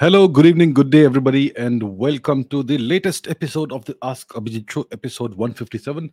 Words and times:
Hello, 0.00 0.26
good 0.26 0.46
evening, 0.46 0.72
good 0.72 0.88
day, 0.88 1.04
everybody, 1.04 1.54
and 1.58 1.82
welcome 1.82 2.42
to 2.44 2.62
the 2.62 2.78
latest 2.78 3.28
episode 3.28 3.70
of 3.70 3.84
the 3.84 3.94
Ask 4.00 4.30
Abhijit 4.30 4.70
Show, 4.70 4.86
episode 4.92 5.34
157. 5.34 6.10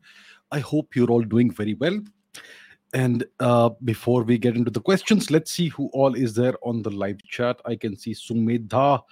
I 0.52 0.59
hope 0.59 0.93
you're 0.93 1.09
all 1.09 1.21
doing 1.21 1.49
very 1.49 1.73
well. 1.75 1.97
And 2.93 3.23
uh, 3.39 3.69
before 3.85 4.23
we 4.23 4.39
get 4.39 4.58
into 4.58 4.71
the 4.71 4.81
questions, 4.81 5.31
let's 5.31 5.52
see 5.52 5.69
who 5.69 5.89
all 5.93 6.15
is 6.15 6.33
there 6.33 6.55
on 6.63 6.81
the 6.81 6.89
live 6.89 7.23
chat. 7.30 7.61
I 7.63 7.77
can 7.77 7.95
see 7.95 8.11
Sumedha, 8.11 9.03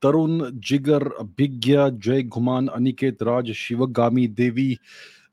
Tarun, 0.00 0.60
Jigar, 0.60 1.10
Bigya, 1.34 1.98
Jay 1.98 2.22
Guman, 2.22 2.72
Aniket 2.72 3.20
Raj, 3.26 3.48
Shivagami, 3.48 4.32
Devi, 4.32 4.78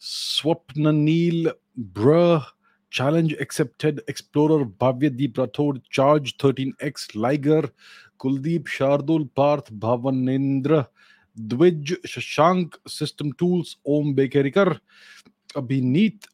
Swapnanil, 0.01 1.53
Bruh, 1.93 2.43
Challenge 2.89 3.33
Accepted, 3.33 4.01
Explorer, 4.07 4.65
Bhavyadeep 4.65 5.33
Rathod, 5.33 5.83
Charge 5.91 6.35
13X, 6.37 7.15
Liger, 7.15 7.69
Kuldeep 8.19 8.67
Shardul, 8.67 9.27
Parth 9.35 9.71
भवनेन्द्र 9.73 10.83
Dwij 11.37 11.95
Shashank 12.07 12.75
system 12.89 13.31
tools 13.39 13.75
Om 13.85 14.13
Bekerikar, 14.15 14.73
अभिनीत, 15.57 16.25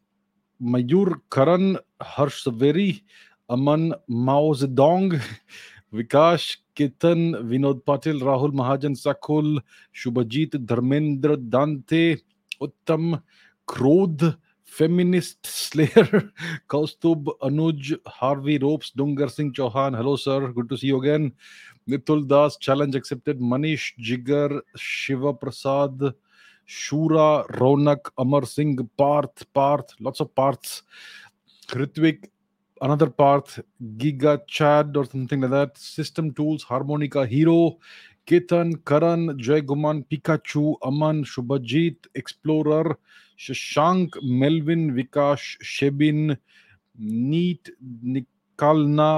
मयूर 0.61 1.19
करण 1.31 1.75
हर्षवेरी 2.07 2.91
अमन 3.49 3.91
माओजोंग 4.25 5.13
विकास 5.93 6.45
केतन, 6.77 7.35
विनोद 7.43 7.81
पाटिल, 7.87 8.21
राहुल 8.21 8.51
महाजन 8.51 8.93
सकुल, 8.93 9.59
Subhajit 9.95 10.55
Dharmendra 10.55 11.35
Dante, 11.35 12.17
Uttam 12.61 13.15
Krodh 13.67 14.33
feminist 14.67 15.47
slayer 15.47 16.29
Kaustubh 16.69 17.29
Anuj, 17.43 17.93
Harvey 18.07 18.57
Ropes, 18.57 18.91
Dungar 18.97 19.27
Singh 19.27 19.51
Chauhan 19.51 19.95
hello 19.95 20.15
sir 20.17 20.51
good 20.51 20.69
to 20.69 20.75
see 20.75 20.87
you 20.89 20.99
Nitul 21.87 22.23
Das 22.27 22.57
challenge 22.61 22.95
accepted 22.95 23.41
Manish 23.51 23.91
Jigar 24.07 24.59
Shiv 24.79 25.31
Prasad 25.41 26.11
Shura 26.69 27.29
Raunak 27.51 28.11
Amar 28.19 28.45
Singh 28.47 28.87
Parth 28.99 29.43
Parth 29.55 29.95
lots 30.01 30.21
of 30.21 30.29
Parth 30.37 31.77
Ritvik 31.77 32.25
another 32.81 33.09
Parth 33.17 33.59
giga 33.99 34.35
Chad 34.49 34.97
और 34.97 35.05
something 35.05 35.43
like 35.43 35.51
that 35.53 35.77
system 35.79 36.29
tools 36.37 36.65
harmonica 36.69 37.23
hero 37.25 37.59
Ketan 38.27 38.73
Karan 38.87 39.35
Jay 39.37 39.61
Guman 39.63 40.01
Pikachu 40.09 40.71
Aman 40.85 41.23
Shubhajit 41.27 42.07
explorer 42.17 42.93
Shashank 43.39 44.17
Melvin 44.41 44.89
Vikas 44.93 45.57
Shebin 45.67 46.35
NEET 46.95 47.71
निकालना 48.15 49.13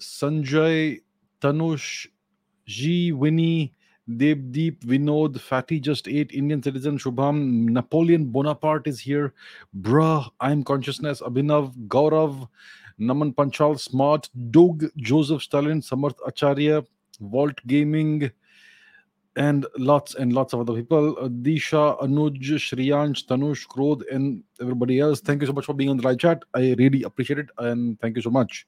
Sanjay 0.00 0.96
Tanush, 1.40 2.06
G, 2.66 3.12
Winnie, 3.12 3.74
Devdeep, 4.08 4.80
Vinod, 4.80 5.38
Fatty 5.38 5.78
just 5.80 6.08
ate, 6.08 6.32
Indian 6.32 6.62
citizen, 6.62 6.98
Shubham, 6.98 7.68
Napoleon 7.68 8.26
Bonaparte 8.26 8.86
is 8.86 8.98
here. 8.98 9.34
Bruh, 9.80 10.28
I'm 10.40 10.64
consciousness, 10.64 11.20
Abhinav, 11.20 11.74
Gaurav, 11.88 12.48
Naman 12.98 13.34
Panchal, 13.34 13.78
Smart, 13.78 14.30
Doug, 14.50 14.84
Joseph 14.96 15.42
Stalin, 15.42 15.80
Samarth 15.82 16.16
Acharya, 16.26 16.84
Vault 17.20 17.58
Gaming, 17.66 18.30
and 19.36 19.66
lots 19.76 20.14
and 20.16 20.32
lots 20.32 20.52
of 20.52 20.60
other 20.60 20.74
people. 20.74 21.14
Disha, 21.42 22.00
Anuj, 22.02 22.40
Shriyansh, 22.40 23.26
Tanush, 23.26 23.66
Krodh, 23.68 24.02
and 24.10 24.42
everybody 24.60 24.98
else. 24.98 25.20
Thank 25.20 25.42
you 25.42 25.46
so 25.46 25.52
much 25.52 25.66
for 25.66 25.74
being 25.74 25.90
on 25.90 25.98
the 25.98 26.02
live 26.02 26.18
chat. 26.18 26.42
I 26.54 26.74
really 26.78 27.04
appreciate 27.04 27.38
it, 27.38 27.50
and 27.58 28.00
thank 28.00 28.16
you 28.16 28.22
so 28.22 28.30
much. 28.30 28.66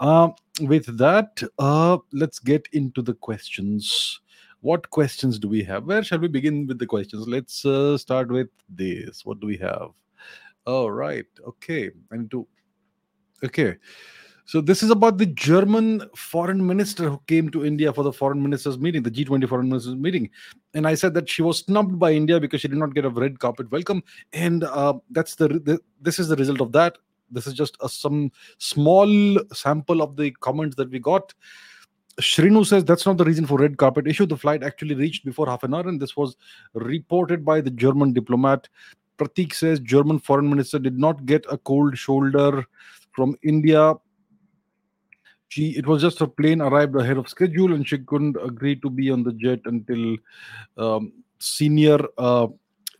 Uh, 0.00 0.28
with 0.60 0.98
that, 0.98 1.42
uh, 1.58 1.98
let's 2.12 2.38
get 2.38 2.68
into 2.72 3.02
the 3.02 3.14
questions. 3.14 4.20
What 4.60 4.90
questions 4.90 5.38
do 5.38 5.48
we 5.48 5.62
have? 5.64 5.84
Where 5.84 6.02
shall 6.02 6.18
we 6.18 6.28
begin 6.28 6.66
with 6.66 6.78
the 6.78 6.86
questions? 6.86 7.28
Let's 7.28 7.64
uh, 7.64 7.96
start 7.98 8.30
with 8.30 8.48
this. 8.68 9.24
What 9.24 9.40
do 9.40 9.46
we 9.46 9.56
have? 9.58 9.90
All 10.66 10.90
right. 10.90 11.26
Okay. 11.46 11.90
I 12.12 12.16
need 12.16 12.30
to. 12.30 12.46
Okay. 13.44 13.76
So 14.46 14.60
this 14.60 14.84
is 14.84 14.90
about 14.90 15.18
the 15.18 15.26
German 15.26 16.08
foreign 16.14 16.64
minister 16.64 17.10
who 17.10 17.20
came 17.26 17.50
to 17.50 17.64
India 17.64 17.92
for 17.92 18.04
the 18.04 18.12
foreign 18.12 18.40
ministers 18.40 18.78
meeting, 18.78 19.02
the 19.02 19.10
G20 19.10 19.48
foreign 19.48 19.68
ministers 19.68 19.96
meeting, 19.96 20.30
and 20.72 20.86
I 20.86 20.94
said 20.94 21.14
that 21.14 21.28
she 21.28 21.42
was 21.42 21.58
snubbed 21.58 21.98
by 21.98 22.12
India 22.12 22.38
because 22.38 22.60
she 22.60 22.68
did 22.68 22.78
not 22.78 22.94
get 22.94 23.04
a 23.04 23.10
red 23.10 23.40
carpet 23.40 23.68
welcome, 23.72 24.04
and 24.32 24.62
uh, 24.62 24.94
that's 25.10 25.34
the, 25.34 25.48
the 25.48 25.80
this 26.00 26.20
is 26.20 26.28
the 26.28 26.36
result 26.36 26.60
of 26.60 26.70
that. 26.72 26.96
This 27.30 27.46
is 27.46 27.54
just 27.54 27.76
a, 27.80 27.88
some 27.88 28.30
small 28.58 29.38
sample 29.52 30.02
of 30.02 30.16
the 30.16 30.30
comments 30.32 30.76
that 30.76 30.90
we 30.90 30.98
got. 30.98 31.34
Shrinu 32.20 32.64
says 32.64 32.84
that's 32.84 33.04
not 33.04 33.18
the 33.18 33.24
reason 33.24 33.46
for 33.46 33.58
red 33.58 33.76
carpet 33.76 34.06
issue. 34.06 34.26
The 34.26 34.36
flight 34.36 34.62
actually 34.62 34.94
reached 34.94 35.24
before 35.24 35.46
half 35.46 35.64
an 35.64 35.74
hour, 35.74 35.86
and 35.86 36.00
this 36.00 36.16
was 36.16 36.36
reported 36.74 37.44
by 37.44 37.60
the 37.60 37.70
German 37.70 38.12
diplomat. 38.12 38.68
Pratik 39.18 39.54
says 39.54 39.80
German 39.80 40.18
foreign 40.18 40.48
minister 40.48 40.78
did 40.78 40.98
not 40.98 41.26
get 41.26 41.44
a 41.50 41.58
cold 41.58 41.96
shoulder 41.96 42.64
from 43.12 43.36
India 43.42 43.94
she 45.48 45.70
it 45.76 45.86
was 45.86 46.02
just 46.02 46.18
her 46.18 46.26
plane 46.26 46.60
arrived 46.60 46.96
ahead 46.96 47.16
of 47.16 47.28
schedule 47.28 47.72
and 47.72 47.88
she 47.88 47.98
couldn't 47.98 48.36
agree 48.42 48.76
to 48.76 48.90
be 48.90 49.10
on 49.10 49.22
the 49.22 49.32
jet 49.32 49.60
until 49.64 50.16
um, 50.76 51.12
senior 51.38 51.98
uh, 52.18 52.46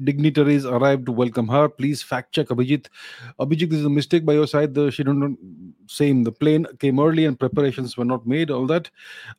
dignitaries 0.05 0.65
arrived 0.65 1.07
to 1.07 1.13
welcome 1.13 1.49
her. 1.49 1.69
Please 1.69 2.03
fact 2.03 2.35
check 2.35 2.49
abhijit. 2.49 2.87
Abhijit 3.41 3.71
this 3.71 3.81
is 3.81 3.85
a 3.85 3.91
mistake 3.91 4.25
by 4.25 4.33
your 4.33 4.47
side. 4.47 4.75
The 4.75 4.91
she 4.91 5.05
don't 5.05 5.37
same. 5.89 6.25
The 6.25 6.33
plane 6.33 6.67
came 6.79 7.01
early 7.01 7.25
and 7.25 7.39
preparations 7.39 7.97
were 7.97 8.05
not 8.05 8.27
made 8.27 8.51
all 8.51 8.67
that. 8.67 8.91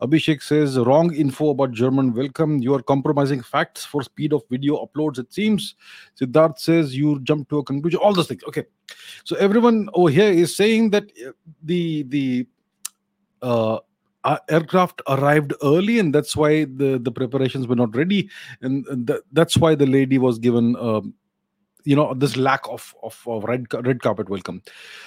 Abhishek 0.02 0.42
says 0.42 0.78
wrong 0.78 1.14
info 1.14 1.50
about 1.50 1.72
german 1.72 2.14
welcome. 2.14 2.60
You 2.60 2.74
are 2.76 2.82
compromising 2.82 3.42
facts 3.42 3.86
for 3.86 4.04
speed 4.04 4.34
of 4.34 4.44
video 4.50 4.86
uploads 4.86 5.20
it 5.20 5.34
seems. 5.34 5.76
Siddharth 6.20 6.60
says 6.60 6.96
you 6.96 7.20
jumped 7.22 7.50
to 7.50 7.60
a 7.60 7.64
conclusion. 7.64 8.00
All 8.00 8.14
those 8.14 8.28
things. 8.28 8.44
Okay. 8.48 8.66
So 9.24 9.36
everyone 9.38 9.90
over 9.94 10.10
here 10.10 10.32
is 10.32 10.56
saying 10.56 10.92
that 10.92 11.04
uh, 11.26 11.32
the 11.64 12.04
the 12.04 12.48
uh, 13.42 13.80
aircraft 14.50 15.02
arrived 15.08 15.54
early 15.64 16.00
and 16.00 16.14
that's 16.14 16.36
why 16.36 16.66
the 16.66 17.00
the 17.02 17.12
preparations 17.12 17.68
were 17.68 17.76
not 17.76 17.96
ready. 17.96 18.30
And, 18.62 18.86
and 18.88 19.08
th- 19.08 19.22
that's 19.32 19.58
why 19.58 19.76
the 19.76 19.86
lady 19.86 20.18
was 20.18 20.40
given 20.40 20.76
um, 20.78 21.14
you 21.84 21.96
know 21.96 22.14
this 22.14 22.36
lack 22.36 22.68
of, 22.68 22.94
of 23.04 23.22
of 23.28 23.44
red 23.44 23.66
red 23.74 24.02
carpet 24.02 24.30
welcome. 24.30 24.62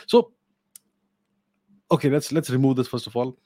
So 0.07 0.33
okay 1.91 2.09
let's 2.09 2.33
let's 2.33 2.51
remove 2.51 2.77
this 2.77 2.89
first 2.89 3.07
of 3.07 3.17
all. 3.17 3.37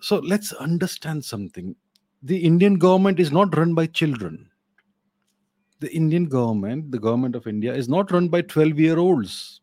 So 0.00 0.18
let's 0.18 0.52
understand 0.52 1.24
something. 1.24 1.76
The 2.22 2.38
indian 2.38 2.78
government 2.78 3.20
is 3.20 3.30
not 3.30 3.56
run 3.56 3.74
by 3.74 3.86
children. 3.86 4.50
The 5.80 5.94
indian 5.94 6.24
government 6.26 6.90
the 6.90 6.98
government 6.98 7.36
of 7.36 7.46
india 7.46 7.74
is 7.74 7.86
not 7.86 8.10
run 8.10 8.28
by 8.28 8.40
12 8.40 8.80
year 8.80 8.98
olds 8.98 9.60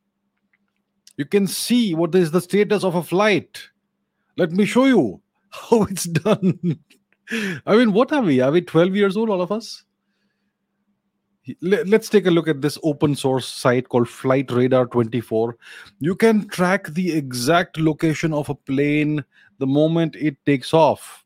you 1.18 1.26
can 1.26 1.48
see 1.48 1.96
what 1.96 2.14
is 2.16 2.30
the 2.32 2.40
status 2.42 2.84
of 2.84 2.94
a 2.96 3.04
flight 3.04 3.62
let 4.38 4.52
me 4.52 4.66
show 4.66 4.86
you 4.86 5.22
how 5.50 5.84
it's 5.90 6.06
done. 6.06 6.80
I 7.66 7.76
mean, 7.76 7.94
what 7.94 8.12
are 8.12 8.22
we? 8.22 8.42
Are 8.42 8.52
we 8.52 8.62
12 8.62 8.96
years 8.96 9.18
old, 9.18 9.30
all 9.30 9.42
of 9.42 9.52
us? 9.52 9.84
Let's 11.62 12.08
take 12.08 12.26
a 12.26 12.32
look 12.32 12.48
at 12.48 12.62
this 12.62 12.78
open 12.84 13.16
source 13.16 13.46
site 13.46 13.90
called 13.90 14.08
Flight 14.08 14.50
Radar 14.50 14.86
24. 14.86 15.58
You 16.00 16.16
can 16.16 16.48
track 16.48 16.88
the 16.88 17.12
exact 17.12 17.78
location 17.78 18.34
of 18.34 18.50
a 18.50 18.56
plane 18.56 19.26
the 19.60 19.68
moment 19.68 20.16
it 20.16 20.38
takes 20.46 20.74
off. 20.74 21.23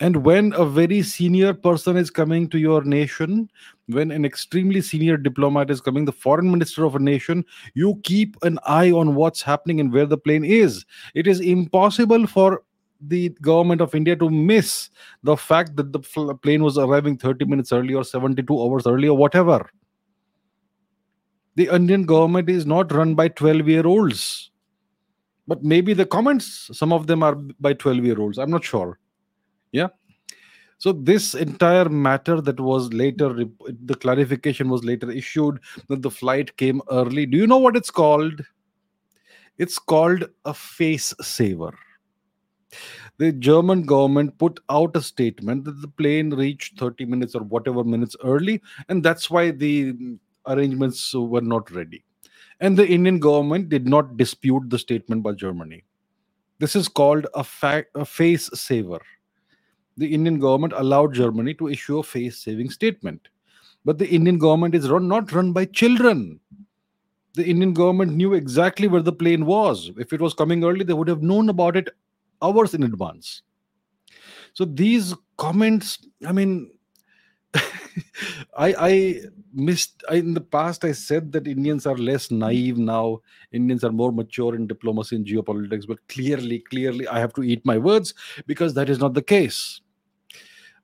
And 0.00 0.24
when 0.24 0.52
a 0.52 0.64
very 0.64 1.02
senior 1.02 1.52
person 1.52 1.96
is 1.96 2.08
coming 2.08 2.48
to 2.50 2.58
your 2.58 2.84
nation, 2.84 3.50
when 3.86 4.12
an 4.12 4.24
extremely 4.24 4.80
senior 4.80 5.16
diplomat 5.16 5.70
is 5.70 5.80
coming, 5.80 6.04
the 6.04 6.12
foreign 6.12 6.50
minister 6.50 6.84
of 6.84 6.94
a 6.94 7.00
nation, 7.00 7.44
you 7.74 8.00
keep 8.04 8.36
an 8.42 8.60
eye 8.64 8.92
on 8.92 9.16
what's 9.16 9.42
happening 9.42 9.80
and 9.80 9.92
where 9.92 10.06
the 10.06 10.16
plane 10.16 10.44
is. 10.44 10.84
It 11.14 11.26
is 11.26 11.40
impossible 11.40 12.28
for 12.28 12.62
the 13.00 13.30
government 13.42 13.80
of 13.80 13.94
India 13.94 14.14
to 14.16 14.30
miss 14.30 14.90
the 15.24 15.36
fact 15.36 15.74
that 15.76 15.92
the 15.92 15.98
plane 16.42 16.62
was 16.62 16.78
arriving 16.78 17.18
30 17.18 17.44
minutes 17.46 17.72
early 17.72 17.94
or 17.94 18.04
72 18.04 18.60
hours 18.60 18.86
early 18.86 19.08
or 19.08 19.16
whatever. 19.16 19.68
The 21.56 21.74
Indian 21.74 22.04
government 22.04 22.48
is 22.48 22.66
not 22.66 22.92
run 22.92 23.16
by 23.16 23.28
12 23.28 23.68
year 23.68 23.86
olds. 23.86 24.52
But 25.48 25.64
maybe 25.64 25.92
the 25.92 26.06
comments, 26.06 26.70
some 26.72 26.92
of 26.92 27.08
them 27.08 27.24
are 27.24 27.34
by 27.34 27.72
12 27.72 28.04
year 28.04 28.20
olds. 28.20 28.38
I'm 28.38 28.50
not 28.50 28.62
sure 28.62 28.96
yeah. 29.72 29.88
So 30.78 30.92
this 30.92 31.34
entire 31.34 31.88
matter 31.88 32.40
that 32.40 32.60
was 32.60 32.92
later 32.92 33.44
the 33.84 33.94
clarification 33.96 34.68
was 34.68 34.84
later 34.84 35.10
issued 35.10 35.58
that 35.88 36.02
the 36.02 36.10
flight 36.10 36.56
came 36.56 36.80
early. 36.90 37.26
Do 37.26 37.36
you 37.36 37.48
know 37.48 37.58
what 37.58 37.76
it's 37.76 37.90
called? 37.90 38.40
It's 39.58 39.76
called 39.76 40.24
a 40.44 40.54
face 40.54 41.12
saver. 41.20 41.72
The 43.16 43.32
german 43.32 43.82
government 43.82 44.38
put 44.38 44.60
out 44.70 44.94
a 44.94 45.02
statement 45.02 45.64
that 45.64 45.80
the 45.80 45.88
plane 45.88 46.30
reached 46.30 46.78
30 46.78 47.06
minutes 47.06 47.34
or 47.34 47.42
whatever 47.42 47.82
minutes 47.82 48.14
early 48.22 48.62
and 48.88 49.02
that's 49.02 49.28
why 49.28 49.50
the 49.50 49.94
arrangements 50.46 51.12
were 51.12 51.40
not 51.40 51.70
ready. 51.72 52.04
And 52.60 52.76
the 52.76 52.86
indian 52.86 53.18
government 53.18 53.68
did 53.68 53.88
not 53.88 54.16
dispute 54.16 54.70
the 54.70 54.78
statement 54.78 55.24
by 55.24 55.32
germany. 55.32 55.82
This 56.60 56.76
is 56.76 56.86
called 56.86 57.26
a, 57.34 57.42
fa- 57.42 57.86
a 57.96 58.04
face 58.04 58.50
saver. 58.54 59.00
The 59.98 60.14
Indian 60.14 60.38
government 60.38 60.72
allowed 60.76 61.14
Germany 61.14 61.54
to 61.54 61.68
issue 61.68 61.98
a 61.98 62.02
face 62.02 62.38
saving 62.38 62.70
statement. 62.70 63.28
But 63.84 63.98
the 63.98 64.08
Indian 64.08 64.38
government 64.38 64.74
is 64.74 64.88
run, 64.88 65.08
not 65.08 65.32
run 65.32 65.52
by 65.52 65.64
children. 65.64 66.40
The 67.34 67.44
Indian 67.44 67.72
government 67.72 68.12
knew 68.14 68.34
exactly 68.34 68.86
where 68.86 69.02
the 69.02 69.12
plane 69.12 69.44
was. 69.44 69.90
If 69.98 70.12
it 70.12 70.20
was 70.20 70.34
coming 70.34 70.64
early, 70.64 70.84
they 70.84 70.92
would 70.92 71.08
have 71.08 71.22
known 71.22 71.48
about 71.48 71.76
it 71.76 71.88
hours 72.40 72.74
in 72.74 72.84
advance. 72.84 73.42
So 74.52 74.64
these 74.64 75.14
comments, 75.36 75.98
I 76.26 76.32
mean, 76.32 76.70
I 77.54 78.74
I 78.78 79.20
missed 79.52 80.04
I, 80.08 80.16
in 80.16 80.34
the 80.34 80.40
past. 80.40 80.84
I 80.84 80.92
said 80.92 81.32
that 81.32 81.48
Indians 81.48 81.86
are 81.86 81.96
less 81.96 82.30
naive 82.30 82.78
now. 82.78 83.20
Indians 83.52 83.84
are 83.84 83.92
more 83.92 84.12
mature 84.12 84.54
in 84.54 84.66
diplomacy 84.66 85.16
and 85.16 85.26
geopolitics. 85.26 85.86
But 85.86 86.06
clearly, 86.08 86.60
clearly, 86.60 87.08
I 87.08 87.18
have 87.18 87.34
to 87.34 87.42
eat 87.42 87.64
my 87.64 87.78
words 87.78 88.14
because 88.46 88.74
that 88.74 88.88
is 88.88 88.98
not 88.98 89.14
the 89.14 89.22
case. 89.22 89.80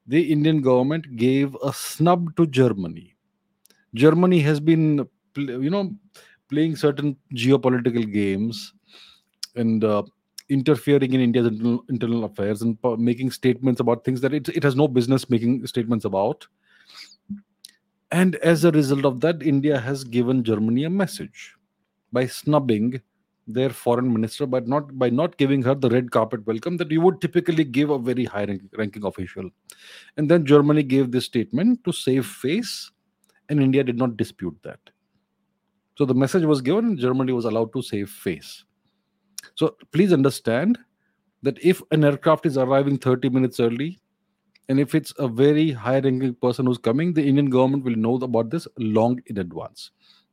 The 0.07 0.21
Indian 0.33 0.61
government 0.61 1.17
gave 1.17 1.57
a 1.63 1.73
snub 1.73 2.37
to 2.37 2.47
Germany. 2.47 3.17
Germany 3.95 4.41
has 4.41 4.61
been, 4.61 5.09
you 5.37 5.71
know, 5.71 5.95
playing 6.51 6.77
certain 6.77 7.17
geopolitical 7.35 8.13
games 8.13 8.75
and 9.57 9.83
uh, 9.83 10.03
interfering 10.49 11.13
in 11.15 11.21
India's 11.21 11.47
internal, 11.47 11.85
internal 11.89 12.25
affairs 12.25 12.63
and 12.63 12.77
making 12.99 13.31
statements 13.31 13.81
about 13.81 14.05
things 14.05 14.21
that 14.21 14.35
it, 14.35 14.49
it 14.51 14.63
has 14.63 14.77
no 14.77 14.87
business 14.87 15.31
making 15.31 15.67
statements 15.67 16.05
about. 16.05 16.47
And 18.11 18.37
as 18.37 18.65
a 18.65 18.71
result 18.71 19.05
of 19.05 19.21
that, 19.23 19.43
India 19.43 19.79
has 19.81 20.05
given 20.05 20.45
Germany 20.45 20.85
a 20.85 20.91
message 20.91 21.55
by 22.13 22.27
snubbing 22.27 23.01
their 23.47 23.71
foreign 23.71 24.13
minister, 24.13 24.47
but 24.47 24.69
not 24.69 24.99
by 24.99 25.11
not 25.11 25.37
giving 25.37 25.63
her 25.63 25.75
the 25.75 25.91
red 25.91 26.11
carpet 26.11 26.47
welcome 26.47 26.77
that 26.77 26.91
you 26.91 27.01
would 27.01 27.21
typically 27.21 27.65
give 27.65 27.91
a 27.91 27.99
very 27.99 28.25
high 28.25 28.45
rank, 28.45 28.63
ranking 28.77 29.05
official. 29.05 29.51
And 30.17 30.31
then 30.31 30.47
Germany 30.47 30.83
gave 30.83 31.11
this 31.11 31.25
statement 31.25 31.85
to 31.85 31.93
save 31.93 32.27
face, 32.27 32.91
and 33.49 33.61
India 33.61 33.85
did 33.85 33.99
not 33.99 34.17
dispute 34.17 34.57
that. 34.63 34.79
So 35.97 36.05
the 36.05 36.15
message 36.15 36.45
was 36.45 36.61
given, 36.61 36.97
Germany 36.97 37.33
was 37.33 37.45
allowed 37.45 37.73
to 37.73 37.83
save 37.83 38.11
face. 38.11 38.65
So 39.55 39.77
please 39.93 40.13
understand 40.13 40.79
that 41.43 41.63
if 41.63 41.83
an 41.91 42.05
aircraft 42.05 42.47
is 42.47 42.59
arriving 42.59 42.99
30 42.99 43.29
minutes 43.29 43.61
early, 43.61 43.99
and 44.69 44.81
if 44.81 44.95
it's 44.95 45.13
a 45.19 45.29
very 45.29 45.71
high 45.71 46.01
ranking 46.01 46.35
person 46.35 46.67
who's 46.67 46.79
coming, 46.79 47.13
the 47.13 47.25
Indian 47.25 47.51
government 47.51 47.85
will 47.85 47.97
know 47.97 48.15
about 48.15 48.51
this 48.51 48.67
long 48.79 49.21
in 49.27 49.39
advance. 49.39 49.91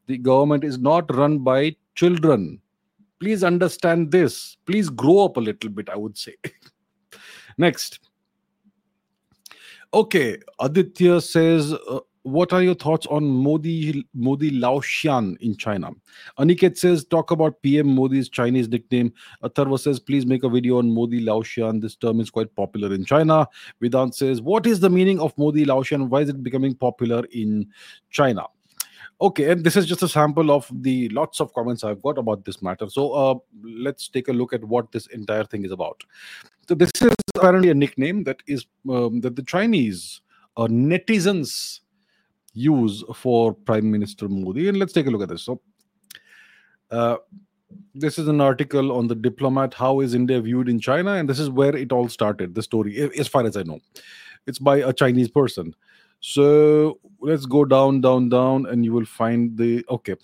The 0.07 0.17
government 0.17 0.63
is 0.63 0.79
not 0.79 1.13
run 1.15 1.39
by 1.39 1.75
children. 1.95 2.61
Please 3.19 3.43
understand 3.43 4.11
this. 4.11 4.57
Please 4.65 4.89
grow 4.89 5.25
up 5.25 5.37
a 5.37 5.41
little 5.41 5.69
bit, 5.69 5.89
I 5.89 5.97
would 5.97 6.17
say. 6.17 6.35
Next. 7.57 7.99
Okay, 9.93 10.37
Aditya 10.61 11.19
says, 11.19 11.73
uh, 11.73 11.99
what 12.21 12.53
are 12.53 12.63
your 12.63 12.75
thoughts 12.75 13.05
on 13.07 13.25
Modi 13.25 14.07
Modi 14.13 14.49
Laoxian 14.49 15.35
in 15.41 15.57
China? 15.57 15.89
Aniket 16.39 16.77
says, 16.77 17.03
talk 17.03 17.29
about 17.29 17.61
PM 17.61 17.93
Modi's 17.93 18.29
Chinese 18.29 18.69
nickname. 18.69 19.11
Atharva 19.43 19.77
says, 19.77 19.99
please 19.99 20.25
make 20.25 20.43
a 20.43 20.49
video 20.49 20.77
on 20.77 20.93
Modi 20.93 21.21
Laoxian. 21.21 21.81
This 21.81 21.97
term 21.97 22.21
is 22.21 22.29
quite 22.29 22.55
popular 22.55 22.93
in 22.93 23.03
China. 23.03 23.49
Vedant 23.83 24.13
says, 24.13 24.41
what 24.41 24.65
is 24.65 24.79
the 24.79 24.89
meaning 24.89 25.19
of 25.19 25.37
Modi 25.37 25.65
Laoxian? 25.65 26.07
Why 26.07 26.21
is 26.21 26.29
it 26.29 26.41
becoming 26.41 26.73
popular 26.73 27.25
in 27.33 27.67
China? 28.11 28.45
Okay, 29.19 29.51
and 29.51 29.63
this 29.63 29.75
is 29.75 29.85
just 29.85 30.01
a 30.01 30.07
sample 30.07 30.51
of 30.51 30.71
the 30.71 31.09
lots 31.09 31.41
of 31.41 31.53
comments 31.53 31.83
I've 31.83 32.01
got 32.01 32.17
about 32.17 32.45
this 32.45 32.61
matter. 32.61 32.89
So 32.89 33.11
uh, 33.11 33.35
let's 33.61 34.07
take 34.07 34.29
a 34.29 34.33
look 34.33 34.53
at 34.53 34.63
what 34.63 34.93
this 34.93 35.07
entire 35.07 35.43
thing 35.43 35.65
is 35.65 35.71
about. 35.71 36.03
So 36.71 36.75
this 36.75 36.91
is 37.01 37.13
apparently 37.35 37.69
a 37.69 37.73
nickname 37.73 38.23
that 38.23 38.41
is 38.47 38.65
um, 38.89 39.19
that 39.19 39.35
the 39.35 39.43
Chinese 39.43 40.21
uh, 40.55 40.67
netizens 40.67 41.81
use 42.53 43.03
for 43.13 43.53
Prime 43.53 43.91
Minister 43.91 44.29
Modi. 44.29 44.69
And 44.69 44.79
let's 44.79 44.93
take 44.93 45.05
a 45.05 45.09
look 45.09 45.21
at 45.21 45.27
this. 45.27 45.43
So, 45.43 45.59
uh, 46.89 47.17
this 47.93 48.17
is 48.17 48.29
an 48.29 48.39
article 48.39 48.93
on 48.93 49.07
the 49.07 49.15
diplomat 49.15 49.73
how 49.73 49.99
is 49.99 50.13
india 50.13 50.39
viewed 50.39 50.69
in 50.69 50.79
china? 50.79 51.15
And 51.15 51.27
this 51.27 51.39
is 51.39 51.49
where 51.49 51.75
it 51.75 51.91
all 51.91 52.07
started 52.07 52.55
the 52.55 52.63
story 52.63 52.97
as 53.19 53.27
far 53.27 53.45
as 53.45 53.57
i 53.57 53.63
know. 53.63 53.81
It's 54.47 54.59
by 54.59 54.77
a 54.77 54.93
chinese 54.93 55.27
person. 55.27 55.75
So 56.21 57.01
let's 57.19 57.45
go 57.45 57.65
down 57.65 57.99
down 57.99 58.29
down 58.29 58.65
and 58.65 58.85
you 58.85 58.93
will 58.93 59.11
find 59.19 59.57
the 59.57 59.83
okay. 59.89 60.15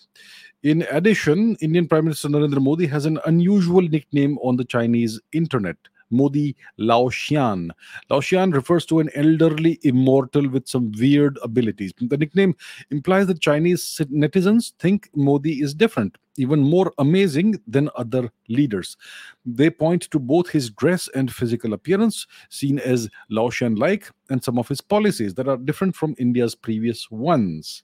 In 0.63 0.83
addition 0.91 1.57
indian 1.57 1.89
prime 1.89 2.05
minister 2.05 2.29
narendra 2.29 2.61
modi 2.61 2.87
has 2.87 3.05
an 3.05 3.19
unusual 3.25 3.81
nickname 3.81 4.37
on 4.37 4.55
the 4.55 4.63
chinese 4.63 5.19
internet 5.33 5.75
Modi 6.09 6.55
Laoxian. 6.79 7.69
Laoxian 8.09 8.53
refers 8.53 8.85
to 8.87 8.99
an 8.99 9.09
elderly 9.15 9.79
immortal 9.83 10.47
with 10.49 10.67
some 10.67 10.91
weird 10.99 11.37
abilities. 11.43 11.93
The 11.99 12.17
nickname 12.17 12.55
implies 12.91 13.27
that 13.27 13.41
Chinese 13.41 14.01
netizens 14.11 14.73
think 14.79 15.09
Modi 15.15 15.61
is 15.61 15.73
different, 15.73 16.17
even 16.37 16.59
more 16.59 16.93
amazing 16.97 17.61
than 17.67 17.89
other 17.95 18.31
leaders. 18.49 18.97
They 19.45 19.69
point 19.69 20.03
to 20.11 20.19
both 20.19 20.49
his 20.49 20.69
dress 20.69 21.09
and 21.15 21.33
physical 21.33 21.73
appearance, 21.73 22.27
seen 22.49 22.79
as 22.79 23.09
Laoxian 23.31 23.77
like, 23.77 24.11
and 24.29 24.43
some 24.43 24.57
of 24.57 24.67
his 24.67 24.81
policies 24.81 25.33
that 25.35 25.47
are 25.47 25.57
different 25.57 25.95
from 25.95 26.15
India's 26.17 26.55
previous 26.55 27.09
ones 27.11 27.83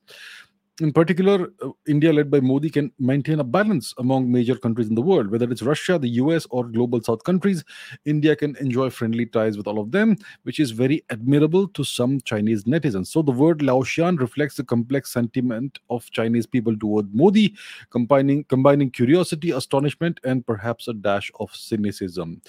in 0.82 0.92
particular, 0.92 1.50
uh, 1.62 1.70
India, 1.88 2.12
led 2.12 2.32
by 2.32 2.39
Modi, 2.39 2.70
can 2.70 2.92
maintain 2.98 3.39
a 3.39 3.44
balance 3.44 3.94
among 4.00 4.32
major 4.32 4.56
countries 4.56 4.88
in 4.88 4.96
the 4.96 5.01
world. 5.03 5.30
Whether 5.30 5.50
it's 5.51 5.62
Russia, 5.62 6.00
the 6.00 6.10
US, 6.10 6.48
or 6.50 6.63
global 6.63 7.00
South 7.01 7.24
countries, 7.24 7.63
India 8.06 8.36
can 8.36 8.56
enjoy 8.58 8.89
friendly 8.89 9.27
ties 9.27 9.56
with 9.56 9.68
all 9.68 9.80
of 9.80 9.92
them, 9.92 10.18
which 10.44 10.60
is 10.60 10.72
very 10.72 11.03
admirable 11.12 11.68
to 11.68 11.84
some 11.84 12.20
Chinese 12.22 12.63
netizens. 12.63 13.08
So, 13.08 13.22
the 13.22 13.32
word 13.32 13.60
Laoxian 13.60 14.20
reflects 14.20 14.56
the 14.56 14.63
complex 14.63 15.13
sentiment 15.13 15.77
of 15.92 16.10
Chinese 16.10 16.48
people 16.48 16.75
toward 16.75 17.13
Modi, 17.13 17.53
combining, 17.92 18.44
combining 18.46 18.89
curiosity, 18.89 19.51
astonishment, 19.51 20.20
and 20.24 20.46
perhaps 20.46 20.88
a 20.88 20.94
dash 20.94 21.32
of 21.39 21.56
cynicism. 21.56 22.42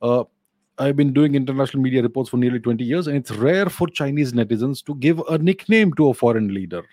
Uh, 0.00 0.22
I've 0.78 0.96
been 0.96 1.12
doing 1.12 1.34
international 1.34 1.82
media 1.82 2.02
reports 2.02 2.30
for 2.30 2.36
nearly 2.36 2.60
20 2.60 2.84
years, 2.84 3.08
and 3.08 3.16
it's 3.16 3.32
rare 3.32 3.68
for 3.68 3.88
Chinese 3.88 4.34
netizens 4.34 4.84
to 4.84 4.94
give 4.94 5.18
a 5.30 5.38
nickname 5.38 5.92
to 5.94 6.10
a 6.10 6.14
foreign 6.14 6.54
leader. 6.54 6.84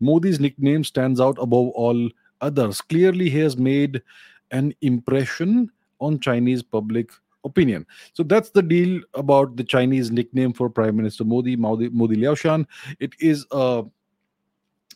Modi's 0.00 0.40
nickname 0.40 0.84
stands 0.84 1.20
out 1.20 1.36
above 1.40 1.68
all 1.68 2.08
others. 2.40 2.80
Clearly, 2.80 3.30
he 3.30 3.38
has 3.40 3.56
made 3.56 4.02
an 4.50 4.74
impression 4.82 5.70
on 6.00 6.20
Chinese 6.20 6.62
public 6.62 7.10
opinion. 7.44 7.86
So 8.12 8.22
that's 8.22 8.50
the 8.50 8.62
deal 8.62 9.00
about 9.14 9.56
the 9.56 9.64
Chinese 9.64 10.10
nickname 10.10 10.52
for 10.52 10.68
Prime 10.68 10.96
Minister 10.96 11.24
Modi, 11.24 11.56
Modi, 11.56 11.88
Modi 11.90 12.16
Liaoshan. 12.16 12.66
It 13.00 13.12
is 13.20 13.46
a 13.50 13.84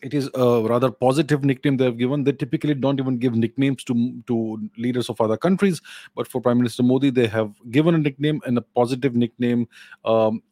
it 0.00 0.14
is 0.14 0.30
a 0.34 0.62
rather 0.62 0.92
positive 0.92 1.44
nickname 1.44 1.76
they 1.76 1.84
have 1.84 1.98
given. 1.98 2.22
They 2.22 2.32
typically 2.32 2.74
don't 2.74 3.00
even 3.00 3.18
give 3.18 3.34
nicknames 3.34 3.82
to 3.84 4.22
to 4.26 4.70
leaders 4.76 5.08
of 5.08 5.20
other 5.20 5.36
countries, 5.36 5.80
but 6.14 6.28
for 6.28 6.40
Prime 6.40 6.58
Minister 6.58 6.82
Modi, 6.82 7.10
they 7.10 7.26
have 7.26 7.52
given 7.70 7.94
a 7.94 7.98
nickname 7.98 8.40
and 8.46 8.56
a 8.58 8.62
positive 8.62 9.14
nickname. 9.14 9.68
Um, 10.04 10.42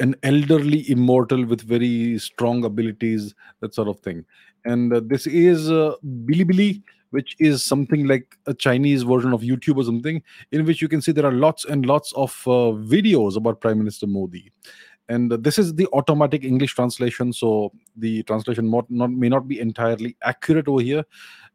an 0.00 0.14
elderly 0.22 0.88
immortal 0.90 1.44
with 1.44 1.62
very 1.62 2.18
strong 2.18 2.64
abilities, 2.64 3.34
that 3.60 3.74
sort 3.74 3.88
of 3.88 3.98
thing. 4.00 4.24
And 4.64 4.92
uh, 4.92 5.00
this 5.04 5.26
is 5.26 5.70
uh, 5.70 5.94
Bilibili, 6.04 6.82
which 7.10 7.36
is 7.38 7.64
something 7.64 8.06
like 8.06 8.36
a 8.46 8.54
Chinese 8.54 9.02
version 9.02 9.32
of 9.32 9.40
YouTube 9.40 9.76
or 9.76 9.84
something, 9.84 10.22
in 10.52 10.64
which 10.66 10.82
you 10.82 10.88
can 10.88 11.00
see 11.00 11.10
there 11.10 11.26
are 11.26 11.32
lots 11.32 11.64
and 11.64 11.86
lots 11.86 12.12
of 12.12 12.30
uh, 12.46 12.76
videos 12.86 13.36
about 13.36 13.60
Prime 13.60 13.78
Minister 13.78 14.06
Modi. 14.06 14.52
And 15.08 15.32
uh, 15.32 15.38
this 15.40 15.58
is 15.58 15.74
the 15.74 15.88
automatic 15.94 16.44
English 16.44 16.74
translation, 16.74 17.32
so 17.32 17.72
the 17.96 18.22
translation 18.24 18.70
not, 18.70 18.90
may 18.90 19.28
not 19.28 19.48
be 19.48 19.58
entirely 19.58 20.16
accurate 20.22 20.68
over 20.68 20.82
here. 20.82 21.04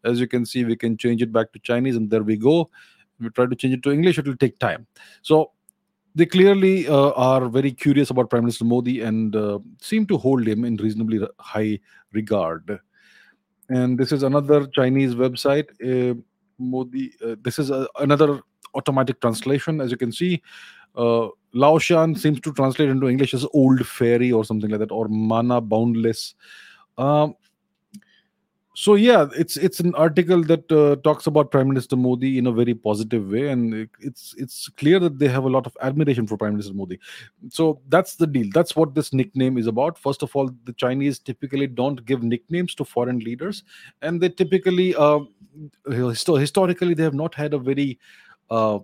As 0.03 0.19
you 0.19 0.27
can 0.27 0.45
see, 0.45 0.65
we 0.65 0.75
can 0.75 0.97
change 0.97 1.21
it 1.21 1.31
back 1.31 1.53
to 1.53 1.59
Chinese, 1.59 1.95
and 1.95 2.09
there 2.09 2.23
we 2.23 2.35
go. 2.35 2.71
We 3.19 3.29
try 3.29 3.45
to 3.45 3.55
change 3.55 3.75
it 3.75 3.83
to 3.83 3.91
English, 3.91 4.17
it 4.17 4.25
will 4.25 4.35
take 4.35 4.57
time. 4.57 4.88
So 5.21 5.51
they 6.15 6.25
clearly 6.25 6.88
uh, 6.88 7.12
are 7.12 7.48
very 7.48 7.72
curious 7.72 8.10
about 8.10 8.29
Prime 8.29 8.43
Minister 8.43 8.65
Modi 8.65 9.01
and 9.01 9.36
uh, 9.36 9.60
seem 9.82 10.05
to 10.08 10.17
hold 10.17 10.48
him 10.48 10.63
in 10.63 10.75
reasonably 10.77 11.20
high 11.39 11.79
regard. 12.12 12.79
And 13.70 13.98
this 13.98 14.12
is 14.12 14.24
another 14.24 14.67
Chinese 14.67 15.15
website. 15.15 15.70
Uh, 15.82 16.15
Modi. 16.60 17.13
Uh, 17.24 17.36
this 17.41 17.58
is 17.60 17.72
another 18.00 18.41
automatic 18.75 19.20
translation, 19.22 19.82
as 19.82 19.91
you 19.91 19.98
can 19.98 20.12
see. 20.12 20.41
Uh, 20.96 21.29
Laoshan 21.55 22.17
seems 22.17 22.39
to 22.41 22.53
translate 22.53 22.89
into 22.89 23.10
English 23.10 23.34
as 23.34 23.46
old 23.53 23.86
fairy 23.86 24.32
or 24.32 24.46
something 24.46 24.70
like 24.70 24.79
that, 24.79 24.91
or 24.91 25.08
mana 25.08 25.62
boundless. 25.62 26.36
Um, 26.98 27.36
so 28.75 28.96
yeah 28.96 29.27
it's 29.36 29.56
it's 29.56 29.80
an 29.80 29.94
article 29.94 30.44
that 30.44 30.72
uh, 30.72 30.96
talks 31.03 31.27
about 31.27 31.51
prime 31.51 31.68
minister 31.68 31.96
modi 31.96 32.38
in 32.39 32.48
a 32.48 32.51
very 32.51 32.74
positive 32.74 33.30
way 33.30 33.50
and 33.50 33.88
it's 34.00 34.34
it's 34.38 34.68
clear 34.77 35.00
that 35.00 35.20
they 35.20 35.27
have 35.27 35.44
a 35.44 35.50
lot 35.50 35.68
of 35.68 35.77
admiration 35.82 36.25
for 36.25 36.38
prime 36.38 36.53
minister 36.53 36.74
modi. 36.74 37.00
So 37.50 37.82
that's 37.89 38.15
the 38.15 38.25
deal. 38.25 38.48
That's 38.51 38.75
what 38.75 38.96
this 38.96 39.13
nickname 39.13 39.60
is 39.60 39.68
about. 39.68 40.00
First 40.00 40.24
of 40.24 40.36
all 40.36 40.50
the 40.65 40.74
chinese 40.74 41.20
typically 41.20 41.68
don't 41.68 42.03
give 42.06 42.24
nicknames 42.24 42.74
to 42.75 42.86
foreign 42.86 43.20
leaders 43.20 43.63
and 44.01 44.20
they 44.20 44.30
typically 44.30 44.96
uh, 44.96 45.20
historically 45.88 46.96
they 46.96 47.03
have 47.03 47.13
not 47.13 47.36
had 47.36 47.53
a 47.53 47.60
very 47.60 48.00
uh, 48.50 48.80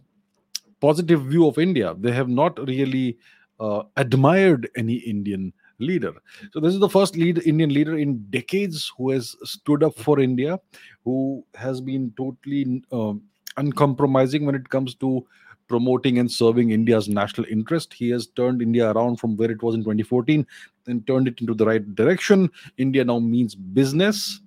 positive 0.79 1.23
view 1.23 1.47
of 1.47 1.57
India. 1.57 1.95
They 1.97 2.11
have 2.11 2.29
not 2.29 2.59
really 2.67 3.17
uh, 3.59 3.83
admired 3.97 4.69
any 4.75 4.95
Indian 4.95 5.53
leader. 5.79 6.13
So 6.51 6.59
this 6.59 6.73
is 6.73 6.79
the 6.79 6.89
first 6.89 7.15
lead 7.15 7.45
Indian 7.45 7.73
leader 7.73 7.97
in 7.97 8.25
decades 8.29 8.91
who 8.97 9.11
has 9.11 9.35
stood 9.43 9.83
up 9.83 9.97
for 9.97 10.19
India, 10.19 10.59
who 11.03 11.45
has 11.55 11.81
been 11.81 12.13
totally 12.17 12.83
um, 12.91 13.23
uncompromising 13.57 14.45
when 14.45 14.55
it 14.55 14.69
comes 14.69 14.95
to 14.95 15.25
promoting 15.67 16.17
and 16.19 16.29
serving 16.29 16.71
India's 16.71 17.07
national 17.07 17.47
interest. 17.49 17.93
He 17.93 18.09
has 18.09 18.27
turned 18.27 18.61
India 18.61 18.91
around 18.91 19.17
from 19.17 19.37
where 19.37 19.51
it 19.51 19.61
was 19.61 19.75
in 19.75 19.81
2014 19.81 20.45
and 20.87 21.07
turned 21.07 21.27
it 21.27 21.39
into 21.39 21.53
the 21.53 21.65
right 21.65 21.95
direction. 21.95 22.49
India 22.77 23.05
now 23.05 23.19
means 23.19 23.55
business. 23.55 24.41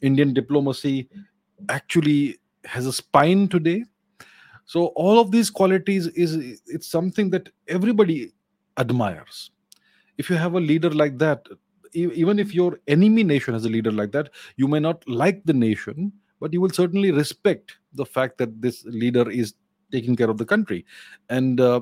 Indian 0.00 0.32
diplomacy 0.32 1.08
actually 1.68 2.38
has 2.64 2.86
a 2.86 2.92
spine 2.92 3.48
today. 3.48 3.84
So 4.64 4.86
all 4.96 5.18
of 5.18 5.30
these 5.30 5.50
qualities 5.50 6.06
is 6.08 6.60
it's 6.66 6.88
something 6.88 7.30
that 7.30 7.50
everybody 7.68 8.32
admires. 8.78 9.50
If 10.18 10.30
you 10.30 10.36
have 10.36 10.54
a 10.54 10.60
leader 10.60 10.90
like 10.90 11.18
that, 11.18 11.46
even 11.92 12.38
if 12.38 12.54
your 12.54 12.80
enemy 12.88 13.22
nation 13.22 13.54
has 13.54 13.64
a 13.64 13.68
leader 13.68 13.92
like 13.92 14.12
that, 14.12 14.30
you 14.56 14.66
may 14.66 14.80
not 14.80 15.06
like 15.08 15.44
the 15.44 15.52
nation, 15.52 16.12
but 16.40 16.52
you 16.52 16.60
will 16.60 16.70
certainly 16.70 17.12
respect 17.12 17.76
the 17.92 18.04
fact 18.04 18.38
that 18.38 18.60
this 18.60 18.84
leader 18.84 19.30
is 19.30 19.54
taking 19.92 20.16
care 20.16 20.30
of 20.30 20.38
the 20.38 20.44
country. 20.44 20.84
And 21.28 21.60
uh, 21.60 21.80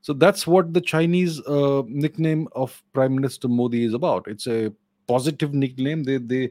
so 0.00 0.12
that's 0.12 0.46
what 0.46 0.72
the 0.74 0.80
chinese 0.80 1.40
uh, 1.40 1.82
nickname 1.86 2.48
of 2.52 2.82
prime 2.92 3.14
minister 3.14 3.48
modi 3.48 3.84
is 3.84 3.94
about. 3.94 4.28
It's 4.28 4.46
a 4.46 4.72
positive 5.06 5.54
nickname. 5.54 6.04
They 6.04 6.18
they 6.18 6.50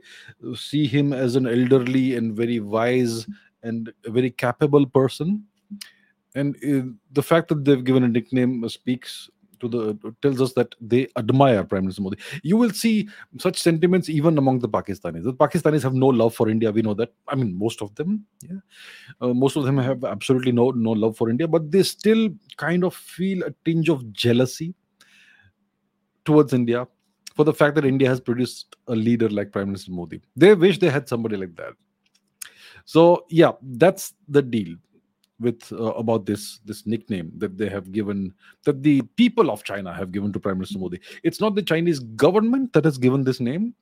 see 0.56 0.88
him 0.88 1.14
as 1.14 1.36
an 1.36 1.48
elderly 1.48 2.16
and 2.16 2.36
very 2.36 2.60
wise 2.60 3.28
and 3.64 3.94
a 4.06 4.12
very 4.12 4.32
capable 4.32 4.86
person. 4.86 5.44
And 6.36 6.56
uh, 6.58 6.92
the 7.14 7.24
fact 7.24 7.48
that 7.50 7.64
they've 7.66 7.84
given 7.84 8.04
a 8.04 8.08
nickname 8.08 8.68
speaks 8.70 9.30
to 9.60 9.68
the 9.68 10.14
tells 10.22 10.42
us 10.42 10.54
that 10.54 10.74
they 10.82 11.08
admire 11.18 11.64
Prime 11.64 11.84
Minister 11.84 12.02
Modi. 12.02 12.18
You 12.44 12.58
will 12.58 12.72
see 12.72 13.10
such 13.40 13.60
sentiments 13.60 14.10
even 14.10 14.38
among 14.38 14.60
the 14.60 14.70
Pakistanis. 14.70 15.24
The 15.24 15.34
Pakistanis 15.34 15.84
have 15.84 15.94
no 15.94 16.08
love 16.08 16.36
for 16.36 16.50
India. 16.50 16.72
We 16.72 16.82
know 16.82 16.94
that. 16.96 17.14
I 17.28 17.36
mean, 17.36 17.58
most 17.58 17.82
of 17.82 17.94
them, 17.96 18.26
yeah, 18.42 18.58
uh, 19.22 19.34
most 19.34 19.56
of 19.56 19.64
them 19.64 19.78
have 19.78 20.04
absolutely 20.04 20.52
no 20.52 20.72
no 20.72 20.92
love 20.92 21.18
for 21.18 21.30
India, 21.30 21.48
but 21.48 21.72
they 21.72 21.84
still 21.84 22.30
kind 22.58 22.84
of 22.84 22.96
feel 22.96 23.44
a 23.44 23.52
tinge 23.66 23.90
of 23.90 24.12
jealousy 24.12 24.74
towards 26.26 26.54
India 26.54 26.88
for 27.36 27.44
the 27.44 27.54
fact 27.54 27.76
that 27.76 27.86
India 27.86 28.10
has 28.10 28.20
produced 28.20 28.76
a 28.88 28.96
leader 28.96 29.30
like 29.30 29.52
Prime 29.52 29.68
Minister 29.68 29.92
Modi. 29.92 30.22
They 30.36 30.54
wish 30.56 30.80
they 30.80 30.90
had 30.90 31.08
somebody 31.08 31.38
like 31.38 31.56
that. 31.56 31.74
So 32.86 33.26
yeah, 33.30 33.52
that's 33.62 34.14
the 34.28 34.42
deal 34.42 34.76
with 35.40 35.72
uh, 35.72 35.94
about 35.94 36.26
this 36.26 36.60
this 36.66 36.86
nickname 36.86 37.32
that 37.38 37.58
they 37.58 37.70
have 37.70 37.92
given 37.92 38.34
that 38.66 38.82
the 38.84 39.02
people 39.16 39.52
of 39.52 39.64
china 39.64 39.94
have 39.94 40.12
given 40.12 40.34
to 40.34 40.40
prime 40.40 40.58
minister 40.58 40.80
modi. 40.80 41.00
It's 41.24 41.40
not 41.40 41.56
the 41.56 41.62
chinese 41.62 42.00
government 42.00 42.74
that 42.74 42.86
has 42.86 42.98
given 42.98 43.24
this 43.24 43.40
name 43.40 43.74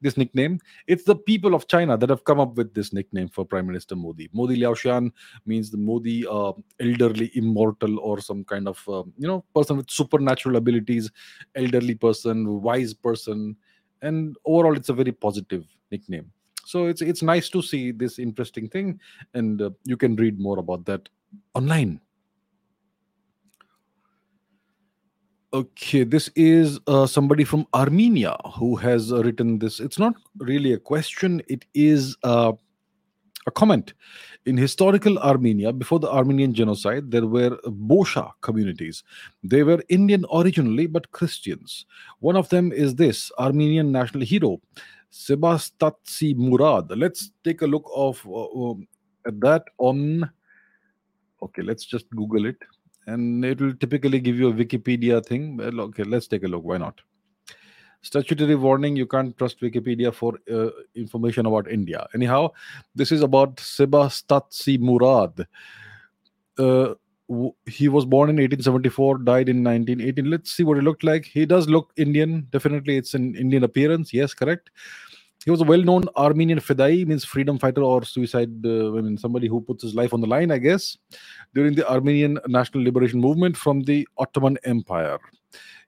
this 0.00 0.16
nickname. 0.16 0.58
It's 0.86 1.04
the 1.04 1.14
people 1.14 1.54
of 1.54 1.68
china 1.68 1.96
that 1.96 2.08
have 2.08 2.24
come 2.24 2.40
up 2.40 2.54
with 2.54 2.74
this 2.74 2.92
nickname 2.92 3.28
for 3.28 3.44
prime 3.44 3.66
minister 3.66 3.96
modi. 3.96 4.30
Modi 4.32 4.56
liaoshan 4.58 5.12
means 5.46 5.70
the 5.70 5.76
modi 5.76 6.26
uh, 6.26 6.52
elderly 6.80 7.30
immortal 7.34 7.98
or 8.00 8.20
some 8.20 8.44
kind 8.44 8.66
of 8.68 8.82
uh, 8.88 9.02
you 9.18 9.28
know 9.28 9.44
person 9.54 9.76
with 9.76 9.90
supernatural 9.90 10.56
abilities 10.56 11.10
elderly 11.54 11.94
person 11.94 12.62
wise 12.62 12.94
person. 12.94 13.56
And 14.02 14.36
overall 14.44 14.76
it's 14.76 14.88
a 14.88 14.94
very 14.94 15.12
positive 15.12 15.66
nickname 15.90 16.32
so 16.70 16.86
it's 16.86 17.02
it's 17.02 17.22
nice 17.22 17.48
to 17.50 17.62
see 17.62 17.90
this 17.90 18.18
interesting 18.18 18.68
thing 18.68 19.00
and 19.34 19.60
uh, 19.60 19.70
you 19.84 19.96
can 19.96 20.14
read 20.14 20.38
more 20.38 20.58
about 20.60 20.84
that 20.84 21.08
online. 21.54 22.00
Okay 25.52 26.04
this 26.04 26.30
is 26.36 26.78
uh, 26.86 27.06
somebody 27.06 27.42
from 27.42 27.66
armenia 27.74 28.36
who 28.56 28.76
has 28.76 29.12
uh, 29.12 29.22
written 29.24 29.58
this. 29.58 29.80
It's 29.80 29.98
not 29.98 30.14
really 30.38 30.72
a 30.72 30.78
question. 30.78 31.42
It 31.48 31.64
is 31.74 32.16
uh, 32.22 32.52
a 33.48 33.50
comment. 33.50 33.94
In 34.46 34.56
historical 34.56 35.18
armenia 35.18 35.72
before 35.72 35.98
the 35.98 36.10
armenian 36.10 36.54
genocide 36.54 37.10
there 37.10 37.26
were 37.26 37.58
bosha 37.64 38.30
communities. 38.42 39.02
They 39.42 39.64
were 39.64 39.82
indian 39.88 40.24
originally 40.32 40.86
but 40.86 41.10
christians. 41.10 41.84
One 42.20 42.36
of 42.36 42.48
them 42.48 42.70
is 42.70 42.94
this 42.94 43.32
armenian 43.38 43.90
national 43.90 44.22
hero 44.22 44.60
Sebastatsi 45.12 46.36
Murad. 46.36 46.90
Let's 46.96 47.32
take 47.42 47.62
a 47.62 47.66
look 47.66 47.90
of 47.94 48.24
uh, 48.26 48.70
um, 48.70 48.86
at 49.26 49.40
that 49.40 49.64
on. 49.78 50.30
Okay, 51.42 51.62
let's 51.62 51.84
just 51.84 52.08
Google 52.10 52.46
it, 52.46 52.56
and 53.06 53.44
it 53.44 53.60
will 53.60 53.74
typically 53.74 54.20
give 54.20 54.38
you 54.38 54.48
a 54.48 54.52
Wikipedia 54.52 55.24
thing. 55.24 55.56
Well, 55.56 55.80
okay, 55.80 56.04
let's 56.04 56.28
take 56.28 56.44
a 56.44 56.48
look. 56.48 56.64
Why 56.64 56.78
not? 56.78 57.00
Statutory 58.02 58.54
warning: 58.54 58.96
You 58.96 59.06
can't 59.06 59.36
trust 59.36 59.60
Wikipedia 59.60 60.14
for 60.14 60.38
uh, 60.52 60.70
information 60.94 61.46
about 61.46 61.68
India. 61.68 62.06
Anyhow, 62.14 62.50
this 62.94 63.12
is 63.12 63.22
about 63.22 63.56
Sebastatsi 63.56 64.78
Murad. 64.78 65.46
Uh, 66.58 66.94
he 67.66 67.88
was 67.88 68.04
born 68.04 68.28
in 68.28 68.36
1874 68.36 69.18
died 69.18 69.48
in 69.48 69.62
1918 69.62 70.30
let's 70.30 70.50
see 70.50 70.64
what 70.64 70.76
he 70.76 70.82
looked 70.82 71.04
like. 71.04 71.24
He 71.24 71.46
does 71.46 71.68
look 71.68 71.92
indian. 71.96 72.46
Definitely 72.50 72.96
it's 72.96 73.14
an 73.14 73.34
indian 73.36 73.64
appearance. 73.64 74.12
Yes 74.12 74.34
correct. 74.34 74.70
He 75.44 75.50
was 75.50 75.62
a 75.62 75.64
well-known 75.64 76.04
armenian 76.16 76.60
fedai 76.60 77.06
means 77.06 77.24
freedom 77.24 77.58
fighter 77.58 77.82
or 77.82 78.04
suicide 78.04 78.50
uh, 78.66 78.88
i 78.96 79.00
mean 79.00 79.16
somebody 79.16 79.48
who 79.48 79.60
puts 79.62 79.82
his 79.82 79.94
life 79.94 80.12
on 80.12 80.20
the 80.20 80.26
line 80.26 80.50
i 80.50 80.58
guess 80.58 80.98
during 81.54 81.74
the 81.74 81.88
armenian 81.90 82.38
national 82.46 82.84
liberation 82.84 83.18
movement 83.18 83.56
from 83.56 83.80
the 83.84 84.06
ottoman 84.18 84.58
empire. 84.64 85.18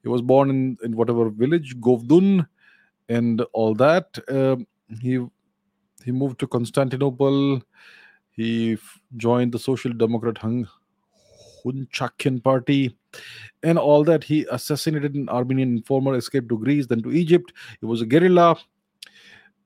He 0.03 0.09
was 0.09 0.23
born 0.23 0.49
in, 0.51 0.79
in 0.83 0.97
whatever 0.97 1.29
village 1.29 1.77
govdun 1.81 2.47
and 3.09 3.43
all 3.53 3.75
that. 3.75 4.07
Um, 4.29 4.67
he 5.01 5.25
he 6.05 6.13
moved 6.13 6.41
to 6.41 6.47
constantinople. 6.47 7.63
He 8.31 8.73
f- 8.73 9.01
joined 9.17 9.53
the 9.53 9.59
social 9.59 9.93
democrat 9.93 10.39
hung 10.39 10.67
Hunchakian 11.65 12.43
party 12.43 12.97
and 13.63 13.79
all 13.79 14.05
that. 14.05 14.25
He 14.25 14.47
assassinated 14.51 15.15
an 15.15 15.29
Armenian 15.29 15.77
informer, 15.77 16.15
escaped 16.15 16.49
to 16.49 16.59
Greece, 16.59 16.87
then 16.87 17.03
to 17.03 17.13
Egypt. 17.13 17.53
He 17.81 17.87
was 17.87 18.01
a 18.01 18.07
guerrilla 18.07 18.57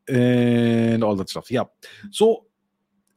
and 0.08 1.02
all 1.02 1.16
that 1.16 1.28
stuff. 1.28 1.50
Yeah. 1.50 1.64
So 2.10 2.44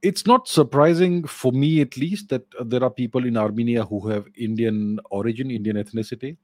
it's 0.01 0.25
not 0.25 0.47
surprising 0.47 1.25
for 1.25 1.51
me, 1.51 1.81
at 1.81 1.97
least, 1.97 2.29
that 2.29 2.43
there 2.65 2.83
are 2.83 2.89
people 2.89 3.25
in 3.25 3.37
Armenia 3.37 3.83
who 3.85 4.07
have 4.09 4.25
Indian 4.35 4.99
origin, 5.11 5.51
Indian 5.51 5.75
ethnicity. 5.75 6.37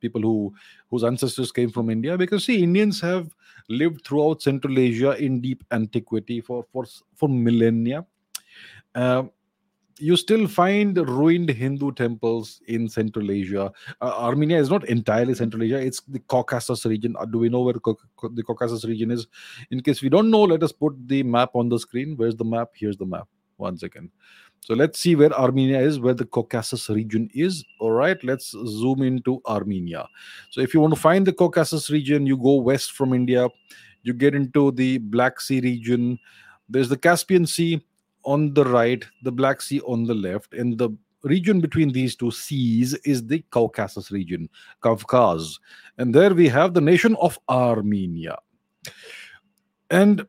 People 0.00 0.20
who 0.20 0.54
whose 0.90 1.02
ancestors 1.02 1.50
came 1.50 1.70
from 1.70 1.90
India, 1.90 2.16
because 2.16 2.44
see, 2.44 2.62
Indians 2.62 3.00
have 3.00 3.34
lived 3.68 4.06
throughout 4.06 4.40
Central 4.40 4.78
Asia 4.78 5.16
in 5.16 5.40
deep 5.40 5.64
antiquity 5.72 6.40
for 6.40 6.64
for 6.72 6.84
for 7.16 7.28
millennia. 7.28 8.06
Uh, 8.94 9.24
you 9.98 10.16
still 10.16 10.46
find 10.46 10.96
ruined 10.96 11.50
Hindu 11.50 11.92
temples 11.92 12.60
in 12.66 12.88
Central 12.88 13.30
Asia. 13.30 13.72
Uh, 14.00 14.12
Armenia 14.16 14.58
is 14.58 14.70
not 14.70 14.84
entirely 14.88 15.34
Central 15.34 15.62
Asia; 15.62 15.80
it's 15.80 16.00
the 16.02 16.20
Caucasus 16.20 16.84
region. 16.86 17.16
Uh, 17.18 17.24
do 17.24 17.38
we 17.38 17.48
know 17.48 17.62
where 17.62 17.74
the 17.74 18.42
Caucasus 18.42 18.84
region 18.84 19.10
is? 19.10 19.26
In 19.70 19.82
case 19.82 20.02
we 20.02 20.08
don't 20.08 20.30
know, 20.30 20.42
let 20.42 20.62
us 20.62 20.72
put 20.72 20.94
the 21.08 21.22
map 21.22 21.50
on 21.54 21.68
the 21.68 21.78
screen. 21.78 22.14
Where's 22.16 22.36
the 22.36 22.44
map? 22.44 22.70
Here's 22.74 22.96
the 22.96 23.06
map. 23.06 23.28
One 23.56 23.76
second. 23.76 24.10
So 24.60 24.74
let's 24.74 24.98
see 24.98 25.16
where 25.16 25.32
Armenia 25.32 25.80
is, 25.80 25.98
where 25.98 26.14
the 26.14 26.26
Caucasus 26.26 26.88
region 26.90 27.30
is. 27.32 27.64
All 27.80 27.92
right, 27.92 28.22
let's 28.22 28.50
zoom 28.50 29.02
into 29.02 29.40
Armenia. 29.46 30.06
So 30.50 30.60
if 30.60 30.74
you 30.74 30.80
want 30.80 30.94
to 30.94 31.00
find 31.00 31.26
the 31.26 31.32
Caucasus 31.32 31.90
region, 31.90 32.26
you 32.26 32.36
go 32.36 32.56
west 32.56 32.92
from 32.92 33.14
India, 33.14 33.48
you 34.02 34.12
get 34.12 34.34
into 34.34 34.70
the 34.72 34.98
Black 34.98 35.40
Sea 35.40 35.60
region. 35.60 36.18
There's 36.68 36.88
the 36.88 36.98
Caspian 36.98 37.46
Sea 37.46 37.82
on 38.28 38.52
the 38.52 38.64
right, 38.64 39.04
the 39.22 39.32
Black 39.32 39.62
Sea 39.62 39.80
on 39.80 40.04
the 40.04 40.14
left, 40.14 40.52
and 40.52 40.76
the 40.76 40.90
region 41.22 41.60
between 41.60 41.92
these 41.92 42.14
two 42.14 42.30
seas 42.30 42.92
is 43.04 43.26
the 43.26 43.42
Caucasus 43.50 44.10
region, 44.12 44.48
Kavkaz. 44.82 45.58
And 45.96 46.14
there 46.14 46.34
we 46.34 46.46
have 46.48 46.74
the 46.74 46.80
nation 46.80 47.16
of 47.20 47.38
Armenia. 47.48 48.36
And 49.90 50.26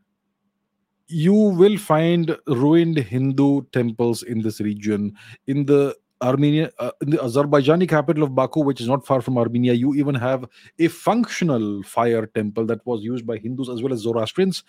you 1.08 1.34
will 1.34 1.78
find 1.78 2.38
ruined 2.48 2.98
Hindu 2.98 3.64
temples 3.74 4.24
in 4.24 4.42
this 4.42 4.62
region. 4.62 5.14
In 5.48 5.66
the 5.66 5.96
Armenia, 6.22 6.70
uh, 6.80 6.92
in 7.02 7.12
the 7.12 7.18
Azerbaijani 7.18 7.88
capital 7.88 8.24
of 8.24 8.36
Baku, 8.36 8.62
which 8.62 8.82
is 8.82 8.88
not 8.88 9.06
far 9.06 9.22
from 9.22 9.38
Armenia, 9.38 9.74
you 9.74 9.94
even 9.96 10.16
have 10.16 10.46
a 10.78 10.88
functional 10.88 11.82
fire 11.84 12.26
temple 12.26 12.66
that 12.66 12.86
was 12.86 13.02
used 13.04 13.26
by 13.26 13.38
Hindus 13.38 13.70
as 13.70 13.82
well 13.82 13.94
as 13.94 14.02
Zoroastrians 14.02 14.64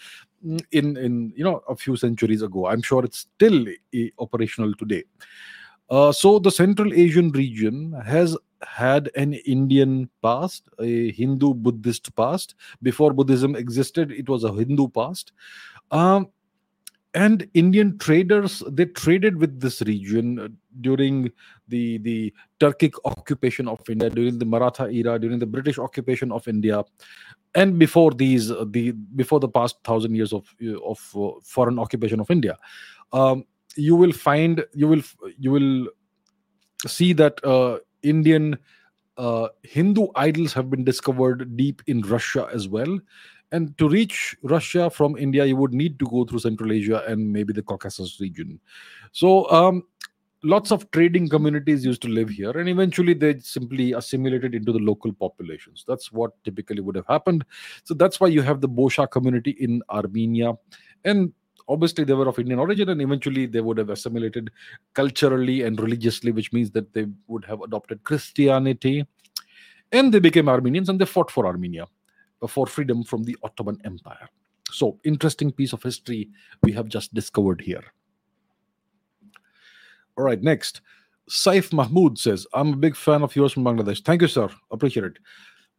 mm, 0.47 0.61
in 0.71 0.97
in 0.97 1.33
you 1.35 1.43
know 1.43 1.63
a 1.69 1.75
few 1.75 1.97
centuries 1.97 2.43
ago. 2.43 2.67
I'm 2.67 2.83
sure 2.83 3.05
it's 3.05 3.27
still 3.35 3.67
a, 3.95 4.13
operational 4.19 4.75
today. 4.75 5.05
Uh, 5.89 6.13
so 6.13 6.39
the 6.39 6.53
Central 6.53 6.95
Asian 6.95 7.31
region 7.33 7.93
has 8.07 8.37
had 8.63 9.11
an 9.17 9.35
Indian 9.35 10.09
past, 10.23 10.69
a 10.79 11.11
Hindu 11.11 11.55
Buddhist 11.55 12.15
past. 12.15 12.55
Before 12.81 13.13
Buddhism 13.13 13.57
existed, 13.57 14.13
it 14.13 14.29
was 14.29 14.45
a 14.45 14.53
Hindu 14.53 14.89
past. 14.89 15.33
Um, 15.91 16.29
and 17.15 17.49
Indian 17.55 17.99
traders 17.99 18.63
they 18.69 18.87
traded 18.87 19.37
with 19.37 19.61
this 19.61 19.83
region 19.83 20.39
uh, 20.39 20.49
during 20.81 21.31
the 21.69 21.99
the 21.99 22.33
Turkic 22.61 22.93
occupation 23.05 23.67
of 23.67 23.81
India, 23.89 24.11
during 24.11 24.39
the 24.39 24.45
Maratha 24.45 24.89
era, 24.91 25.19
during 25.19 25.39
the 25.39 25.47
British 25.47 25.79
occupation 25.79 26.31
of 26.31 26.47
India, 26.47 26.85
and 27.55 27.79
before 27.79 28.13
these 28.13 28.51
uh, 28.51 28.65
the 28.71 28.93
before 28.93 29.41
the 29.41 29.49
past 29.49 29.77
thousand 29.83 30.15
years 30.15 30.33
of 30.33 30.55
uh, 30.65 30.79
of 30.81 30.99
foreign 31.43 31.79
occupation 31.79 32.21
of 32.21 32.31
India. 32.31 32.57
Um, 33.13 33.45
you 33.77 33.97
will 33.97 34.13
find 34.13 34.65
you 34.73 34.87
will 34.87 35.03
you 35.39 35.51
will 35.51 35.89
see 36.87 37.13
that 37.15 37.45
uh, 37.45 37.79
Indian 38.03 38.57
uh, 39.17 39.49
Hindu 39.63 40.07
idols 40.15 40.53
have 40.53 40.71
been 40.71 40.85
discovered 40.85 41.57
deep 41.57 41.83
in 41.87 42.03
Russia 42.03 42.49
as 42.53 42.69
well 42.69 42.99
and 43.53 43.77
to 43.79 43.89
reach 43.89 44.37
Russia 44.43 44.91
from 44.91 45.17
India, 45.17 45.45
you 45.45 45.57
would 45.57 45.73
need 45.73 45.99
to 45.99 46.07
go 46.07 46.25
through 46.25 46.39
Central 46.41 46.73
Asia 46.73 47.03
and 47.07 47.33
maybe 47.33 47.53
the 47.53 47.63
Caucasus 47.63 48.21
region. 48.21 48.61
So, 49.13 49.51
um, 49.51 49.85
lots 50.43 50.71
of 50.71 50.91
trading 50.93 51.29
communities 51.29 51.85
used 51.85 52.01
to 52.03 52.09
live 52.09 52.31
here, 52.31 52.51
and 52.51 52.69
eventually 52.69 53.13
they 53.13 53.39
simply 53.41 53.93
assimilated 53.93 54.55
into 54.55 54.73
the 54.73 54.79
local 54.79 55.13
populations. 55.13 55.85
That's 55.87 56.13
what 56.13 56.33
typically 56.45 56.81
would 56.81 56.95
have 56.95 57.07
happened. 57.07 57.45
So, 57.85 57.95
that's 57.95 58.21
why 58.21 58.29
you 58.29 58.43
have 58.43 58.61
the 58.61 58.69
Bosha 58.69 59.11
community 59.11 59.57
in 59.59 59.83
Armenia. 59.91 60.55
And 61.05 61.33
obviously, 61.69 62.05
they 62.05 62.15
were 62.15 62.29
of 62.29 62.39
Indian 62.39 62.61
origin, 62.61 62.89
and 62.89 63.03
eventually 63.03 63.47
they 63.47 63.61
would 63.61 63.79
have 63.79 63.91
assimilated 63.91 64.51
culturally 64.95 65.63
and 65.63 65.81
religiously, 65.81 66.31
which 66.31 66.53
means 66.53 66.71
that 66.71 66.93
they 66.93 67.07
would 67.27 67.45
have 67.47 67.63
adopted 67.63 68.05
Christianity. 68.05 69.07
And 69.93 70.15
they 70.15 70.21
became 70.21 70.49
Armenians 70.49 70.89
and 70.89 71.01
they 71.01 71.05
fought 71.05 71.33
for 71.33 71.47
Armenia 71.47 71.89
for 72.49 72.67
freedom 72.67 73.03
from 73.05 73.25
the 73.25 73.37
Ottoman 73.43 73.79
Empire. 73.85 74.29
So, 74.71 74.99
interesting 75.05 75.51
piece 75.53 75.73
of 75.73 75.83
history 75.83 76.31
we 76.63 76.73
have 76.73 76.89
just 76.89 77.13
discovered 77.13 77.61
here. 77.61 77.83
All 80.17 80.25
right, 80.25 80.41
next. 80.43 80.81
Saif 81.29 81.73
Mahmood 81.73 82.19
says, 82.19 82.47
I'm 82.55 82.73
a 82.73 82.77
big 82.77 82.97
fan 82.97 83.23
of 83.23 83.35
yours 83.37 83.53
from 83.53 83.65
Bangladesh. 83.65 84.05
Thank 84.05 84.23
you, 84.23 84.29
sir. 84.29 84.49
Appreciate 84.71 85.05
it. 85.05 85.19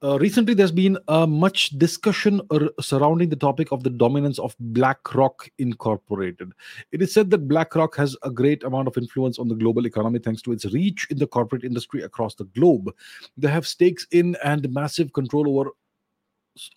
Uh, 0.04 0.18
recently, 0.18 0.56
there's 0.56 0.72
been 0.72 0.98
uh, 1.10 1.28
much 1.28 1.70
discussion 1.78 2.42
surrounding 2.80 3.30
the 3.30 3.36
topic 3.36 3.72
of 3.72 3.84
the 3.84 3.90
dominance 3.90 4.40
of 4.40 4.56
BlackRock 4.60 5.48
Incorporated. 5.60 6.54
It 6.92 7.04
is 7.04 7.14
said 7.14 7.30
that 7.30 7.48
BlackRock 7.48 7.96
has 7.98 8.18
a 8.24 8.32
great 8.32 8.64
amount 8.64 8.88
of 8.88 8.98
influence 8.98 9.38
on 9.38 9.48
the 9.48 9.54
global 9.54 9.86
economy 9.86 10.18
thanks 10.18 10.42
to 10.44 10.54
its 10.54 10.66
reach 10.74 11.06
in 11.12 11.20
the 11.20 11.28
corporate 11.28 11.64
industry 11.64 12.02
across 12.02 12.34
the 12.34 12.46
globe. 12.46 12.90
They 13.38 13.50
have 13.50 13.68
stakes 13.68 14.08
in 14.10 14.36
and 14.44 14.72
massive 14.74 15.14
control 15.14 15.48
over 15.48 15.70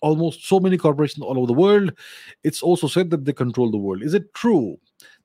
almost 0.01 0.47
so 0.47 0.59
many 0.59 0.77
corporations 0.77 1.23
all 1.23 1.37
over 1.37 1.47
the 1.47 1.53
world. 1.53 1.91
It's 2.43 2.61
also 2.61 2.87
said 2.87 3.09
that 3.11 3.25
they 3.25 3.33
control 3.33 3.71
the 3.71 3.77
world. 3.77 4.03
Is 4.03 4.13
it 4.13 4.33
true 4.33 4.77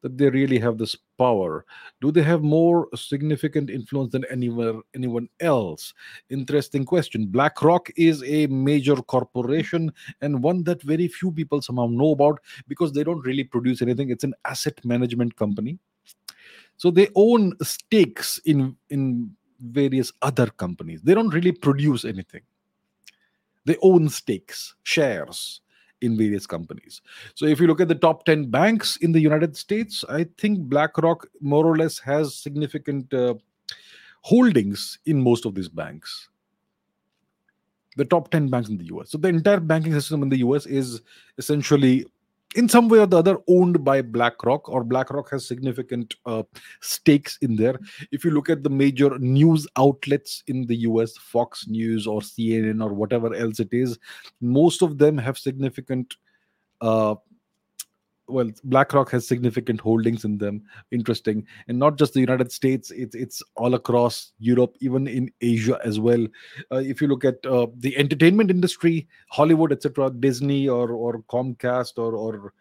that 0.03 0.17
they 0.19 0.31
really 0.31 0.59
have 0.59 0.79
this 0.79 0.97
power? 1.19 1.65
Do 2.01 2.11
they 2.11 2.23
have 2.23 2.43
more 2.43 2.89
significant 2.95 3.71
influence 3.71 4.13
than 4.13 4.25
anywhere 4.31 4.75
anyone 4.95 5.29
else? 5.41 5.95
Interesting 6.31 6.85
question. 6.85 7.27
BlackRock 7.27 7.91
is 7.97 8.23
a 8.25 8.47
major 8.49 8.97
corporation 8.97 9.93
and 10.21 10.43
one 10.43 10.65
that 10.65 10.83
very 10.83 11.09
few 11.09 11.31
people 11.31 11.63
somehow 11.63 11.87
know 11.87 12.13
about 12.13 12.41
because 12.67 12.93
they 12.93 13.05
don't 13.05 13.25
really 13.25 13.45
produce 13.45 13.83
anything. 13.83 14.11
It's 14.11 14.25
an 14.25 14.35
asset 14.45 14.85
management 14.85 15.37
company. 15.37 15.79
So 16.77 16.91
they 16.91 17.09
own 17.15 17.55
stakes 17.63 18.39
in 18.47 18.77
in 18.89 19.37
various 19.61 20.11
other 20.23 20.47
companies. 20.47 21.03
They 21.03 21.13
don't 21.13 21.29
really 21.29 21.53
produce 21.53 22.07
anything 22.07 22.41
they 23.71 23.77
own 23.83 24.09
stakes, 24.09 24.75
shares 24.83 25.61
in 26.01 26.17
various 26.17 26.45
companies. 26.45 27.03
So 27.37 27.47
if 27.47 27.61
you 27.61 27.69
look 27.69 27.81
at 27.81 27.87
the 27.87 27.95
top 27.95 28.25
10 28.25 28.47
banks 28.51 28.97
in 28.97 29.13
the 29.13 29.21
United 29.21 29.57
States, 29.57 30.05
I 30.09 30.27
think 30.39 30.59
BlackRock 30.63 31.29
more 31.41 31.65
or 31.65 31.77
less 31.77 32.01
has 32.01 32.35
significant 32.35 33.15
uh, 33.15 33.35
holdings 34.23 34.99
in 35.07 35.23
most 35.23 35.47
of 35.47 35.55
these 35.55 35.69
banks. 35.69 36.29
The 37.97 38.05
top 38.05 38.33
10 38.33 38.49
banks 38.49 38.69
in 38.69 38.77
the 38.77 38.87
US. 38.87 39.11
So 39.11 39.19
the 39.19 39.29
entire 39.29 39.61
banking 39.61 39.93
system 39.93 40.25
in 40.25 40.31
the 40.31 40.39
US 40.39 40.67
is 40.67 41.01
essentially 41.39 42.07
in 42.57 42.69
some 42.69 42.89
way 42.89 42.99
or 42.99 43.07
the 43.07 43.19
other 43.19 43.39
owned 43.49 43.85
by 43.85 44.03
BlackRock, 44.03 44.69
or 44.69 44.83
BlackRock 44.83 45.31
has 45.31 45.47
significant 45.47 46.17
uh, 46.27 46.43
stakes 46.81 47.39
in 47.43 47.57
there. 47.57 47.79
If 48.11 48.25
you 48.25 48.33
look 48.33 48.51
at 48.51 48.63
the 48.63 48.71
major 48.71 49.19
news 49.19 49.67
outlets 49.77 50.43
in 50.49 50.67
the 50.67 50.77
US, 50.79 51.17
Fox 51.17 51.69
News 51.69 52.07
or 52.07 52.21
CNN 52.21 52.83
or 52.83 52.93
whatever 52.93 53.35
else 53.35 53.61
it 53.61 53.73
is, 53.73 53.99
most 54.41 54.83
of 54.83 54.99
them 54.99 55.17
have 55.19 55.39
significant 55.39 56.17
uh, 56.81 57.15
well 58.31 58.51
blackrock 58.65 59.11
has 59.11 59.27
significant 59.27 59.81
holdings 59.81 60.25
in 60.25 60.39
them 60.39 60.63
interesting. 60.91 61.47
And 61.69 61.79
not 61.79 61.99
just 61.99 62.15
the 62.15 62.21
united 62.21 62.53
states 62.53 62.91
it's 62.91 63.15
it's 63.15 63.43
all 63.57 63.75
across 63.75 64.33
europe 64.39 64.77
even 64.81 65.07
in 65.07 65.31
asia 65.41 65.79
as 65.85 66.01
well. 66.01 66.27
Uh, 66.71 66.77
if 66.77 67.01
you 67.01 67.09
look 67.09 67.25
at 67.25 67.45
uh, 67.47 67.67
the 67.77 67.97
entertainment 67.97 68.51
industry 68.51 69.09
hollywood 69.29 69.73
etc 69.73 70.11
disney 70.11 70.69
or 70.69 70.93
or 70.93 71.23
comcast 71.23 71.99
or 71.99 72.15
or 72.15 72.53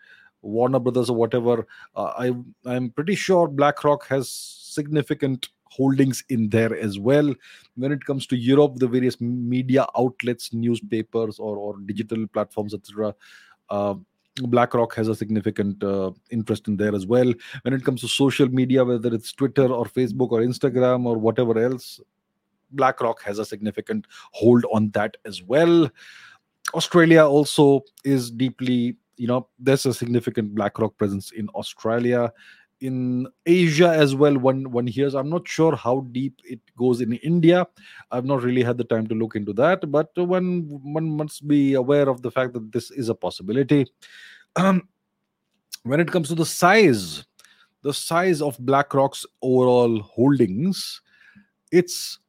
warner 0.42 0.80
brothers 0.80 1.10
or 1.10 1.16
whatever 1.18 1.68
uh, 1.96 2.14
i 2.18 2.34
i'm 2.66 2.90
pretty 2.92 3.16
sure 3.16 3.48
blackrock 3.48 4.08
has 4.08 4.32
significant 4.32 5.50
holdings 5.70 6.24
in 6.30 6.50
there 6.50 6.76
as 6.76 7.00
well. 7.00 7.34
When 7.76 7.92
it 7.92 8.04
comes 8.04 8.26
to 8.28 8.36
europe 8.36 8.78
the 8.78 8.88
various 8.88 9.20
media 9.22 9.86
outlets 9.98 10.54
newspapers 10.54 11.40
or 11.40 11.58
or 11.58 11.80
digital 11.86 12.28
platforms 12.28 12.74
etc 12.74 13.16
BlackRock 14.38 14.96
has 14.96 15.08
a 15.08 15.16
significant 15.16 15.84
uh, 15.84 16.12
interest 16.32 16.68
in 16.68 16.78
there 16.78 16.96
as 16.96 17.06
well. 17.06 17.34
When 17.64 17.74
it 17.74 17.84
comes 17.84 18.02
to 18.02 18.08
social 18.08 18.48
media, 18.48 18.86
whether 18.86 19.14
it's 19.14 19.34
Twitter 19.34 19.68
or 19.68 19.86
Facebook 19.86 20.32
or 20.32 20.40
Instagram 20.40 21.06
or 21.06 21.18
whatever 21.18 21.58
else, 21.60 22.00
BlackRock 22.72 23.22
has 23.24 23.40
a 23.40 23.46
significant 23.46 24.06
hold 24.32 24.66
on 24.72 24.92
that 24.92 25.18
as 25.26 25.44
well. 25.44 25.90
Australia 26.74 27.26
also 27.26 27.82
is 28.04 28.30
deeply, 28.30 28.96
you 29.18 29.28
know, 29.28 29.48
there's 29.58 29.86
a 29.86 29.94
significant 29.94 30.54
BlackRock 30.54 30.96
presence 30.98 31.32
in 31.32 31.50
Australia. 31.50 32.32
In 32.82 33.28
Asia 33.46 33.90
as 33.90 34.16
well, 34.16 34.38
one 34.38 34.72
one 34.72 34.88
hears. 34.88 35.14
I'm 35.14 35.30
not 35.30 35.48
sure 35.48 35.76
how 35.76 36.08
deep 36.12 36.40
it 36.46 36.62
goes 36.78 37.02
in 37.02 37.14
India. 37.14 37.68
I've 38.10 38.24
not 38.24 38.42
really 38.42 38.64
had 38.64 38.78
the 38.78 38.86
time 38.86 39.06
to 39.08 39.16
look 39.16 39.36
into 39.36 39.52
that, 39.54 39.92
but 39.92 40.12
one 40.16 40.80
one 40.84 41.10
must 41.18 41.46
be 41.46 41.74
aware 41.74 42.08
of 42.08 42.22
the 42.22 42.32
fact 42.32 42.54
that 42.54 42.72
this 42.72 42.90
is 42.92 43.10
a 43.10 43.16
possibility 43.16 43.86
um, 44.56 44.88
when 45.84 46.00
it 46.00 46.12
comes 46.12 46.28
to 46.30 46.36
the 46.36 46.46
size, 46.46 47.26
the 47.82 47.94
size 47.94 48.42
of 48.42 48.58
BlackRock's 48.60 49.26
overall 49.42 50.00
holdings, 50.02 51.02
it's 51.72 52.20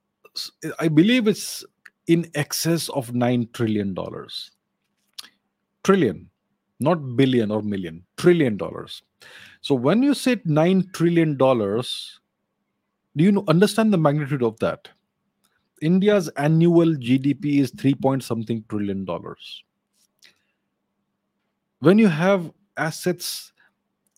I 0.79 0.89
believe 0.89 1.27
it's 1.27 1.65
in 2.07 2.31
excess 2.35 2.89
of 2.91 3.15
nine 3.15 3.49
trillion 3.53 3.95
dollars. 3.95 4.51
Trillion, 5.83 6.31
not 6.79 7.17
billion 7.17 7.51
or 7.51 7.63
million, 7.63 8.05
trillion 8.17 8.57
dollars. 8.57 9.03
So 9.61 9.75
when 9.75 10.03
you 10.03 10.15
say 10.15 10.41
nine 10.45 10.91
trillion 10.93 11.37
dollars, 11.37 12.21
do 13.17 13.25
you 13.25 13.45
understand 13.49 13.93
the 13.93 13.99
magnitude 13.99 14.43
of 14.43 14.59
that? 14.61 14.89
India's 15.83 16.29
annual 16.37 16.95
GDP 16.95 17.61
is 17.61 17.71
three 17.71 17.95
point 17.95 18.23
something 18.23 18.65
trillion 18.69 19.05
dollars 19.05 19.65
when 21.81 21.99
you 21.99 22.09
have 22.09 22.51
assets 22.77 23.53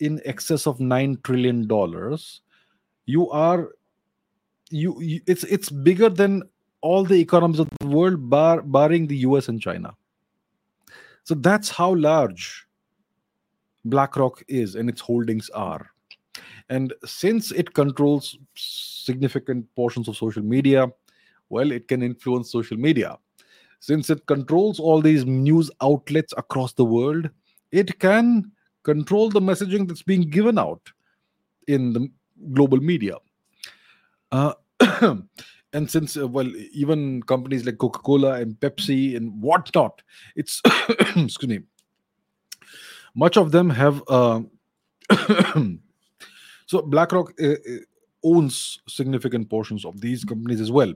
in 0.01 0.21
excess 0.25 0.67
of 0.67 0.81
9 0.81 1.19
trillion 1.25 1.67
dollars 1.67 2.43
you 3.07 3.31
are 3.31 3.71
you, 4.71 5.01
you, 5.01 5.21
it's 5.27 5.45
it's 5.45 5.69
bigger 5.71 6.09
than 6.09 6.43
all 6.81 7.05
the 7.05 7.21
economies 7.21 7.61
of 7.61 7.69
the 7.79 7.87
world 7.87 8.29
bar, 8.29 8.63
barring 8.63 9.07
the 9.07 9.17
US 9.19 9.49
and 9.49 9.61
China 9.61 9.95
so 11.25 11.35
that's 11.35 11.71
how 11.71 11.95
large 11.95 12.67
BlackRock 13.85 14.43
is 14.49 14.75
and 14.75 14.89
its 14.89 15.01
holdings 15.01 15.51
are 15.51 15.91
and 16.69 16.93
since 17.05 17.51
it 17.53 17.75
controls 17.75 18.39
significant 18.55 19.67
portions 19.75 20.09
of 20.09 20.17
social 20.17 20.43
media 20.43 20.87
well 21.49 21.73
it 21.73 21.89
can 21.89 22.03
influence 22.03 22.51
social 22.51 22.77
media 22.77 23.17
since 23.81 24.11
it 24.11 24.25
controls 24.27 24.79
all 24.79 25.01
these 25.01 25.25
news 25.27 25.71
outlets 25.81 26.33
across 26.37 26.73
the 26.73 26.85
world 26.85 27.29
it 27.73 27.99
can 27.99 28.51
control 28.83 29.29
the 29.29 29.41
messaging 29.41 29.87
that's 29.87 30.03
being 30.03 30.23
given 30.23 30.59
out 30.59 30.91
in 31.69 31.93
the 31.93 32.09
global 32.53 32.79
media. 32.79 33.17
Uh, 34.31 34.55
and 35.73 35.91
since, 35.91 36.17
uh, 36.17 36.27
well, 36.27 36.51
even 36.73 37.23
companies 37.23 37.65
like 37.65 37.79
Coca 37.79 38.01
Cola 38.01 38.35
and 38.35 38.59
Pepsi 38.61 39.17
and 39.17 39.41
whatnot, 39.41 40.03
it's, 40.37 40.61
excuse 41.17 41.49
me, 41.49 41.61
much 43.15 43.37
of 43.37 43.53
them 43.53 43.71
have. 43.71 44.03
Uh, 44.09 44.41
so 46.67 46.83
BlackRock 46.83 47.33
uh, 47.41 47.53
uh, 47.53 47.57
owns 48.25 48.81
significant 48.89 49.51
portions 49.51 49.85
of 49.85 50.01
these 50.01 50.25
companies 50.25 50.61
as 50.61 50.71
well. 50.71 50.93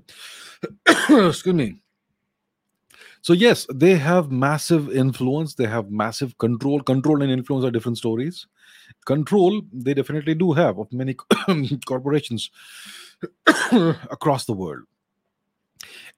excuse 1.11 1.55
me. 1.55 1.77
so 3.21 3.33
yes 3.33 3.67
they 3.75 3.97
have 3.97 4.31
massive 4.31 4.91
influence 4.95 5.55
they 5.55 5.67
have 5.67 5.91
massive 5.91 6.37
control 6.39 6.81
control 6.81 7.23
and 7.23 7.33
influence 7.33 7.65
are 7.65 7.71
different 7.71 7.99
stories 7.99 8.47
control 9.05 9.63
they 9.73 9.95
definitely 9.95 10.35
do 10.35 10.53
have 10.53 10.79
of 10.79 10.93
many 10.93 11.15
corporations 11.87 12.51
across 14.11 14.47
the 14.47 14.53
world 14.53 14.85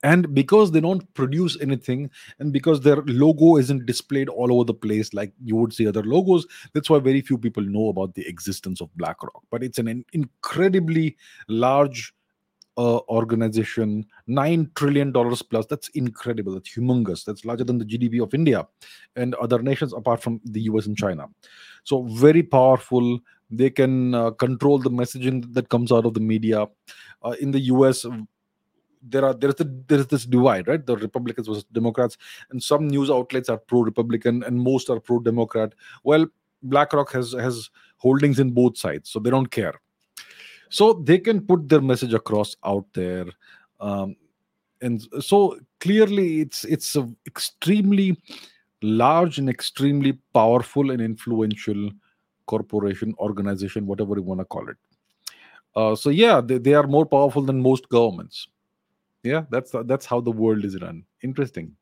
and 0.02 0.32
because 0.32 0.70
they 0.70 0.80
don't 0.80 1.12
produce 1.14 1.60
anything 1.60 2.10
and 2.38 2.52
because 2.52 2.80
their 2.80 3.02
logo 3.06 3.56
isn't 3.56 3.86
displayed 3.86 4.28
all 4.28 4.52
over 4.52 4.64
the 4.64 4.74
place 4.74 5.12
like 5.12 5.32
you 5.42 5.56
would 5.56 5.72
see 5.72 5.86
other 5.86 6.02
logos 6.02 6.46
that's 6.72 6.88
why 6.88 6.98
very 6.98 7.20
few 7.20 7.36
people 7.36 7.62
know 7.62 7.88
about 7.88 8.14
the 8.14 8.26
existence 8.28 8.80
of 8.80 8.94
blackrock 8.96 9.42
but 9.50 9.62
it's 9.62 9.78
an 9.78 10.04
incredibly 10.12 11.16
large 11.48 12.14
uh, 12.78 13.00
organization, 13.08 14.06
nine 14.28 14.70
trillion 14.76 15.10
dollars 15.10 15.42
plus. 15.42 15.66
That's 15.66 15.88
incredible. 15.88 16.54
That's 16.54 16.72
humongous. 16.74 17.24
That's 17.24 17.44
larger 17.44 17.64
than 17.64 17.78
the 17.78 17.84
GDP 17.84 18.22
of 18.22 18.32
India 18.32 18.66
and 19.16 19.34
other 19.34 19.60
nations 19.60 19.92
apart 19.92 20.22
from 20.22 20.40
the 20.44 20.60
US 20.62 20.86
and 20.86 20.96
China. 20.96 21.26
So 21.82 22.04
very 22.04 22.44
powerful. 22.44 23.18
They 23.50 23.70
can 23.70 24.14
uh, 24.14 24.30
control 24.30 24.78
the 24.78 24.90
messaging 24.90 25.52
that 25.54 25.68
comes 25.68 25.90
out 25.90 26.06
of 26.06 26.14
the 26.14 26.20
media. 26.20 26.66
Uh, 27.24 27.34
in 27.40 27.50
the 27.50 27.60
US, 27.74 28.06
there 29.02 29.24
are 29.24 29.34
there's 29.34 29.56
the, 29.56 29.82
there's 29.86 30.06
this 30.06 30.24
divide, 30.24 30.68
right? 30.68 30.84
The 30.84 30.96
Republicans 30.96 31.48
versus 31.48 31.64
Democrats, 31.72 32.18
and 32.50 32.62
some 32.62 32.88
news 32.88 33.10
outlets 33.10 33.48
are 33.48 33.58
pro-Republican 33.58 34.42
and 34.44 34.58
most 34.58 34.90
are 34.90 35.00
pro-Democrat. 35.00 35.74
Well, 36.04 36.26
BlackRock 36.62 37.12
has 37.12 37.32
has 37.32 37.70
holdings 37.96 38.38
in 38.38 38.50
both 38.50 38.78
sides, 38.78 39.10
so 39.10 39.18
they 39.18 39.30
don't 39.30 39.50
care 39.50 39.74
so 40.68 40.92
they 40.92 41.18
can 41.18 41.40
put 41.40 41.68
their 41.68 41.80
message 41.80 42.14
across 42.14 42.56
out 42.64 42.86
there 42.92 43.26
um, 43.80 44.16
and 44.80 45.06
so 45.20 45.58
clearly 45.80 46.40
it's 46.40 46.64
it's 46.64 46.96
a 46.96 47.08
extremely 47.26 48.16
large 48.82 49.38
and 49.38 49.48
extremely 49.48 50.12
powerful 50.32 50.90
and 50.90 51.00
influential 51.00 51.90
corporation 52.46 53.14
organization 53.18 53.86
whatever 53.86 54.16
you 54.16 54.22
want 54.22 54.40
to 54.40 54.44
call 54.44 54.68
it 54.68 54.76
uh, 55.76 55.94
so 55.94 56.10
yeah 56.10 56.40
they, 56.40 56.58
they 56.58 56.74
are 56.74 56.86
more 56.86 57.06
powerful 57.06 57.42
than 57.42 57.60
most 57.60 57.88
governments 57.88 58.48
yeah 59.28 59.44
that's 59.50 59.74
that's 59.84 60.06
how 60.06 60.20
the 60.20 60.36
world 60.44 60.64
is 60.64 60.80
run 60.80 61.04
interesting 61.22 61.74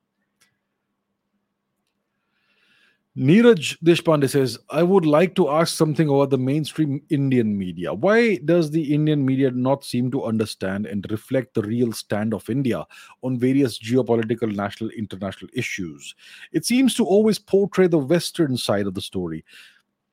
Neeraj 3.16 3.78
Deshpande 3.82 4.28
says, 4.28 4.58
I 4.68 4.82
would 4.82 5.06
like 5.06 5.34
to 5.36 5.48
ask 5.48 5.74
something 5.74 6.06
about 6.06 6.28
the 6.28 6.36
mainstream 6.36 7.00
Indian 7.08 7.56
media. 7.56 7.94
Why 7.94 8.36
does 8.44 8.70
the 8.70 8.92
Indian 8.92 9.24
media 9.24 9.50
not 9.50 9.84
seem 9.84 10.10
to 10.10 10.24
understand 10.24 10.84
and 10.84 11.06
reflect 11.10 11.54
the 11.54 11.62
real 11.62 11.92
stand 11.92 12.34
of 12.34 12.50
India 12.50 12.84
on 13.22 13.38
various 13.38 13.78
geopolitical, 13.78 14.54
national, 14.54 14.90
international 14.90 15.50
issues? 15.54 16.14
It 16.52 16.66
seems 16.66 16.92
to 16.96 17.06
always 17.06 17.38
portray 17.38 17.86
the 17.86 17.96
Western 17.96 18.58
side 18.58 18.86
of 18.86 18.92
the 18.92 19.00
story. 19.00 19.46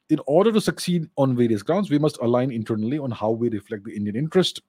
In 0.09 0.21
order 0.25 0.53
to 0.53 0.61
succeed 0.61 1.09
on 1.17 1.35
various 1.35 1.61
grounds, 1.61 1.91
we 1.91 1.99
must 1.99 2.17
align 2.21 2.51
internally 2.51 2.99
on 2.99 3.11
how 3.11 3.31
we 3.31 3.49
reflect 3.49 3.83
the 3.83 3.97
Indian 3.97 4.15
interest 4.15 4.61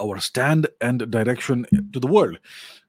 our 0.00 0.18
stand 0.20 0.68
and 0.80 1.10
direction 1.10 1.66
to 1.92 2.00
the 2.00 2.06
world. 2.06 2.38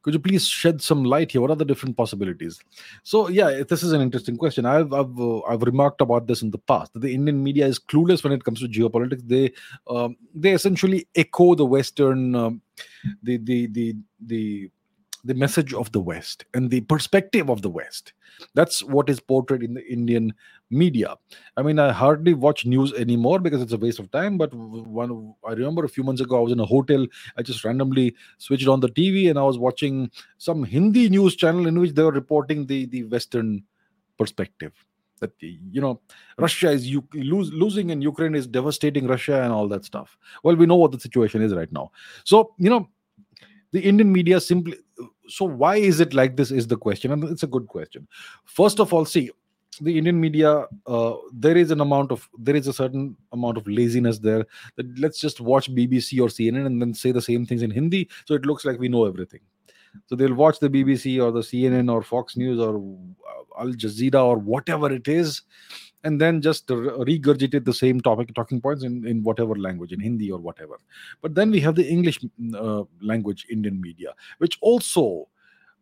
Could 0.03 0.15
you 0.15 0.19
please 0.19 0.47
shed 0.47 0.81
some 0.81 1.03
light 1.03 1.31
here? 1.31 1.41
What 1.41 1.51
are 1.51 1.55
the 1.55 1.65
different 1.65 1.95
possibilities? 1.95 2.59
So, 3.03 3.29
yeah, 3.29 3.61
this 3.67 3.83
is 3.83 3.91
an 3.91 4.01
interesting 4.01 4.35
question. 4.35 4.65
I've 4.65 4.91
I've, 4.93 5.19
uh, 5.19 5.41
I've 5.41 5.61
remarked 5.61 6.01
about 6.01 6.25
this 6.25 6.41
in 6.41 6.49
the 6.49 6.57
past. 6.57 6.91
The 6.95 7.13
Indian 7.13 7.43
media 7.43 7.67
is 7.67 7.79
clueless 7.79 8.23
when 8.23 8.33
it 8.33 8.43
comes 8.43 8.61
to 8.61 8.67
geopolitics. 8.67 9.27
They 9.27 9.51
um, 9.87 10.17
they 10.33 10.53
essentially 10.53 11.07
echo 11.15 11.53
the 11.53 11.65
Western, 11.65 12.33
um, 12.35 12.61
the 13.21 13.37
the 13.37 13.67
the 13.67 13.95
the 14.25 14.71
the 15.23 15.33
message 15.33 15.73
of 15.73 15.91
the 15.91 15.99
West 15.99 16.45
and 16.53 16.69
the 16.69 16.81
perspective 16.81 17.49
of 17.49 17.61
the 17.61 17.69
West. 17.69 18.13
That's 18.55 18.83
what 18.83 19.09
is 19.09 19.19
portrayed 19.19 19.61
in 19.61 19.75
the 19.75 19.85
Indian 19.85 20.33
media. 20.69 21.15
I 21.57 21.61
mean, 21.61 21.77
I 21.79 21.91
hardly 21.91 22.33
watch 22.33 22.65
news 22.65 22.93
anymore 22.93 23.39
because 23.39 23.61
it's 23.61 23.73
a 23.73 23.77
waste 23.77 23.99
of 23.99 24.09
time. 24.11 24.37
But 24.37 24.53
one, 24.53 25.33
I 25.45 25.51
remember 25.51 25.85
a 25.85 25.89
few 25.89 26.03
months 26.03 26.21
ago, 26.21 26.37
I 26.37 26.41
was 26.41 26.51
in 26.51 26.59
a 26.59 26.65
hotel. 26.65 27.05
I 27.37 27.43
just 27.43 27.63
randomly 27.63 28.15
switched 28.37 28.67
on 28.67 28.79
the 28.79 28.89
TV 28.89 29.29
and 29.29 29.37
I 29.37 29.43
was 29.43 29.57
watching 29.57 30.09
some 30.37 30.63
Hindi 30.63 31.09
news 31.09 31.35
channel 31.35 31.67
in 31.67 31.79
which 31.79 31.93
they 31.93 32.03
were 32.03 32.11
reporting 32.11 32.65
the 32.65 32.85
the 32.85 33.03
Western 33.03 33.63
perspective 34.17 34.73
that 35.21 35.31
you 35.39 35.79
know 35.79 36.01
russia 36.37 36.69
is 36.69 36.87
you 36.87 37.07
lose, 37.13 37.53
losing 37.53 37.91
and 37.91 38.03
ukraine 38.03 38.35
is 38.35 38.45
devastating 38.45 39.07
russia 39.07 39.41
and 39.43 39.53
all 39.53 39.67
that 39.67 39.85
stuff 39.85 40.17
well 40.43 40.55
we 40.55 40.65
know 40.65 40.75
what 40.75 40.91
the 40.91 40.99
situation 40.99 41.41
is 41.41 41.53
right 41.53 41.71
now 41.71 41.89
so 42.25 42.53
you 42.57 42.69
know 42.69 42.89
the 43.71 43.79
indian 43.79 44.11
media 44.11 44.41
simply 44.41 44.77
so 45.31 45.45
why 45.45 45.77
is 45.77 45.99
it 45.99 46.13
like 46.13 46.35
this 46.35 46.51
is 46.51 46.67
the 46.67 46.77
question 46.77 47.11
and 47.11 47.23
it's 47.25 47.43
a 47.43 47.47
good 47.47 47.67
question. 47.67 48.07
First 48.45 48.79
of 48.79 48.93
all 48.93 49.05
see 49.05 49.31
the 49.79 49.97
indian 49.97 50.19
media 50.19 50.65
uh, 50.85 51.13
there 51.31 51.55
is 51.55 51.71
an 51.71 51.79
amount 51.79 52.11
of 52.11 52.27
there 52.37 52.55
is 52.55 52.67
a 52.67 52.73
certain 52.73 53.15
amount 53.31 53.57
of 53.57 53.67
laziness 53.67 54.19
there. 54.19 54.45
That 54.75 54.99
let's 54.99 55.19
just 55.19 55.39
watch 55.39 55.73
bbc 55.73 56.21
or 56.21 56.27
cnn 56.27 56.65
and 56.65 56.81
then 56.81 56.93
say 56.93 57.11
the 57.11 57.21
same 57.21 57.45
things 57.45 57.61
in 57.61 57.71
hindi 57.71 58.09
so 58.25 58.35
it 58.35 58.45
looks 58.45 58.65
like 58.65 58.79
we 58.79 58.89
know 58.89 59.05
everything. 59.05 59.39
So 60.07 60.15
they'll 60.15 60.33
watch 60.33 60.59
the 60.59 60.69
bbc 60.69 61.23
or 61.23 61.31
the 61.31 61.41
cnn 61.41 61.91
or 61.91 62.01
fox 62.01 62.35
news 62.35 62.59
or 62.59 62.75
uh, 62.77 63.61
al 63.61 63.73
jazeera 63.73 64.23
or 64.25 64.37
whatever 64.37 64.91
it 64.91 65.07
is 65.07 65.41
and 66.03 66.19
then 66.19 66.41
just 66.41 66.67
regurgitate 66.67 67.65
the 67.65 67.73
same 67.73 68.01
topic 68.01 68.33
talking 68.33 68.59
points 68.59 68.83
in, 68.83 69.05
in 69.05 69.23
whatever 69.23 69.55
language 69.55 69.91
in 69.91 69.99
hindi 69.99 70.31
or 70.31 70.39
whatever. 70.39 70.77
But 71.21 71.35
then 71.35 71.51
we 71.51 71.59
have 71.61 71.75
the 71.75 71.87
english 71.87 72.19
mm, 72.19 72.55
uh, 72.55 72.85
language 73.01 73.45
indian 73.49 73.79
media 73.79 74.13
which 74.39 74.57
also 74.61 75.29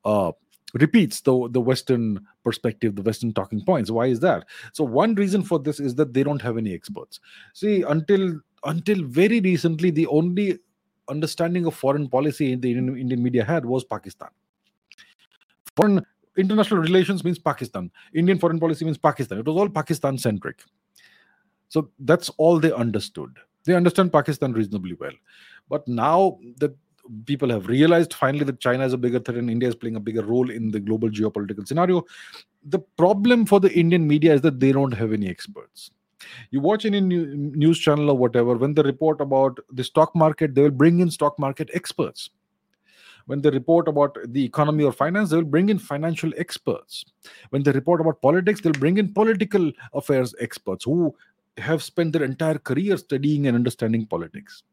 uh, 0.05 0.31
repeats 0.73 1.21
the, 1.21 1.49
the 1.51 1.61
western 1.61 2.25
perspective 2.43 2.95
the 2.95 3.01
western 3.01 3.33
talking 3.33 3.63
points. 3.63 3.91
Why 3.91 4.07
is 4.07 4.19
that? 4.19 4.45
So 4.73 4.83
one 4.83 5.15
reason 5.15 5.43
for 5.43 5.59
this 5.59 5.79
is 5.79 5.95
that 5.95 6.13
they 6.13 6.23
don't 6.23 6.41
have 6.41 6.57
any 6.57 6.73
experts. 6.73 7.19
See 7.53 7.83
until 7.83 8.39
until 8.65 9.03
very 9.05 9.39
recently 9.39 9.89
the 9.89 10.07
only 10.07 10.59
understanding 11.07 11.65
of 11.65 11.73
foreign 11.73 12.07
policy 12.07 12.51
in 12.51 12.61
the 12.61 12.71
indian, 12.71 12.97
indian 12.97 13.23
media 13.23 13.43
had 13.43 13.65
was 13.65 13.83
pakistan. 13.83 14.29
Foreign 15.75 16.05
international 16.37 16.81
relations 16.81 17.23
means 17.23 17.39
Pakistan. 17.39 17.91
Indian 18.13 18.39
foreign 18.39 18.59
policy 18.59 18.85
means 18.85 18.97
Pakistan. 18.97 19.39
It 19.39 19.45
was 19.45 19.57
all 19.57 19.69
Pakistan 19.69 20.17
centric. 20.17 20.63
So 21.69 21.89
that's 21.99 22.29
all 22.37 22.59
they 22.59 22.71
understood. 22.71 23.37
They 23.65 23.75
understand 23.75 24.11
Pakistan 24.11 24.53
reasonably 24.53 24.95
well. 24.99 25.13
But 25.69 25.87
now 25.87 26.39
that 26.57 26.75
people 27.25 27.49
have 27.49 27.67
realized 27.67 28.13
finally 28.13 28.43
that 28.45 28.59
China 28.59 28.85
is 28.85 28.93
a 28.93 28.97
bigger 28.97 29.19
threat 29.19 29.37
and 29.37 29.49
India 29.49 29.69
is 29.69 29.75
playing 29.75 29.95
a 29.95 29.99
bigger 29.99 30.23
role 30.23 30.49
in 30.49 30.71
the 30.71 30.79
global 30.79 31.09
geopolitical 31.09 31.67
scenario, 31.67 32.03
the 32.63 32.79
problem 32.79 33.45
for 33.45 33.59
the 33.59 33.71
Indian 33.73 34.07
media 34.07 34.33
is 34.33 34.41
that 34.41 34.59
they 34.59 34.71
don't 34.71 34.93
have 34.93 35.13
any 35.13 35.27
experts. 35.27 35.91
You 36.51 36.59
watch 36.59 36.85
any 36.85 36.99
news 37.01 37.79
channel 37.79 38.09
or 38.09 38.17
whatever, 38.17 38.57
when 38.57 38.73
they 38.73 38.81
report 38.81 39.21
about 39.21 39.59
the 39.71 39.83
stock 39.83 40.15
market, 40.15 40.53
they 40.53 40.63
will 40.63 40.71
bring 40.71 40.99
in 40.99 41.09
stock 41.09 41.39
market 41.39 41.69
experts 41.73 42.29
when 43.29 43.41
they 43.41 43.51
report 43.51 43.87
about 43.87 44.17
the 44.29 44.43
economy 44.43 44.83
or 44.83 44.91
finance, 44.91 45.29
they 45.29 45.35
will 45.35 45.43
bring 45.43 45.69
in 45.69 45.77
financial 45.77 46.31
experts. 46.35 47.05
When 47.51 47.61
they 47.61 47.71
report 47.71 48.01
about 48.01 48.23
politics, 48.23 48.59
they'll 48.59 48.73
bring 48.73 48.97
in 48.97 49.13
political 49.13 49.71
affairs 49.93 50.33
experts 50.39 50.83
who 50.83 51.15
have 51.59 51.83
spent 51.83 52.13
their 52.13 52.23
entire 52.23 52.57
career 52.57 52.97
studying 52.97 53.45
and 53.45 53.55
understanding 53.55 54.07
politics. 54.07 54.63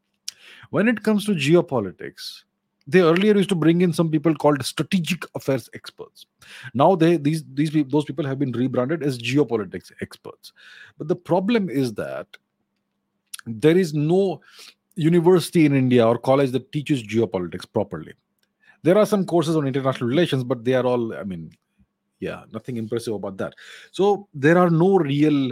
When 0.71 0.87
it 0.87 1.03
comes 1.03 1.23
to 1.25 1.33
geopolitics, 1.33 2.45
they 2.87 3.01
earlier 3.01 3.35
used 3.35 3.49
to 3.49 3.55
bring 3.55 3.81
in 3.81 3.93
some 3.93 4.09
people 4.09 4.33
called 4.33 4.65
strategic 4.65 5.23
affairs 5.35 5.69
experts. 5.75 6.25
Now 6.73 6.95
they 6.95 7.17
these 7.17 7.43
these 7.53 7.71
those 7.89 8.05
people 8.05 8.25
have 8.25 8.39
been 8.39 8.53
rebranded 8.53 9.03
as 9.03 9.19
geopolitics 9.19 9.91
experts. 10.01 10.53
But 10.97 11.09
the 11.09 11.15
problem 11.15 11.69
is 11.69 11.93
that 11.93 12.25
there 13.45 13.77
is 13.77 13.93
no 13.93 14.41
university 14.95 15.67
in 15.67 15.75
India 15.75 16.07
or 16.07 16.17
college 16.17 16.49
that 16.53 16.71
teaches 16.71 17.03
geopolitics 17.03 17.71
properly 17.71 18.13
there 18.87 18.97
are 18.97 19.05
some 19.05 19.25
courses 19.25 19.55
on 19.59 19.67
international 19.67 20.09
relations 20.09 20.43
but 20.43 20.63
they 20.63 20.73
are 20.79 20.85
all 20.85 21.13
i 21.21 21.23
mean 21.23 21.45
yeah 22.19 22.43
nothing 22.57 22.77
impressive 22.77 23.13
about 23.19 23.37
that 23.37 23.53
so 23.91 24.27
there 24.33 24.57
are 24.57 24.69
no 24.69 24.97
real 24.97 25.51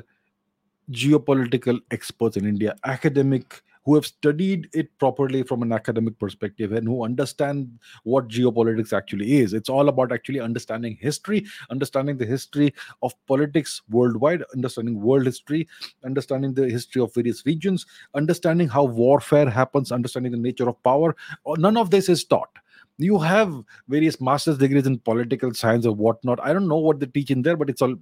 geopolitical 1.04 1.80
experts 1.92 2.38
in 2.38 2.46
india 2.56 2.76
academic 2.96 3.62
who 3.86 3.94
have 3.96 4.06
studied 4.06 4.68
it 4.74 4.88
properly 4.98 5.42
from 5.44 5.62
an 5.62 5.72
academic 5.72 6.18
perspective 6.18 6.72
and 6.72 6.88
who 6.88 7.04
understand 7.06 7.68
what 8.04 8.28
geopolitics 8.28 8.94
actually 8.94 9.38
is. 9.38 9.54
It's 9.54 9.70
all 9.70 9.90
about 9.90 10.12
actually 10.12 10.40
understanding 10.40 10.98
history, 11.00 11.46
understanding 11.70 12.18
the 12.18 12.26
history 12.26 12.74
of 13.04 13.14
politics 13.28 13.84
worldwide, 13.92 14.44
understanding 14.56 15.00
world 15.00 15.28
history, 15.28 15.68
understanding 16.04 16.56
the 16.56 16.68
history 16.68 17.00
of 17.00 17.14
various 17.14 17.46
regions, 17.46 17.86
understanding 18.16 18.68
how 18.68 18.86
warfare 18.86 19.48
happens, 19.48 19.92
understanding 19.92 20.32
the 20.32 20.40
nature 20.40 20.68
of 20.68 20.82
power. 20.82 21.16
None 21.46 21.78
of 21.78 21.92
this 21.92 22.10
is 22.10 22.24
taught 22.24 22.58
you 22.98 23.20
have 23.20 23.54
various 23.88 24.22
master's 24.22 24.58
degrees 24.58 24.88
in 24.88 25.00
political 25.00 25.54
science 25.54 25.86
or 25.86 25.94
whatnot. 25.94 26.40
I 26.42 26.54
don't 26.54 26.68
know 26.68 26.78
what 26.78 27.00
they 27.00 27.08
teach 27.08 27.32
in 27.32 27.42
there, 27.42 27.58
but 27.58 27.70
it's 27.70 27.82
all 27.82 27.96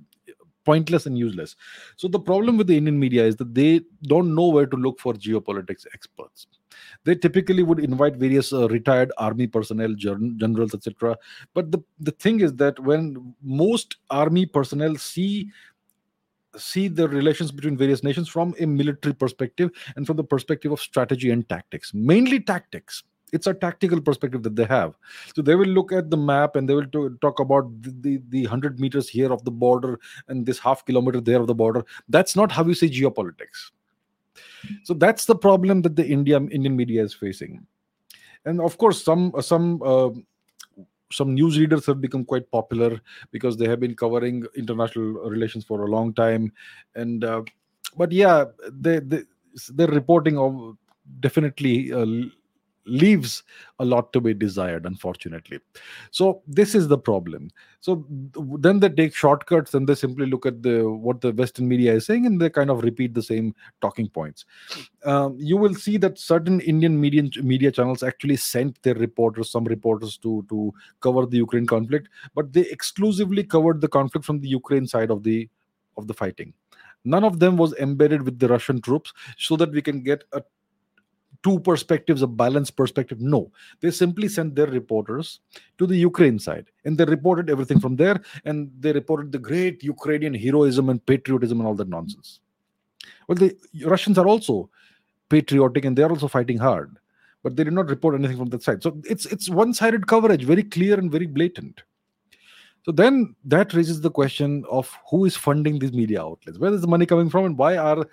pointless 0.63 1.05
and 1.05 1.17
useless. 1.17 1.55
So 1.97 2.07
the 2.07 2.19
problem 2.19 2.57
with 2.57 2.67
the 2.67 2.77
Indian 2.77 2.99
media 2.99 3.25
is 3.25 3.35
that 3.37 3.53
they 3.53 3.81
don't 4.03 4.33
know 4.33 4.47
where 4.47 4.65
to 4.65 4.75
look 4.75 4.99
for 4.99 5.13
geopolitics 5.13 5.85
experts. 5.93 6.47
They 7.03 7.15
typically 7.15 7.63
would 7.63 7.79
invite 7.79 8.15
various 8.15 8.53
uh, 8.53 8.67
retired 8.69 9.11
army 9.17 9.47
personnel, 9.47 9.93
gen- 9.95 10.37
generals, 10.39 10.73
etc. 10.73 11.17
But 11.53 11.71
the, 11.71 11.79
the 11.99 12.11
thing 12.11 12.39
is 12.39 12.53
that 12.55 12.79
when 12.79 13.35
most 13.41 13.97
army 14.09 14.45
personnel 14.45 14.95
see 14.95 15.49
see 16.55 16.87
the 16.87 17.07
relations 17.07 17.51
between 17.51 17.75
various 17.75 18.03
nations 18.03 18.29
from 18.29 18.53
a 18.59 18.65
military 18.67 19.15
perspective 19.15 19.71
and 19.95 20.05
from 20.05 20.17
the 20.17 20.23
perspective 20.23 20.71
of 20.71 20.79
strategy 20.79 21.31
and 21.31 21.49
tactics, 21.49 21.95
mainly 21.95 22.39
tactics 22.39 23.03
it's 23.33 23.47
a 23.47 23.53
tactical 23.53 23.99
perspective 23.99 24.43
that 24.43 24.55
they 24.55 24.65
have. 24.65 24.95
So 25.35 25.41
they 25.41 25.55
will 25.55 25.67
look 25.67 25.91
at 25.91 26.09
the 26.09 26.17
map 26.17 26.55
and 26.55 26.69
they 26.69 26.75
will 26.75 26.87
to, 26.87 27.17
talk 27.19 27.39
about 27.39 27.69
the, 27.81 27.91
the, 28.01 28.21
the 28.29 28.41
100 28.43 28.79
meters 28.79 29.09
here 29.09 29.33
of 29.33 29.43
the 29.43 29.51
border 29.51 29.99
and 30.27 30.45
this 30.45 30.59
half 30.59 30.85
kilometer 30.85 31.19
there 31.19 31.41
of 31.41 31.47
the 31.47 31.55
border. 31.55 31.83
That's 32.07 32.35
not 32.35 32.51
how 32.51 32.63
you 32.63 32.75
say 32.75 32.89
geopolitics. 32.89 33.71
So 34.83 34.93
that's 34.93 35.25
the 35.25 35.35
problem 35.35 35.81
that 35.81 35.95
the 35.95 36.07
india 36.07 36.37
indian 36.37 36.75
media 36.75 37.03
is 37.03 37.13
facing. 37.13 37.65
And 38.45 38.61
of 38.61 38.77
course 38.77 39.03
some 39.03 39.33
some 39.41 39.81
uh, 39.83 40.09
some 41.11 41.33
news 41.33 41.59
readers 41.59 41.85
have 41.85 41.99
become 42.01 42.23
quite 42.23 42.49
popular 42.51 43.01
because 43.31 43.57
they 43.57 43.67
have 43.67 43.79
been 43.79 43.95
covering 43.95 44.45
international 44.55 45.29
relations 45.29 45.65
for 45.65 45.83
a 45.83 45.87
long 45.87 46.13
time. 46.13 46.51
And 46.95 47.23
uh, 47.23 47.43
but 47.97 48.11
yeah 48.11 48.45
they, 48.71 48.99
they 48.99 49.23
they're 49.75 49.87
reporting 49.87 50.37
of 50.37 50.77
definitely 51.19 51.91
uh, 51.91 52.05
leaves 52.85 53.43
a 53.79 53.85
lot 53.85 54.11
to 54.13 54.21
be 54.21 54.33
desired 54.33 54.85
unfortunately. 54.85 55.59
So 56.11 56.41
this 56.47 56.75
is 56.75 56.87
the 56.87 56.97
problem. 56.97 57.49
So 57.79 58.05
then 58.59 58.79
they 58.79 58.89
take 58.89 59.15
shortcuts 59.15 59.73
and 59.73 59.87
they 59.87 59.95
simply 59.95 60.25
look 60.25 60.45
at 60.45 60.61
the 60.63 60.89
what 60.89 61.21
the 61.21 61.31
western 61.31 61.67
media 61.67 61.93
is 61.93 62.05
saying 62.05 62.25
and 62.25 62.39
they 62.41 62.49
kind 62.49 62.69
of 62.69 62.83
repeat 62.83 63.13
the 63.13 63.23
same 63.23 63.55
talking 63.81 64.09
points. 64.09 64.45
Um, 65.05 65.37
you 65.39 65.57
will 65.57 65.75
see 65.75 65.97
that 65.97 66.17
certain 66.17 66.59
indian 66.61 66.99
media 66.99 67.23
media 67.41 67.71
channels 67.71 68.03
actually 68.03 68.37
sent 68.37 68.81
their 68.83 68.95
reporters 68.95 69.49
some 69.49 69.65
reporters 69.65 70.17
to 70.17 70.45
to 70.49 70.73
cover 70.99 71.25
the 71.25 71.37
ukraine 71.37 71.65
conflict 71.65 72.09
but 72.35 72.53
they 72.53 72.61
exclusively 72.61 73.43
covered 73.43 73.81
the 73.81 73.87
conflict 73.87 74.25
from 74.25 74.39
the 74.39 74.47
ukraine 74.47 74.87
side 74.87 75.11
of 75.11 75.23
the 75.23 75.49
of 75.97 76.07
the 76.07 76.13
fighting. 76.13 76.53
None 77.05 77.23
of 77.23 77.39
them 77.39 77.57
was 77.57 77.73
embedded 77.73 78.23
with 78.23 78.39
the 78.39 78.47
russian 78.47 78.81
troops 78.81 79.13
so 79.37 79.55
that 79.57 79.71
we 79.71 79.81
can 79.81 80.03
get 80.03 80.23
a 80.31 80.41
two 81.43 81.59
perspectives, 81.59 82.21
a 82.21 82.27
balanced 82.27 82.75
perspective. 82.75 83.19
No, 83.21 83.51
they 83.81 83.91
simply 83.91 84.27
sent 84.29 84.55
their 84.55 84.67
reporters 84.67 85.41
to 85.77 85.85
the 85.85 85.95
Ukraine 85.95 86.39
side 86.39 86.71
and 86.85 86.97
they 86.97 87.05
reported 87.05 87.49
everything 87.49 87.79
from 87.79 87.95
there 87.97 88.19
and 88.45 88.71
they 88.79 88.93
reported 88.93 89.31
the 89.31 89.39
great 89.39 89.83
Ukrainian 89.83 90.33
heroism 90.33 90.89
and 90.89 91.05
patriotism 91.05 91.59
and 91.59 91.67
all 91.67 91.75
that 91.75 91.89
nonsense. 91.89 92.39
Well, 93.27 93.37
the 93.37 93.55
Russians 93.85 94.17
are 94.17 94.27
also 94.27 94.69
patriotic 95.29 95.85
and 95.85 95.97
they're 95.97 96.09
also 96.09 96.27
fighting 96.27 96.57
hard, 96.57 96.97
but 97.43 97.55
they 97.55 97.63
did 97.63 97.73
not 97.73 97.89
report 97.89 98.15
anything 98.15 98.37
from 98.37 98.49
that 98.49 98.63
side. 98.63 98.81
So 98.81 98.99
it's 99.03 99.25
it's 99.25 99.49
one-sided 99.49 100.07
coverage, 100.07 100.43
very 100.43 100.63
clear 100.63 100.97
and 100.97 101.11
very 101.11 101.25
blatant. 101.25 101.83
So 102.83 102.91
then 102.91 103.35
that 103.45 103.73
raises 103.73 104.01
the 104.01 104.11
question 104.11 104.65
of 104.69 104.93
who 105.09 105.23
is 105.25 105.37
funding 105.37 105.79
these 105.79 105.93
media 105.93 106.21
outlets? 106.21 106.59
Where 106.59 106.73
is 106.73 106.81
the 106.81 106.87
money 106.87 107.05
coming 107.05 107.29
from, 107.29 107.45
and 107.45 107.57
why 107.57 107.77
are 107.77 108.05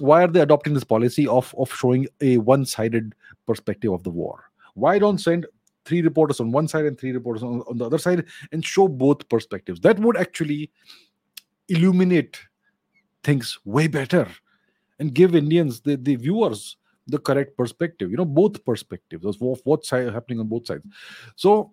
why 0.00 0.22
are 0.22 0.28
they 0.28 0.40
adopting 0.40 0.74
this 0.74 0.84
policy 0.84 1.26
of 1.26 1.54
of 1.58 1.72
showing 1.72 2.06
a 2.20 2.38
one-sided 2.38 3.14
perspective 3.46 3.92
of 3.92 4.02
the 4.02 4.10
war? 4.10 4.44
Why 4.74 4.98
don't 4.98 5.18
send 5.18 5.46
three 5.84 6.02
reporters 6.02 6.40
on 6.40 6.52
one 6.52 6.68
side 6.68 6.84
and 6.84 6.98
three 6.98 7.12
reporters 7.12 7.42
on, 7.42 7.62
on 7.68 7.78
the 7.78 7.86
other 7.86 7.98
side 7.98 8.24
and 8.52 8.64
show 8.64 8.88
both 8.88 9.28
perspectives? 9.28 9.80
That 9.80 9.98
would 10.00 10.16
actually 10.16 10.70
illuminate 11.68 12.38
things 13.24 13.58
way 13.64 13.88
better 13.88 14.28
and 14.98 15.12
give 15.12 15.34
indians 15.34 15.80
the, 15.80 15.96
the 15.96 16.14
viewers 16.14 16.76
the 17.08 17.18
correct 17.18 17.56
perspective 17.56 18.10
you 18.10 18.16
know 18.16 18.24
both 18.24 18.64
perspectives 18.64 19.24
of 19.26 19.60
what's 19.64 19.90
happening 19.90 20.40
on 20.40 20.46
both 20.46 20.66
sides. 20.66 20.84
So 21.36 21.72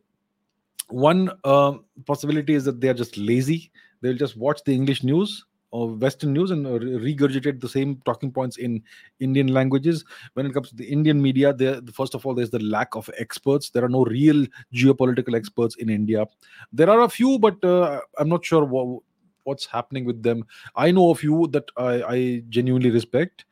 one 0.90 1.32
uh, 1.44 1.74
possibility 2.06 2.54
is 2.54 2.66
that 2.66 2.82
they 2.82 2.90
are 2.90 2.94
just 2.94 3.18
lazy. 3.18 3.72
They'll 4.02 4.18
just 4.18 4.38
watch 4.38 4.64
the 4.64 4.74
english 4.74 5.04
news 5.04 5.46
Western 5.74 6.34
news 6.34 6.52
and 6.52 6.66
regurgitate 6.66 7.60
the 7.60 7.70
same 7.70 8.02
talking 8.06 8.32
points 8.32 8.58
in 8.58 8.84
Indian 9.20 9.48
languages. 9.48 10.06
When 10.34 10.46
it 10.46 10.54
comes 10.54 10.70
to 10.70 10.76
the 10.76 10.86
Indian 10.86 11.22
media, 11.22 11.54
there 11.54 11.82
first 11.92 12.14
of 12.14 12.26
all, 12.26 12.36
there's 12.36 12.52
the 12.52 12.60
lack 12.60 12.96
of 12.96 13.10
experts. 13.18 13.70
There 13.70 13.84
are 13.84 13.90
no 13.90 14.06
real 14.06 14.46
geopolitical 14.74 15.36
experts 15.36 15.76
in 15.76 15.90
India. 15.90 16.26
There 16.72 16.90
are 16.90 17.02
a 17.02 17.10
few, 17.10 17.40
but 17.40 17.64
uh, 17.64 18.02
I'm 18.18 18.30
not 18.30 18.46
sure 18.46 18.64
what, 18.66 19.02
what's 19.44 19.66
happening 19.66 20.06
with 20.06 20.22
them. 20.22 20.46
I 20.76 20.92
know 20.92 21.10
a 21.10 21.16
few 21.16 21.48
that 21.48 21.66
I, 21.76 22.04
I 22.04 22.44
genuinely 22.50 22.92
respect. 22.92 23.46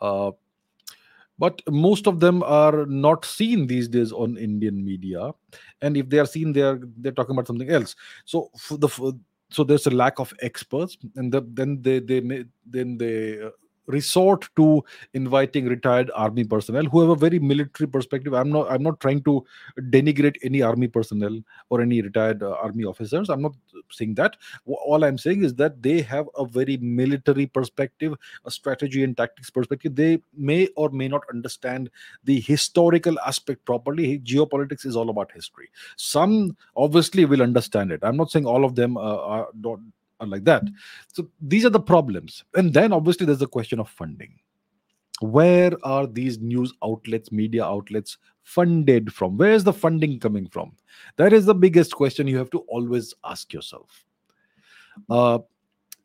Uh, 0.00 0.32
but 1.38 1.60
most 1.68 2.06
of 2.06 2.20
them 2.20 2.42
are 2.44 2.86
not 2.86 3.24
seen 3.24 3.66
these 3.66 3.88
days 3.88 4.12
on 4.12 4.38
indian 4.38 4.82
media 4.82 5.32
and 5.82 5.96
if 5.96 6.08
they 6.08 6.18
are 6.18 6.26
seen 6.26 6.52
they 6.52 6.62
are 6.62 6.80
they're 6.98 7.12
talking 7.12 7.34
about 7.34 7.46
something 7.46 7.68
else 7.68 7.94
so 8.24 8.50
the 8.70 8.88
so 9.50 9.64
there's 9.64 9.86
a 9.86 9.90
lack 9.90 10.18
of 10.18 10.32
experts 10.40 10.96
and 11.16 11.32
the, 11.32 11.42
then 11.52 11.80
they 11.82 12.00
they 12.00 12.44
then 12.64 12.98
they 12.98 13.42
uh, 13.42 13.50
resort 13.86 14.48
to 14.56 14.84
inviting 15.14 15.66
retired 15.66 16.10
army 16.14 16.44
personnel 16.44 16.84
who 16.84 17.00
have 17.00 17.10
a 17.10 17.16
very 17.16 17.38
military 17.38 17.88
perspective. 17.88 18.34
I'm 18.34 18.50
not 18.50 18.70
i'm 18.70 18.82
not 18.82 19.00
trying 19.00 19.22
to 19.24 19.44
denigrate 19.90 20.36
any 20.42 20.62
army 20.62 20.88
personnel 20.88 21.38
or 21.70 21.80
any 21.80 22.02
retired 22.02 22.42
uh, 22.42 22.52
army 22.52 22.84
officers. 22.84 23.28
I'm 23.28 23.42
not 23.42 23.54
saying 23.90 24.14
that. 24.14 24.36
All 24.66 25.04
i'm 25.04 25.18
saying 25.18 25.44
is 25.44 25.54
that 25.54 25.82
they 25.82 26.00
have 26.02 26.28
a 26.36 26.44
very 26.44 26.76
military 26.78 27.46
perspective 27.46 28.14
a 28.44 28.50
strategy 28.50 29.02
and 29.04 29.16
tactics 29.16 29.50
perspective. 29.50 29.94
They 29.94 30.18
may 30.36 30.68
or 30.76 30.90
may 30.90 31.08
not 31.08 31.22
understand 31.30 31.90
the 32.24 32.40
historical 32.40 33.18
aspect 33.20 33.64
properly. 33.64 34.18
Geopolitics 34.20 34.86
is 34.86 34.96
all 34.96 35.10
about 35.10 35.32
history. 35.32 35.70
Some 35.96 36.56
obviously 36.76 37.24
will 37.24 37.42
understand 37.42 37.92
it. 37.92 38.00
I'm 38.02 38.16
not 38.16 38.30
saying 38.30 38.46
all 38.46 38.64
of 38.64 38.74
them 38.74 38.96
uh, 38.96 39.00
are, 39.00 39.48
don't 39.60 39.92
are 40.20 40.26
like 40.26 40.44
that. 40.44 40.64
So 41.12 41.28
these 41.40 41.64
are 41.64 41.70
the 41.70 41.80
problems. 41.80 42.44
And 42.54 42.72
then 42.72 42.92
obviously 42.92 43.26
there's 43.26 43.38
the 43.38 43.46
question 43.46 43.80
of 43.80 43.88
funding. 43.88 44.38
Where 45.20 45.72
are 45.82 46.06
these 46.06 46.38
news 46.38 46.74
outlets, 46.84 47.32
media 47.32 47.64
outlets 47.64 48.18
funded 48.42 49.12
from? 49.12 49.36
Where 49.38 49.52
is 49.52 49.64
the 49.64 49.72
funding 49.72 50.20
coming 50.20 50.48
from? 50.48 50.72
That 51.16 51.32
is 51.32 51.46
the 51.46 51.54
biggest 51.54 51.94
question 51.94 52.26
you 52.26 52.36
have 52.38 52.50
to 52.50 52.58
always 52.68 53.14
ask 53.24 53.52
yourself. 53.52 54.04
Uh, 55.08 55.38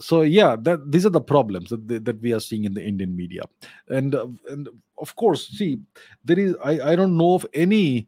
so 0.02 0.22
yeah 0.24 0.56
that 0.60 0.92
these 0.92 1.06
are 1.06 1.12
the 1.12 1.22
problems 1.22 1.70
that, 1.70 2.06
that 2.06 2.20
we 2.22 2.34
are 2.34 2.40
seeing 2.40 2.66
in 2.66 2.74
the 2.74 2.84
indian 2.84 3.16
media 3.16 3.44
and 3.90 4.16
uh, 4.16 4.28
and 4.50 4.68
of 4.98 5.16
course 5.16 5.48
see 5.48 5.80
there 6.26 6.40
is 6.40 6.56
i 6.64 6.92
i 6.92 6.96
don't 6.96 7.16
know 7.16 7.36
of 7.36 7.46
any 7.54 8.08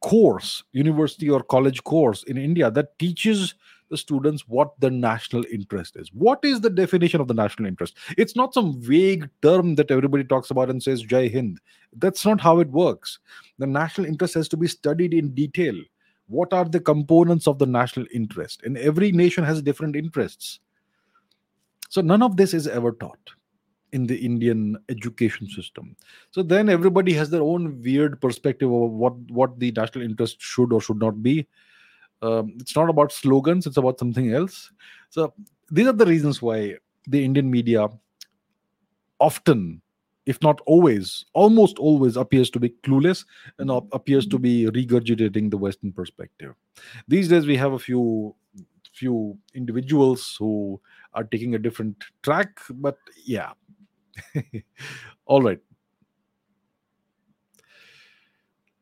course 0.00 0.62
university 0.72 1.28
or 1.28 1.42
college 1.42 1.82
course 1.82 2.22
in 2.24 2.36
india 2.38 2.70
that 2.70 2.98
teaches 2.98 3.54
the 3.90 3.96
students 3.96 4.46
what 4.48 4.78
the 4.80 4.90
national 4.90 5.44
interest 5.50 5.96
is. 5.96 6.12
What 6.12 6.40
is 6.42 6.60
the 6.60 6.70
definition 6.70 7.20
of 7.20 7.28
the 7.28 7.34
national 7.34 7.68
interest? 7.68 7.96
It's 8.16 8.36
not 8.36 8.54
some 8.54 8.80
vague 8.80 9.28
term 9.42 9.74
that 9.76 9.90
everybody 9.90 10.24
talks 10.24 10.50
about 10.50 10.70
and 10.70 10.82
says 10.82 11.02
Jai 11.02 11.28
Hind. 11.28 11.60
That's 11.96 12.24
not 12.24 12.40
how 12.40 12.60
it 12.60 12.70
works. 12.70 13.18
The 13.58 13.66
national 13.66 14.06
interest 14.06 14.34
has 14.34 14.48
to 14.48 14.56
be 14.56 14.68
studied 14.68 15.14
in 15.14 15.34
detail. 15.34 15.74
What 16.26 16.52
are 16.52 16.66
the 16.66 16.80
components 16.80 17.46
of 17.46 17.58
the 17.58 17.66
national 17.66 18.06
interest? 18.12 18.62
And 18.64 18.76
every 18.76 19.12
nation 19.12 19.44
has 19.44 19.62
different 19.62 19.96
interests. 19.96 20.60
So 21.88 22.02
none 22.02 22.22
of 22.22 22.36
this 22.36 22.52
is 22.52 22.68
ever 22.68 22.92
taught 22.92 23.30
in 23.92 24.06
the 24.06 24.16
Indian 24.16 24.76
education 24.90 25.48
system. 25.48 25.96
So 26.30 26.42
then 26.42 26.68
everybody 26.68 27.14
has 27.14 27.30
their 27.30 27.42
own 27.42 27.80
weird 27.82 28.20
perspective 28.20 28.70
of 28.70 28.90
what 28.90 29.14
what 29.30 29.58
the 29.58 29.72
national 29.72 30.04
interest 30.04 30.36
should 30.40 30.72
or 30.72 30.80
should 30.82 30.98
not 30.98 31.22
be 31.22 31.46
um, 32.22 32.54
it's 32.58 32.74
not 32.74 32.90
about 32.90 33.12
slogans 33.12 33.66
it's 33.66 33.76
about 33.76 33.98
something 33.98 34.32
else. 34.32 34.70
So 35.10 35.32
these 35.70 35.86
are 35.86 35.92
the 35.92 36.06
reasons 36.06 36.42
why 36.42 36.76
the 37.06 37.24
indian 37.24 37.50
media 37.50 37.88
often 39.20 39.80
if 40.26 40.42
not 40.42 40.60
always 40.66 41.24
almost 41.32 41.78
always 41.78 42.16
appears 42.16 42.50
to 42.50 42.60
be 42.60 42.68
clueless 42.84 43.24
and 43.58 43.70
appears 43.92 44.26
to 44.26 44.38
be 44.38 44.66
regurgitating 44.66 45.50
the 45.50 45.56
western 45.56 45.90
perspective. 45.90 46.54
These 47.08 47.28
days 47.28 47.46
we 47.46 47.56
have 47.56 47.72
a 47.72 47.78
few 47.78 48.34
few 48.92 49.38
individuals 49.54 50.36
who 50.38 50.80
are 51.14 51.24
taking 51.24 51.54
a 51.54 51.58
different 51.58 52.04
track 52.22 52.60
but 52.70 52.98
yeah. 53.24 53.52
All 55.26 55.40
right 55.42 55.60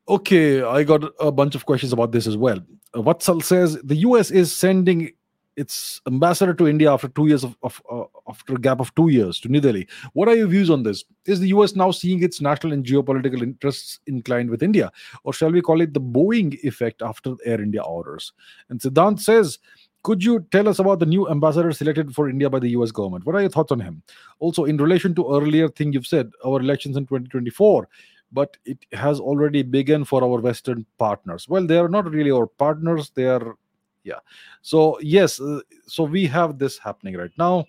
Okay, 0.09 0.61
I 0.61 0.83
got 0.83 1.03
a 1.19 1.31
bunch 1.31 1.53
of 1.53 1.65
questions 1.65 1.91
about 1.91 2.13
this 2.13 2.27
as 2.27 2.37
well. 2.37 2.59
Uh, 2.93 3.01
Vatsal 3.01 3.43
says 3.43 3.77
the 3.83 3.97
US 3.97 4.31
is 4.31 4.55
sending 4.55 5.11
its 5.57 5.99
ambassador 6.07 6.53
to 6.53 6.67
India 6.67 6.93
after 6.93 7.07
two 7.09 7.27
years 7.27 7.43
of, 7.43 7.57
of 7.63 7.81
uh, 7.91 8.03
after 8.29 8.53
a 8.53 8.59
gap 8.59 8.79
of 8.79 8.93
two 8.95 9.09
years 9.09 9.39
to 9.41 9.49
New 9.49 9.59
Delhi. 9.59 9.87
What 10.13 10.29
are 10.29 10.35
your 10.35 10.47
views 10.47 10.69
on 10.69 10.83
this? 10.83 11.03
Is 11.25 11.41
the 11.41 11.47
US 11.49 11.75
now 11.75 11.91
seeing 11.91 12.23
its 12.23 12.39
national 12.39 12.71
and 12.71 12.85
geopolitical 12.85 13.41
interests 13.41 13.99
inclined 14.05 14.49
with 14.49 14.63
India, 14.63 14.91
or 15.23 15.33
shall 15.33 15.51
we 15.51 15.61
call 15.61 15.81
it 15.81 15.93
the 15.93 15.99
Boeing 15.99 16.57
effect 16.63 17.01
after 17.01 17.33
Air 17.43 17.59
India 17.59 17.81
orders? 17.81 18.31
And 18.69 18.79
Siddhant 18.79 19.19
says 19.19 19.59
Could 20.03 20.23
you 20.23 20.45
tell 20.51 20.69
us 20.69 20.79
about 20.79 20.99
the 20.99 21.05
new 21.05 21.27
ambassador 21.29 21.73
selected 21.73 22.13
for 22.15 22.29
India 22.29 22.49
by 22.49 22.59
the 22.59 22.69
US 22.69 22.91
government? 22.91 23.25
What 23.25 23.35
are 23.35 23.41
your 23.41 23.49
thoughts 23.49 23.73
on 23.73 23.81
him? 23.81 24.03
Also, 24.39 24.63
in 24.63 24.77
relation 24.77 25.13
to 25.15 25.35
earlier 25.35 25.67
thing 25.67 25.91
you've 25.91 26.07
said, 26.07 26.31
our 26.45 26.61
elections 26.61 26.95
in 26.95 27.03
2024, 27.07 27.89
but 28.31 28.57
it 28.65 28.85
has 28.91 29.19
already 29.19 29.63
begun 29.63 30.03
for 30.03 30.23
our 30.23 30.39
Western 30.39 30.85
partners. 30.97 31.47
Well, 31.47 31.65
they 31.65 31.77
are 31.77 31.89
not 31.89 32.09
really 32.11 32.31
our 32.31 32.47
partners. 32.47 33.11
They 33.13 33.25
are, 33.25 33.55
yeah. 34.03 34.19
So 34.61 34.99
yes, 35.01 35.39
uh, 35.39 35.61
so 35.85 36.03
we 36.03 36.25
have 36.27 36.57
this 36.57 36.77
happening 36.77 37.15
right 37.15 37.31
now. 37.37 37.65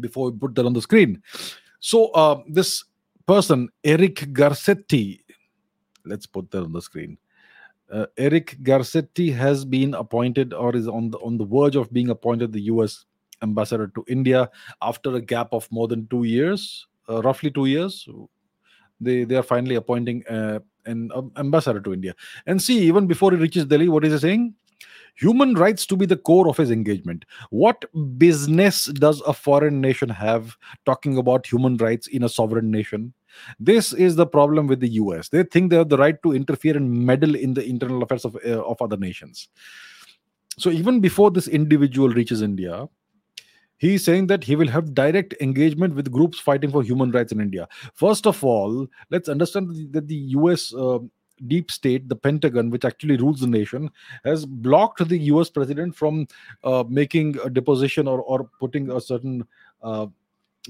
Before 0.00 0.30
we 0.30 0.38
put 0.38 0.54
that 0.54 0.64
on 0.64 0.72
the 0.72 0.80
screen, 0.80 1.22
so 1.80 2.06
uh, 2.12 2.42
this 2.48 2.84
person, 3.26 3.68
Eric 3.84 4.32
Garcetti, 4.32 5.20
let's 6.06 6.26
put 6.26 6.50
that 6.50 6.62
on 6.62 6.72
the 6.72 6.80
screen. 6.80 7.18
Uh, 7.90 8.06
Eric 8.16 8.56
Garcetti 8.62 9.34
has 9.34 9.66
been 9.66 9.92
appointed 9.92 10.54
or 10.54 10.74
is 10.74 10.88
on 10.88 11.10
the 11.10 11.18
on 11.18 11.36
the 11.36 11.44
verge 11.44 11.76
of 11.76 11.92
being 11.92 12.08
appointed 12.08 12.52
the 12.52 12.62
U.S. 12.72 13.04
ambassador 13.42 13.88
to 13.88 14.04
India 14.08 14.50
after 14.80 15.14
a 15.14 15.20
gap 15.20 15.48
of 15.52 15.70
more 15.70 15.88
than 15.88 16.06
two 16.06 16.24
years, 16.24 16.86
uh, 17.10 17.20
roughly 17.20 17.50
two 17.50 17.66
years. 17.66 18.08
They 19.00 19.24
they 19.24 19.36
are 19.36 19.42
finally 19.42 19.74
appointing 19.74 20.24
uh, 20.26 20.60
an 20.86 21.10
um, 21.14 21.32
ambassador 21.36 21.80
to 21.80 21.92
India. 21.92 22.14
And 22.46 22.60
see, 22.60 22.78
even 22.80 23.06
before 23.06 23.32
he 23.32 23.36
reaches 23.36 23.66
Delhi, 23.66 23.88
what 23.88 24.04
is 24.04 24.12
he 24.12 24.18
saying? 24.18 24.54
Human 25.16 25.54
rights 25.54 25.84
to 25.86 25.96
be 25.96 26.06
the 26.06 26.16
core 26.16 26.48
of 26.48 26.56
his 26.56 26.70
engagement. 26.70 27.26
What 27.50 27.84
business 28.16 28.86
does 28.86 29.20
a 29.26 29.34
foreign 29.34 29.80
nation 29.80 30.08
have 30.08 30.56
talking 30.86 31.18
about 31.18 31.46
human 31.46 31.76
rights 31.76 32.06
in 32.06 32.22
a 32.22 32.28
sovereign 32.28 32.70
nation? 32.70 33.12
This 33.60 33.92
is 33.92 34.16
the 34.16 34.26
problem 34.26 34.66
with 34.66 34.80
the 34.80 34.88
US. 34.88 35.28
They 35.28 35.42
think 35.42 35.70
they 35.70 35.76
have 35.76 35.90
the 35.90 35.98
right 35.98 36.22
to 36.22 36.32
interfere 36.32 36.76
and 36.76 36.90
meddle 36.90 37.34
in 37.34 37.54
the 37.54 37.64
internal 37.64 38.02
affairs 38.02 38.24
of, 38.24 38.36
uh, 38.36 38.62
of 38.64 38.80
other 38.80 38.96
nations. 38.96 39.48
So 40.58 40.70
even 40.70 41.00
before 41.00 41.30
this 41.30 41.48
individual 41.48 42.08
reaches 42.08 42.42
India, 42.42 42.88
he's 43.82 44.04
saying 44.04 44.28
that 44.28 44.44
he 44.44 44.54
will 44.54 44.68
have 44.68 44.94
direct 44.94 45.34
engagement 45.40 45.96
with 45.96 46.12
groups 46.12 46.38
fighting 46.38 46.70
for 46.70 46.84
human 46.84 47.10
rights 47.10 47.32
in 47.32 47.40
India. 47.40 47.68
First 47.94 48.28
of 48.28 48.42
all, 48.44 48.86
let's 49.10 49.28
understand 49.28 49.92
that 49.92 50.06
the 50.06 50.20
US 50.38 50.72
uh, 50.72 51.00
deep 51.48 51.72
state, 51.72 52.08
the 52.08 52.14
Pentagon, 52.14 52.70
which 52.70 52.84
actually 52.84 53.16
rules 53.16 53.40
the 53.40 53.48
nation, 53.48 53.90
has 54.24 54.46
blocked 54.46 55.06
the 55.08 55.18
US 55.32 55.50
president 55.50 55.96
from 55.96 56.28
uh, 56.62 56.84
making 56.88 57.36
a 57.44 57.50
deposition 57.50 58.06
or, 58.06 58.22
or 58.22 58.48
putting 58.60 58.88
a 58.92 59.00
certain 59.00 59.44
uh, 59.82 60.06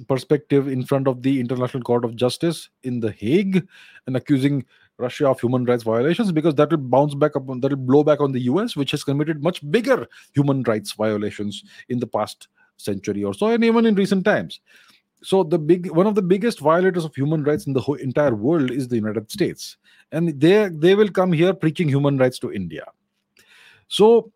perspective 0.08 0.68
in 0.68 0.82
front 0.82 1.06
of 1.06 1.22
the 1.22 1.38
International 1.38 1.82
Court 1.82 2.06
of 2.06 2.16
Justice 2.16 2.70
in 2.82 3.00
The 3.00 3.12
Hague 3.12 3.68
and 4.06 4.16
accusing 4.16 4.64
Russia 4.96 5.28
of 5.28 5.38
human 5.38 5.66
rights 5.66 5.82
violations 5.82 6.32
because 6.32 6.54
that 6.54 6.70
will 6.70 6.78
bounce 6.78 7.14
back 7.14 7.36
up, 7.36 7.46
that 7.46 7.70
will 7.70 7.76
blow 7.76 8.02
back 8.04 8.22
on 8.22 8.32
the 8.32 8.40
US, 8.52 8.74
which 8.74 8.92
has 8.92 9.04
committed 9.04 9.42
much 9.42 9.70
bigger 9.70 10.08
human 10.32 10.62
rights 10.62 10.92
violations 10.92 11.62
in 11.90 11.98
the 11.98 12.06
past 12.06 12.48
century 12.76 13.24
or 13.24 13.34
so, 13.34 13.46
and 13.46 13.64
even 13.64 13.86
in 13.86 13.94
recent 13.94 14.24
times. 14.24 14.60
So 15.22 15.44
the 15.44 15.58
big 15.58 15.90
one 15.90 16.06
of 16.06 16.14
the 16.14 16.22
biggest 16.22 16.58
violators 16.58 17.04
of 17.04 17.14
human 17.14 17.44
rights 17.44 17.66
in 17.66 17.72
the 17.72 17.80
whole 17.80 17.94
entire 17.94 18.34
world 18.34 18.70
is 18.70 18.88
the 18.88 18.96
United 18.96 19.30
States, 19.30 19.76
and 20.10 20.40
they 20.40 20.68
they 20.68 20.94
will 20.94 21.08
come 21.10 21.32
here 21.32 21.54
preaching 21.54 21.88
human 21.88 22.18
rights 22.18 22.38
to 22.40 22.52
India. 22.52 22.84
So 23.88 24.32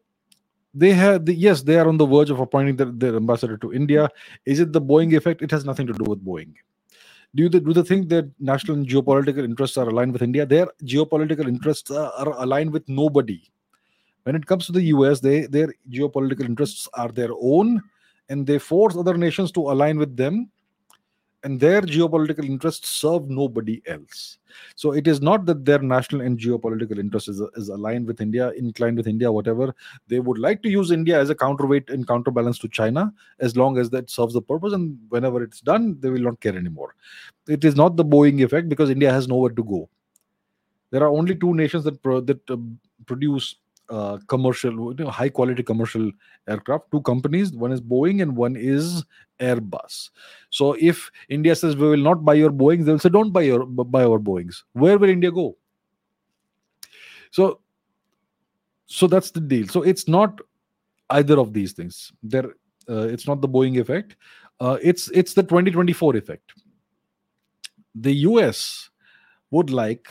they 0.77 0.93
have 0.93 1.25
the, 1.25 1.35
yes 1.35 1.63
they 1.63 1.79
are 1.79 1.89
on 1.89 1.97
the 1.97 2.07
verge 2.07 2.31
of 2.31 2.39
appointing 2.39 2.77
their, 2.77 2.93
their 2.93 3.17
ambassador 3.17 3.57
to 3.57 3.73
india. 3.73 4.09
Is 4.45 4.61
it 4.61 4.73
the 4.73 4.81
boeing 4.81 5.17
effect? 5.17 5.43
It 5.43 5.51
has 5.51 5.65
nothing 5.65 5.87
to 5.87 5.95
do 5.95 6.05
with 6.05 6.25
boeing. 6.25 6.53
Do 7.35 7.43
you 7.43 7.49
do 7.49 7.73
they 7.73 7.83
think 7.83 8.09
that 8.11 8.31
national 8.39 8.77
and 8.77 8.87
geopolitical 8.87 9.45
interests 9.45 9.77
are 9.79 9.89
aligned 9.89 10.13
with 10.13 10.23
india? 10.23 10.45
Their 10.45 10.69
geopolitical 10.85 11.49
interests 11.49 11.91
are, 11.91 12.13
are 12.13 12.43
aligned 12.43 12.73
with 12.73 12.89
nobody. 12.89 13.43
When 14.25 14.37
it 14.37 14.47
comes 14.47 14.67
to 14.67 14.73
the 14.73 14.83
us 14.83 15.21
they 15.21 15.47
their 15.47 15.73
geopolitical 15.91 16.45
interests 16.45 16.89
are 16.95 17.09
their 17.09 17.31
own 17.41 17.83
and 18.29 18.47
they 18.47 18.59
force 18.59 18.97
other 18.97 19.17
nations 19.17 19.53
to 19.53 19.61
align 19.61 19.99
with 19.99 20.17
them 20.17 20.51
and 21.47 21.61
their 21.61 21.81
geopolitical 21.81 22.45
interests 22.45 22.89
serve 22.89 23.29
nobody 23.29 23.81
else. 23.87 24.39
So 24.75 24.93
it 24.93 25.07
is 25.07 25.21
not 25.21 25.47
that 25.47 25.65
their 25.65 25.79
national 25.79 26.23
and 26.23 26.37
geopolitical 26.37 26.99
interest 26.99 27.29
is, 27.29 27.41
is 27.55 27.69
aligned 27.69 28.07
with 28.07 28.21
India, 28.21 28.51
inclined 28.57 28.97
with 28.97 29.07
India, 29.07 29.31
whatever. 29.31 29.73
They 30.09 30.19
would 30.19 30.39
like 30.39 30.61
to 30.63 30.69
use 30.69 30.91
India 30.91 31.21
as 31.21 31.31
a 31.31 31.37
counterweight 31.37 31.91
and 31.91 32.09
counterbalance 32.09 32.59
to 32.61 32.69
China 32.69 33.13
as 33.39 33.57
long 33.57 33.79
as 33.79 33.91
that 33.91 34.11
serves 34.11 34.35
the 34.35 34.43
purpose. 34.43 34.73
And 34.73 34.99
whenever 35.09 35.41
it's 35.43 35.61
done, 35.61 35.99
they 36.01 36.11
will 36.11 36.21
not 36.23 36.41
care 36.41 36.57
anymore. 36.57 36.97
It 37.47 37.65
is 37.65 37.77
not 37.77 37.97
the 37.97 38.05
Boeing 38.05 38.43
effect 38.43 38.69
because 38.69 38.91
India 38.91 39.13
has 39.13 39.29
nowhere 39.29 39.53
to 39.53 39.63
go. 39.63 39.89
There 40.91 41.03
are 41.03 41.11
only 41.11 41.37
two 41.37 41.55
nations 41.55 41.85
that 41.85 42.03
pro- 42.03 42.23
that 42.23 42.51
uh, 42.51 42.57
produce 43.07 43.57
uh, 43.89 44.19
commercial, 44.27 44.73
you 44.99 45.05
know, 45.05 45.11
high 45.11 45.29
quality 45.29 45.63
commercial 45.63 46.11
aircraft. 46.49 46.91
Two 46.91 47.01
companies, 47.03 47.53
one 47.53 47.73
is 47.73 47.81
Boeing 47.81 48.23
and 48.23 48.37
one 48.37 48.57
is 48.57 49.05
Airbus. 49.41 50.11
So 50.51 50.77
if 50.81 51.11
India 51.29 51.55
says 51.55 51.77
we 51.77 51.89
will 51.89 51.97
not 51.97 52.25
buy 52.25 52.35
your 52.35 52.51
Boeings, 52.51 52.85
they'll 52.85 52.99
say 52.99 53.09
don't 53.09 53.33
buy 53.33 53.43
your 53.43 53.67
buy 53.67 54.05
our 54.05 54.19
Boeings. 54.19 54.63
Where 54.73 54.99
will 54.99 55.09
India 55.09 55.31
go? 55.31 55.57
So, 57.31 57.61
so 58.87 59.07
that's 59.07 59.31
the 59.31 59.41
deal. 59.41 59.69
So 59.69 59.83
it's 59.83 60.09
not 60.09 60.41
either 61.11 61.39
of 61.39 61.53
these 61.53 61.73
things. 61.73 62.13
There, 62.23 62.55
uh, 62.89 63.09
it's 63.09 63.27
not 63.27 63.41
the 63.41 63.49
Boeing 63.49 63.79
effect. 63.79 64.17
Uh, 64.59 64.79
it's 64.83 65.09
it's 65.09 65.35
the 65.35 65.43
2024 65.43 66.17
effect. 66.17 66.53
The 67.95 68.15
US 68.31 68.91
would 69.51 69.71
like 69.71 70.09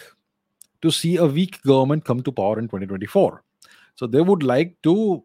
to 0.82 0.92
see 0.92 1.18
a 1.18 1.26
weak 1.26 1.62
government 1.64 2.06
come 2.06 2.22
to 2.22 2.32
power 2.32 2.60
in 2.60 2.66
2024 2.66 3.44
so 3.96 4.08
they 4.08 4.22
would 4.22 4.44
like 4.44 4.76
to, 4.84 5.24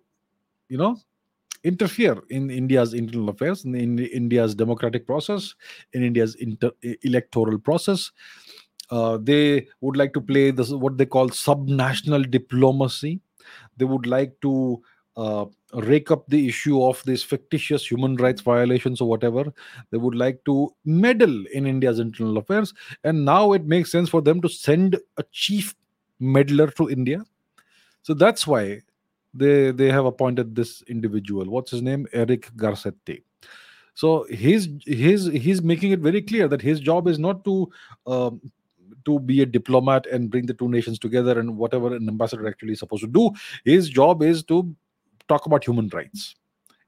you 0.69 0.79
know, 0.79 0.97
interfere 1.65 2.23
in 2.31 2.51
India's 2.51 2.95
internal 2.95 3.29
affairs, 3.29 3.65
in, 3.65 3.75
in 3.75 3.99
India's 3.99 4.55
democratic 4.55 5.07
process, 5.07 5.55
in 5.93 6.03
India's 6.03 6.35
inter- 6.37 6.73
electoral 7.03 7.59
process. 7.59 8.11
Uh, 8.91 9.19
they 9.23 9.69
would 9.81 9.97
like 9.97 10.13
to 10.15 10.21
play 10.21 10.51
this 10.51 10.71
what 10.71 10.99
they 10.99 11.07
call 11.07 11.29
subnational 11.29 12.29
diplomacy. 12.29 13.21
They 13.77 13.85
would 13.85 14.07
like 14.07 14.33
to 14.43 14.83
uh, 15.17 15.45
rake 15.75 16.11
up 16.11 16.27
the 16.29 16.49
issue 16.49 16.83
of 16.83 17.03
these 17.05 17.23
fictitious 17.23 17.89
human 17.89 18.17
rights 18.17 18.41
violations 18.41 19.01
or 19.01 19.09
whatever. 19.09 19.53
They 19.91 19.99
would 19.99 20.15
like 20.15 20.45
to 20.47 20.75
meddle 20.85 21.45
in 21.53 21.67
India's 21.67 21.99
internal 21.99 22.39
affairs, 22.39 22.73
and 23.05 23.25
now 23.25 23.53
it 23.53 23.65
makes 23.65 23.93
sense 23.93 24.09
for 24.09 24.23
them 24.23 24.41
to 24.41 24.49
send 24.49 24.99
a 25.17 25.25
chief 25.31 25.75
meddler 26.19 26.69
to 26.73 26.91
India 26.91 27.25
so 28.03 28.15
that's 28.15 28.47
why 28.47 28.81
they 29.35 29.71
they 29.71 29.91
have 29.91 30.07
appointed 30.07 30.55
this 30.55 30.83
individual. 30.83 31.47
What's 31.47 31.71
his 31.71 31.83
name? 31.83 32.07
Eric 32.13 32.51
Garcetti. 32.57 33.23
So 33.95 34.25
he's 34.31 34.69
he's 34.85 35.27
he's 35.27 35.63
making 35.63 35.93
it 35.93 36.01
very 36.01 36.23
clear 36.23 36.49
that 36.49 36.63
his 36.63 36.81
job 36.81 37.07
is 37.09 37.19
not 37.19 37.45
to 37.45 37.71
um, 38.07 38.41
to 39.05 39.19
be 39.19 39.43
a 39.43 39.47
diplomat 39.47 40.07
and 40.07 40.31
bring 40.31 40.47
the 40.47 40.55
two 40.55 40.69
nations 40.69 40.99
together 40.99 41.39
and 41.39 41.57
whatever 41.57 41.95
an 41.95 42.09
ambassador 42.09 42.47
actually 42.49 42.73
is 42.73 42.79
supposed 42.79 43.03
to 43.03 43.09
do. 43.09 43.31
His 43.65 43.89
job 43.89 44.23
is 44.23 44.43
to 44.45 44.75
talk 45.29 45.47
about 45.47 45.65
human 45.65 45.89
rights. 45.89 46.35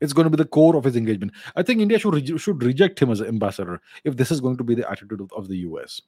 It's 0.00 0.12
going 0.12 0.24
to 0.24 0.30
be 0.30 0.36
the 0.36 0.48
core 0.48 0.74
of 0.74 0.84
his 0.84 0.96
engagement. 0.96 1.32
I 1.54 1.62
think 1.62 1.80
India 1.80 1.98
should 1.98 2.14
re- 2.14 2.38
should 2.38 2.62
reject 2.62 3.00
him 3.00 3.10
as 3.10 3.20
an 3.20 3.28
ambassador 3.28 3.80
if 4.04 4.16
this 4.16 4.30
is 4.30 4.40
going 4.40 4.56
to 4.56 4.64
be 4.64 4.74
the 4.74 4.90
attitude 4.90 5.20
of, 5.20 5.32
of 5.32 5.48
the 5.48 5.58
US. 5.58 6.02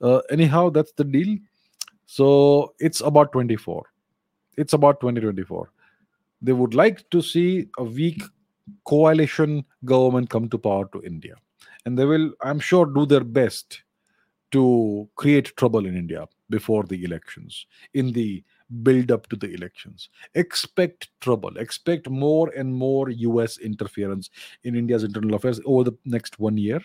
Uh, 0.00 0.20
anyhow, 0.30 0.68
that's 0.68 0.92
the 0.92 1.04
deal. 1.04 1.38
So 2.06 2.74
it's 2.78 3.00
about 3.00 3.32
24 3.32 3.86
it's 4.56 4.72
about 4.72 5.00
2024 5.00 5.70
they 6.42 6.52
would 6.52 6.74
like 6.74 7.08
to 7.10 7.22
see 7.22 7.66
a 7.78 7.84
weak 7.84 8.22
coalition 8.84 9.64
government 9.84 10.28
come 10.30 10.48
to 10.48 10.58
power 10.58 10.86
to 10.92 11.02
india. 11.02 11.34
And 11.86 11.98
they 11.98 12.04
will 12.04 12.32
i'm 12.42 12.60
sure 12.60 12.86
do 12.86 13.06
their 13.06 13.24
best 13.24 13.82
to 14.52 15.08
create 15.16 15.54
trouble 15.56 15.86
in 15.86 15.96
india 15.96 16.26
before 16.50 16.84
the 16.84 17.04
elections 17.04 17.66
in 17.94 18.12
the 18.12 18.44
build 18.82 19.10
up 19.10 19.28
to 19.28 19.36
the 19.36 19.52
elections. 19.52 20.08
Expect 20.34 21.08
trouble. 21.20 21.56
Expect 21.58 22.08
more 22.08 22.50
and 22.56 22.74
more 22.74 23.08
us 23.10 23.58
interference 23.58 24.30
in 24.64 24.76
india's 24.76 25.04
internal 25.04 25.34
affairs 25.34 25.60
over 25.64 25.84
the 25.84 25.96
next 26.04 26.38
one 26.38 26.56
year 26.56 26.80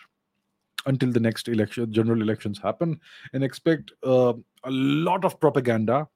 until 0.85 1.11
the 1.11 1.19
next 1.19 1.47
election 1.47 1.91
general 1.91 2.21
elections 2.21 2.59
happen. 2.59 2.99
And 3.33 3.43
expect 3.43 3.91
uh, 4.03 4.33
a 4.63 4.71
lot 4.71 5.25
of 5.25 5.39
propaganda 5.39 6.07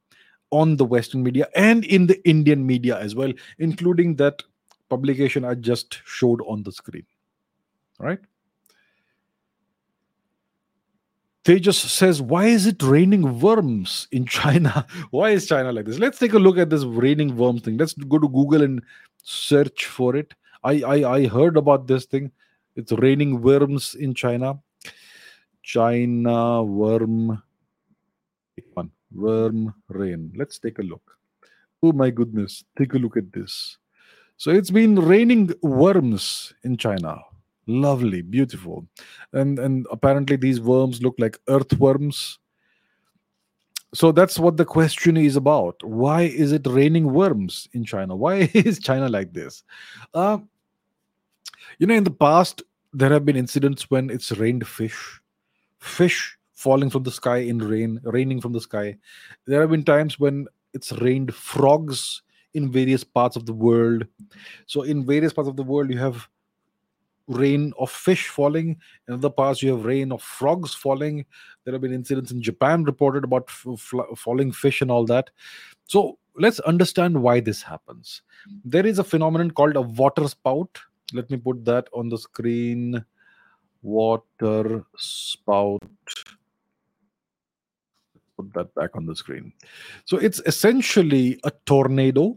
on 0.54 0.78
the 0.78 0.86
Western 0.86 1.24
media 1.24 1.48
and 1.56 1.84
in 1.86 2.06
the 2.08 2.18
Indian 2.30 2.66
media 2.66 3.00
as 3.00 3.16
well, 3.16 3.34
including 3.58 4.16
that 4.18 4.44
publication 4.90 5.44
I 5.44 5.56
just 5.56 6.00
showed 6.06 6.42
on 6.48 6.62
the 6.64 6.72
screen. 6.72 7.06
All 8.00 8.06
right. 8.06 8.20
Tejas 11.44 11.76
says, 11.76 12.22
Why 12.22 12.46
is 12.46 12.68
it 12.68 12.82
raining 12.82 13.40
worms 13.40 14.08
in 14.12 14.26
China? 14.26 14.86
Why 15.12 15.32
is 15.32 15.48
China 15.48 15.72
like 15.72 15.86
this? 15.86 16.00
Let's 16.00 16.20
take 16.20 16.34
a 16.34 16.40
look 16.40 16.58
at 16.58 16.70
this 16.70 16.86
raining 16.86 17.36
worm 17.36 17.60
thing. 17.60 17.78
Let's 17.78 17.94
go 17.94 18.20
to 18.20 18.30
Google 18.30 18.62
and 18.62 18.82
search 19.24 19.86
for 19.86 20.16
it. 20.16 20.34
I, 20.64 20.82
I, 20.82 21.16
I 21.16 21.28
heard 21.28 21.58
about 21.58 21.88
this 21.88 22.06
thing. 22.06 22.32
It's 22.76 22.92
raining 22.94 23.42
worms 23.42 23.96
in 23.96 24.14
China. 24.14 24.60
China 25.64 26.64
worm. 26.64 27.42
One 28.74 28.92
worm 29.14 29.74
rain. 29.90 30.32
Let's 30.36 30.60
take 30.60 30.80
a 30.80 30.84
look. 30.84 31.18
Oh 31.82 31.92
my 31.92 32.10
goodness, 32.10 32.64
take 32.78 32.94
a 32.94 32.98
look 32.98 33.18
at 33.18 33.32
this. 33.34 33.78
So 34.38 34.52
it's 34.52 34.72
been 34.72 34.96
raining 34.96 35.54
worms 35.62 36.54
in 36.64 36.78
China. 36.78 37.20
Lovely, 37.68 38.22
beautiful. 38.22 38.88
And 39.32 39.60
and 39.60 39.88
apparently 39.92 40.36
these 40.36 40.60
worms 40.60 41.02
look 41.02 41.16
like 41.18 41.40
earthworms. 41.48 42.40
So 43.94 44.12
that's 44.12 44.40
what 44.40 44.58
the 44.58 44.66
question 44.66 45.18
is 45.18 45.36
about. 45.36 45.82
Why 45.84 46.24
is 46.24 46.52
it 46.52 46.66
raining 46.66 47.14
worms 47.14 47.70
in 47.74 47.86
China? 47.86 48.16
Why 48.16 48.50
is 48.54 48.80
China 48.80 49.08
like 49.08 49.34
this? 49.34 49.64
Uh, 50.14 50.40
you 51.78 51.88
know, 51.88 51.94
in 51.94 52.04
the 52.04 52.12
past, 52.12 52.64
there 52.92 53.12
have 53.12 53.26
been 53.26 53.36
incidents 53.36 53.90
when 53.90 54.10
it's 54.10 54.32
rained 54.32 54.68
fish, 54.68 55.22
fish 55.80 56.38
falling 56.64 56.90
from 56.90 57.04
the 57.04 57.12
sky 57.12 57.38
in 57.38 57.58
rain, 57.60 58.00
raining 58.04 58.40
from 58.40 58.54
the 58.54 58.62
sky. 58.62 58.98
There 59.46 59.62
have 59.62 59.70
been 59.70 59.84
times 59.84 60.18
when 60.18 60.48
it's 60.74 60.94
rained 60.94 61.36
frogs 61.36 62.22
in 62.54 62.72
various 62.72 63.04
parts 63.04 63.36
of 63.36 63.46
the 63.46 63.54
world. 63.54 64.06
So, 64.66 64.84
in 64.84 65.06
various 65.06 65.34
parts 65.34 65.50
of 65.50 65.58
the 65.58 65.64
world, 65.64 65.92
you 65.92 66.00
have 66.00 66.28
rain 67.28 67.74
of 67.80 67.92
fish 67.92 68.28
falling. 68.28 68.78
In 69.08 69.16
other 69.16 69.30
parts, 69.30 69.62
you 69.62 69.76
have 69.76 69.86
rain 69.86 70.12
of 70.12 70.22
frogs 70.22 70.74
falling. 70.74 71.26
There 71.64 71.74
have 71.74 71.82
been 71.82 71.94
incidents 71.94 72.32
in 72.32 72.42
Japan 72.42 72.84
reported 72.84 73.24
about 73.24 73.50
f- 73.50 74.18
falling 74.18 74.52
fish 74.52 74.82
and 74.82 74.92
all 74.92 75.06
that. 75.06 75.30
So, 75.86 76.18
let's 76.36 76.60
understand 76.62 77.22
why 77.22 77.40
this 77.40 77.62
happens. 77.62 78.22
There 78.64 78.86
is 78.86 79.00
a 79.00 79.04
phenomenon 79.04 79.52
called 79.52 79.76
a 79.76 79.82
water 79.82 80.28
spout. 80.28 80.80
Let 81.14 81.30
me 81.30 81.38
put 81.38 81.66
that 81.66 81.88
on 81.94 82.10
the 82.10 82.18
screen. 82.18 83.06
Water 83.82 84.86
spout 84.96 85.84
put 88.44 88.54
that 88.54 88.76
back 88.76 88.92
on 88.96 89.06
the 89.06 89.16
screen. 89.16 89.54
So 90.06 90.18
it's 90.18 90.42
essentially 90.46 91.40
a 91.44 91.52
tornado 91.66 92.36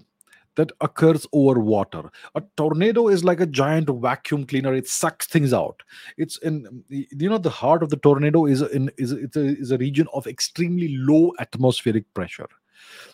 that 0.57 0.73
occurs 0.81 1.27
over 1.33 1.61
water. 1.61 2.11
A 2.35 2.43
tornado 2.57 3.09
is 3.09 3.25
like 3.25 3.41
a 3.41 3.47
giant 3.47 3.89
vacuum 3.91 4.47
cleaner. 4.47 4.75
It 4.75 4.89
sucks 4.89 5.27
things 5.27 5.53
out. 5.53 5.83
It's 6.17 6.39
in 6.39 6.85
you 6.89 7.29
know 7.29 7.39
the 7.39 7.51
heart 7.51 7.83
of 7.83 7.91
the 7.91 7.97
tornado 7.97 8.47
is 8.47 8.63
in 8.63 8.91
is 8.99 9.13
it's 9.13 9.37
a, 9.37 9.45
is 9.45 9.71
a 9.71 9.79
region 9.79 10.09
of 10.13 10.27
extremely 10.27 10.97
low 10.97 11.33
atmospheric 11.39 12.13
pressure. 12.15 12.49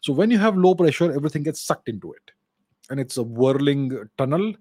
So 0.01 0.12
when 0.12 0.30
you 0.30 0.38
have 0.38 0.57
low 0.57 0.74
pressure, 0.74 1.12
everything 1.12 1.43
gets 1.43 1.61
sucked 1.61 1.88
into 1.88 2.12
it, 2.12 2.30
and 2.90 2.99
it's 2.99 3.16
a 3.16 3.22
whirling 3.22 4.09
tunnel. 4.18 4.55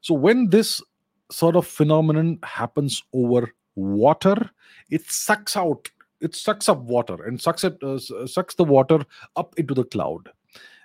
So 0.00 0.14
when 0.14 0.50
this 0.50 0.82
sort 1.30 1.56
of 1.56 1.66
phenomenon 1.66 2.38
happens 2.42 3.02
over 3.12 3.50
water, 3.74 4.50
it 4.90 5.02
sucks 5.10 5.56
out 5.56 5.88
it 6.24 6.34
sucks 6.34 6.68
up 6.68 6.78
water 6.78 7.22
and 7.24 7.40
sucks 7.40 7.64
it 7.64 7.82
uh, 7.82 7.98
sucks 8.26 8.54
the 8.54 8.64
water 8.64 9.04
up 9.36 9.54
into 9.58 9.74
the 9.74 9.84
cloud. 9.84 10.30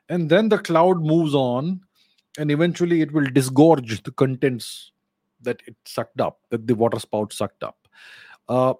And 0.10 0.30
then 0.30 0.50
the 0.50 0.58
cloud 0.58 1.02
moves 1.02 1.34
on 1.34 1.82
and 2.38 2.52
eventually 2.52 3.02
it 3.02 3.12
will 3.12 3.26
disgorge 3.26 4.04
the 4.04 4.12
contents 4.12 4.92
that 5.42 5.62
it 5.66 5.76
sucked 5.86 6.20
up 6.20 6.40
that 6.50 6.68
the 6.68 6.76
water 6.76 7.00
spout 7.00 7.32
sucked 7.32 7.64
up. 7.64 7.88
Uh, 8.50 8.74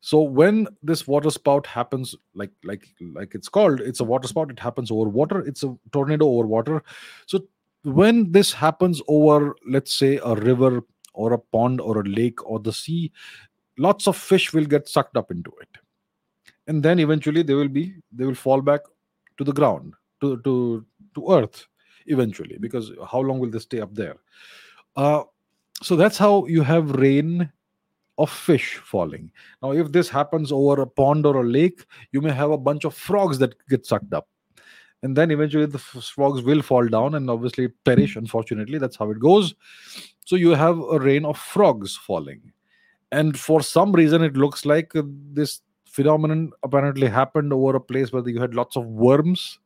so 0.00 0.20
when 0.20 0.68
this 0.82 1.06
water 1.06 1.30
spout 1.30 1.66
happens 1.66 2.14
like 2.34 2.52
like 2.64 2.86
like 3.14 3.34
it's 3.34 3.48
called 3.48 3.80
it's 3.80 4.00
a 4.00 4.04
water 4.04 4.28
spout 4.28 4.50
it 4.50 4.58
happens 4.58 4.90
over 4.90 5.08
water 5.08 5.40
it's 5.40 5.62
a 5.62 5.74
tornado 5.92 6.26
over 6.26 6.46
water. 6.46 6.82
So 7.26 7.40
when 7.82 8.30
this 8.32 8.52
happens 8.52 9.00
over 9.08 9.56
let's 9.66 9.94
say 9.94 10.20
a 10.22 10.34
river 10.34 10.82
or 11.14 11.32
a 11.32 11.38
pond 11.38 11.80
or 11.80 12.00
a 12.00 12.04
lake 12.04 12.44
or 12.48 12.60
the 12.60 12.72
sea 12.72 13.12
lots 13.78 14.06
of 14.06 14.16
fish 14.16 14.52
will 14.52 14.64
get 14.64 14.88
sucked 14.88 15.16
up 15.16 15.30
into 15.30 15.52
it. 15.60 15.68
And 16.66 16.82
then 16.82 16.98
eventually 16.98 17.42
they 17.42 17.54
will 17.54 17.68
be 17.68 17.94
they 18.12 18.26
will 18.26 18.34
fall 18.34 18.60
back 18.60 18.80
to 19.38 19.44
the 19.44 19.52
ground 19.52 19.94
to 20.20 20.36
to 20.42 20.84
to 21.14 21.32
earth 21.32 21.66
eventually 22.06 22.58
because 22.58 22.92
how 23.10 23.20
long 23.20 23.38
will 23.38 23.50
they 23.50 23.58
stay 23.58 23.80
up 23.80 23.94
there? 23.94 24.16
Uh, 24.96 25.22
so 25.82 25.96
that's 25.96 26.18
how 26.18 26.44
you 26.46 26.62
have 26.62 26.90
rain 26.90 27.50
of 28.18 28.30
fish 28.30 28.76
falling. 28.76 29.30
Now 29.62 29.72
if 29.72 29.92
this 29.92 30.08
happens 30.08 30.52
over 30.52 30.82
a 30.82 30.86
pond 30.86 31.24
or 31.24 31.36
a 31.36 31.46
lake 31.46 31.84
you 32.12 32.20
may 32.20 32.32
have 32.32 32.50
a 32.50 32.58
bunch 32.58 32.84
of 32.84 32.94
frogs 32.94 33.38
that 33.38 33.54
get 33.68 33.86
sucked 33.86 34.12
up. 34.12 34.28
And 35.04 35.16
then 35.16 35.30
eventually 35.30 35.66
the 35.66 35.78
frogs 35.78 36.42
will 36.42 36.60
fall 36.60 36.86
down 36.88 37.14
and 37.14 37.30
obviously 37.30 37.68
perish 37.84 38.16
unfortunately. 38.16 38.78
That's 38.78 38.96
how 38.96 39.10
it 39.10 39.20
goes. 39.20 39.54
So 40.26 40.36
you 40.36 40.50
have 40.50 40.78
a 40.78 40.98
rain 40.98 41.24
of 41.24 41.38
frogs 41.38 41.96
falling 41.96 42.52
and 43.12 43.38
for 43.38 43.62
some 43.62 43.92
reason 43.92 44.22
it 44.22 44.36
looks 44.36 44.64
like 44.66 44.92
this 45.32 45.60
phenomenon 45.86 46.52
apparently 46.62 47.08
happened 47.08 47.52
over 47.52 47.76
a 47.76 47.80
place 47.80 48.12
where 48.12 48.26
you 48.28 48.40
had 48.40 48.54
lots 48.54 48.76
of 48.76 48.84
worms. 48.86 49.58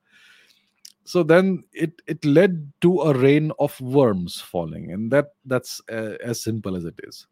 So 1.05 1.23
then 1.23 1.65
it 1.73 2.01
it 2.07 2.25
led 2.25 2.73
to 2.83 3.01
a 3.01 3.19
rain 3.19 3.51
of 3.59 3.79
worms 3.81 4.41
falling. 4.41 4.93
And 4.93 5.11
that 5.11 5.35
that's 5.45 5.81
uh, 5.91 6.17
as 6.25 6.43
simple 6.43 6.77
as 6.77 6.85
it 6.85 6.99
is. 7.03 7.27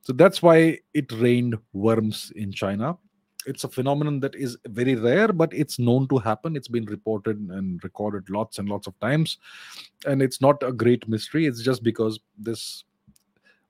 So 0.00 0.12
that's 0.12 0.42
why 0.42 0.78
it 0.94 1.12
rained 1.12 1.56
worms 1.72 2.32
in 2.34 2.52
china. 2.52 2.96
It's 3.44 3.64
a 3.64 3.68
phenomenon 3.68 4.20
that 4.20 4.34
is 4.34 4.56
very 4.66 4.94
rare 4.94 5.32
but 5.32 5.52
it's 5.52 5.78
known 5.78 6.08
to 6.08 6.18
happen. 6.18 6.56
It's 6.56 6.68
been 6.68 6.86
reported 6.86 7.38
and 7.38 7.82
recorded 7.84 8.30
lots 8.30 8.58
and 8.58 8.68
lots 8.68 8.86
of 8.86 8.98
times. 9.00 9.36
And 10.06 10.22
it's 10.22 10.40
not 10.40 10.62
a 10.62 10.72
great 10.72 11.06
mystery. 11.06 11.46
It's 11.46 11.62
just 11.62 11.82
because 11.82 12.18
this 12.38 12.84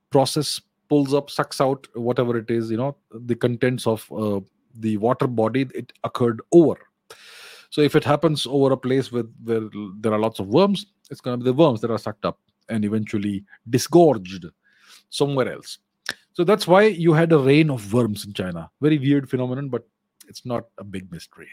process 0.09 0.61
pulls 0.89 1.13
up 1.13 1.29
sucks 1.29 1.59
out 1.61 1.87
whatever 1.95 2.37
it 2.37 2.49
is 2.49 2.69
you 2.69 2.77
know 2.77 2.95
the 3.11 3.35
contents 3.35 3.87
of 3.87 4.11
uh, 4.11 4.39
the 4.75 4.97
water 4.97 5.27
body 5.27 5.67
it 5.73 5.93
occurred 6.03 6.41
over 6.51 6.77
so 7.73 7.81
if 7.81 7.95
it 7.95 8.03
happens 8.03 8.45
over 8.45 8.71
a 8.71 8.77
place 8.77 9.11
with 9.11 9.33
where 9.43 9.61
there 9.99 10.13
are 10.13 10.19
lots 10.19 10.39
of 10.39 10.45
worms, 10.45 10.85
it's 11.09 11.21
going 11.21 11.39
to 11.39 11.43
be 11.43 11.49
the 11.49 11.57
worms 11.57 11.81
that 11.81 11.89
are 11.89 11.97
sucked 11.97 12.23
up 12.23 12.37
and 12.69 12.85
eventually 12.85 13.45
disgorged 13.67 14.45
somewhere 15.09 15.51
else. 15.51 15.79
So 16.33 16.43
that's 16.43 16.67
why 16.67 16.83
you 16.83 17.13
had 17.13 17.31
a 17.31 17.39
rain 17.39 17.71
of 17.71 17.91
worms 17.91 18.25
in 18.25 18.33
China. 18.33 18.69
Very 18.79 18.99
weird 18.99 19.27
phenomenon, 19.27 19.69
but 19.69 19.87
it's 20.27 20.45
not 20.45 20.65
a 20.77 20.83
big 20.83 21.11
mystery. 21.11 21.47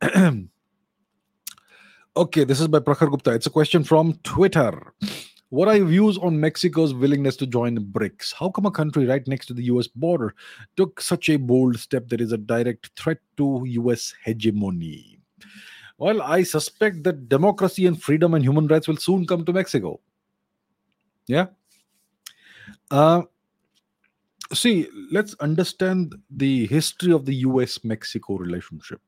okay, 2.16 2.44
this 2.44 2.58
is 2.58 2.68
by 2.68 2.78
Prakhar 2.78 3.10
Gupta. 3.10 3.34
It's 3.34 3.46
a 3.46 3.50
question 3.50 3.84
from 3.84 4.14
Twitter. 4.22 4.94
What 5.50 5.68
are 5.68 5.76
your 5.76 5.86
views 5.86 6.18
on 6.18 6.40
Mexico's 6.40 6.92
willingness 6.92 7.36
to 7.36 7.46
join 7.46 7.74
the 7.74 7.80
BRICS? 7.80 8.34
How 8.34 8.50
come 8.50 8.66
a 8.66 8.70
country 8.70 9.06
right 9.06 9.24
next 9.28 9.46
to 9.46 9.54
the 9.54 9.62
US 9.64 9.86
border 9.86 10.34
took 10.76 11.00
such 11.00 11.28
a 11.28 11.36
bold 11.36 11.78
step 11.78 12.08
that 12.08 12.20
is 12.20 12.32
a 12.32 12.38
direct 12.38 12.90
threat 12.98 13.18
to 13.36 13.62
US 13.64 14.12
hegemony? 14.24 15.20
Well, 15.98 16.20
I 16.20 16.42
suspect 16.42 17.04
that 17.04 17.28
democracy 17.28 17.86
and 17.86 18.00
freedom 18.02 18.34
and 18.34 18.44
human 18.44 18.66
rights 18.66 18.88
will 18.88 18.96
soon 18.96 19.24
come 19.24 19.44
to 19.44 19.52
Mexico. 19.52 20.00
Yeah. 21.28 21.46
Uh, 22.90 23.22
see, 24.52 24.88
let's 25.12 25.34
understand 25.34 26.16
the 26.28 26.66
history 26.66 27.12
of 27.12 27.24
the 27.24 27.34
US 27.36 27.84
Mexico 27.84 28.36
relationship. 28.36 29.00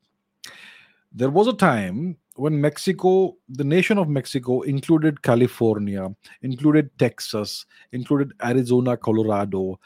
There 1.12 1.30
was 1.30 1.46
a 1.46 1.52
time 1.52 2.16
when 2.36 2.60
Mexico, 2.60 3.36
the 3.48 3.64
nation 3.64 3.98
of 3.98 4.08
Mexico, 4.08 4.60
included 4.60 5.22
California, 5.22 6.14
included 6.42 6.90
Texas, 6.98 7.66
included 7.92 8.32
Arizona, 8.44 8.96
Colorado, 8.96 9.80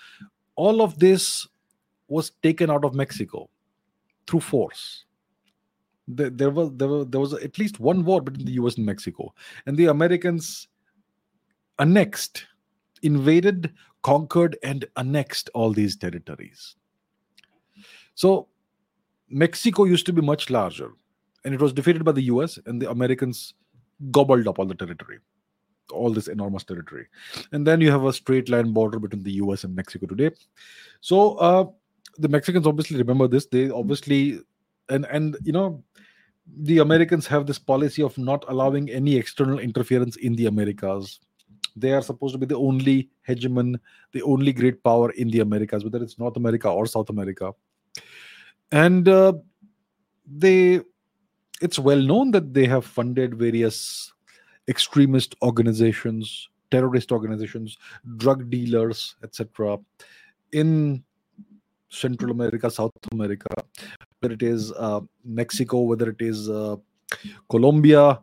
all 0.57 0.83
of 0.83 0.99
this 0.99 1.47
was 2.09 2.31
taken 2.43 2.71
out 2.71 2.85
of 2.85 2.95
Mexico 2.95 3.49
through 4.27 4.41
force. 4.41 5.05
There, 6.09 6.31
there 6.31 6.51
was 6.51 6.71
there, 6.75 7.05
there 7.05 7.21
was 7.21 7.33
at 7.33 7.59
least 7.59 7.81
one 7.81 8.05
war 8.05 8.21
between 8.21 8.45
the 8.45 8.53
U.S. 8.53 8.77
and 8.77 8.85
Mexico, 8.85 9.33
and 9.67 9.77
the 9.77 9.87
Americans 9.87 10.69
annexed, 11.79 12.45
invaded, 13.03 13.73
conquered, 14.03 14.59
and 14.63 14.85
annexed 14.97 15.49
all 15.55 15.73
these 15.73 15.97
territories. 15.97 16.77
So 18.15 18.49
Mexico 19.31 19.85
used 19.85 20.05
to 20.07 20.13
be 20.13 20.21
much 20.21 20.51
larger 20.51 20.93
and 21.45 21.55
it 21.55 21.61
was 21.61 21.73
defeated 21.73 22.05
by 22.05 22.13
the 22.13 22.23
US, 22.23 22.59
and 22.67 22.81
the 22.81 22.91
Americans 22.91 23.55
gobbled 24.11 24.49
up 24.49 24.59
all 24.59 24.67
the 24.67 24.75
territory, 24.75 25.19
all 25.93 26.13
this 26.13 26.29
enormous 26.29 26.65
territory. 26.65 27.07
And 27.53 27.67
then 27.67 27.81
you 27.81 27.91
have 27.91 28.05
a 28.05 28.13
straight 28.13 28.49
line 28.49 28.73
border 28.73 28.99
between 28.99 29.23
the 29.23 29.33
US 29.33 29.65
and 29.65 29.75
Mexico 29.75 30.07
today. 30.07 30.31
So 31.01 31.35
uh, 31.37 31.67
the 32.19 32.29
Mexicans 32.29 32.67
obviously 32.67 32.99
remember 32.99 33.29
this. 33.29 33.47
They 33.47 33.71
obviously, 33.71 34.41
and 34.89 35.07
and 35.07 35.37
you 35.43 35.53
know, 35.53 35.83
the 36.61 36.79
Americans 36.79 37.27
have 37.27 37.47
this 37.47 37.59
policy 37.59 38.03
of 38.03 38.17
not 38.19 38.45
allowing 38.49 38.91
any 38.91 39.17
external 39.17 39.59
interference 39.59 40.17
in 40.17 40.35
the 40.35 40.47
Americas. 40.47 41.21
They 41.75 41.93
are 41.93 42.03
supposed 42.03 42.35
to 42.35 42.39
be 42.39 42.47
the 42.47 42.59
only 42.59 43.09
hegemon, 43.27 43.79
the 44.13 44.23
only 44.23 44.53
great 44.53 44.83
power 44.85 45.11
in 45.13 45.29
the 45.29 45.41
Americas, 45.41 45.85
whether 45.85 46.03
it's 46.03 46.19
North 46.19 46.37
America 46.37 46.69
or 46.69 46.87
South 46.87 47.09
America. 47.09 47.53
And 48.71 49.09
uh, 49.09 49.35
they 50.27 50.81
it's 51.63 51.79
well 51.79 52.01
known 52.01 52.31
that 52.33 52.53
they 52.53 52.67
have 52.67 52.85
funded 52.85 53.35
various 53.35 54.13
extremist 54.69 55.35
organizations, 55.43 56.49
terrorist 56.71 57.13
organizations, 57.13 57.79
drug 58.17 58.51
dealers, 58.51 59.17
etc., 59.23 59.79
in 60.53 61.03
Central 61.89 62.31
America, 62.31 62.71
South 62.71 62.93
America, 63.13 63.49
whether 64.21 64.35
it 64.35 64.43
is 64.43 64.73
uh, 64.73 65.01
Mexico, 65.25 65.83
whether 65.83 66.09
it 66.11 66.21
is 66.21 66.49
uh, 66.49 66.77
Colombia, 67.49 68.21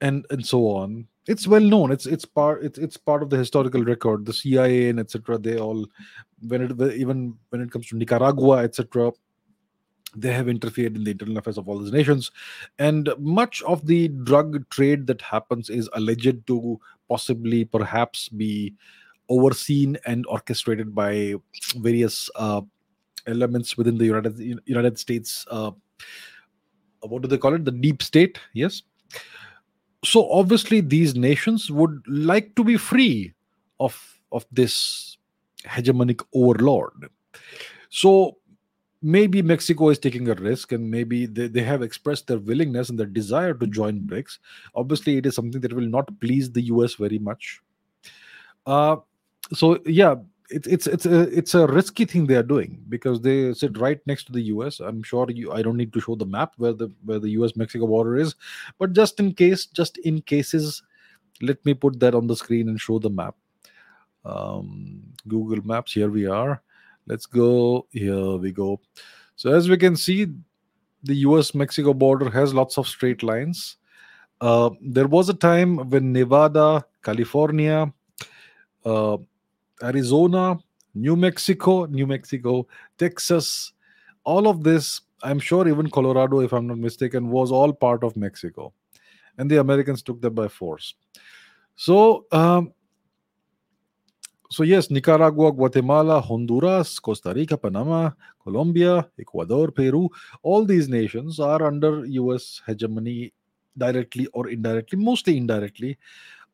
and 0.00 0.24
and 0.30 0.46
so 0.46 0.68
on. 0.68 1.06
It's 1.26 1.46
well 1.46 1.60
known. 1.60 1.92
It's 1.92 2.06
it's 2.06 2.24
part 2.24 2.64
it's 2.64 2.78
it's 2.78 2.96
part 2.96 3.22
of 3.22 3.30
the 3.30 3.36
historical 3.36 3.84
record. 3.84 4.24
The 4.24 4.32
CIA 4.32 4.88
and 4.88 4.98
etc. 4.98 5.38
They 5.38 5.58
all 5.58 5.86
when 6.48 6.62
it 6.62 6.94
even 6.94 7.36
when 7.50 7.60
it 7.60 7.70
comes 7.70 7.88
to 7.88 7.96
Nicaragua 7.96 8.62
etc. 8.62 9.12
They 10.16 10.32
have 10.32 10.48
interfered 10.48 10.96
in 10.96 11.04
the 11.04 11.12
internal 11.12 11.38
affairs 11.38 11.58
of 11.58 11.68
all 11.68 11.78
these 11.78 11.92
nations, 11.92 12.30
and 12.78 13.10
much 13.18 13.62
of 13.62 13.86
the 13.86 14.08
drug 14.08 14.68
trade 14.70 15.06
that 15.06 15.22
happens 15.22 15.70
is 15.70 15.88
alleged 15.92 16.46
to 16.48 16.80
possibly 17.08 17.64
perhaps 17.64 18.28
be 18.28 18.74
overseen 19.28 19.96
and 20.06 20.26
orchestrated 20.26 20.94
by 20.94 21.36
various 21.76 22.28
uh, 22.34 22.60
elements 23.28 23.76
within 23.76 23.98
the 23.98 24.04
United 24.04 24.38
United 24.64 24.98
States. 24.98 25.46
Uh, 25.48 25.70
what 27.02 27.22
do 27.22 27.28
they 27.28 27.38
call 27.38 27.54
it? 27.54 27.64
The 27.64 27.70
deep 27.70 28.02
state. 28.02 28.38
Yes. 28.52 28.82
So 30.04 30.30
obviously, 30.32 30.80
these 30.80 31.14
nations 31.14 31.70
would 31.70 32.02
like 32.08 32.54
to 32.56 32.64
be 32.64 32.76
free 32.76 33.32
of 33.78 34.20
of 34.32 34.44
this 34.50 35.18
hegemonic 35.64 36.24
overlord. 36.34 37.10
So 37.90 38.38
maybe 39.02 39.42
Mexico 39.42 39.88
is 39.88 39.98
taking 39.98 40.28
a 40.28 40.34
risk 40.34 40.72
and 40.72 40.90
maybe 40.90 41.26
they, 41.26 41.48
they 41.48 41.62
have 41.62 41.82
expressed 41.82 42.26
their 42.26 42.38
willingness 42.38 42.90
and 42.90 42.98
their 42.98 43.06
desire 43.06 43.54
to 43.54 43.66
join 43.66 44.00
BRICS. 44.00 44.38
Obviously, 44.74 45.16
it 45.16 45.26
is 45.26 45.34
something 45.34 45.60
that 45.60 45.72
will 45.72 45.86
not 45.86 46.08
please 46.20 46.50
the 46.52 46.62
US 46.62 46.94
very 46.94 47.18
much. 47.18 47.60
Uh, 48.66 48.96
so 49.52 49.78
yeah, 49.86 50.16
it's 50.50 50.66
it's 50.66 50.86
it's 50.86 51.06
a 51.06 51.20
it's 51.36 51.54
a 51.54 51.66
risky 51.66 52.04
thing 52.04 52.26
they 52.26 52.34
are 52.34 52.42
doing 52.42 52.82
because 52.88 53.20
they 53.20 53.54
sit 53.54 53.78
right 53.78 54.00
next 54.06 54.24
to 54.24 54.32
the 54.32 54.42
US. 54.42 54.80
I'm 54.80 55.02
sure 55.02 55.26
you 55.30 55.52
I 55.52 55.62
don't 55.62 55.76
need 55.76 55.92
to 55.92 56.00
show 56.00 56.14
the 56.14 56.26
map 56.26 56.54
where 56.56 56.72
the 56.72 56.90
where 57.04 57.18
the 57.18 57.30
US 57.30 57.56
Mexico 57.56 57.86
border 57.86 58.16
is, 58.16 58.34
but 58.78 58.92
just 58.92 59.20
in 59.20 59.32
case, 59.32 59.66
just 59.66 59.98
in 59.98 60.20
cases, 60.22 60.82
let 61.40 61.64
me 61.64 61.74
put 61.74 62.00
that 62.00 62.14
on 62.14 62.26
the 62.26 62.36
screen 62.36 62.68
and 62.68 62.80
show 62.80 62.98
the 62.98 63.10
map. 63.10 63.36
Um, 64.24 65.02
Google 65.26 65.64
Maps. 65.64 65.92
Here 65.92 66.10
we 66.10 66.26
are. 66.26 66.62
Let's 67.10 67.26
go. 67.26 67.88
Here 67.90 68.36
we 68.36 68.52
go. 68.52 68.80
So 69.34 69.52
as 69.52 69.68
we 69.68 69.76
can 69.76 69.96
see, 69.96 70.28
the 71.02 71.16
US 71.26 71.56
Mexico 71.56 71.92
border 71.92 72.30
has 72.30 72.54
lots 72.54 72.78
of 72.78 72.86
straight 72.86 73.24
lines. 73.24 73.78
Uh, 74.40 74.70
there 74.80 75.08
was 75.08 75.28
a 75.28 75.34
time 75.34 75.90
when 75.90 76.12
Nevada, 76.12 76.84
California, 77.02 77.92
uh, 78.84 79.16
Arizona, 79.82 80.56
New 80.94 81.16
Mexico, 81.16 81.86
New 81.86 82.06
Mexico, 82.06 82.68
Texas, 82.96 83.72
all 84.22 84.46
of 84.46 84.62
this, 84.62 85.00
I'm 85.24 85.40
sure 85.40 85.66
even 85.66 85.90
Colorado, 85.90 86.38
if 86.38 86.52
I'm 86.52 86.68
not 86.68 86.78
mistaken, 86.78 87.28
was 87.28 87.50
all 87.50 87.72
part 87.72 88.04
of 88.04 88.16
Mexico. 88.16 88.72
And 89.36 89.50
the 89.50 89.58
Americans 89.58 90.00
took 90.02 90.20
that 90.20 90.30
by 90.30 90.46
force. 90.46 90.94
So, 91.74 92.26
um, 92.30 92.72
so 94.50 94.64
yes, 94.64 94.90
Nicaragua, 94.90 95.52
Guatemala, 95.52 96.20
Honduras, 96.20 96.98
Costa 96.98 97.32
Rica, 97.32 97.56
Panama, 97.56 98.10
Colombia, 98.42 99.08
Ecuador, 99.18 99.70
Peru, 99.70 100.10
all 100.42 100.64
these 100.64 100.88
nations 100.88 101.38
are 101.38 101.64
under 101.64 102.04
US 102.06 102.60
hegemony 102.66 103.32
directly 103.78 104.26
or 104.32 104.48
indirectly, 104.48 104.98
mostly 104.98 105.36
indirectly. 105.36 105.98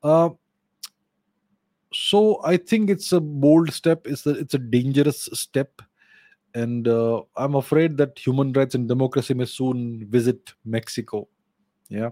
Uh, 0.02 0.28
so 1.94 2.42
I 2.44 2.58
think 2.58 2.90
it's 2.90 3.12
a 3.12 3.20
bold 3.20 3.72
step. 3.72 4.06
It's 4.06 4.26
a 4.26 4.30
it's 4.30 4.52
a 4.52 4.58
dangerous 4.58 5.30
step, 5.32 5.80
and 6.54 6.86
uh, 6.86 7.22
I'm 7.36 7.54
afraid 7.54 7.96
that 7.96 8.18
human 8.18 8.52
rights 8.52 8.74
and 8.74 8.86
democracy 8.86 9.32
may 9.32 9.46
soon 9.46 10.06
visit 10.10 10.52
Mexico. 10.66 11.28
Yeah, 11.88 12.10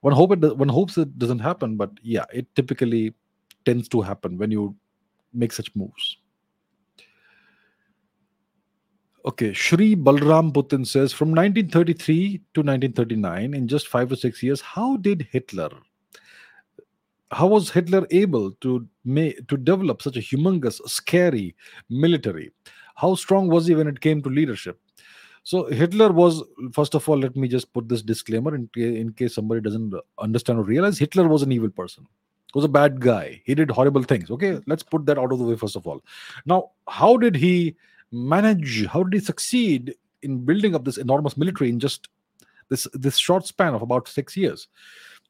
one 0.00 0.14
hope 0.14 0.32
it 0.32 0.56
one 0.58 0.68
hopes 0.68 0.98
it 0.98 1.16
doesn't 1.16 1.38
happen, 1.38 1.76
but 1.76 1.92
yeah, 2.02 2.24
it 2.32 2.52
typically 2.56 3.14
tends 3.64 3.88
to 3.88 4.00
happen 4.00 4.38
when 4.38 4.50
you 4.50 4.76
make 5.32 5.52
such 5.52 5.74
moves. 5.74 6.18
Okay, 9.26 9.54
Shri 9.54 9.96
Balram 9.96 10.52
Putin 10.52 10.86
says 10.86 11.12
from 11.12 11.30
1933 11.30 12.42
to 12.52 12.60
1939, 12.60 13.54
in 13.54 13.66
just 13.66 13.88
five 13.88 14.12
or 14.12 14.16
six 14.16 14.42
years, 14.42 14.60
how 14.60 14.96
did 14.98 15.26
Hitler 15.30 15.70
how 17.34 17.48
was 17.48 17.70
Hitler 17.70 18.06
able 18.10 18.52
to 18.60 18.86
make, 19.04 19.46
to 19.48 19.56
develop 19.56 20.02
such 20.02 20.16
a 20.16 20.20
humongous, 20.20 20.80
scary 20.88 21.54
military? 21.90 22.52
How 22.94 23.14
strong 23.16 23.48
was 23.48 23.66
he 23.66 23.74
when 23.74 23.88
it 23.88 24.00
came 24.00 24.22
to 24.22 24.28
leadership? 24.28 24.78
So 25.42 25.66
Hitler 25.66 26.12
was, 26.12 26.42
first 26.72 26.94
of 26.94 27.06
all, 27.08 27.18
let 27.18 27.36
me 27.36 27.48
just 27.48 27.72
put 27.72 27.88
this 27.88 28.02
disclaimer 28.02 28.54
in, 28.54 28.70
in 28.76 29.12
case 29.12 29.34
somebody 29.34 29.60
doesn't 29.60 29.92
understand 30.18 30.58
or 30.58 30.62
realize 30.62 30.98
Hitler 30.98 31.28
was 31.28 31.42
an 31.42 31.52
evil 31.52 31.68
person. 31.68 32.06
Was 32.54 32.64
a 32.64 32.68
bad 32.68 33.00
guy. 33.00 33.42
He 33.44 33.54
did 33.54 33.70
horrible 33.70 34.02
things. 34.02 34.30
Okay, 34.30 34.52
hmm. 34.52 34.58
let's 34.66 34.82
put 34.82 35.06
that 35.06 35.18
out 35.18 35.32
of 35.32 35.38
the 35.38 35.44
way 35.44 35.56
first 35.56 35.76
of 35.76 35.86
all. 35.86 36.02
Now, 36.46 36.70
how 36.88 37.16
did 37.16 37.34
he 37.34 37.76
manage? 38.12 38.86
How 38.86 39.02
did 39.02 39.20
he 39.20 39.24
succeed 39.24 39.94
in 40.22 40.44
building 40.44 40.74
up 40.74 40.84
this 40.84 40.96
enormous 40.96 41.36
military 41.36 41.70
in 41.70 41.80
just 41.80 42.08
this 42.68 42.86
this 42.92 43.16
short 43.16 43.46
span 43.46 43.74
of 43.74 43.82
about 43.82 44.08
six 44.08 44.36
years? 44.36 44.68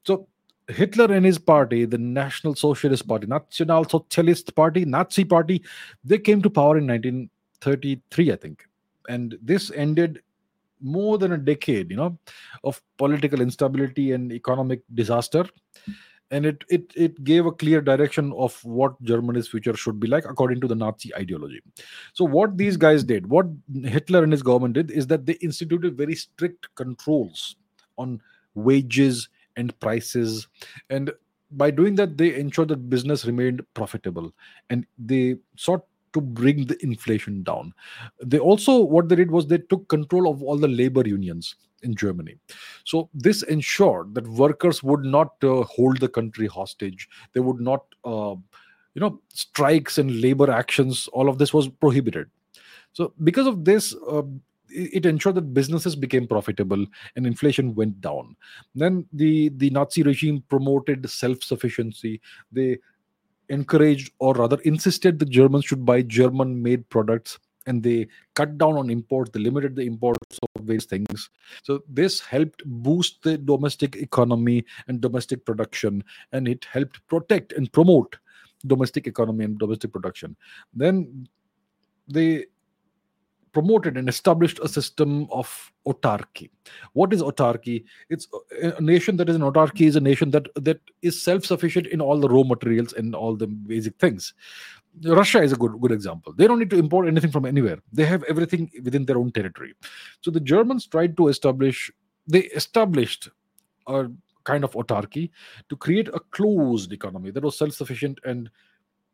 So 0.05 0.27
Hitler 0.67 1.13
and 1.13 1.25
his 1.25 1.37
party, 1.37 1.85
the 1.85 1.97
National 1.97 2.55
Socialist 2.55 3.07
Party, 3.07 3.27
National 3.27 3.85
Socialist 3.85 4.55
Party, 4.55 4.85
Nazi 4.85 5.23
Party, 5.23 5.63
they 6.03 6.17
came 6.17 6.41
to 6.41 6.49
power 6.49 6.77
in 6.77 6.87
1933, 6.87 8.31
I 8.31 8.35
think. 8.35 8.67
And 9.07 9.37
this 9.41 9.71
ended 9.71 10.21
more 10.81 11.17
than 11.17 11.33
a 11.33 11.37
decade, 11.37 11.91
you 11.91 11.97
know, 11.97 12.17
of 12.63 12.81
political 12.97 13.41
instability 13.41 14.11
and 14.11 14.31
economic 14.31 14.81
disaster. 14.93 15.45
And 16.31 16.45
it, 16.45 16.63
it 16.69 16.91
it 16.95 17.23
gave 17.23 17.45
a 17.45 17.51
clear 17.51 17.81
direction 17.81 18.33
of 18.33 18.59
what 18.65 19.01
Germany's 19.03 19.47
future 19.47 19.75
should 19.75 19.99
be 19.99 20.07
like 20.07 20.25
according 20.25 20.59
to 20.61 20.67
the 20.67 20.75
Nazi 20.75 21.13
ideology. 21.15 21.61
So 22.13 22.25
what 22.25 22.57
these 22.57 22.77
guys 22.77 23.03
did, 23.03 23.27
what 23.27 23.45
Hitler 23.83 24.23
and 24.23 24.31
his 24.31 24.41
government 24.41 24.73
did, 24.73 24.89
is 24.89 25.05
that 25.07 25.27
they 25.27 25.33
instituted 25.33 25.95
very 25.95 26.15
strict 26.15 26.73
controls 26.75 27.55
on 27.97 28.21
wages 28.55 29.29
and 29.55 29.79
prices. 29.79 30.47
And 30.89 31.11
by 31.51 31.69
doing 31.69 31.95
that 31.95 32.17
they 32.17 32.35
ensured 32.35 32.69
that 32.69 32.89
business 32.89 33.25
remained 33.25 33.61
profitable. 33.75 34.33
And 34.71 34.85
they 34.97 35.35
sought 35.55 35.85
to 36.13 36.21
bring 36.21 36.65
the 36.65 36.81
inflation 36.81 37.43
down. 37.43 37.73
They 38.23 38.39
also 38.39 38.79
what 38.81 39.09
they 39.09 39.15
did 39.15 39.29
was 39.29 39.45
they 39.45 39.59
took 39.59 39.87
control 39.89 40.29
of 40.29 40.41
all 40.41 40.57
the 40.57 40.67
labor 40.67 41.07
unions 41.07 41.55
in 41.83 41.95
germany. 41.95 42.35
So 42.83 43.09
this 43.13 43.43
ensured 43.43 44.15
that 44.15 44.27
workers 44.27 44.81
would 44.83 45.03
not 45.03 45.33
uh, 45.43 45.63
hold 45.63 45.99
the 45.99 46.09
country 46.09 46.47
hostage. 46.47 47.07
They 47.33 47.39
would 47.39 47.59
not 47.59 47.85
uh, 48.03 48.35
you 48.93 49.01
know 49.01 49.21
strikes 49.29 49.97
and 49.97 50.21
labor 50.21 50.49
actions 50.49 51.07
all 51.13 51.29
of 51.29 51.37
this 51.37 51.53
was 51.53 51.67
prohibited. 51.67 52.29
So 52.93 53.13
because 53.23 53.47
of 53.47 53.65
this 53.65 53.95
uh, 54.09 54.23
it 54.69 55.05
ensured 55.05 55.35
that 55.35 55.53
businesses 55.53 55.95
became 55.95 56.27
profitable 56.27 56.85
and 57.15 57.27
inflation 57.27 57.75
went 57.75 58.01
down. 58.01 58.35
Then 58.73 59.05
the 59.13 59.49
the 59.57 59.69
nazi 59.69 60.03
regime 60.03 60.43
promoted 60.49 61.09
self-sufficiency. 61.09 62.21
They 62.51 62.79
encouraged 63.49 64.11
or 64.19 64.33
rather 64.33 64.57
insisted 64.61 65.19
the 65.19 65.25
germans 65.25 65.65
should 65.65 65.85
buy 65.85 66.01
german 66.01 66.61
made 66.63 66.87
products 66.89 67.37
and 67.65 67.83
they 67.83 68.07
cut 68.33 68.57
down 68.57 68.75
on 68.77 68.89
imports 68.89 69.31
they 69.31 69.39
limited 69.39 69.75
the 69.75 69.85
imports 69.85 70.39
of 70.41 70.63
various 70.63 70.85
things 70.85 71.29
so 71.63 71.81
this 71.89 72.19
helped 72.19 72.63
boost 72.65 73.21
the 73.23 73.37
domestic 73.37 73.95
economy 73.95 74.63
and 74.87 75.01
domestic 75.01 75.45
production 75.45 76.03
and 76.31 76.47
it 76.47 76.65
helped 76.65 77.05
protect 77.07 77.53
and 77.53 77.71
promote 77.71 78.17
domestic 78.67 79.07
economy 79.07 79.45
and 79.45 79.59
domestic 79.59 79.91
production 79.91 80.35
then 80.73 81.27
they 82.07 82.45
promoted 83.55 83.95
and 83.95 84.09
established 84.09 84.59
a 84.59 84.67
system 84.67 85.27
of 85.31 85.71
autarky. 85.87 86.49
What 86.91 87.13
is 87.13 87.21
autarky? 87.21 87.85
It's 88.09 88.27
a 88.61 88.81
nation 88.81 89.15
that 89.15 89.29
is 89.29 89.35
an 89.37 89.43
autarky 89.43 89.87
is 89.87 89.95
a 89.95 90.01
nation 90.01 90.31
that 90.31 90.47
that 90.55 90.81
is 91.01 91.21
self-sufficient 91.21 91.87
in 91.87 92.01
all 92.01 92.19
the 92.19 92.27
raw 92.27 92.43
materials 92.43 92.91
and 92.91 93.15
all 93.15 93.37
the 93.37 93.47
basic 93.47 93.97
things. 93.97 94.33
Russia 95.03 95.41
is 95.41 95.51
a 95.51 95.55
good 95.55 95.79
good 95.81 95.91
example. 95.91 96.33
They 96.33 96.47
don't 96.47 96.59
need 96.59 96.69
to 96.69 96.79
import 96.79 97.07
anything 97.07 97.31
from 97.31 97.45
anywhere. 97.45 97.79
They 97.91 98.05
have 98.05 98.23
everything 98.23 98.71
within 98.83 99.05
their 99.05 99.17
own 99.17 99.31
territory. 99.31 99.73
So 100.21 100.31
the 100.31 100.39
Germans 100.39 100.87
tried 100.87 101.17
to 101.17 101.27
establish 101.27 101.91
they 102.27 102.43
established 102.55 103.29
a 103.87 104.07
kind 104.45 104.63
of 104.63 104.73
autarky 104.73 105.31
to 105.69 105.75
create 105.75 106.07
a 106.09 106.19
closed 106.31 106.93
economy 106.93 107.31
that 107.31 107.43
was 107.43 107.57
self-sufficient 107.57 108.19
and 108.25 108.49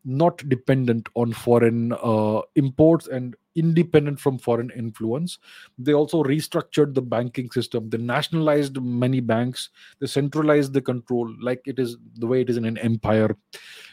not 0.04 0.38
dependent 0.50 1.08
on 1.16 1.32
foreign 1.32 1.94
uh, 1.94 2.42
imports 2.56 3.08
and 3.08 3.36
independent 3.56 4.20
from 4.20 4.40
foreign 4.40 4.72
influence. 4.72 5.38
They 5.78 5.94
also 5.94 6.24
restructured 6.24 6.94
the 6.94 7.02
banking 7.02 7.52
system. 7.52 7.90
They 7.90 7.98
nationalized 7.98 8.82
many 8.82 9.20
banks. 9.20 9.70
They 10.00 10.08
centralized 10.08 10.74
the 10.74 10.82
control, 10.82 11.34
like 11.40 11.62
it 11.66 11.80
is 11.80 11.98
the 12.16 12.28
way 12.28 12.42
it 12.42 12.50
is 12.50 12.58
in 12.58 12.66
an 12.66 12.78
empire. 12.80 13.36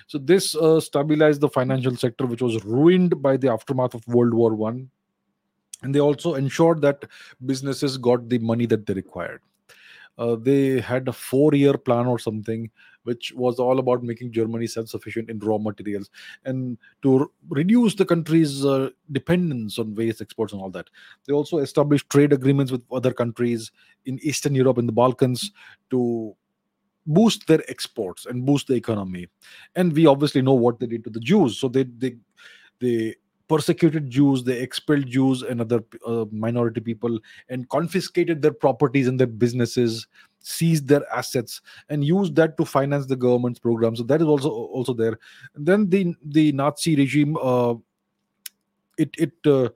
So 0.08 0.18
this 0.18 0.56
uh, 0.56 0.80
stabilized 0.80 1.40
the 1.40 1.48
financial 1.48 1.94
sector, 1.94 2.26
which 2.26 2.42
was 2.42 2.64
ruined 2.64 3.22
by 3.22 3.36
the 3.36 3.52
aftermath 3.52 3.94
of 3.94 4.04
World 4.08 4.34
War 4.34 4.54
One, 4.56 4.90
and 5.82 5.94
they 5.94 6.00
also 6.00 6.34
ensured 6.34 6.80
that 6.80 7.04
businesses 7.46 7.96
got 7.96 8.28
the 8.28 8.38
money 8.38 8.66
that 8.66 8.86
they 8.86 8.94
required. 8.94 9.42
uh, 10.18 10.36
they 10.36 10.80
had 10.80 11.08
a 11.08 11.12
four-year 11.12 11.78
plan 11.78 12.06
or 12.06 12.18
something, 12.18 12.70
which 13.04 13.32
was 13.34 13.58
all 13.58 13.78
about 13.78 14.02
making 14.02 14.32
Germany 14.32 14.66
self-sufficient 14.66 15.30
in 15.30 15.38
raw 15.38 15.58
materials 15.58 16.10
and 16.44 16.76
to 17.02 17.20
r- 17.20 17.26
reduce 17.48 17.94
the 17.94 18.04
country's 18.04 18.64
uh, 18.64 18.90
dependence 19.12 19.78
on 19.78 19.94
various 19.94 20.20
exports 20.20 20.52
and 20.52 20.60
all 20.60 20.70
that. 20.70 20.88
They 21.26 21.32
also 21.32 21.58
established 21.58 22.10
trade 22.10 22.32
agreements 22.32 22.72
with 22.72 22.82
other 22.92 23.12
countries 23.12 23.70
in 24.06 24.18
Eastern 24.22 24.54
Europe 24.54 24.78
and 24.78 24.88
the 24.88 24.92
Balkans 24.92 25.52
to 25.90 26.34
boost 27.08 27.46
their 27.46 27.68
exports 27.68 28.26
and 28.26 28.46
boost 28.46 28.68
the 28.68 28.74
economy. 28.74 29.26
And 29.74 29.92
we 29.92 30.06
obviously 30.06 30.42
know 30.42 30.52
what 30.52 30.78
they 30.78 30.86
did 30.86 31.02
to 31.04 31.10
the 31.10 31.20
Jews. 31.20 31.58
So 31.58 31.68
they 31.68 31.84
they 31.84 32.16
they 32.80 33.16
persecuted 33.48 34.10
Jews, 34.10 34.44
they 34.44 34.60
expelled 34.60 35.06
Jews 35.06 35.40
and 35.42 35.62
other 35.62 35.82
uh, 36.06 36.26
minority 36.30 36.82
people, 36.82 37.18
and 37.48 37.68
confiscated 37.70 38.42
their 38.42 38.52
properties 38.52 39.08
and 39.08 39.18
their 39.18 39.26
businesses, 39.26 40.06
seized 40.40 40.86
their 40.86 41.10
assets, 41.12 41.62
and 41.88 42.04
used 42.04 42.36
that 42.36 42.58
to 42.58 42.66
finance 42.66 43.06
the 43.06 43.16
government's 43.16 43.58
program. 43.58 43.96
So 43.96 44.02
that 44.04 44.20
is 44.20 44.26
also 44.26 44.50
also 44.50 44.92
there. 44.92 45.18
And 45.54 45.66
then 45.66 45.88
the 45.88 46.14
the 46.22 46.52
Nazi 46.52 46.94
regime, 46.94 47.36
uh, 47.38 47.74
it 48.98 49.14
it 49.16 49.32
uh, 49.46 49.70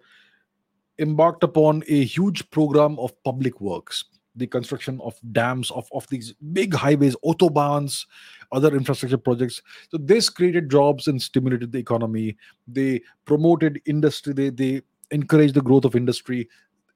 embarked 0.99 1.43
upon 1.43 1.83
a 1.89 2.05
huge 2.05 2.49
program 2.51 2.99
of 2.99 3.21
public 3.25 3.61
works 3.61 4.05
the 4.37 4.47
construction 4.47 5.01
of 5.03 5.15
dams 5.33 5.71
of, 5.71 5.89
of 5.93 6.07
these 6.09 6.33
big 6.53 6.75
highways 6.75 7.17
autobahns 7.25 8.07
other 8.53 8.75
infrastructure 8.77 9.19
projects. 9.19 9.63
So 9.91 9.99
this 9.99 10.29
created 10.29 10.71
jobs 10.71 11.09
and 11.09 11.21
stimulated 11.21 11.73
the 11.73 11.79
economy. 11.79 12.37
They 12.69 13.01
promoted 13.25 13.81
industry. 13.87 14.35
They, 14.35 14.51
they 14.51 14.83
encouraged 15.11 15.55
the 15.55 15.63
growth 15.63 15.85
of 15.85 15.97
industry. 15.97 16.49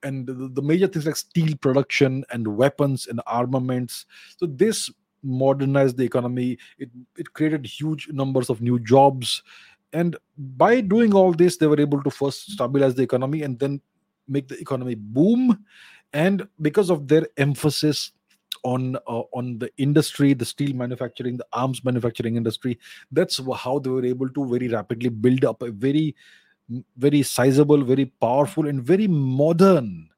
And 0.03 0.27
the, 0.27 0.51
the 0.53 0.63
major 0.63 0.87
things 0.87 1.07
like 1.07 1.17
steel 1.17 1.57
production 1.57 2.25
and 2.31 2.57
weapons 2.57 3.07
and 3.07 3.21
armaments. 3.27 4.05
So 4.37 4.47
this 4.47 4.91
modernized 5.23 5.97
the 5.97 6.05
economy. 6.05 6.59
It, 6.79 6.91
it 7.17 7.33
created 7.33 7.67
huge 7.67 8.09
numbers 8.11 8.51
of 8.51 8.61
new 8.61 8.79
jobs. 8.79 9.43
And 9.93 10.17
by 10.37 10.81
doing 10.83 11.15
all 11.15 11.33
this 11.33 11.57
they 11.57 11.67
were 11.67 11.81
able 11.81 12.03
to 12.03 12.11
first 12.11 12.53
stabilize 12.53 12.95
the 12.95 13.03
economy 13.03 13.43
and 13.43 13.59
then 13.59 13.81
make 14.29 14.49
the 14.49 14.59
economy 14.59 14.95
boom 14.95 15.65
and 16.13 16.47
because 16.61 16.91
of 16.91 17.09
their 17.09 17.27
emphasis 17.37 18.13
on 18.63 18.97
uh, 19.07 19.23
on 19.33 19.59
the 19.59 19.71
industry 19.77 20.33
the 20.33 20.45
steel 20.45 20.75
manufacturing 20.75 21.37
the 21.37 21.47
arms 21.53 21.85
manufacturing 21.85 22.37
industry 22.37 22.79
that's 23.13 23.41
how 23.55 23.79
they 23.79 23.91
were 23.91 24.05
able 24.05 24.29
to 24.29 24.49
very 24.49 24.69
rapidly 24.69 25.09
build 25.09 25.45
up 25.45 25.63
a 25.63 25.71
very 25.71 26.15
very 26.97 27.23
sizable 27.23 27.83
very 27.83 28.07
powerful 28.21 28.67
and 28.67 28.83
very 28.83 29.07
modern 29.07 30.09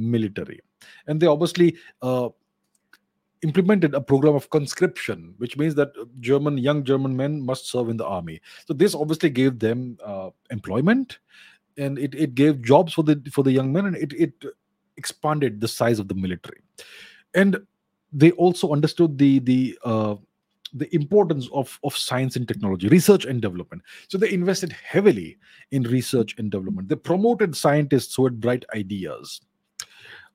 military. 0.00 0.60
And 1.06 1.20
they 1.20 1.26
obviously 1.26 1.76
uh, 2.02 2.30
implemented 3.42 3.94
a 3.94 4.00
program 4.00 4.34
of 4.34 4.50
conscription 4.50 5.34
which 5.38 5.56
means 5.56 5.74
that 5.74 5.88
german 6.20 6.58
young 6.58 6.84
german 6.84 7.16
men 7.16 7.40
must 7.40 7.70
serve 7.70 7.88
in 7.88 7.96
the 7.96 8.06
army. 8.06 8.40
So 8.66 8.74
this 8.74 8.94
obviously 8.94 9.30
gave 9.30 9.58
them 9.58 9.96
uh, 10.04 10.30
employment 10.50 11.18
and 11.78 11.98
it, 11.98 12.14
it 12.14 12.34
gave 12.34 12.60
jobs 12.62 12.92
for 12.92 13.02
the 13.02 13.22
for 13.32 13.42
the 13.42 13.52
young 13.52 13.72
men 13.72 13.86
and 13.86 13.96
it, 13.96 14.12
it 14.12 14.44
expanded 15.00 15.60
the 15.60 15.72
size 15.80 15.98
of 16.02 16.08
the 16.08 16.18
military. 16.24 16.60
And 17.42 17.52
they 18.12 18.32
also 18.32 18.72
understood 18.76 19.18
the 19.22 19.32
the 19.50 19.62
uh, 19.92 20.16
the 20.82 20.88
importance 20.94 21.48
of 21.60 21.78
of 21.88 21.96
science 21.96 22.36
and 22.36 22.46
technology 22.46 22.88
research 22.88 23.24
and 23.24 23.42
development. 23.46 23.82
So 24.08 24.18
they 24.18 24.32
invested 24.40 24.72
heavily 24.94 25.30
in 25.70 25.82
research 25.96 26.34
and 26.38 26.50
development. 26.50 26.88
They 26.88 26.96
promoted 27.12 27.56
scientists 27.56 28.14
who 28.14 28.24
had 28.28 28.40
bright 28.40 28.64
ideas. 28.82 29.40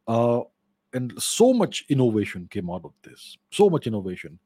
Uh, 0.08 0.42
and 0.94 1.14
so 1.22 1.54
much 1.62 1.86
innovation 1.90 2.48
came 2.50 2.70
out 2.70 2.86
of 2.86 2.94
this. 3.04 3.38
So 3.52 3.70
much 3.70 3.88
innovation. 3.88 4.40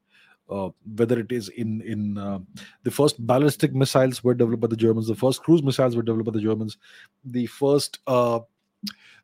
Uh, 0.50 0.70
whether 0.96 1.16
it 1.24 1.30
is 1.30 1.48
in 1.62 1.80
in 1.92 2.18
uh, 2.18 2.40
the 2.82 2.90
first 2.90 3.24
ballistic 3.24 3.72
missiles 3.72 4.24
were 4.24 4.34
developed 4.34 4.62
by 4.62 4.66
the 4.66 4.82
Germans, 4.84 5.06
the 5.06 5.14
first 5.14 5.44
cruise 5.44 5.62
missiles 5.62 5.94
were 5.94 6.02
developed 6.02 6.26
by 6.30 6.36
the 6.38 6.46
Germans, 6.46 6.76
the 7.24 7.46
first 7.46 8.00
uh, 8.08 8.40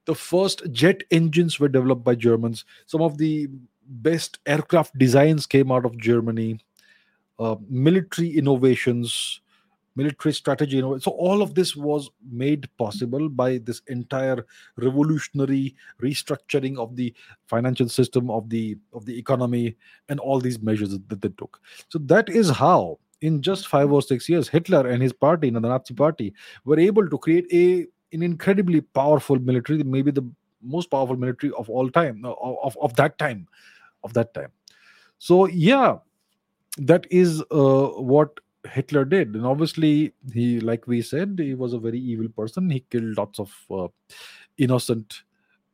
the 0.06 0.14
first 0.14 0.62
jet 0.72 1.02
engines 1.10 1.60
were 1.60 1.68
developed 1.68 2.04
by 2.04 2.14
Germans. 2.14 2.64
Some 2.86 3.02
of 3.02 3.18
the 3.18 3.48
best 3.88 4.38
aircraft 4.46 4.96
designs 4.98 5.46
came 5.46 5.70
out 5.70 5.84
of 5.84 5.98
Germany. 5.98 6.60
Uh, 7.38 7.56
military 7.68 8.30
innovations, 8.30 9.40
military 9.94 10.32
strategy. 10.32 10.80
Know, 10.80 10.96
so 10.98 11.10
all 11.10 11.42
of 11.42 11.54
this 11.54 11.76
was 11.76 12.08
made 12.30 12.68
possible 12.78 13.28
by 13.28 13.58
this 13.58 13.82
entire 13.88 14.46
revolutionary 14.76 15.74
restructuring 16.00 16.78
of 16.78 16.96
the 16.96 17.14
financial 17.46 17.88
system 17.88 18.30
of 18.30 18.48
the 18.48 18.78
of 18.94 19.04
the 19.04 19.18
economy 19.18 19.76
and 20.08 20.18
all 20.20 20.40
these 20.40 20.62
measures 20.62 20.90
that, 20.90 21.20
they 21.20 21.28
took. 21.28 21.60
So 21.88 21.98
that 22.00 22.28
is 22.28 22.48
how. 22.48 22.98
In 23.22 23.40
just 23.40 23.66
five 23.66 23.90
or 23.90 24.02
six 24.02 24.28
years, 24.28 24.46
Hitler 24.46 24.86
and 24.86 25.02
his 25.02 25.12
party, 25.12 25.48
the 25.48 25.58
Nazi 25.58 25.94
Party, 25.94 26.34
were 26.66 26.78
able 26.78 27.08
to 27.08 27.16
create 27.16 27.46
a 27.50 27.86
an 28.16 28.22
incredibly 28.22 28.80
powerful 28.80 29.38
military, 29.38 29.82
maybe 29.82 30.10
the 30.10 30.28
most 30.62 30.90
powerful 30.90 31.16
military 31.16 31.52
of 31.58 31.70
all 31.70 31.90
time, 31.90 32.24
uh, 32.24 32.32
of, 32.32 32.76
of 32.80 32.96
that 32.96 33.18
time, 33.18 33.46
of 34.04 34.12
that 34.14 34.34
time. 34.34 34.50
So 35.18 35.46
yeah, 35.46 35.98
that 36.78 37.06
is 37.10 37.42
uh, 37.50 37.88
what 37.88 38.38
Hitler 38.72 39.04
did, 39.04 39.34
and 39.34 39.46
obviously 39.46 40.12
he, 40.32 40.60
like 40.60 40.86
we 40.86 41.00
said, 41.02 41.36
he 41.38 41.54
was 41.54 41.72
a 41.72 41.78
very 41.78 41.98
evil 42.00 42.28
person. 42.28 42.68
He 42.68 42.80
killed 42.90 43.16
lots 43.16 43.38
of 43.38 43.54
uh, 43.70 43.88
innocent 44.58 45.22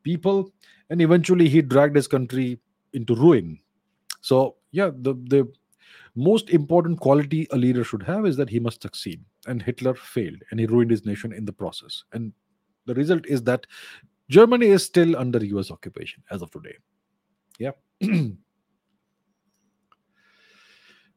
people, 0.03 0.53
and 0.91 1.01
eventually 1.01 1.49
he 1.49 1.63
dragged 1.63 1.97
his 1.97 2.07
country 2.07 2.61
into 2.93 3.15
ruin. 3.15 3.59
So 4.21 4.57
yeah, 4.73 4.91
the 4.95 5.15
the 5.15 5.51
most 6.15 6.51
important 6.51 7.01
quality 7.01 7.47
a 7.51 7.57
leader 7.57 7.85
should 7.85 8.03
have 8.03 8.27
is 8.27 8.37
that 8.37 8.51
he 8.51 8.61
must 8.61 8.83
succeed 8.83 9.25
and 9.47 9.63
hitler 9.63 9.95
failed 9.95 10.43
and 10.51 10.61
he 10.61 10.67
ruined 10.67 10.91
his 10.91 11.05
nation 11.05 11.33
in 11.33 11.45
the 11.45 11.53
process. 11.53 12.05
And 12.13 12.33
the 12.87 12.95
result 12.95 13.27
is 13.27 13.43
that 13.45 13.67
germany 14.29 14.67
is 14.67 14.85
still 14.85 15.17
under 15.17 15.39
us 15.59 15.71
occupation 15.71 16.23
as 16.31 16.43
of 16.43 16.51
today. 16.51 16.77
Yeah. 17.59 17.73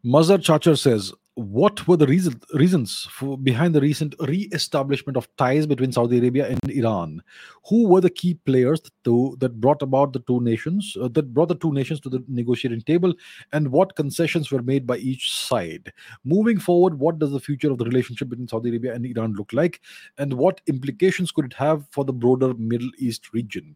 Mazar 0.05 0.39
Chachar 0.43 0.75
says, 0.75 1.11
what 1.35 1.85
were 1.85 1.97
the 1.97 2.07
reason, 2.07 2.41
reasons 2.53 3.07
for, 3.11 3.37
behind 3.37 3.75
the 3.75 3.81
recent 3.81 4.15
re-establishment 4.19 5.17
of 5.17 5.27
ties 5.35 5.67
between 5.67 5.91
Saudi 5.91 6.17
Arabia 6.17 6.47
and 6.47 6.71
Iran? 6.71 7.21
Who 7.67 7.87
were 7.87 7.99
the 7.99 8.09
key 8.09 8.35
players 8.35 8.81
to, 9.03 9.35
that 9.39 9.59
brought 9.59 9.81
about 9.81 10.13
the 10.13 10.19
two 10.19 10.39
nations, 10.39 10.95
uh, 10.99 11.09
that 11.09 11.33
brought 11.33 11.49
the 11.49 11.55
two 11.55 11.73
nations 11.73 11.99
to 12.01 12.09
the 12.09 12.23
negotiating 12.29 12.81
table, 12.81 13.13
and 13.51 13.69
what 13.69 13.97
concessions 13.97 14.49
were 14.49 14.61
made 14.61 14.87
by 14.87 14.97
each 14.97 15.35
side? 15.35 15.91
Moving 16.23 16.57
forward, 16.57 16.99
what 16.99 17.19
does 17.19 17.31
the 17.31 17.39
future 17.39 17.69
of 17.69 17.79
the 17.79 17.85
relationship 17.85 18.29
between 18.29 18.47
Saudi 18.47 18.69
Arabia 18.69 18.93
and 18.93 19.05
Iran 19.05 19.33
look 19.33 19.51
like, 19.51 19.81
and 20.17 20.33
what 20.33 20.61
implications 20.67 21.31
could 21.31 21.45
it 21.45 21.53
have 21.53 21.85
for 21.91 22.05
the 22.05 22.13
broader 22.13 22.53
Middle 22.53 22.91
East 22.97 23.33
region? 23.33 23.75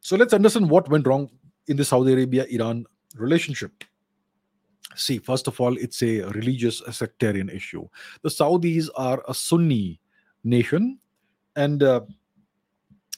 So 0.00 0.16
let's 0.16 0.32
understand 0.32 0.70
what 0.70 0.88
went 0.88 1.06
wrong 1.06 1.30
in 1.66 1.76
the 1.76 1.84
Saudi 1.84 2.12
Arabia-Iran 2.12 2.86
relationship 3.16 3.84
see 4.96 5.18
first 5.18 5.46
of 5.46 5.60
all 5.60 5.76
it's 5.76 6.02
a 6.02 6.22
religious 6.22 6.80
a 6.82 6.92
sectarian 6.92 7.48
issue. 7.48 7.86
The 8.22 8.28
saudis 8.28 8.88
are 8.96 9.22
a 9.28 9.34
sunni 9.34 10.00
nation 10.44 10.98
and 11.56 11.82
uh, 11.82 12.00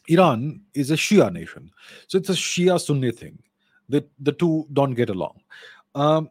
iran 0.08 0.62
is 0.74 0.90
a 0.90 0.96
shia 0.96 1.32
nation. 1.32 1.70
So 2.08 2.18
it's 2.18 2.28
a 2.28 2.34
shia 2.34 2.80
sunni 2.80 3.12
thing. 3.12 3.38
The, 3.88 4.06
the 4.20 4.32
two 4.32 4.66
don't 4.72 4.94
get 4.94 5.10
along. 5.10 5.40
Um, 5.94 6.30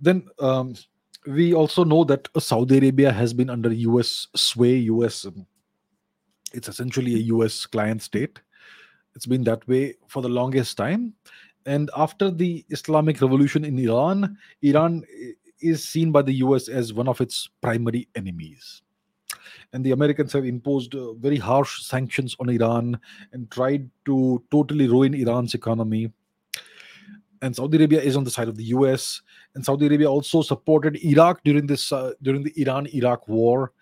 then 0.00 0.28
um, 0.38 0.74
we 1.26 1.54
also 1.54 1.82
know 1.82 2.04
that 2.04 2.28
saudi 2.38 2.78
arabia 2.78 3.10
has 3.10 3.32
been 3.32 3.50
under 3.50 3.70
us 3.70 4.28
sway 4.34 4.78
us 4.78 5.24
um, 5.24 5.46
it's 6.56 6.68
essentially 6.68 7.14
a 7.14 7.34
us 7.34 7.66
client 7.66 8.02
state. 8.02 8.40
It's 9.14 9.26
been 9.26 9.44
that 9.44 9.66
way 9.68 9.94
for 10.08 10.22
the 10.22 10.28
longest 10.28 10.76
time 10.76 11.14
and 11.66 11.90
after 11.96 12.30
the 12.30 12.64
Islamic 12.70 13.20
Revolution 13.20 13.64
in 13.64 13.78
Iran, 13.78 14.38
Iran 14.62 15.02
is 15.60 15.84
seen 15.84 16.12
by 16.12 16.22
the 16.22 16.34
US 16.34 16.68
as 16.68 16.92
one 16.92 17.08
of 17.08 17.20
its 17.20 17.48
primary 17.60 18.08
enemies. 18.14 18.82
And 19.72 19.84
the 19.84 19.90
Americans 19.90 20.32
have 20.32 20.44
imposed 20.44 20.94
uh, 20.94 21.14
very 21.14 21.36
harsh 21.36 21.82
sanctions 21.82 22.36
on 22.38 22.48
Iran 22.48 22.98
and 23.32 23.50
tried 23.50 23.90
to 24.04 24.42
totally 24.50 24.86
ruin 24.86 25.14
Iran's 25.14 25.54
economy. 25.54 26.12
And 27.42 27.54
Saudi 27.54 27.76
Arabia 27.76 28.00
is 28.00 28.16
on 28.16 28.24
the 28.24 28.30
side 28.30 28.48
of 28.48 28.56
the 28.56 28.64
US. 28.64 29.20
And 29.54 29.64
Saudi 29.64 29.86
Arabia 29.86 30.08
also 30.08 30.42
supported 30.42 30.96
Iraq 31.04 31.42
during 31.42 31.66
this 31.66 31.90
uh, 31.92 32.12
during 32.22 32.44
the 32.44 32.52
Iran-Iraq 32.56 33.26
war 33.28 33.72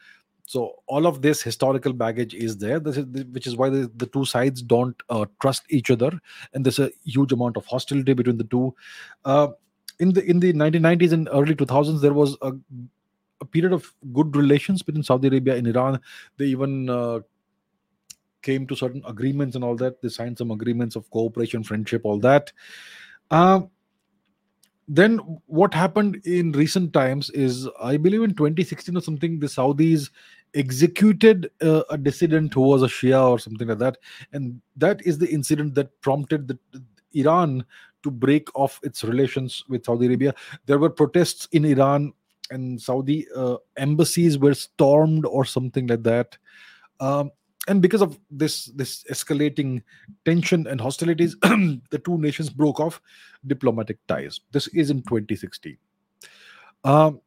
so 0.47 0.75
all 0.87 1.07
of 1.07 1.23
this 1.23 1.43
historical 1.43 1.93
baggage 1.93 2.35
is 2.35 2.57
there 2.59 2.79
this 2.79 2.97
is, 2.97 3.07
which 3.33 3.47
is 3.47 3.57
why 3.57 3.69
the, 3.69 3.91
the 3.97 4.07
two 4.07 4.25
sides 4.25 4.63
don't 4.63 5.03
uh, 5.09 5.25
trust 5.41 5.65
each 5.71 5.91
other 5.91 6.11
and 6.53 6.65
there's 6.65 6.79
a 6.79 6.91
huge 7.05 7.33
amount 7.33 7.57
of 7.57 7.65
hostility 7.67 8.13
between 8.13 8.37
the 8.37 8.45
two 8.45 8.75
uh, 9.25 9.49
in 10.01 10.13
the 10.13 10.25
in 10.25 10.41
the 10.41 10.53
1990s 10.53 11.13
and 11.13 11.29
early 11.33 11.55
2000s 11.55 12.01
there 12.01 12.13
was 12.13 12.37
a, 12.43 12.53
a 13.41 13.45
period 13.45 13.73
of 13.73 13.93
good 14.13 14.37
relations 14.37 14.83
between 14.83 15.03
saudi 15.03 15.29
arabia 15.29 15.57
and 15.57 15.67
iran 15.67 16.01
they 16.37 16.47
even 16.47 16.91
uh, 16.91 17.21
came 18.45 18.67
to 18.69 18.77
certain 18.77 19.03
agreements 19.07 19.57
and 19.57 19.65
all 19.65 19.75
that. 19.77 20.01
They 20.01 20.09
signed 20.09 20.39
some 20.39 20.53
agreements 20.53 20.95
of 20.95 21.11
cooperation, 21.11 21.65
friendship, 21.65 22.03
all 22.05 22.21
that. 22.21 22.53
Uh, 23.31 23.63
then 24.87 25.19
what 25.47 25.73
happened 25.73 26.21
in 26.27 26.53
recent 26.53 26.93
times 26.93 27.31
is, 27.31 27.67
I 27.83 27.97
believe 27.97 28.23
in 28.23 28.35
2016 28.35 28.97
or 28.97 29.01
something, 29.01 29.41
the 29.41 29.47
Saudis 29.47 30.11
executed 30.55 31.51
uh, 31.63 31.83
a 31.91 31.99
dissident 31.99 32.55
who 32.55 32.63
was 32.63 32.83
a 32.83 32.87
Shia 32.87 33.29
or 33.29 33.39
something 33.39 33.69
like 33.69 33.79
that, 33.79 33.99
and 34.33 34.61
that 34.77 35.05
is 35.07 35.19
the 35.19 35.31
incident 35.31 35.75
that 35.75 36.01
prompted 36.01 36.49
the, 36.49 36.59
Iran 37.13 37.65
to 38.03 38.11
break 38.11 38.49
off 38.57 38.81
its 38.83 39.05
relations 39.05 39.65
with 39.69 39.85
Saudi 39.85 40.07
Arabia. 40.07 40.35
There 40.67 40.79
were 40.79 40.91
protests 40.91 41.49
in 41.53 41.65
Iran, 41.65 42.13
and 42.51 42.81
Saudi 42.81 43.27
uh, 43.35 43.57
embassies 43.77 44.37
were 44.37 44.55
stormed 44.55 45.25
or 45.27 45.45
something 45.45 45.87
like 45.87 46.03
that. 46.03 46.37
Um, 47.01 47.31
and 47.67 47.81
because 47.81 48.03
of 48.03 48.19
this 48.31 48.67
this 48.67 49.05
escalating 49.11 49.83
tension 50.25 50.67
and 50.67 50.81
hostilities 50.81 51.37
the 51.43 52.01
two 52.05 52.19
nations 52.19 52.51
broke 52.51 52.79
off 52.79 53.01
diplomatic 53.47 53.99
ties 54.07 54.41
this 54.53 54.69
is 54.69 54.91
in 54.91 55.03
2016 55.03 55.77
um, 56.85 57.21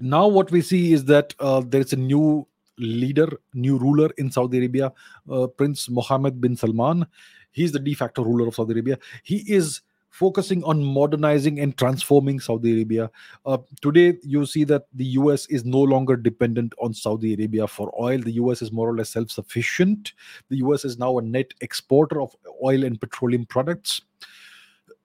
now 0.00 0.26
what 0.26 0.50
we 0.50 0.60
see 0.60 0.92
is 0.92 1.04
that 1.04 1.34
uh, 1.40 1.62
there 1.66 1.80
is 1.80 1.92
a 1.92 1.96
new 1.96 2.46
leader 2.78 3.28
new 3.54 3.78
ruler 3.78 4.10
in 4.18 4.30
saudi 4.30 4.58
arabia 4.58 4.92
uh, 5.30 5.46
prince 5.46 5.88
mohammed 5.88 6.40
bin 6.40 6.54
salman 6.54 7.06
he's 7.52 7.72
the 7.72 7.78
de 7.78 7.94
facto 7.94 8.22
ruler 8.22 8.46
of 8.48 8.54
saudi 8.54 8.72
arabia 8.72 8.98
he 9.22 9.38
is 9.50 9.80
focusing 10.16 10.64
on 10.64 10.82
modernizing 10.82 11.60
and 11.60 11.76
transforming 11.76 12.40
Saudi 12.40 12.72
Arabia. 12.72 13.10
Uh, 13.44 13.58
today, 13.82 14.18
you 14.22 14.46
see 14.46 14.64
that 14.64 14.86
the 14.94 15.04
US 15.20 15.44
is 15.46 15.66
no 15.66 15.80
longer 15.80 16.16
dependent 16.16 16.72
on 16.80 16.94
Saudi 16.94 17.34
Arabia 17.34 17.66
for 17.66 17.92
oil. 18.00 18.18
The 18.18 18.32
US 18.42 18.62
is 18.62 18.72
more 18.72 18.88
or 18.88 18.96
less 18.96 19.10
self 19.10 19.30
sufficient. 19.30 20.14
The 20.48 20.56
US 20.64 20.86
is 20.86 20.98
now 20.98 21.18
a 21.18 21.22
net 21.22 21.52
exporter 21.60 22.22
of 22.22 22.34
oil 22.64 22.84
and 22.84 22.98
petroleum 22.98 23.44
products. 23.44 24.00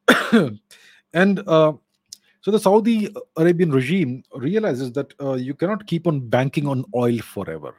and 1.13 1.43
uh, 1.45 1.73
so 2.41 2.51
the 2.51 2.59
Saudi 2.59 3.13
Arabian 3.37 3.71
regime 3.71 4.23
realizes 4.35 4.91
that 4.93 5.13
uh, 5.21 5.33
you 5.33 5.53
cannot 5.53 5.87
keep 5.87 6.07
on 6.07 6.19
banking 6.19 6.67
on 6.67 6.83
oil 6.95 7.17
forever 7.19 7.75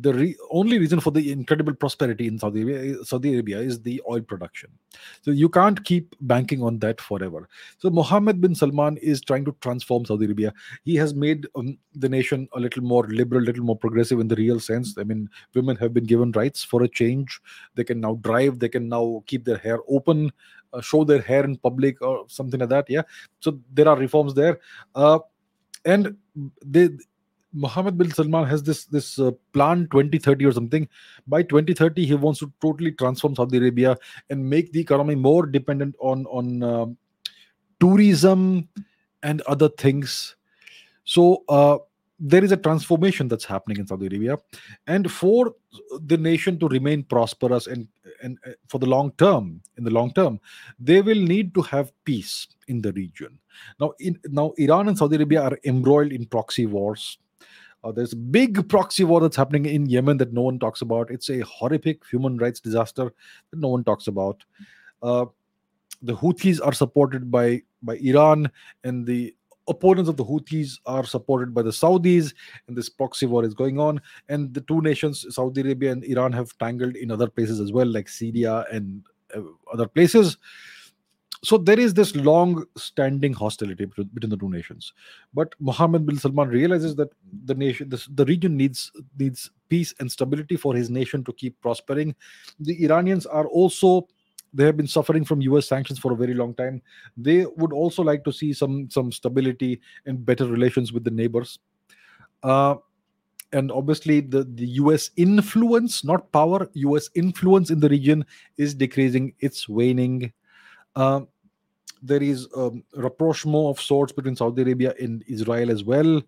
the 0.00 0.14
re- 0.14 0.36
only 0.50 0.78
reason 0.78 1.00
for 1.00 1.10
the 1.10 1.32
incredible 1.32 1.74
prosperity 1.74 2.28
in 2.28 2.38
Saudi 2.38 2.62
Arabia, 2.62 3.04
Saudi 3.04 3.34
Arabia 3.34 3.58
is 3.58 3.80
the 3.82 4.00
oil 4.08 4.20
production. 4.20 4.70
So 5.22 5.32
you 5.32 5.48
can't 5.48 5.84
keep 5.84 6.14
banking 6.20 6.62
on 6.62 6.78
that 6.78 7.00
forever. 7.00 7.48
So 7.78 7.90
Mohammed 7.90 8.40
bin 8.40 8.54
Salman 8.54 8.96
is 8.98 9.20
trying 9.20 9.44
to 9.46 9.56
transform 9.60 10.04
Saudi 10.04 10.26
Arabia. 10.26 10.54
He 10.84 10.94
has 10.96 11.14
made 11.14 11.46
um, 11.56 11.78
the 11.94 12.08
nation 12.08 12.48
a 12.54 12.60
little 12.60 12.82
more 12.82 13.06
liberal, 13.08 13.42
a 13.42 13.46
little 13.46 13.64
more 13.64 13.76
progressive 13.76 14.20
in 14.20 14.28
the 14.28 14.36
real 14.36 14.60
sense. 14.60 14.96
I 14.98 15.04
mean, 15.04 15.28
women 15.54 15.76
have 15.76 15.92
been 15.92 16.04
given 16.04 16.30
rights 16.32 16.62
for 16.62 16.84
a 16.84 16.88
change. 16.88 17.40
They 17.74 17.84
can 17.84 18.00
now 18.00 18.14
drive. 18.22 18.60
They 18.60 18.68
can 18.68 18.88
now 18.88 19.24
keep 19.26 19.44
their 19.44 19.58
hair 19.58 19.80
open, 19.88 20.30
uh, 20.72 20.80
show 20.80 21.02
their 21.02 21.22
hair 21.22 21.44
in 21.44 21.56
public, 21.56 22.00
or 22.02 22.24
something 22.28 22.60
like 22.60 22.68
that. 22.68 22.88
Yeah. 22.88 23.02
So 23.40 23.58
there 23.72 23.88
are 23.88 23.96
reforms 23.96 24.34
there. 24.34 24.60
Uh, 24.94 25.18
and 25.84 26.16
they 26.64 26.90
Mohammed 27.52 27.96
bin 27.96 28.10
Salman 28.10 28.46
has 28.46 28.62
this 28.62 28.84
this 28.84 29.18
uh, 29.18 29.30
plan 29.52 29.88
2030 29.90 30.44
or 30.44 30.52
something. 30.52 30.88
By 31.26 31.42
2030, 31.42 32.04
he 32.04 32.14
wants 32.14 32.40
to 32.40 32.52
totally 32.60 32.92
transform 32.92 33.34
Saudi 33.34 33.58
Arabia 33.58 33.96
and 34.28 34.48
make 34.48 34.72
the 34.72 34.80
economy 34.80 35.14
more 35.14 35.46
dependent 35.46 35.94
on 36.00 36.26
on 36.26 36.62
uh, 36.62 36.86
tourism 37.80 38.68
and 39.22 39.40
other 39.42 39.68
things. 39.68 40.36
So 41.04 41.44
uh, 41.48 41.78
there 42.20 42.44
is 42.44 42.52
a 42.52 42.56
transformation 42.56 43.28
that's 43.28 43.44
happening 43.46 43.78
in 43.78 43.86
Saudi 43.86 44.06
Arabia, 44.06 44.36
and 44.86 45.10
for 45.10 45.54
the 46.00 46.18
nation 46.18 46.58
to 46.58 46.68
remain 46.68 47.02
prosperous 47.02 47.66
and 47.66 47.88
and 48.22 48.38
uh, 48.46 48.50
for 48.66 48.78
the 48.78 48.86
long 48.86 49.12
term, 49.12 49.62
in 49.78 49.84
the 49.84 49.90
long 49.90 50.12
term, 50.12 50.38
they 50.78 51.00
will 51.00 51.20
need 51.20 51.54
to 51.54 51.62
have 51.62 51.92
peace 52.04 52.46
in 52.66 52.82
the 52.82 52.92
region. 52.92 53.38
Now, 53.80 53.92
in, 53.98 54.18
now 54.26 54.52
Iran 54.58 54.88
and 54.88 54.98
Saudi 54.98 55.16
Arabia 55.16 55.42
are 55.42 55.58
embroiled 55.64 56.12
in 56.12 56.26
proxy 56.26 56.66
wars 56.66 57.16
uh, 57.84 57.92
there's 57.92 58.12
a 58.12 58.16
big 58.16 58.68
proxy 58.68 59.04
war 59.04 59.20
that's 59.20 59.36
happening 59.36 59.66
in 59.66 59.86
Yemen 59.86 60.16
that 60.18 60.32
no 60.32 60.42
one 60.42 60.58
talks 60.58 60.80
about. 60.80 61.10
It's 61.10 61.30
a 61.30 61.40
horrific 61.40 62.02
human 62.10 62.36
rights 62.38 62.60
disaster 62.60 63.12
that 63.50 63.58
no 63.58 63.68
one 63.68 63.84
talks 63.84 64.06
about. 64.06 64.44
Uh, 65.02 65.26
the 66.02 66.14
Houthis 66.14 66.60
are 66.64 66.72
supported 66.72 67.30
by 67.30 67.62
by 67.82 67.96
Iran, 67.96 68.50
and 68.84 69.06
the 69.06 69.34
opponents 69.68 70.08
of 70.08 70.16
the 70.16 70.24
Houthis 70.24 70.78
are 70.86 71.04
supported 71.04 71.54
by 71.54 71.62
the 71.62 71.70
Saudis, 71.70 72.34
and 72.66 72.76
this 72.76 72.88
proxy 72.88 73.26
war 73.26 73.44
is 73.44 73.54
going 73.54 73.78
on. 73.78 74.00
And 74.28 74.52
the 74.52 74.62
two 74.62 74.80
nations, 74.80 75.24
Saudi 75.30 75.60
Arabia 75.60 75.92
and 75.92 76.04
Iran, 76.04 76.32
have 76.32 76.56
tangled 76.58 76.96
in 76.96 77.10
other 77.10 77.28
places 77.28 77.60
as 77.60 77.72
well, 77.72 77.86
like 77.86 78.08
Syria 78.08 78.64
and 78.72 79.04
uh, 79.36 79.42
other 79.72 79.86
places 79.86 80.36
so 81.42 81.56
there 81.56 81.78
is 81.78 81.94
this 81.94 82.14
long 82.16 82.64
standing 82.76 83.32
hostility 83.32 83.84
between 83.84 84.30
the 84.30 84.36
two 84.36 84.48
nations. 84.48 84.92
But 85.34 85.54
mohammed 85.60 86.06
bin 86.06 86.18
salman 86.18 86.48
realizes 86.48 86.96
that 86.96 87.10
the 87.44 87.54
nation 87.54 87.88
this, 87.88 88.06
the 88.06 88.24
region 88.24 88.56
needs 88.56 88.90
needs 89.18 89.50
peace 89.68 89.94
and 90.00 90.10
stability 90.10 90.56
for 90.56 90.74
his 90.74 90.90
nation 90.90 91.22
to 91.24 91.32
keep 91.32 91.60
prospering. 91.60 92.14
The 92.60 92.84
iranians 92.84 93.26
are 93.26 93.46
also 93.46 94.08
they 94.52 94.64
have 94.64 94.76
been 94.76 94.86
suffering 94.86 95.24
from 95.24 95.40
us 95.42 95.68
sanctions 95.68 95.98
for 95.98 96.12
a 96.12 96.16
very 96.16 96.34
long 96.34 96.54
time. 96.54 96.82
They 97.16 97.46
would 97.56 97.72
also 97.72 98.02
like 98.02 98.24
to 98.24 98.32
see 98.32 98.52
some 98.52 98.90
some 98.90 99.12
stability 99.12 99.80
and 100.06 100.24
better 100.24 100.46
relations 100.46 100.92
with 100.92 101.04
the 101.04 101.10
neighbors. 101.10 101.58
Uh, 102.42 102.76
and 103.52 103.72
obviously 103.72 104.20
the, 104.20 104.44
the 104.44 104.66
us 104.66 105.10
influence 105.16 106.04
not 106.04 106.30
power 106.32 106.68
us 106.74 107.08
influence 107.14 107.70
in 107.70 107.80
the 107.80 107.88
region 107.88 108.24
is 108.56 108.74
decreasing. 108.74 109.32
It's 109.40 109.68
waning 109.68 110.32
uh, 110.98 111.20
there 112.02 112.22
is 112.22 112.48
um, 112.56 112.82
rapprochement 112.96 113.66
of 113.68 113.80
sorts 113.80 114.12
between 114.12 114.36
Saudi 114.36 114.62
Arabia 114.62 114.94
and 115.00 115.24
Israel 115.28 115.70
as 115.70 115.84
well. 115.84 116.20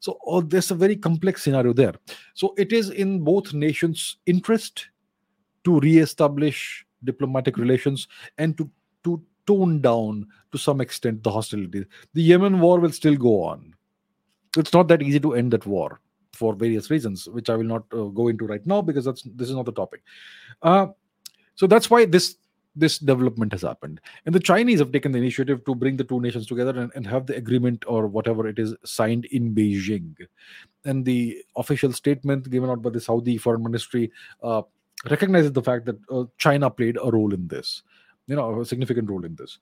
So 0.00 0.18
oh, 0.26 0.40
there's 0.40 0.70
a 0.70 0.74
very 0.74 0.96
complex 0.96 1.42
scenario 1.42 1.72
there. 1.72 1.94
So 2.34 2.54
it 2.56 2.72
is 2.72 2.90
in 2.90 3.20
both 3.20 3.52
nations' 3.52 4.16
interest 4.26 4.88
to 5.64 5.80
re-establish 5.80 6.86
diplomatic 7.04 7.56
relations 7.56 8.08
and 8.38 8.56
to 8.58 8.70
to 9.04 9.22
tone 9.46 9.80
down 9.80 10.26
to 10.52 10.58
some 10.58 10.80
extent 10.80 11.22
the 11.22 11.30
hostility. 11.30 11.84
The 12.14 12.22
Yemen 12.22 12.60
war 12.60 12.78
will 12.78 12.92
still 12.92 13.16
go 13.16 13.42
on. 13.42 13.74
It's 14.56 14.72
not 14.72 14.88
that 14.88 15.02
easy 15.02 15.20
to 15.20 15.34
end 15.34 15.52
that 15.52 15.66
war 15.66 16.00
for 16.32 16.54
various 16.54 16.90
reasons, 16.90 17.26
which 17.28 17.48
I 17.48 17.56
will 17.56 17.64
not 17.64 17.84
uh, 17.92 18.04
go 18.04 18.28
into 18.28 18.46
right 18.46 18.66
now 18.66 18.82
because 18.82 19.04
that's 19.04 19.22
this 19.22 19.48
is 19.48 19.56
not 19.56 19.66
the 19.66 19.72
topic. 19.72 20.02
Uh, 20.62 20.88
so 21.54 21.66
that's 21.66 21.90
why 21.90 22.04
this 22.06 22.36
this 22.76 22.98
development 22.98 23.52
has 23.52 23.62
happened. 23.62 24.00
And 24.26 24.34
the 24.34 24.40
Chinese 24.40 24.78
have 24.78 24.92
taken 24.92 25.12
the 25.12 25.18
initiative 25.18 25.64
to 25.64 25.74
bring 25.74 25.96
the 25.96 26.04
two 26.04 26.20
nations 26.20 26.46
together 26.46 26.78
and, 26.78 26.92
and 26.94 27.06
have 27.06 27.26
the 27.26 27.36
agreement 27.36 27.84
or 27.86 28.06
whatever 28.06 28.46
it 28.46 28.58
is 28.58 28.74
signed 28.84 29.24
in 29.26 29.54
Beijing. 29.54 30.14
And 30.84 31.04
the 31.04 31.44
official 31.56 31.92
statement 31.92 32.48
given 32.50 32.70
out 32.70 32.82
by 32.82 32.90
the 32.90 33.00
Saudi 33.00 33.38
Foreign 33.38 33.62
Ministry 33.62 34.12
uh, 34.42 34.62
recognizes 35.10 35.52
the 35.52 35.62
fact 35.62 35.84
that 35.86 35.98
uh, 36.10 36.24
China 36.38 36.70
played 36.70 36.96
a 37.02 37.10
role 37.10 37.34
in 37.34 37.48
this, 37.48 37.82
you 38.26 38.36
know, 38.36 38.60
a 38.60 38.64
significant 38.64 39.10
role 39.10 39.24
in 39.24 39.34
this. 39.34 39.58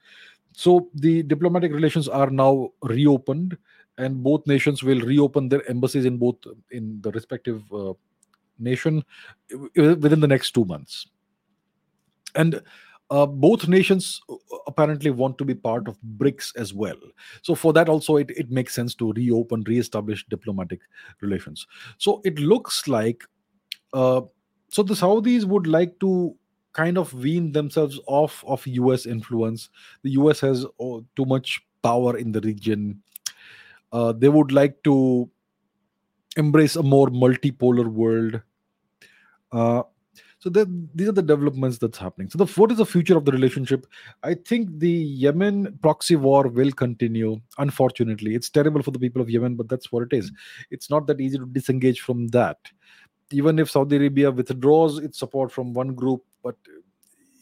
So 0.53 0.89
the 0.93 1.23
diplomatic 1.23 1.71
relations 1.71 2.07
are 2.07 2.29
now 2.29 2.71
reopened, 2.83 3.57
and 3.97 4.23
both 4.23 4.45
nations 4.47 4.83
will 4.83 5.01
reopen 5.01 5.49
their 5.49 5.67
embassies 5.69 6.05
in 6.05 6.17
both 6.17 6.37
in 6.71 7.01
the 7.01 7.11
respective 7.11 7.61
uh, 7.73 7.93
nation 8.57 9.03
within 9.75 10.19
the 10.19 10.27
next 10.27 10.51
two 10.51 10.65
months. 10.65 11.07
And 12.35 12.61
uh, 13.11 13.25
both 13.25 13.67
nations 13.67 14.21
uh, 14.29 14.35
apparently 14.67 15.09
want 15.09 15.37
to 15.37 15.45
be 15.45 15.55
part 15.55 15.87
of 15.87 15.97
BRICS 16.17 16.55
as 16.55 16.73
well. 16.73 16.97
So 17.41 17.55
for 17.55 17.73
that 17.73 17.89
also, 17.89 18.17
it, 18.17 18.29
it 18.31 18.51
makes 18.51 18.75
sense 18.75 18.93
to 18.95 19.13
reopen, 19.13 19.63
re-establish 19.67 20.25
diplomatic 20.27 20.81
relations. 21.21 21.65
So 21.97 22.21
it 22.23 22.37
looks 22.39 22.87
like, 22.87 23.23
uh, 23.93 24.21
so 24.69 24.83
the 24.83 24.93
Saudis 24.93 25.45
would 25.45 25.65
like 25.65 25.99
to 26.01 26.35
kind 26.73 26.97
of 26.97 27.13
wean 27.13 27.51
themselves 27.51 27.99
off 28.05 28.43
of 28.47 28.65
U.S. 28.67 29.05
influence. 29.07 29.69
The 30.03 30.11
U.S. 30.11 30.39
has 30.41 30.65
oh, 30.79 31.03
too 31.15 31.25
much 31.25 31.61
power 31.81 32.15
in 32.15 32.31
the 32.31 32.41
region. 32.41 33.01
Uh, 33.91 34.11
they 34.11 34.29
would 34.29 34.51
like 34.51 34.83
to 34.83 35.29
embrace 36.37 36.75
a 36.75 36.83
more 36.83 37.07
multipolar 37.07 37.87
world. 37.87 38.41
So 40.39 40.49
the, 40.49 40.65
these 40.95 41.09
are 41.09 41.13
the 41.13 41.21
developments 41.21 41.77
that's 41.79 41.97
happening. 41.97 42.29
So 42.29 42.37
the 42.37 42.45
what 42.53 42.71
is 42.71 42.77
the 42.77 42.85
future 42.85 43.17
of 43.17 43.25
the 43.25 43.31
relationship? 43.31 43.85
I 44.23 44.35
think 44.35 44.79
the 44.79 44.89
Yemen 44.89 45.77
proxy 45.81 46.15
war 46.15 46.47
will 46.47 46.71
continue. 46.71 47.41
Unfortunately, 47.57 48.35
it's 48.35 48.49
terrible 48.49 48.81
for 48.81 48.91
the 48.91 48.99
people 48.99 49.21
of 49.21 49.29
Yemen, 49.29 49.55
but 49.55 49.67
that's 49.67 49.91
what 49.91 50.03
it 50.03 50.13
is. 50.15 50.31
It's 50.71 50.89
not 50.89 51.07
that 51.07 51.19
easy 51.19 51.37
to 51.37 51.45
disengage 51.45 51.99
from 51.99 52.29
that. 52.29 52.57
Even 53.31 53.59
if 53.59 53.69
Saudi 53.69 53.97
Arabia 53.97 54.31
withdraws 54.31 54.97
its 54.97 55.19
support 55.19 55.51
from 55.51 55.73
one 55.73 55.93
group, 55.93 56.23
but 56.41 56.55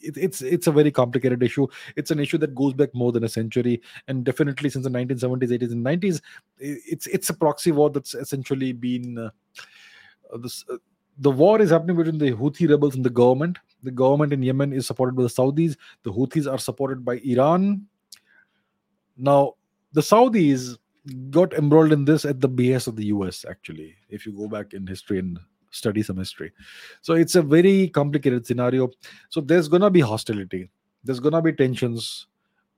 it, 0.02 0.16
it's 0.16 0.42
it's 0.42 0.66
a 0.66 0.72
very 0.72 0.90
complicated 0.90 1.42
issue. 1.42 1.68
It's 1.94 2.10
an 2.10 2.18
issue 2.18 2.38
that 2.38 2.54
goes 2.54 2.74
back 2.74 2.92
more 2.94 3.12
than 3.12 3.22
a 3.22 3.28
century, 3.28 3.80
and 4.08 4.24
definitely 4.24 4.70
since 4.70 4.84
the 4.84 4.90
1970s, 4.90 5.50
80s, 5.50 5.72
and 5.72 5.86
90s, 5.86 6.20
it's 6.58 7.06
it's 7.06 7.30
a 7.30 7.34
proxy 7.34 7.70
war 7.70 7.90
that's 7.90 8.14
essentially 8.14 8.72
been 8.72 9.18
uh, 9.18 9.30
this, 10.38 10.64
uh, 10.70 10.76
the 11.18 11.30
war 11.30 11.60
is 11.60 11.70
happening 11.70 11.96
between 11.96 12.18
the 12.18 12.32
Houthi 12.32 12.68
rebels 12.68 12.94
and 12.94 13.04
the 13.04 13.10
government. 13.10 13.58
The 13.82 13.90
government 13.90 14.32
in 14.32 14.42
Yemen 14.42 14.72
is 14.72 14.86
supported 14.86 15.16
by 15.16 15.24
the 15.24 15.28
Saudis. 15.28 15.76
The 16.02 16.12
Houthis 16.12 16.50
are 16.50 16.58
supported 16.58 17.04
by 17.04 17.18
Iran. 17.24 17.86
Now, 19.16 19.54
the 19.92 20.00
Saudis 20.00 20.78
got 21.30 21.52
embroiled 21.54 21.92
in 21.92 22.04
this 22.04 22.24
at 22.24 22.40
the 22.40 22.48
behest 22.48 22.86
of 22.86 22.96
the 22.96 23.06
US, 23.06 23.44
actually, 23.48 23.96
if 24.08 24.26
you 24.26 24.32
go 24.32 24.46
back 24.46 24.74
in 24.74 24.86
history 24.86 25.18
and 25.18 25.38
study 25.70 26.02
some 26.02 26.16
history. 26.18 26.52
So 27.02 27.14
it's 27.14 27.34
a 27.34 27.42
very 27.42 27.88
complicated 27.88 28.46
scenario. 28.46 28.90
So 29.28 29.40
there's 29.40 29.68
going 29.68 29.82
to 29.82 29.90
be 29.90 30.00
hostility, 30.00 30.70
there's 31.02 31.20
going 31.20 31.32
to 31.32 31.42
be 31.42 31.52
tensions, 31.52 32.26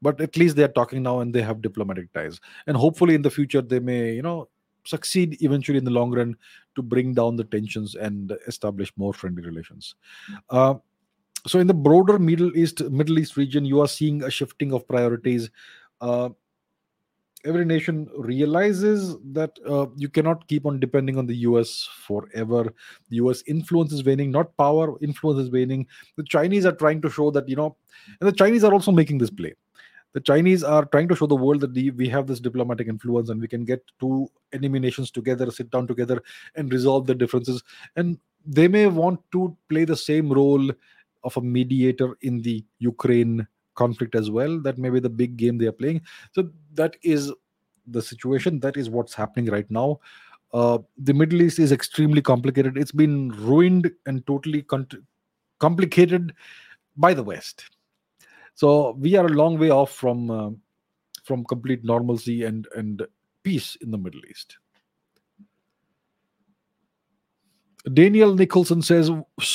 but 0.02 0.20
at 0.20 0.36
least 0.36 0.56
they're 0.56 0.68
talking 0.68 1.02
now 1.02 1.20
and 1.20 1.34
they 1.34 1.42
have 1.42 1.62
diplomatic 1.62 2.12
ties. 2.12 2.40
And 2.66 2.76
hopefully 2.76 3.14
in 3.14 3.22
the 3.22 3.30
future, 3.30 3.62
they 3.62 3.80
may, 3.80 4.14
you 4.14 4.22
know, 4.22 4.48
succeed 4.84 5.42
eventually 5.42 5.78
in 5.78 5.84
the 5.84 5.90
long 5.90 6.10
run 6.10 6.36
to 6.80 6.86
bring 6.94 7.14
down 7.14 7.36
the 7.36 7.44
tensions 7.44 7.94
and 7.94 8.32
establish 8.46 8.92
more 8.96 9.12
friendly 9.12 9.42
relations. 9.42 9.94
Uh, 10.48 10.74
so 11.46 11.58
in 11.58 11.66
the 11.66 11.74
broader 11.74 12.18
Middle 12.18 12.56
East 12.56 12.82
Middle 12.90 13.18
East 13.18 13.36
region, 13.36 13.64
you 13.64 13.80
are 13.80 13.88
seeing 13.88 14.22
a 14.22 14.30
shifting 14.30 14.72
of 14.72 14.86
priorities. 14.86 15.50
Uh, 16.00 16.30
every 17.44 17.64
nation 17.64 18.08
realizes 18.18 19.16
that 19.32 19.58
uh, 19.66 19.86
you 19.96 20.08
cannot 20.08 20.46
keep 20.48 20.66
on 20.66 20.78
depending 20.78 21.16
on 21.16 21.26
the 21.26 21.36
US 21.36 21.88
forever. 22.06 22.64
The 23.08 23.16
US 23.16 23.42
influence 23.46 23.92
is 23.92 24.04
waning, 24.04 24.30
not 24.30 24.56
power, 24.56 24.98
influence 25.00 25.40
is 25.40 25.50
waning. 25.50 25.86
The 26.16 26.24
Chinese 26.24 26.66
are 26.66 26.72
trying 26.72 27.00
to 27.02 27.10
show 27.10 27.30
that, 27.30 27.48
you 27.48 27.56
know, 27.56 27.76
and 28.20 28.28
the 28.28 28.36
Chinese 28.36 28.64
are 28.64 28.72
also 28.72 28.92
making 28.92 29.18
this 29.18 29.30
play. 29.30 29.54
The 30.12 30.20
Chinese 30.20 30.64
are 30.64 30.84
trying 30.86 31.08
to 31.08 31.16
show 31.16 31.26
the 31.26 31.36
world 31.36 31.60
that 31.60 31.72
we 31.96 32.08
have 32.08 32.26
this 32.26 32.40
diplomatic 32.40 32.88
influence 32.88 33.28
and 33.28 33.40
we 33.40 33.48
can 33.48 33.64
get 33.64 33.82
two 34.00 34.28
enemy 34.52 34.80
nations 34.80 35.10
together, 35.10 35.50
sit 35.50 35.70
down 35.70 35.86
together, 35.86 36.20
and 36.56 36.72
resolve 36.72 37.06
the 37.06 37.14
differences. 37.14 37.62
And 37.96 38.18
they 38.44 38.66
may 38.66 38.86
want 38.86 39.20
to 39.32 39.56
play 39.68 39.84
the 39.84 39.96
same 39.96 40.32
role 40.32 40.70
of 41.22 41.36
a 41.36 41.40
mediator 41.40 42.16
in 42.22 42.42
the 42.42 42.64
Ukraine 42.78 43.46
conflict 43.74 44.14
as 44.14 44.30
well. 44.30 44.60
That 44.60 44.78
may 44.78 44.90
be 44.90 45.00
the 45.00 45.10
big 45.10 45.36
game 45.36 45.58
they 45.58 45.66
are 45.66 45.72
playing. 45.72 46.02
So 46.32 46.50
that 46.74 46.96
is 47.02 47.32
the 47.86 48.02
situation. 48.02 48.60
That 48.60 48.76
is 48.76 48.90
what's 48.90 49.14
happening 49.14 49.46
right 49.46 49.70
now. 49.70 50.00
Uh, 50.52 50.78
the 50.98 51.14
Middle 51.14 51.42
East 51.42 51.58
is 51.58 51.70
extremely 51.70 52.20
complicated. 52.20 52.76
It's 52.76 52.92
been 52.92 53.30
ruined 53.30 53.90
and 54.06 54.26
totally 54.26 54.62
con- 54.62 54.88
complicated 55.60 56.34
by 56.96 57.14
the 57.14 57.22
West. 57.22 57.70
So 58.60 58.94
we 58.98 59.16
are 59.16 59.24
a 59.24 59.30
long 59.30 59.58
way 59.58 59.70
off 59.70 59.90
from 59.90 60.30
uh, 60.30 60.50
from 61.24 61.46
complete 61.46 61.82
normalcy 61.82 62.44
and 62.44 62.68
and 62.76 63.06
peace 63.42 63.74
in 63.80 63.90
the 63.90 63.96
Middle 63.96 64.20
East. 64.30 64.58
Daniel 67.94 68.34
Nicholson 68.34 68.82
says, 68.82 69.10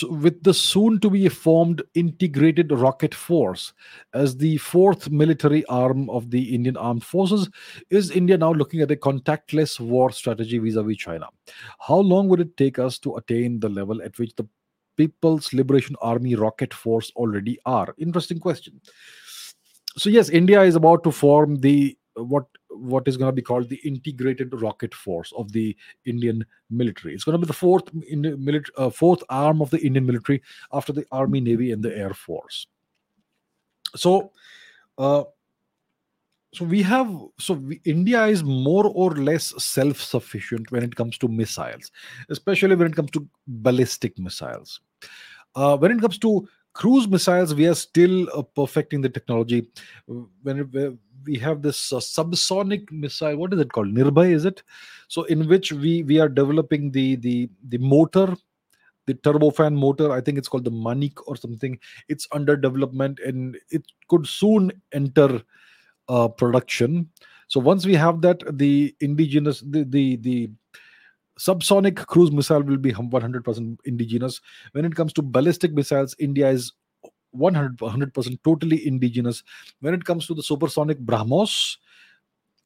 with 0.10 0.42
the 0.42 0.56
soon 0.56 1.00
to 1.02 1.12
be 1.12 1.30
formed 1.30 1.84
Integrated 1.94 2.72
Rocket 2.72 3.14
Force 3.14 3.74
as 4.16 4.38
the 4.38 4.58
fourth 4.58 5.12
military 5.12 5.64
arm 5.66 6.10
of 6.10 6.32
the 6.32 6.56
Indian 6.56 6.76
Armed 6.76 7.04
Forces, 7.04 7.48
is 7.92 8.10
India 8.10 8.40
now 8.40 8.54
looking 8.54 8.82
at 8.82 8.90
a 8.90 8.96
contactless 8.96 9.80
war 9.80 10.12
strategy 10.12 10.58
vis 10.58 10.78
a 10.78 10.82
vis 10.82 10.98
China? 10.98 11.28
How 11.80 11.98
long 11.98 12.28
would 12.30 12.40
it 12.40 12.58
take 12.58 12.80
us 12.80 12.98
to 13.06 13.18
attain 13.18 13.60
the 13.60 13.70
level 13.70 14.02
at 14.02 14.18
which 14.18 14.34
the 14.34 14.48
People's 14.98 15.54
Liberation 15.54 15.96
Army 16.02 16.36
Rocket 16.36 16.74
Force 16.74 17.12
already 17.16 17.60
are? 17.66 17.94
Interesting 17.98 18.40
question. 18.40 18.80
So, 19.98 20.10
yes, 20.10 20.30
India 20.30 20.62
is 20.62 20.76
about 20.76 21.04
to 21.04 21.12
form 21.12 21.58
the 21.58 21.98
what 22.16 22.46
what 22.70 23.08
is 23.08 23.18
going 23.18 23.30
to 23.30 23.36
be 23.36 23.42
called 23.42 23.70
the 23.70 23.78
integrated 23.78 24.54
rocket 24.62 24.94
force 24.94 25.32
of 25.38 25.52
the 25.52 25.76
Indian 26.06 26.46
military. 26.70 27.14
It's 27.14 27.24
going 27.24 27.34
to 27.34 27.40
be 27.40 27.48
the 27.48 27.54
fourth 27.54 27.90
in 28.10 28.22
military, 28.22 28.74
uh, 28.78 28.90
fourth 28.90 29.24
arm 29.30 29.62
of 29.62 29.70
the 29.70 29.80
Indian 29.80 30.06
military 30.06 30.42
after 30.74 30.92
the 30.92 31.06
Army, 31.12 31.40
Navy, 31.40 31.72
and 31.72 31.84
the 31.84 31.98
Air 31.98 32.14
Force. 32.14 32.68
So, 33.96 34.32
uh, 34.98 35.24
so 36.56 36.66
we 36.66 36.82
have 36.82 37.10
so 37.38 37.54
we, 37.54 37.82
India 37.84 38.26
is 38.26 38.44
more 38.44 38.86
or 38.88 39.12
less 39.12 39.54
self-sufficient 39.64 40.72
when 40.72 40.84
it 40.84 40.96
comes 40.96 41.18
to 41.18 41.28
missiles, 41.28 41.92
especially 42.30 42.76
when 42.76 42.88
it 42.88 42.96
comes 42.96 43.12
to 43.12 43.28
ballistic 43.48 44.18
missiles. 44.18 44.80
Uh, 45.56 45.78
when 45.78 45.92
it 45.92 46.02
comes 46.02 46.18
to 46.20 46.48
cruise 46.74 47.08
missiles, 47.08 47.54
we 47.54 47.68
are 47.68 47.76
still 47.76 48.28
uh, 48.34 48.42
perfecting 48.42 49.02
the 49.02 49.10
technology. 49.10 49.68
When 50.44 50.60
it, 50.60 50.98
we 51.26 51.38
have 51.40 51.62
this 51.62 51.92
uh, 51.92 51.98
subsonic 51.98 52.92
missile 52.92 53.36
what 53.36 53.54
is 53.54 53.60
it 53.60 53.72
called 53.72 53.88
nirbhay 53.88 54.32
is 54.32 54.46
it 54.46 54.62
so 55.08 55.24
in 55.24 55.48
which 55.48 55.72
we 55.72 56.04
we 56.04 56.20
are 56.20 56.30
developing 56.30 56.92
the 56.92 57.16
the 57.16 57.50
the 57.70 57.78
motor 57.80 58.36
the 59.08 59.14
turbofan 59.16 59.76
motor 59.76 60.12
i 60.12 60.22
think 60.22 60.38
it's 60.38 60.48
called 60.48 60.64
the 60.64 60.78
manik 60.88 61.28
or 61.28 61.36
something 61.36 61.80
it's 62.08 62.28
under 62.32 62.56
development 62.56 63.20
and 63.26 63.58
it 63.70 63.84
could 64.08 64.28
soon 64.28 64.72
enter 64.94 65.42
uh, 66.10 66.28
production 66.28 67.10
so 67.48 67.60
once 67.60 67.86
we 67.86 67.96
have 67.96 68.22
that 68.22 68.42
the 68.58 68.96
indigenous 69.02 69.62
the 69.62 69.84
the, 69.84 70.16
the 70.18 70.50
subsonic 71.40 72.06
cruise 72.08 72.32
missile 72.32 72.64
will 72.64 72.78
be 72.78 72.94
100% 72.94 73.78
indigenous 73.86 74.40
when 74.72 74.86
it 74.86 74.96
comes 74.96 75.12
to 75.12 75.22
ballistic 75.22 75.74
missiles 75.74 76.16
india 76.20 76.50
is 76.50 76.72
100 77.36 78.14
percent 78.14 78.44
totally 78.44 78.88
indigenous. 78.88 79.44
When 79.82 79.94
it 79.94 80.06
comes 80.06 80.28
to 80.28 80.34
the 80.34 80.44
supersonic 80.44 81.00
BrahMos, 81.00 81.78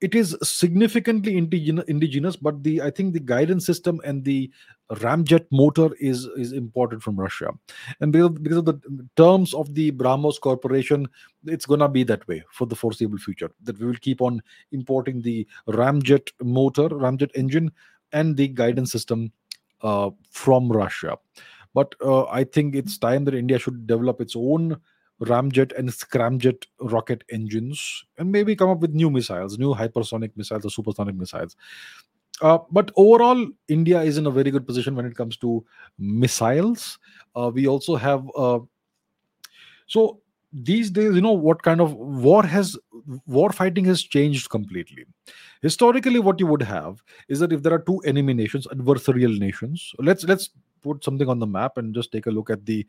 it 0.02 0.16
is 0.16 0.38
significantly 0.41 1.38
indigenous, 1.38 2.36
but 2.38 2.64
the 2.64 2.82
I 2.82 2.89
think 2.89 3.14
the 3.14 3.20
guidance 3.20 3.66
system 3.66 4.00
and 4.06 4.24
the 4.24 4.50
ramjet 4.91 5.45
motor 5.52 5.89
is 6.00 6.26
is 6.38 6.54
imported 6.54 7.04
from 7.04 7.20
Russia, 7.20 7.52
and 8.00 8.12
because, 8.12 8.58
of 8.58 8.66
the 8.66 8.80
terms 9.18 9.54
of 9.54 9.74
the 9.74 9.91
BrahMos 9.91 10.39
Corporation, 10.39 11.08
it's 11.45 11.66
gonna 11.66 11.89
be 11.89 12.04
that 12.04 12.28
way 12.28 12.43
for 12.52 12.66
the 12.66 12.76
foreseeable 12.76 13.18
future. 13.18 13.52
That 13.64 13.80
we 13.80 13.88
will 13.88 13.95
keep 13.95 14.22
on 14.22 14.41
importing 14.72 15.22
the 15.22 15.45
ramjet 15.68 16.32
motor, 16.41 16.88
ramjet 16.89 17.32
engine, 17.36 17.72
and 18.14 18.38
the 18.38 18.47
guidance 18.47 18.91
system 18.91 19.32
uh, 19.82 20.12
from 20.32 20.72
Russia. 20.72 21.18
But 21.74 21.93
uh, 22.04 22.24
I 22.26 22.45
think 22.45 22.74
it's 22.74 22.97
time 22.97 23.26
that 23.26 23.36
India 23.36 23.60
should 23.60 23.86
develop 23.86 24.22
its 24.22 24.36
own 24.36 24.78
ramjet 25.22 25.78
and 25.78 25.90
scramjet 25.90 26.66
rocket 26.80 27.24
engines 27.30 28.06
and 28.18 28.32
maybe 28.32 28.56
come 28.56 28.70
up 28.70 28.80
with 28.80 28.94
new 28.94 29.10
missiles, 29.10 29.58
new 29.58 29.74
hypersonic 29.74 30.32
missiles 30.36 30.66
or 30.66 30.70
supersonic 30.70 31.16
missiles. 31.16 31.56
Uh, 32.42 32.60
but 32.72 32.92
overall, 32.96 33.46
India 33.68 34.02
is 34.02 34.18
in 34.18 34.26
a 34.26 34.32
very 34.32 34.50
good 34.50 34.66
position 34.66 34.96
when 34.96 35.06
it 35.06 35.16
comes 35.16 35.36
to 35.38 35.66
missiles. 35.98 36.98
Uh, 37.36 37.52
we 37.54 37.68
also 37.68 37.96
have 37.96 38.26
uh, 38.38 38.60
so 39.88 40.22
these 40.54 40.90
days, 40.90 41.14
you 41.16 41.22
know, 41.22 41.34
what 41.34 41.62
kind 41.62 41.82
of 41.82 41.94
war 41.94 42.44
has 42.44 42.78
war 43.28 43.52
fighting 43.52 43.86
has 43.86 44.02
changed 44.02 44.50
completely. 44.50 45.06
Historically, 45.62 46.20
what 46.20 46.40
you 46.40 46.48
would 46.48 46.62
have 46.62 47.04
is 47.28 47.40
that 47.40 47.52
if 47.52 47.62
there 47.64 47.74
are 47.74 47.80
two 47.80 48.00
enemy 48.00 48.34
nations, 48.34 48.68
adversarial 48.68 49.38
nations, 49.38 49.94
let's 50.00 50.24
let's 50.24 50.50
put 50.82 51.04
something 51.04 51.28
on 51.28 51.40
the 51.40 51.48
map 51.48 51.78
and 51.78 51.94
just 51.94 52.12
take 52.12 52.26
a 52.26 52.32
look 52.32 52.50
at 52.50 52.66
the 52.66 52.86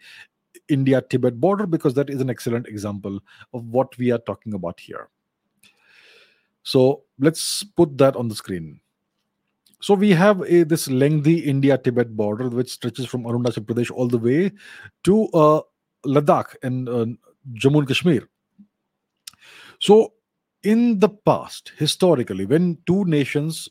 India 0.69 1.03
Tibet 1.03 1.41
border 1.41 1.67
because 1.67 1.95
that 1.95 2.11
is 2.11 2.21
an 2.21 2.31
excellent 2.31 2.67
example 2.67 3.21
of 3.53 3.65
what 3.67 3.97
we 3.99 4.11
are 4.11 4.19
talking 4.19 4.55
about 4.55 4.81
here. 4.81 5.09
So 6.63 7.05
let's 7.19 7.63
put 7.63 7.97
that 7.99 8.17
on 8.17 8.29
the 8.29 8.35
screen. 8.35 8.81
So 9.81 9.95
we 9.95 10.11
have 10.11 10.43
a, 10.43 10.63
this 10.63 10.91
lengthy 10.91 11.39
India 11.39 11.79
Tibet 11.79 12.15
border 12.15 12.49
which 12.49 12.71
stretches 12.71 13.07
from 13.07 13.25
Arunachal 13.25 13.65
Pradesh 13.65 13.91
all 13.91 14.09
the 14.09 14.19
way 14.19 14.53
to 15.05 15.27
uh, 15.29 15.63
Ladakh 16.05 16.55
and 16.63 16.89
uh, 16.89 17.07
Jammu 17.55 17.79
and 17.79 17.89
Kashmir. 17.89 18.29
So 19.79 20.13
in 20.63 20.99
the 20.99 21.09
past, 21.09 21.73
historically, 21.79 22.45
when 22.45 22.77
two 22.87 23.05
nations 23.07 23.69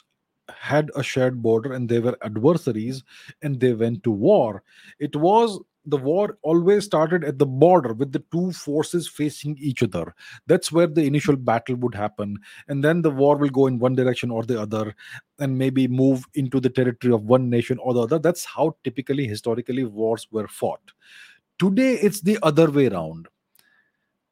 had 0.57 0.89
a 0.95 1.03
shared 1.03 1.41
border 1.41 1.73
and 1.73 1.87
they 1.87 1.99
were 1.99 2.17
adversaries 2.23 3.03
and 3.41 3.59
they 3.59 3.73
went 3.73 4.03
to 4.03 4.11
war 4.11 4.63
it 4.99 5.15
was 5.15 5.59
the 5.89 5.97
war 5.97 6.37
always 6.41 6.85
started 6.85 7.23
at 7.23 7.37
the 7.37 7.45
border 7.45 7.93
with 7.93 8.11
the 8.11 8.23
two 8.31 8.51
forces 8.51 9.07
facing 9.07 9.57
each 9.59 9.83
other. 9.83 10.15
That's 10.47 10.71
where 10.71 10.87
the 10.87 11.05
initial 11.05 11.35
battle 11.35 11.75
would 11.77 11.95
happen. 11.95 12.37
And 12.67 12.83
then 12.83 13.01
the 13.01 13.11
war 13.11 13.37
will 13.37 13.49
go 13.49 13.67
in 13.67 13.79
one 13.79 13.95
direction 13.95 14.31
or 14.31 14.43
the 14.43 14.61
other 14.61 14.95
and 15.39 15.57
maybe 15.57 15.87
move 15.87 16.25
into 16.33 16.59
the 16.59 16.69
territory 16.69 17.13
of 17.13 17.23
one 17.23 17.49
nation 17.49 17.77
or 17.79 17.93
the 17.93 18.01
other. 18.01 18.19
That's 18.19 18.45
how 18.45 18.75
typically 18.83 19.27
historically 19.27 19.83
wars 19.83 20.27
were 20.31 20.47
fought. 20.47 20.91
Today 21.57 21.93
it's 21.93 22.21
the 22.21 22.39
other 22.43 22.71
way 22.71 22.87
around. 22.87 23.27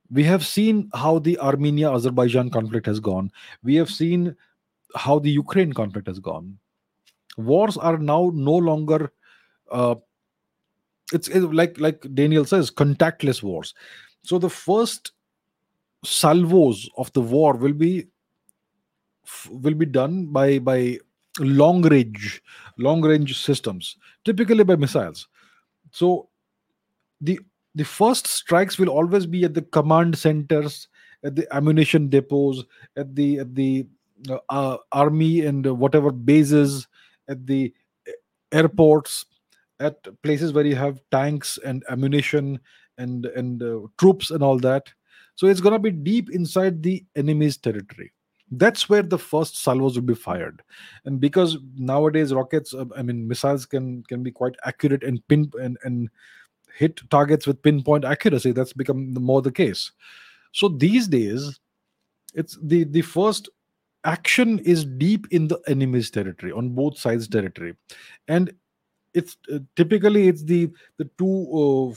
We 0.09 0.23
have 0.23 0.45
seen 0.45 0.89
how 0.93 1.19
the 1.19 1.37
armenia 1.39 1.91
azerbaijan 1.91 2.49
conflict 2.49 2.85
has 2.85 2.99
gone. 2.99 3.31
We 3.63 3.75
have 3.75 3.89
seen 3.89 4.35
how 4.95 5.19
the 5.19 5.31
Ukraine 5.31 5.73
conflict 5.73 6.07
has 6.07 6.19
gone. 6.19 6.57
Wars 7.37 7.77
are 7.77 7.97
now 7.97 8.31
no 8.33 8.55
longer 8.55 9.11
uh, 9.69 9.95
it's, 11.13 11.27
it's 11.27 11.45
like 11.45 11.79
like 11.79 12.05
Daniel 12.13 12.45
says, 12.45 12.69
contactless 12.71 13.41
wars. 13.41 13.73
So 14.23 14.37
the 14.37 14.49
first 14.49 15.11
salvos 16.03 16.89
of 16.97 17.11
the 17.13 17.21
war 17.21 17.53
will 17.53 17.73
be 17.73 18.07
will 19.49 19.73
be 19.73 19.85
done 19.85 20.25
by 20.27 20.59
by 20.59 20.97
long 21.39 21.81
range 21.81 22.41
long 22.77 23.01
range 23.01 23.39
systems 23.39 23.97
typically 24.23 24.63
by 24.63 24.75
missiles 24.75 25.27
so 25.91 26.29
the 27.21 27.39
the 27.75 27.85
first 27.85 28.27
strikes 28.27 28.77
will 28.79 28.89
always 28.89 29.25
be 29.25 29.43
at 29.43 29.53
the 29.53 29.61
command 29.61 30.17
centers 30.17 30.87
at 31.23 31.35
the 31.35 31.47
ammunition 31.55 32.09
depots 32.09 32.63
at 32.95 33.15
the 33.15 33.39
at 33.39 33.53
the 33.53 33.85
uh, 34.29 34.37
uh, 34.49 34.77
army 34.91 35.45
and 35.45 35.65
whatever 35.65 36.11
bases 36.11 36.87
at 37.27 37.45
the 37.45 37.73
airports 38.51 39.25
at 39.79 39.95
places 40.23 40.53
where 40.53 40.65
you 40.65 40.75
have 40.75 41.01
tanks 41.11 41.57
and 41.65 41.83
ammunition 41.89 42.59
and 42.97 43.25
and 43.27 43.61
uh, 43.61 43.79
troops 43.97 44.31
and 44.31 44.43
all 44.43 44.57
that. 44.59 44.87
So 45.35 45.47
it's 45.47 45.61
going 45.61 45.73
to 45.73 45.79
be 45.79 45.91
deep 45.91 46.31
inside 46.31 46.81
the 46.81 47.05
enemy's 47.15 47.57
territory. 47.57 48.11
That's 48.49 48.89
where 48.89 49.03
the 49.03 49.19
first 49.19 49.61
salvos 49.61 49.95
will 49.95 50.05
be 50.05 50.15
fired. 50.15 50.63
And 51.05 51.19
because 51.19 51.57
nowadays 51.75 52.33
rockets 52.33 52.73
uh, 52.73 52.85
i 52.95 53.01
mean 53.01 53.27
missiles 53.27 53.65
can 53.65 54.03
can 54.03 54.23
be 54.23 54.31
quite 54.31 54.55
accurate 54.65 55.03
and 55.03 55.25
pin 55.27 55.51
and, 55.61 55.77
and 55.83 56.09
hit 56.75 57.01
targets 57.09 57.45
with 57.45 57.61
pinpoint 57.61 58.05
accuracy. 58.05 58.51
That's 58.51 58.73
become 58.73 59.13
more 59.13 59.41
the 59.41 59.51
case. 59.51 59.91
So 60.53 60.69
these 60.69 61.07
days 61.07 61.59
it's 62.33 62.57
the 62.61 62.83
the 62.85 63.01
first 63.01 63.49
action 64.03 64.59
is 64.59 64.85
deep 64.85 65.27
in 65.31 65.47
the 65.47 65.59
enemy's 65.67 66.09
territory 66.09 66.51
on 66.51 66.69
both 66.69 66.97
sides 66.97 67.27
territory. 67.27 67.75
And 68.27 68.53
it's 69.13 69.37
uh, 69.53 69.59
typically 69.75 70.27
it's 70.27 70.43
the 70.43 70.69
the 70.97 71.09
two 71.17 71.93
uh, 71.93 71.95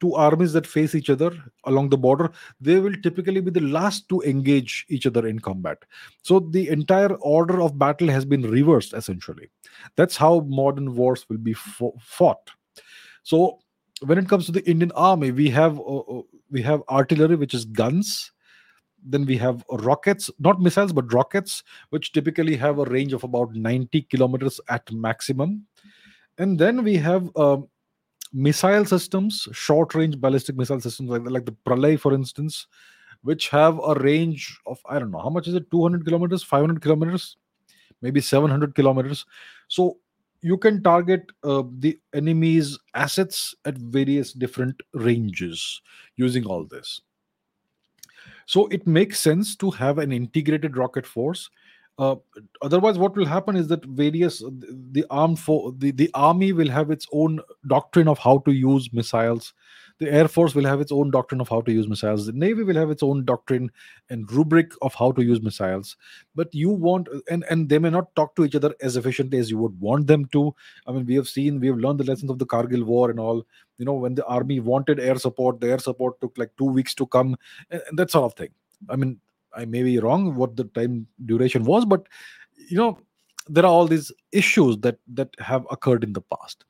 two 0.00 0.14
armies 0.14 0.52
that 0.54 0.66
face 0.66 0.94
each 0.94 1.10
other 1.10 1.30
along 1.64 1.90
the 1.90 1.98
border. 1.98 2.30
They 2.60 2.80
will 2.80 2.94
typically 3.02 3.40
be 3.40 3.50
the 3.50 3.60
last 3.60 4.08
to 4.08 4.22
engage 4.22 4.86
each 4.88 5.06
other 5.06 5.26
in 5.26 5.38
combat. 5.38 5.84
So 6.22 6.40
the 6.40 6.68
entire 6.68 7.14
order 7.16 7.60
of 7.60 7.78
battle 7.78 8.08
has 8.08 8.24
been 8.24 8.42
reversed 8.42 8.94
essentially. 8.94 9.50
That's 9.96 10.16
how 10.16 10.40
modern 10.48 10.96
wars 10.96 11.26
will 11.28 11.38
be 11.38 11.52
fought. 11.52 12.50
So 13.22 13.58
when 14.00 14.18
it 14.18 14.28
comes 14.28 14.46
to 14.46 14.52
the 14.52 14.68
indian 14.68 14.90
army 14.92 15.30
we 15.30 15.50
have 15.50 15.78
uh, 15.78 15.98
uh, 15.98 16.22
we 16.50 16.62
have 16.62 16.82
artillery 16.88 17.36
which 17.36 17.54
is 17.54 17.64
guns. 17.64 18.32
Then 19.02 19.24
we 19.24 19.38
have 19.38 19.64
rockets 19.70 20.30
not 20.38 20.60
missiles 20.60 20.92
but 20.92 21.12
rockets 21.12 21.62
which 21.90 22.12
typically 22.12 22.56
have 22.56 22.78
a 22.78 22.84
range 22.84 23.12
of 23.12 23.24
about 23.24 23.54
90 23.54 24.02
kilometers 24.02 24.60
at 24.68 24.90
maximum 24.92 25.66
and 26.40 26.58
then 26.58 26.82
we 26.82 26.96
have 26.96 27.30
um, 27.36 27.68
missile 28.32 28.86
systems, 28.86 29.46
short 29.52 29.94
range 29.94 30.18
ballistic 30.18 30.56
missile 30.56 30.80
systems 30.80 31.10
like, 31.10 31.22
like 31.24 31.44
the 31.44 31.54
Pralay, 31.66 32.00
for 32.00 32.14
instance, 32.14 32.66
which 33.22 33.50
have 33.50 33.78
a 33.86 33.94
range 33.96 34.58
of, 34.64 34.78
I 34.88 34.98
don't 34.98 35.10
know, 35.10 35.18
how 35.18 35.28
much 35.28 35.48
is 35.48 35.54
it? 35.54 35.70
200 35.70 36.02
kilometers, 36.02 36.42
500 36.42 36.80
kilometers, 36.80 37.36
maybe 38.00 38.22
700 38.22 38.74
kilometers. 38.74 39.26
So 39.68 39.98
you 40.40 40.56
can 40.56 40.82
target 40.82 41.30
uh, 41.44 41.64
the 41.78 42.00
enemy's 42.14 42.78
assets 42.94 43.54
at 43.66 43.76
various 43.76 44.32
different 44.32 44.80
ranges 44.94 45.82
using 46.16 46.46
all 46.46 46.64
this. 46.64 47.02
So 48.46 48.66
it 48.68 48.86
makes 48.86 49.20
sense 49.20 49.56
to 49.56 49.70
have 49.72 49.98
an 49.98 50.10
integrated 50.10 50.78
rocket 50.78 51.06
force 51.06 51.50
uh, 52.00 52.16
otherwise, 52.62 52.96
what 52.96 53.14
will 53.14 53.26
happen 53.26 53.56
is 53.56 53.68
that 53.68 53.84
various 53.84 54.42
the 54.92 55.04
armed 55.10 55.38
for 55.38 55.70
the, 55.76 55.90
the 55.90 56.10
army 56.14 56.50
will 56.50 56.70
have 56.70 56.90
its 56.90 57.06
own 57.12 57.40
doctrine 57.66 58.08
of 58.08 58.18
how 58.18 58.38
to 58.38 58.52
use 58.52 58.90
missiles. 58.90 59.52
The 59.98 60.10
air 60.10 60.26
force 60.26 60.54
will 60.54 60.64
have 60.64 60.80
its 60.80 60.90
own 60.90 61.10
doctrine 61.10 61.42
of 61.42 61.50
how 61.50 61.60
to 61.60 61.70
use 61.70 61.86
missiles. 61.86 62.24
The 62.24 62.32
navy 62.32 62.62
will 62.62 62.76
have 62.76 62.90
its 62.90 63.02
own 63.02 63.26
doctrine 63.26 63.70
and 64.08 64.32
rubric 64.32 64.72
of 64.80 64.94
how 64.94 65.12
to 65.12 65.22
use 65.22 65.42
missiles. 65.42 65.94
But 66.34 66.54
you 66.54 66.70
want 66.70 67.06
and 67.28 67.44
and 67.50 67.68
they 67.68 67.78
may 67.78 67.90
not 67.90 68.16
talk 68.16 68.34
to 68.36 68.46
each 68.46 68.54
other 68.54 68.74
as 68.80 68.96
efficiently 68.96 69.38
as 69.38 69.50
you 69.50 69.58
would 69.58 69.78
want 69.78 70.06
them 70.06 70.24
to. 70.32 70.54
I 70.86 70.92
mean, 70.92 71.04
we 71.04 71.16
have 71.16 71.28
seen 71.28 71.60
we 71.60 71.66
have 71.66 71.76
learned 71.76 72.00
the 72.00 72.04
lessons 72.04 72.30
of 72.30 72.38
the 72.38 72.46
Kargil 72.46 72.84
war 72.84 73.10
and 73.10 73.20
all. 73.20 73.46
You 73.76 73.84
know, 73.84 73.92
when 73.92 74.14
the 74.14 74.24
army 74.24 74.58
wanted 74.58 75.00
air 75.00 75.16
support, 75.16 75.60
the 75.60 75.68
air 75.68 75.78
support 75.78 76.18
took 76.22 76.38
like 76.38 76.52
two 76.56 76.72
weeks 76.72 76.94
to 76.94 77.06
come, 77.06 77.36
and, 77.70 77.82
and 77.88 77.98
that 77.98 78.10
sort 78.10 78.24
of 78.24 78.38
thing. 78.38 78.54
I 78.88 78.96
mean, 78.96 79.20
I 79.54 79.64
may 79.64 79.82
be 79.82 79.98
wrong 79.98 80.34
what 80.34 80.56
the 80.56 80.64
time 80.64 81.06
duration 81.26 81.64
was, 81.64 81.84
but 81.84 82.06
you 82.68 82.76
know 82.76 82.98
there 83.48 83.64
are 83.64 83.72
all 83.72 83.86
these 83.86 84.12
issues 84.32 84.78
that 84.78 84.98
that 85.14 85.28
have 85.38 85.66
occurred 85.70 86.04
in 86.04 86.12
the 86.12 86.20
past. 86.20 86.64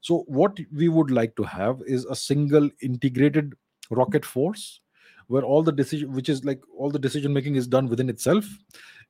So 0.00 0.24
what 0.26 0.58
we 0.72 0.88
would 0.88 1.10
like 1.10 1.36
to 1.36 1.42
have 1.44 1.80
is 1.86 2.04
a 2.04 2.16
single 2.16 2.68
integrated 2.82 3.54
rocket 3.90 4.24
force 4.24 4.80
where 5.28 5.42
all 5.42 5.62
the 5.62 5.72
decision 5.72 6.12
which 6.12 6.28
is 6.28 6.44
like 6.44 6.60
all 6.76 6.90
the 6.90 6.98
decision 6.98 7.32
making 7.32 7.54
is 7.54 7.66
done 7.66 7.88
within 7.88 8.08
itself 8.08 8.46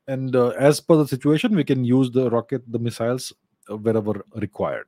and 0.06 0.36
uh, 0.36 0.48
as 0.50 0.80
per 0.80 0.96
the 0.96 1.06
situation 1.06 1.56
we 1.56 1.64
can 1.64 1.84
use 1.84 2.10
the 2.10 2.30
rocket 2.30 2.62
the 2.70 2.78
missiles 2.78 3.32
wherever 3.68 4.24
required. 4.36 4.86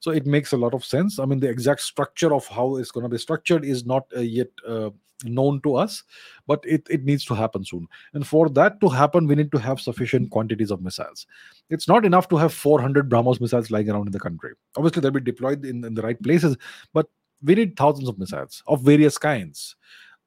So 0.00 0.10
it 0.10 0.26
makes 0.26 0.52
a 0.52 0.56
lot 0.56 0.74
of 0.74 0.84
sense. 0.84 1.18
I 1.18 1.24
mean 1.24 1.40
the 1.40 1.48
exact 1.48 1.80
structure 1.80 2.34
of 2.34 2.46
how 2.46 2.76
it's 2.76 2.90
going 2.90 3.04
to 3.04 3.10
be 3.10 3.18
structured 3.18 3.64
is 3.64 3.86
not 3.86 4.06
uh, 4.16 4.20
yet 4.20 4.48
uh, 4.66 4.90
known 5.24 5.60
to 5.62 5.76
us 5.76 6.02
but 6.46 6.60
it, 6.64 6.86
it 6.90 7.04
needs 7.04 7.24
to 7.26 7.34
happen 7.34 7.64
soon. 7.64 7.86
And 8.12 8.26
for 8.26 8.48
that 8.50 8.80
to 8.80 8.88
happen 8.88 9.26
we 9.26 9.34
need 9.34 9.52
to 9.52 9.58
have 9.58 9.80
sufficient 9.80 10.30
quantities 10.30 10.70
of 10.70 10.82
missiles. 10.82 11.26
It's 11.70 11.88
not 11.88 12.04
enough 12.04 12.28
to 12.28 12.36
have 12.36 12.52
400 12.52 13.08
brahmos 13.08 13.40
missiles 13.40 13.70
lying 13.70 13.90
around 13.90 14.06
in 14.06 14.12
the 14.12 14.20
country. 14.20 14.52
Obviously 14.76 15.00
they'll 15.00 15.10
be 15.10 15.20
deployed 15.20 15.64
in, 15.64 15.84
in 15.84 15.94
the 15.94 16.02
right 16.02 16.20
places 16.22 16.56
but 16.92 17.06
we 17.42 17.54
need 17.54 17.76
thousands 17.76 18.08
of 18.08 18.18
missiles 18.18 18.62
of 18.66 18.82
various 18.82 19.18
kinds. 19.18 19.76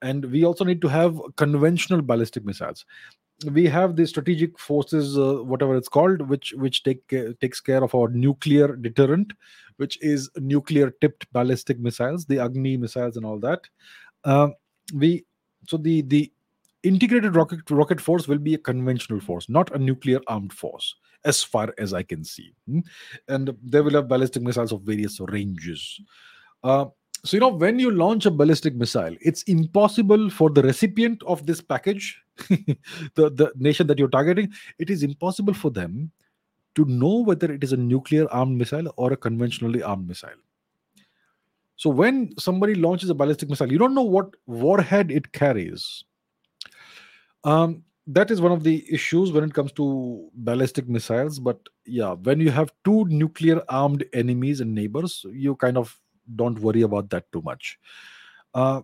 And 0.02 0.26
we 0.26 0.46
also 0.46 0.64
need 0.64 0.82
to 0.82 0.88
have 0.88 1.20
conventional 1.36 2.02
ballistic 2.02 2.46
missiles 2.46 2.86
we 3.46 3.66
have 3.66 3.96
the 3.96 4.06
strategic 4.06 4.60
forces 4.60 5.18
uh, 5.18 5.36
whatever 5.36 5.76
it's 5.76 5.88
called 5.88 6.22
which 6.30 6.54
which 6.58 6.84
take 6.84 7.02
uh, 7.14 7.32
takes 7.40 7.62
care 7.62 7.84
of 7.84 7.96
our 7.96 8.10
nuclear 8.10 8.76
deterrent 8.76 9.32
which 9.78 9.98
is 10.02 10.30
nuclear 10.38 10.92
tipped 11.02 11.32
ballistic 11.32 11.80
missiles 11.80 12.26
the 12.26 12.40
agni 12.40 12.76
missiles 12.76 13.16
and 13.16 13.26
all 13.26 13.40
that. 13.40 13.62
Uh, 14.26 14.50
we 14.94 15.26
so 15.68 15.78
the 15.78 16.02
the 16.02 16.32
integrated 16.84 17.36
rocket 17.36 17.60
rocket 17.70 18.00
force 18.02 18.28
will 18.28 18.38
be 18.38 18.54
a 18.54 18.58
conventional 18.58 19.20
force 19.20 19.48
not 19.50 19.74
a 19.74 19.78
nuclear 19.78 20.20
armed 20.28 20.54
force 20.54 20.96
as 21.26 21.44
far 21.44 21.74
as 21.78 21.94
i 21.94 22.04
can 22.04 22.24
see. 22.24 22.54
Hmm? 22.68 22.80
and 23.28 23.56
they 23.64 23.82
will 23.82 23.94
have 23.94 24.08
ballistic 24.08 24.44
missiles 24.44 24.72
of 24.72 24.82
various 24.82 25.20
ranges. 25.20 26.02
Uh, 26.64 26.86
so 27.24 27.36
you 27.36 27.42
know 27.42 27.50
when 27.50 27.80
you 27.80 27.92
launch 27.92 28.26
a 28.26 28.32
ballistic 28.32 28.76
missile 28.76 29.16
it's 29.22 29.44
impossible 29.44 30.30
for 30.30 30.50
the 30.50 30.62
recipient 30.62 31.22
of 31.24 31.46
this 31.46 31.62
package 31.62 32.22
the, 32.50 33.30
the 33.30 33.52
nation 33.56 33.88
that 33.88 34.00
you're 34.00 34.08
targeting 34.10 34.52
it 34.78 34.90
is 34.90 35.04
impossible 35.04 35.54
for 35.54 35.70
them 35.70 36.12
to 36.76 36.86
know 36.86 37.24
whether 37.24 37.52
it 37.52 37.64
is 37.64 37.74
a 37.74 37.78
nuclear 37.78 38.32
armed 38.32 38.58
missile 38.58 38.94
or 38.96 39.12
a 39.12 39.18
conventionally 39.18 39.84
armed 39.84 40.08
missile. 40.08 40.30
So 41.76 41.90
when 41.90 42.38
somebody 42.38 42.76
launches 42.76 43.10
a 43.10 43.16
ballistic 43.16 43.50
missile 43.50 43.72
you 43.72 43.78
don't 43.78 43.96
know 43.96 44.04
what 44.04 44.34
warhead 44.48 45.12
it 45.12 45.32
carries. 45.32 46.04
Um, 47.44 47.84
that 48.08 48.32
is 48.32 48.42
one 48.42 48.52
of 48.52 48.64
the 48.64 48.86
issues 48.92 49.32
when 49.32 49.44
it 49.44 49.54
comes 49.54 49.72
to 49.74 50.30
ballistic 50.34 50.90
missiles 50.90 51.40
but 51.40 51.60
yeah 51.86 52.14
when 52.14 52.40
you 52.40 52.50
have 52.50 52.72
two 52.84 53.06
nuclear 53.06 53.62
armed 53.70 54.04
enemies 54.14 54.62
and 54.62 54.74
neighbors 54.74 55.26
you 55.32 55.56
kind 55.56 55.78
of 55.78 55.96
don't 56.36 56.60
worry 56.60 56.82
about 56.82 57.10
that 57.10 57.32
too 57.32 57.42
much. 57.42 57.80
Uh, 58.54 58.82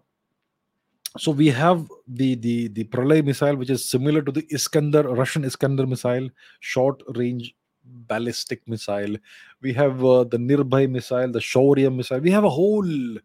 so 1.18 1.32
we 1.32 1.48
have 1.48 1.88
the 2.08 2.36
the 2.36 2.68
the 2.70 2.84
Pralay 2.86 3.24
missile, 3.24 3.56
which 3.56 3.70
is 3.70 3.86
similar 3.86 4.22
to 4.22 4.32
the 4.32 4.46
Iskander 4.52 5.04
Russian 5.04 5.46
Iskander 5.46 5.88
missile, 5.88 6.30
short 6.60 7.02
range 7.16 7.56
ballistic 7.86 8.68
missile. 8.68 9.16
We 9.62 9.74
have 9.74 10.04
uh, 10.04 10.24
the 10.26 10.38
Nirbhay 10.38 10.90
missile, 10.90 11.32
the 11.32 11.40
Shaurya 11.40 11.96
missile. 11.96 12.20
We 12.20 12.32
have 12.32 12.44
a 12.44 12.50
whole 12.50 13.18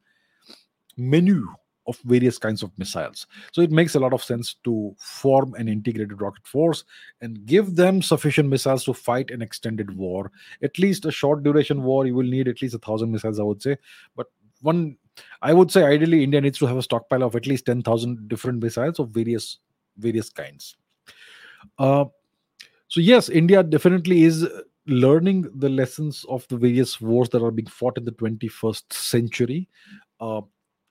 menu 0.96 1.46
of 1.90 1.98
various 2.04 2.38
kinds 2.38 2.62
of 2.62 2.70
missiles. 2.78 3.26
So 3.52 3.60
it 3.60 3.70
makes 3.70 3.94
a 3.94 4.00
lot 4.00 4.12
of 4.12 4.24
sense 4.24 4.54
to 4.64 4.94
form 4.98 5.54
an 5.54 5.68
integrated 5.68 6.20
rocket 6.20 6.46
force 6.46 6.84
and 7.20 7.44
give 7.44 7.76
them 7.76 8.00
sufficient 8.00 8.48
missiles 8.48 8.84
to 8.84 8.94
fight 8.94 9.30
an 9.30 9.42
extended 9.42 9.94
war. 9.96 10.30
At 10.62 10.78
least 10.78 11.04
a 11.04 11.10
short 11.10 11.42
duration 11.42 11.82
war, 11.82 12.06
you 12.06 12.14
will 12.14 12.26
need 12.26 12.48
at 12.48 12.62
least 12.62 12.74
a 12.74 12.78
thousand 12.78 13.10
missiles, 13.10 13.38
I 13.38 13.42
would 13.42 13.60
say. 13.60 13.76
But 14.16 14.28
one, 14.62 14.96
I 15.42 15.52
would 15.52 15.70
say, 15.70 15.84
ideally, 15.84 16.24
India 16.24 16.40
needs 16.40 16.58
to 16.58 16.66
have 16.66 16.78
a 16.78 16.82
stockpile 16.82 17.22
of 17.22 17.36
at 17.36 17.46
least 17.46 17.66
ten 17.66 17.82
thousand 17.82 18.28
different 18.28 18.62
missiles 18.62 18.98
of 18.98 19.10
various 19.10 19.58
various 19.98 20.30
kinds. 20.30 20.76
Uh, 21.78 22.06
so 22.88 23.00
yes, 23.00 23.28
India 23.28 23.62
definitely 23.62 24.22
is 24.24 24.48
learning 24.86 25.48
the 25.54 25.68
lessons 25.68 26.24
of 26.28 26.46
the 26.48 26.56
various 26.56 27.00
wars 27.00 27.28
that 27.30 27.42
are 27.42 27.50
being 27.50 27.66
fought 27.66 27.98
in 27.98 28.04
the 28.04 28.12
21st 28.12 28.92
century. 28.92 29.68
Uh, 30.20 30.40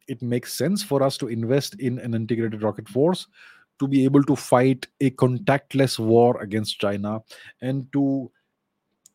it 0.09 0.21
makes 0.21 0.53
sense 0.53 0.83
for 0.83 1.01
us 1.03 1.17
to 1.17 1.27
invest 1.27 1.79
in 1.79 1.99
an 1.99 2.13
integrated 2.13 2.63
rocket 2.63 2.89
force 2.89 3.27
to 3.79 3.87
be 3.87 4.03
able 4.03 4.23
to 4.23 4.35
fight 4.35 4.87
a 4.99 5.09
contactless 5.11 5.97
war 5.99 6.39
against 6.41 6.79
China 6.79 7.21
and 7.61 7.91
to 7.93 8.31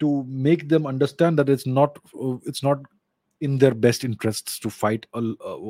to 0.01 0.25
make 0.27 0.69
them 0.69 0.87
understand 0.87 1.39
that 1.39 1.49
it's 1.49 1.67
not 1.67 1.99
uh, 2.21 2.37
it's 2.47 2.63
not 2.63 2.79
in 3.41 3.59
their 3.59 3.75
best 3.75 4.05
interests 4.05 4.59
to 4.59 4.71
fight 4.71 5.07
a, 5.15 5.21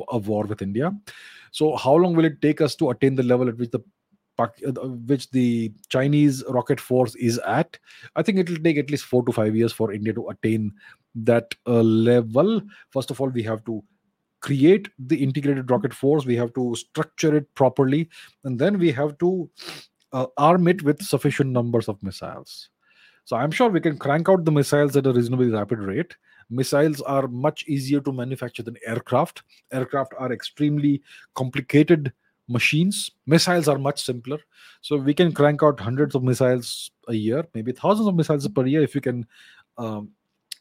a, 0.09 0.17
war 0.17 0.45
with 0.45 0.61
India. 0.61 0.91
So 1.51 1.75
how 1.75 1.95
long 1.95 2.15
will 2.15 2.25
it 2.25 2.41
take 2.41 2.61
us 2.61 2.75
to 2.75 2.91
attain 2.91 3.15
the 3.15 3.23
level 3.23 3.49
at 3.49 3.57
which 3.57 3.71
the 3.71 3.83
uh, 4.37 4.47
which 5.07 5.29
the 5.31 5.73
Chinese 5.89 6.43
rocket 6.49 6.79
force 6.79 7.15
is 7.15 7.39
at, 7.39 7.77
I 8.15 8.21
think 8.21 8.37
it 8.37 8.49
will 8.49 8.57
take 8.57 8.77
at 8.77 8.89
least 8.89 9.05
four 9.05 9.23
to 9.25 9.31
five 9.31 9.55
years 9.55 9.71
for 9.71 9.93
India 9.93 10.13
to 10.13 10.27
attain 10.29 10.73
that 11.15 11.55
uh, 11.65 11.81
level. 11.81 12.61
First 12.91 13.11
of 13.11 13.21
all, 13.21 13.29
we 13.29 13.43
have 13.43 13.63
to 13.65 13.83
create 14.45 14.89
the 14.99 15.21
integrated 15.23 15.71
rocket 15.71 15.93
force, 15.93 16.25
we 16.25 16.35
have 16.35 16.53
to 16.53 16.75
structure 16.75 17.35
it 17.35 17.53
properly, 17.55 18.07
and 18.43 18.59
then 18.59 18.77
we 18.77 18.91
have 18.91 19.17
to 19.17 19.49
uh, 20.13 20.27
arm 20.37 20.67
it 20.67 20.83
with 20.83 21.01
sufficient 21.01 21.49
numbers 21.49 21.89
of 21.89 22.01
missiles. 22.03 22.69
So 23.23 23.35
I'm 23.35 23.49
sure 23.49 23.69
we 23.69 23.81
can 23.81 23.97
crank 23.97 24.29
out 24.29 24.45
the 24.45 24.51
missiles 24.51 24.95
at 24.95 25.07
a 25.07 25.13
reasonably 25.13 25.49
rapid 25.49 25.79
rate. 25.79 26.15
Missiles 26.51 27.01
are 27.01 27.27
much 27.27 27.65
easier 27.67 27.99
to 28.01 28.11
manufacture 28.11 28.61
than 28.61 28.77
aircraft. 28.85 29.41
Aircraft 29.71 30.13
are 30.19 30.31
extremely 30.31 31.01
complicated 31.33 32.13
machines. 32.47 33.09
Missiles 33.25 33.67
are 33.67 33.79
much 33.79 34.03
simpler. 34.03 34.37
So 34.81 34.95
we 34.97 35.15
can 35.15 35.33
crank 35.33 35.63
out 35.63 35.79
hundreds 35.79 36.13
of 36.13 36.21
missiles 36.21 36.91
a 37.07 37.15
year, 37.15 37.43
maybe 37.55 37.71
thousands 37.71 38.07
of 38.07 38.13
missiles 38.13 38.47
per 38.47 38.67
year 38.67 38.83
if 38.83 38.93
we 38.93 39.01
can 39.01 39.25
um, 39.79 40.11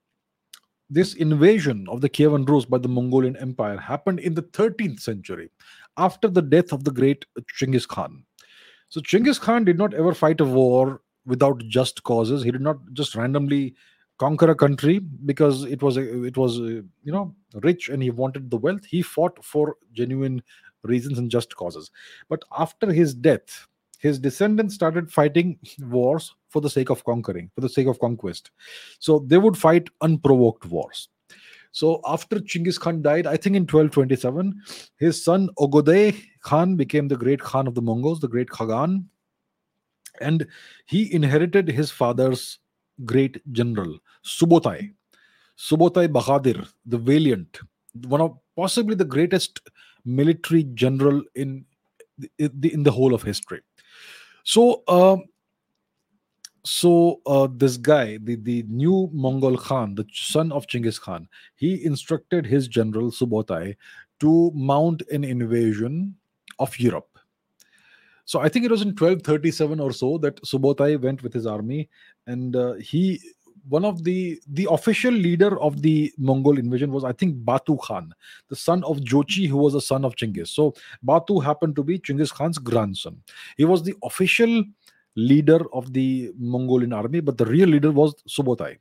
this 0.91 1.15
invasion 1.15 1.87
of 1.89 2.01
the 2.01 2.09
Kievan 2.09 2.47
Rus 2.47 2.65
by 2.65 2.79
the 2.79 2.89
Mongolian 2.89 3.37
Empire 3.37 3.79
happened 3.79 4.21
in 4.21 4.35
the 4.35 4.43
13th 4.43 5.01
century 5.01 5.51
after 5.97 6.29
the 6.29 6.43
death 6.43 6.73
of 6.73 6.85
the 6.85 6.91
great 6.91 7.25
Chinggis 7.59 7.89
Khan. 7.89 8.26
So, 8.89 9.01
Chinggis 9.01 9.41
Khan 9.41 9.65
did 9.65 9.79
not 9.79 9.95
ever 9.95 10.15
fight 10.15 10.41
a 10.41 10.45
war 10.45 11.01
without 11.25 11.59
just 11.67 12.03
causes. 12.05 12.43
He 12.43 12.51
did 12.51 12.61
not 12.61 12.79
just 12.93 13.15
randomly 13.15 13.75
conquer 14.19 14.51
a 14.51 14.55
country 14.55 14.99
because 14.99 15.65
it 15.65 15.83
was 15.83 15.97
it 15.97 16.37
was 16.37 16.59
a, 16.59 16.85
you 17.03 17.13
know 17.13 17.35
rich 17.63 17.89
and 17.89 18.03
he 18.03 18.11
wanted 18.11 18.51
the 18.51 18.57
wealth. 18.57 18.85
He 18.85 19.03
fought 19.03 19.45
for 19.45 19.77
genuine 19.93 20.43
reasons 20.85 21.19
and 21.19 21.31
just 21.31 21.55
causes. 21.57 21.91
But 22.29 22.43
after 22.57 22.93
his 22.93 23.15
death 23.15 23.67
his 23.99 24.19
descendants 24.19 24.75
started 24.75 25.11
fighting 25.11 25.59
wars 25.81 26.35
for 26.51 26.61
the 26.61 26.71
sake 26.71 26.91
of 26.91 27.05
conquering 27.05 27.51
for 27.55 27.61
the 27.61 27.69
sake 27.69 27.87
of 27.87 27.99
conquest. 27.99 28.51
So 28.99 29.25
they 29.27 29.39
would 29.39 29.57
fight 29.57 29.89
unprovoked 30.01 30.67
wars 30.67 31.09
so 31.77 32.01
after 32.07 32.37
Chinggis 32.37 32.81
Khan 32.81 33.03
died, 33.03 33.27
I 33.27 33.37
think 33.37 33.55
in 33.55 33.65
1227, 33.65 34.63
his 34.97 35.23
son 35.23 35.51
Ogodei 35.59 36.19
Khan 36.41 36.75
became 36.75 37.07
the 37.07 37.19
great 37.19 37.39
Khan 37.39 37.67
of 37.67 37.75
the 37.75 37.83
Mongols, 37.83 38.19
the 38.19 38.29
great 38.29 38.49
Khagan. 38.49 39.05
And 40.23 40.47
he 40.87 41.13
inherited 41.13 41.69
his 41.69 41.91
father's 41.91 42.61
great 43.05 43.43
general, 43.53 43.99
Subotai. 44.25 44.95
Subotai 45.59 46.09
Bahadir, 46.09 46.67
the 46.87 46.97
valiant, 46.97 47.61
one 48.07 48.23
of 48.23 48.39
possibly 48.57 48.95
the 48.95 49.05
greatest 49.05 49.61
military 50.07 50.63
general 50.73 51.23
in 51.35 51.67
the, 52.39 52.73
in 52.73 52.85
the 52.85 52.91
whole 52.91 53.13
of 53.13 53.23
history. 53.23 53.61
So, 54.45 54.83
uh, 54.89 55.19
so 56.67 57.21
uh, 57.27 57.47
this 57.51 57.77
guy, 57.77 58.19
the, 58.19 58.35
the 58.35 58.65
new 58.69 59.09
Mongol 59.13 59.57
Khan, 59.57 59.95
the 59.95 60.05
son 60.13 60.51
of 60.51 60.67
Genghis 60.67 60.99
Khan, 60.99 61.29
he 61.55 61.85
instructed 61.85 62.45
his 62.45 62.67
general 62.67 63.11
Subotai 63.11 63.77
to 64.19 64.51
mount 64.53 65.03
an 65.13 65.23
invasion 65.23 66.17
of 66.59 66.79
Europe. 66.79 67.19
So 68.25 68.41
I 68.41 68.49
think 68.49 68.65
it 68.65 68.73
was 68.73 68.83
in 68.83 68.89
1237 68.89 69.79
or 69.79 69.93
so 69.93 70.19
that 70.19 70.43
Subotai 70.43 71.01
went 71.01 71.23
with 71.23 71.33
his 71.33 71.47
army, 71.47 71.89
and 72.27 72.57
uh, 72.57 72.75
he 72.75 73.21
one 73.69 73.85
of 73.85 74.03
the 74.03 74.41
the 74.49 74.67
official 74.71 75.13
leader 75.13 75.61
of 75.61 75.83
the 75.83 76.13
Mongol 76.19 76.59
invasion 76.59 76.91
was 76.91 77.05
I 77.05 77.13
think 77.13 77.45
Batu 77.45 77.77
Khan, 77.77 78.13
the 78.49 78.57
son 78.57 78.83
of 78.83 78.99
Jochi, 78.99 79.49
who 79.49 79.59
was 79.59 79.77
a 79.77 79.81
son 79.81 80.05
of 80.05 80.17
Chinggis. 80.17 80.49
So 80.49 80.75
Batu 81.05 81.39
happened 81.39 81.77
to 81.77 81.85
be 81.85 82.01
Chinggis 82.01 82.33
Khan's 82.33 82.59
grandson. 82.59 83.23
He 83.57 83.65
was 83.65 83.85
the 83.85 83.95
official 84.03 84.65
leader 85.17 85.61
of 85.73 85.93
the 85.93 86.31
Mongolian 86.39 86.93
army, 86.93 87.21
but 87.21 87.39
the 87.39 87.47
real 87.47 87.69
leader 87.69 87.91
was 87.91 88.15
Subotai. 88.29 88.79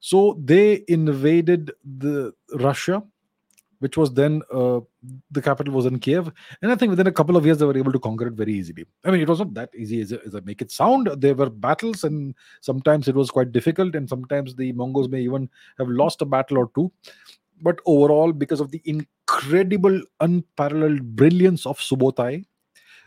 So 0.00 0.40
they 0.44 0.84
invaded 0.86 1.72
the 1.84 2.32
Russia 2.54 3.02
which 3.80 3.96
was 3.96 4.12
then 4.12 4.42
uh, 4.52 4.80
the 5.30 5.42
capital 5.42 5.72
was 5.72 5.86
in 5.86 5.98
Kiev. 5.98 6.30
And 6.62 6.72
I 6.72 6.76
think 6.76 6.90
within 6.90 7.06
a 7.06 7.12
couple 7.12 7.36
of 7.36 7.46
years, 7.46 7.58
they 7.58 7.66
were 7.66 7.76
able 7.76 7.92
to 7.92 7.98
conquer 7.98 8.26
it 8.26 8.34
very 8.34 8.52
easily. 8.52 8.86
I 9.04 9.10
mean, 9.10 9.20
it 9.20 9.28
was 9.28 9.38
not 9.38 9.54
that 9.54 9.70
easy 9.74 10.00
as, 10.00 10.12
as 10.12 10.34
I 10.34 10.40
make 10.40 10.62
it 10.62 10.70
sound. 10.70 11.08
There 11.18 11.34
were 11.34 11.50
battles, 11.50 12.04
and 12.04 12.34
sometimes 12.60 13.08
it 13.08 13.14
was 13.14 13.30
quite 13.30 13.52
difficult, 13.52 13.94
and 13.94 14.08
sometimes 14.08 14.54
the 14.54 14.72
Mongols 14.72 15.08
may 15.08 15.20
even 15.20 15.48
have 15.78 15.88
lost 15.88 16.22
a 16.22 16.26
battle 16.26 16.58
or 16.58 16.70
two. 16.74 16.92
But 17.60 17.80
overall, 17.86 18.32
because 18.32 18.60
of 18.60 18.70
the 18.70 18.82
incredible, 18.84 20.00
unparalleled 20.20 21.16
brilliance 21.16 21.66
of 21.66 21.78
Subotai, 21.78 22.44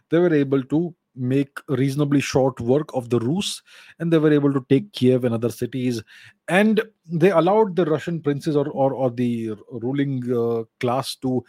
they 0.09 0.19
were 0.19 0.33
able 0.33 0.63
to 0.63 0.93
make 1.15 1.59
reasonably 1.67 2.21
short 2.21 2.59
work 2.59 2.89
of 2.93 3.09
the 3.09 3.19
Rus, 3.19 3.61
and 3.99 4.11
they 4.11 4.17
were 4.17 4.31
able 4.31 4.53
to 4.53 4.65
take 4.69 4.91
Kiev 4.93 5.23
and 5.25 5.33
other 5.33 5.49
cities. 5.49 6.01
And 6.47 6.81
they 7.05 7.31
allowed 7.31 7.75
the 7.75 7.85
Russian 7.85 8.21
princes 8.21 8.55
or 8.55 8.69
or, 8.69 8.93
or 8.93 9.09
the 9.11 9.51
ruling 9.71 10.23
uh, 10.31 10.63
class 10.79 11.15
to 11.17 11.43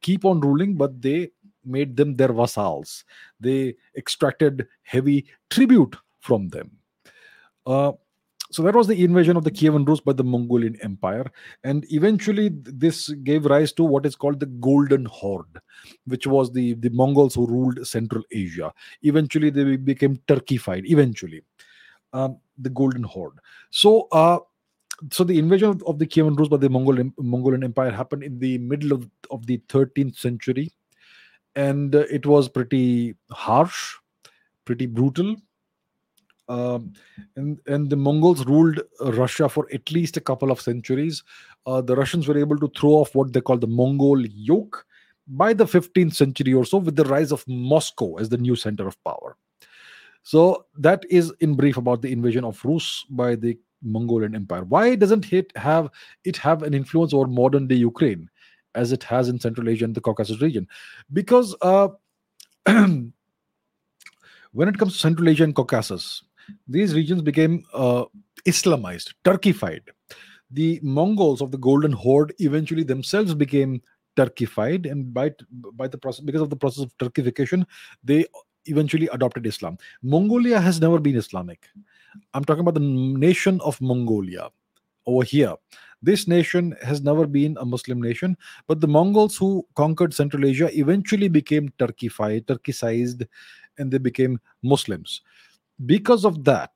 keep 0.00 0.24
on 0.24 0.40
ruling, 0.40 0.74
but 0.74 1.00
they 1.00 1.30
made 1.64 1.96
them 1.96 2.16
their 2.16 2.32
vassals. 2.32 3.04
They 3.40 3.74
extracted 3.96 4.66
heavy 4.82 5.26
tribute 5.50 5.96
from 6.20 6.48
them. 6.48 6.70
Uh, 7.66 7.92
so 8.54 8.62
that 8.62 8.76
was 8.76 8.86
the 8.86 9.02
invasion 9.02 9.36
of 9.36 9.42
the 9.42 9.50
Kievan 9.50 9.84
Rus 9.84 9.98
by 9.98 10.12
the 10.12 10.22
Mongolian 10.22 10.76
Empire, 10.80 11.26
and 11.64 11.84
eventually 11.90 12.50
this 12.52 13.08
gave 13.24 13.46
rise 13.46 13.72
to 13.72 13.82
what 13.82 14.06
is 14.06 14.14
called 14.14 14.38
the 14.38 14.46
Golden 14.46 15.06
Horde, 15.06 15.58
which 16.06 16.28
was 16.28 16.52
the 16.52 16.74
the 16.74 16.90
Mongols 16.90 17.34
who 17.34 17.48
ruled 17.48 17.84
Central 17.84 18.22
Asia. 18.30 18.72
Eventually, 19.02 19.50
they 19.50 19.74
became 19.74 20.18
Turkified. 20.28 20.86
Eventually, 20.86 21.42
um, 22.12 22.38
the 22.56 22.70
Golden 22.70 23.02
Horde. 23.02 23.38
So. 23.70 24.06
Uh, 24.12 24.38
so 25.10 25.24
the 25.24 25.40
invasion 25.40 25.68
of, 25.70 25.82
of 25.82 25.98
the 25.98 26.06
Kievan 26.06 26.38
Rus 26.38 26.46
by 26.46 26.56
the 26.56 26.70
Mongol, 26.70 27.10
Mongolian 27.18 27.64
Empire 27.64 27.90
happened 27.90 28.22
in 28.22 28.38
the 28.38 28.58
middle 28.58 28.92
of, 28.92 29.10
of 29.32 29.44
the 29.44 29.58
13th 29.68 30.16
century, 30.16 30.70
and 31.56 31.96
uh, 31.96 32.04
it 32.08 32.24
was 32.24 32.48
pretty 32.48 33.16
harsh, 33.32 33.96
pretty 34.64 34.86
brutal 34.86 35.34
um, 36.48 36.92
and 37.36 37.58
and 37.66 37.90
the 37.90 37.96
Mongols 37.96 38.44
ruled 38.46 38.80
Russia 39.00 39.48
for 39.48 39.66
at 39.72 39.90
least 39.90 40.16
a 40.16 40.20
couple 40.20 40.50
of 40.50 40.60
centuries. 40.60 41.22
Uh, 41.66 41.80
the 41.80 41.96
Russians 41.96 42.28
were 42.28 42.38
able 42.38 42.58
to 42.58 42.70
throw 42.78 42.90
off 42.90 43.14
what 43.14 43.32
they 43.32 43.40
call 43.40 43.58
the 43.58 43.66
Mongol 43.66 44.26
yoke 44.26 44.86
by 45.26 45.54
the 45.54 45.64
15th 45.64 46.14
century 46.14 46.52
or 46.52 46.64
so, 46.64 46.78
with 46.78 46.96
the 46.96 47.04
rise 47.04 47.32
of 47.32 47.44
Moscow 47.48 48.16
as 48.16 48.28
the 48.28 48.36
new 48.36 48.56
center 48.56 48.86
of 48.86 49.02
power. 49.04 49.36
So 50.22 50.66
that 50.78 51.04
is 51.08 51.32
in 51.40 51.54
brief 51.54 51.76
about 51.76 52.02
the 52.02 52.12
invasion 52.12 52.44
of 52.44 52.62
Rus 52.64 53.04
by 53.10 53.34
the 53.36 53.58
Mongolian 53.82 54.34
Empire. 54.34 54.64
Why 54.64 54.94
doesn't 54.94 55.32
it 55.32 55.52
have 55.56 55.90
it 56.24 56.36
have 56.38 56.62
an 56.62 56.74
influence 56.74 57.14
over 57.14 57.26
modern 57.26 57.66
day 57.66 57.76
Ukraine? 57.76 58.28
as 58.74 58.92
it 58.92 59.02
has 59.04 59.28
in 59.28 59.38
Central 59.40 59.68
Asia 59.68 59.84
and 59.84 59.94
the 59.94 60.00
Caucasus 60.00 60.40
region. 60.40 60.66
Because 61.12 61.54
uh, 61.62 61.88
when 62.66 63.12
it 64.58 64.78
comes 64.78 64.94
to 64.94 64.98
Central 64.98 65.28
Asia 65.28 65.44
and 65.44 65.54
Caucasus, 65.54 66.22
these 66.68 66.94
regions 66.94 67.22
became 67.22 67.64
uh, 67.72 68.04
Islamized, 68.46 69.14
Turkified. 69.24 69.82
The 70.50 70.78
Mongols 70.82 71.40
of 71.40 71.50
the 71.50 71.58
Golden 71.58 71.92
Horde 71.92 72.34
eventually 72.38 72.84
themselves 72.84 73.34
became 73.34 73.82
Turkified, 74.16 74.90
and 74.90 75.12
by 75.12 75.32
by 75.72 75.88
the 75.88 75.98
process 75.98 76.24
because 76.24 76.42
of 76.42 76.50
the 76.50 76.56
process 76.56 76.84
of 76.84 76.96
Turkification, 76.98 77.64
they 78.04 78.26
eventually 78.66 79.08
adopted 79.08 79.46
Islam. 79.46 79.76
Mongolia 80.02 80.60
has 80.60 80.80
never 80.80 80.98
been 80.98 81.16
Islamic. 81.16 81.66
I'm 82.32 82.44
talking 82.44 82.60
about 82.60 82.74
the 82.74 82.80
nation 82.80 83.60
of 83.62 83.80
Mongolia 83.80 84.50
over 85.06 85.24
here. 85.24 85.54
This 86.02 86.28
nation 86.28 86.76
has 86.82 87.02
never 87.02 87.26
been 87.26 87.56
a 87.58 87.64
Muslim 87.64 88.00
nation, 88.00 88.36
but 88.68 88.80
the 88.80 88.86
Mongols 88.86 89.36
who 89.36 89.66
conquered 89.74 90.12
Central 90.12 90.44
Asia 90.44 90.68
eventually 90.78 91.28
became 91.28 91.70
Turkified, 91.78 92.44
Turkicized, 92.44 93.26
and 93.78 93.90
they 93.90 93.98
became 93.98 94.38
Muslims. 94.62 95.22
Because 95.86 96.24
of 96.24 96.44
that, 96.44 96.70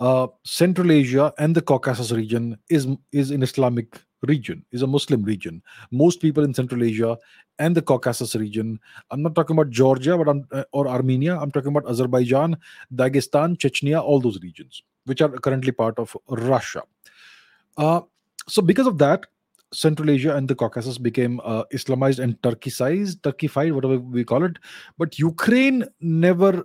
uh, 0.00 0.26
Central 0.44 0.90
Asia 0.90 1.32
and 1.38 1.54
the 1.54 1.62
Caucasus 1.62 2.10
region 2.10 2.58
is 2.68 2.86
is 3.12 3.30
an 3.30 3.42
Islamic 3.42 4.00
region, 4.22 4.64
is 4.72 4.82
a 4.82 4.86
Muslim 4.86 5.22
region. 5.22 5.62
Most 5.90 6.20
people 6.20 6.44
in 6.44 6.54
Central 6.54 6.82
Asia 6.82 7.18
and 7.58 7.76
the 7.76 7.82
Caucasus 7.82 8.34
region. 8.34 8.78
I'm 9.10 9.22
not 9.22 9.34
talking 9.34 9.56
about 9.56 9.70
Georgia, 9.70 10.16
but 10.16 10.28
I'm, 10.28 10.46
uh, 10.52 10.64
or 10.72 10.88
Armenia. 10.88 11.38
I'm 11.38 11.50
talking 11.50 11.68
about 11.68 11.88
Azerbaijan, 11.88 12.56
Dagestan, 12.94 13.56
Chechnya, 13.56 14.02
all 14.02 14.20
those 14.20 14.40
regions, 14.42 14.82
which 15.04 15.20
are 15.20 15.28
currently 15.28 15.72
part 15.72 15.98
of 15.98 16.16
Russia. 16.28 16.82
Uh, 17.76 18.00
so 18.48 18.62
because 18.62 18.86
of 18.86 18.98
that, 18.98 19.26
Central 19.72 20.10
Asia 20.10 20.36
and 20.36 20.48
the 20.48 20.54
Caucasus 20.54 20.98
became 20.98 21.40
uh, 21.44 21.64
Islamized 21.72 22.18
and 22.18 22.40
Turkicized, 22.42 23.20
Turkified, 23.20 23.72
whatever 23.72 23.98
we 23.98 24.24
call 24.24 24.44
it. 24.44 24.58
But 24.98 25.18
Ukraine 25.18 25.84
never, 26.00 26.64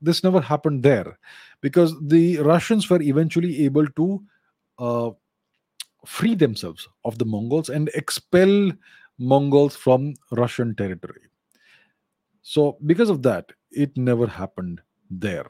this 0.00 0.22
never 0.22 0.40
happened 0.40 0.82
there 0.82 1.18
because 1.60 1.94
the 2.00 2.38
Russians 2.38 2.88
were 2.88 3.02
eventually 3.02 3.64
able 3.64 3.86
to 3.88 4.22
uh, 4.78 5.10
free 6.04 6.34
themselves 6.34 6.88
of 7.04 7.18
the 7.18 7.24
Mongols 7.24 7.68
and 7.68 7.88
expel 7.94 8.72
Mongols 9.18 9.76
from 9.76 10.14
Russian 10.32 10.74
territory. 10.74 11.22
So, 12.42 12.78
because 12.86 13.10
of 13.10 13.22
that, 13.22 13.50
it 13.72 13.96
never 13.96 14.26
happened 14.26 14.80
there. 15.10 15.46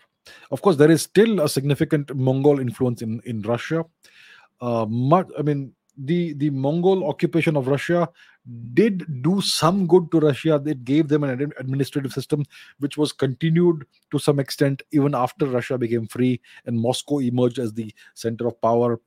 Of 0.50 0.62
course, 0.62 0.76
there 0.76 0.90
is 0.90 1.02
still 1.02 1.40
a 1.40 1.48
significant 1.48 2.14
Mongol 2.16 2.58
influence 2.58 3.02
in, 3.02 3.20
in 3.24 3.42
Russia. 3.42 3.84
Uh, 4.60 4.86
much, 4.88 5.28
I 5.38 5.42
mean, 5.42 5.74
the 5.96 6.34
the 6.34 6.50
Mongol 6.50 7.08
occupation 7.08 7.56
of 7.56 7.68
Russia 7.68 8.08
did 8.74 9.22
do 9.22 9.40
some 9.40 9.86
good 9.86 10.10
to 10.12 10.20
Russia. 10.20 10.62
It 10.64 10.84
gave 10.84 11.08
them 11.08 11.24
an 11.24 11.52
administrative 11.58 12.12
system 12.12 12.44
which 12.78 12.96
was 12.96 13.12
continued 13.12 13.86
to 14.10 14.18
some 14.18 14.38
extent 14.38 14.82
even 14.92 15.14
after 15.14 15.46
Russia 15.46 15.76
became 15.78 16.06
free 16.06 16.40
and 16.64 16.78
Moscow 16.78 17.18
emerged 17.18 17.58
as 17.58 17.72
the 17.72 17.92
center 18.14 18.46
of 18.46 18.60
power. 18.60 19.00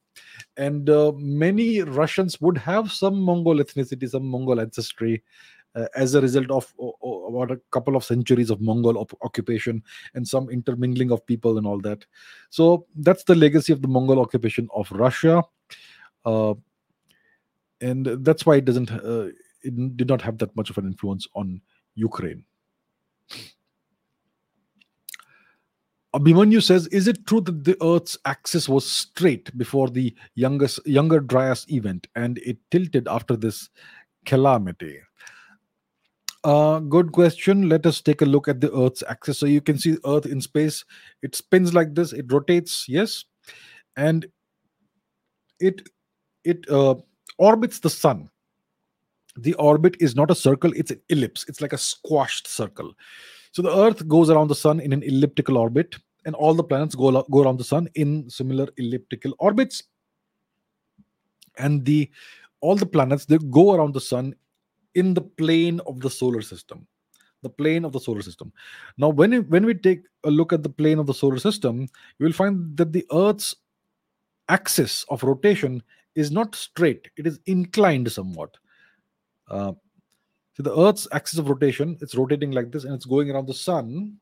And 0.57 0.89
uh, 0.89 1.13
many 1.15 1.81
Russians 1.81 2.41
would 2.41 2.57
have 2.57 2.91
some 2.91 3.21
Mongol 3.21 3.55
ethnicity, 3.55 4.09
some 4.09 4.25
Mongol 4.25 4.59
ancestry. 4.59 5.23
Uh, 5.75 5.85
as 5.95 6.15
a 6.15 6.21
result 6.21 6.49
of 6.49 6.73
uh, 6.81 7.07
about 7.27 7.51
a 7.51 7.61
couple 7.69 7.95
of 7.95 8.03
centuries 8.03 8.49
of 8.49 8.59
Mongol 8.59 8.97
op- 8.97 9.15
occupation 9.21 9.83
and 10.15 10.27
some 10.27 10.49
intermingling 10.49 11.11
of 11.11 11.23
people 11.27 11.59
and 11.59 11.67
all 11.67 11.79
that. 11.81 12.03
So 12.49 12.87
that's 12.95 13.23
the 13.23 13.35
legacy 13.35 13.71
of 13.71 13.83
the 13.83 13.87
Mongol 13.87 14.19
occupation 14.19 14.67
of 14.73 14.91
Russia. 14.91 15.43
Uh, 16.25 16.55
and 17.81 18.06
that's 18.23 18.45
why 18.45 18.57
it 18.57 18.65
doesn't 18.65 18.91
uh, 18.91 19.30
it 19.61 19.97
did 19.97 20.07
not 20.07 20.22
have 20.22 20.38
that 20.39 20.56
much 20.56 20.69
of 20.69 20.77
an 20.77 20.85
influence 20.85 21.27
on 21.35 21.61
Ukraine. 21.95 22.43
Abhimanyu 26.15 26.64
says, 26.64 26.88
"Is 26.88 27.07
it 27.07 27.27
true 27.27 27.41
that 27.41 27.64
the 27.64 27.77
Earth's 27.84 28.18
axis 28.26 28.68
was 28.68 28.89
straight 28.89 29.56
before 29.57 29.89
the 29.89 30.15
youngest 30.35 30.80
younger 30.88 31.19
Dryas 31.19 31.65
event, 31.69 32.07
and 32.15 32.39
it 32.39 32.57
tilted 32.72 33.07
after 33.07 33.35
this 33.35 33.69
calamity?" 34.26 34.99
Uh, 36.43 36.80
good 36.80 37.11
question. 37.11 37.68
Let 37.68 37.85
us 37.85 38.01
take 38.01 38.22
a 38.22 38.26
look 38.26 38.47
at 38.47 38.61
the 38.61 38.73
Earth's 38.73 39.03
axis. 39.07 39.38
So 39.38 39.45
you 39.45 39.61
can 39.61 39.77
see 39.77 39.97
Earth 40.06 40.26
in 40.26 40.41
space. 40.41 40.85
It 41.22 41.35
spins 41.35 41.73
like 41.73 41.93
this. 41.93 42.14
It 42.14 42.31
rotates. 42.31 42.85
Yes, 42.88 43.26
and 43.97 44.26
it 45.60 45.88
it 46.43 46.68
uh, 46.69 46.95
orbits 47.39 47.79
the 47.79 47.89
sun. 47.89 48.29
The 49.37 49.53
orbit 49.55 49.95
is 49.99 50.15
not 50.15 50.29
a 50.29 50.35
circle 50.35 50.71
it's 50.75 50.91
an 50.91 51.01
ellipse. 51.09 51.45
It's 51.47 51.61
like 51.61 51.73
a 51.73 51.77
squashed 51.77 52.47
circle. 52.47 52.93
So 53.51 53.61
the 53.61 53.75
earth 53.75 54.07
goes 54.07 54.29
around 54.29 54.49
the 54.49 54.55
sun 54.55 54.79
in 54.79 54.93
an 54.93 55.01
elliptical 55.01 55.57
orbit 55.57 55.95
and 56.25 56.35
all 56.35 56.53
the 56.53 56.63
planets 56.63 56.93
go, 56.93 57.23
go 57.23 57.43
around 57.43 57.57
the 57.57 57.63
sun 57.63 57.89
in 57.95 58.29
similar 58.29 58.67
elliptical 58.77 59.33
orbits. 59.39 59.83
And 61.57 61.83
the 61.83 62.09
all 62.61 62.75
the 62.75 62.85
planets 62.85 63.25
they 63.25 63.37
go 63.37 63.73
around 63.73 63.93
the 63.93 64.01
sun 64.01 64.35
in 64.95 65.13
the 65.13 65.21
plane 65.21 65.79
of 65.87 66.01
the 66.01 66.09
solar 66.09 66.41
system 66.41 66.85
the 67.41 67.49
plane 67.49 67.85
of 67.85 67.93
the 67.93 67.99
solar 67.99 68.21
system. 68.21 68.51
Now 68.97 69.09
when 69.09 69.31
when 69.49 69.65
we 69.65 69.73
take 69.73 70.03
a 70.25 70.31
look 70.31 70.51
at 70.51 70.63
the 70.63 70.69
plane 70.69 70.99
of 70.99 71.07
the 71.07 71.13
solar 71.13 71.39
system 71.39 71.87
you 72.17 72.25
will 72.25 72.33
find 72.33 72.75
that 72.77 72.91
the 72.91 73.05
earth's 73.13 73.55
axis 74.49 75.05
of 75.09 75.23
rotation 75.23 75.81
is 76.19 76.31
not 76.31 76.55
straight, 76.55 77.09
it 77.17 77.25
is 77.25 77.39
inclined 77.45 78.11
somewhat. 78.11 78.55
Uh, 79.49 79.73
so 80.53 80.63
the 80.63 80.77
Earth's 80.77 81.07
axis 81.11 81.39
of 81.39 81.49
rotation, 81.49 81.97
it's 82.01 82.15
rotating 82.15 82.51
like 82.51 82.71
this 82.71 82.83
and 82.83 82.93
it's 82.93 83.05
going 83.05 83.31
around 83.31 83.47
the 83.47 83.53
sun. 83.53 84.17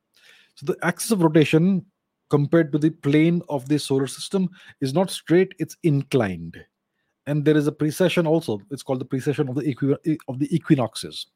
So 0.56 0.66
the 0.66 0.78
axis 0.84 1.12
of 1.12 1.24
rotation 1.24 1.86
compared 2.30 2.72
to 2.72 2.78
the 2.78 2.90
plane 2.90 3.42
of 3.50 3.68
the 3.68 3.80
solar 3.80 4.08
system 4.08 4.50
is 4.82 4.94
not 4.94 5.10
straight, 5.10 5.54
it's 5.60 5.78
inclined. 5.84 6.58
And 7.26 7.44
there 7.44 7.58
is 7.58 7.68
a 7.68 7.72
precession 7.72 8.28
also. 8.28 8.62
It's 8.70 8.84
called 8.84 9.00
the 9.00 9.06
precession 9.06 9.50
of 9.50 9.56
the 9.56 9.68
equi- 9.68 10.20
of 10.28 10.40
the 10.40 10.56
equinoxes. 10.56 11.28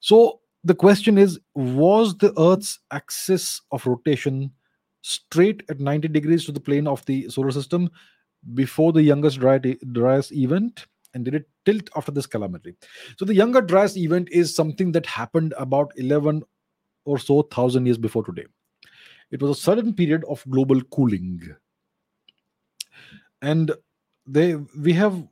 So 0.00 0.40
the 0.64 0.74
question 0.74 1.18
is 1.18 1.38
was 1.54 2.16
the 2.16 2.32
earth's 2.40 2.78
axis 2.90 3.60
of 3.72 3.86
rotation 3.86 4.52
straight 5.02 5.62
at 5.68 5.80
90 5.80 6.08
degrees 6.08 6.44
to 6.44 6.52
the 6.52 6.60
plane 6.60 6.86
of 6.86 7.04
the 7.06 7.28
solar 7.28 7.50
system 7.50 7.90
before 8.54 8.92
the 8.92 9.02
youngest 9.02 9.40
Dryas 9.40 10.32
event 10.32 10.86
and 11.14 11.24
did 11.24 11.34
it 11.34 11.48
tilt 11.64 11.88
after 11.96 12.12
this 12.12 12.26
calamity. 12.26 12.74
So 13.18 13.24
the 13.24 13.34
younger 13.34 13.60
Dryas 13.60 13.96
event 13.96 14.28
is 14.30 14.54
something 14.54 14.92
that 14.92 15.06
happened 15.06 15.54
about 15.58 15.92
11 15.96 16.42
or 17.04 17.18
so 17.18 17.42
thousand 17.42 17.86
years 17.86 17.98
before 17.98 18.24
today. 18.24 18.46
It 19.30 19.42
was 19.42 19.58
a 19.58 19.60
sudden 19.60 19.94
period 19.94 20.24
of 20.28 20.44
global 20.48 20.80
cooling. 20.82 21.40
And 23.42 23.72
they 24.26 24.56
we 24.56 24.92
have 24.94 25.26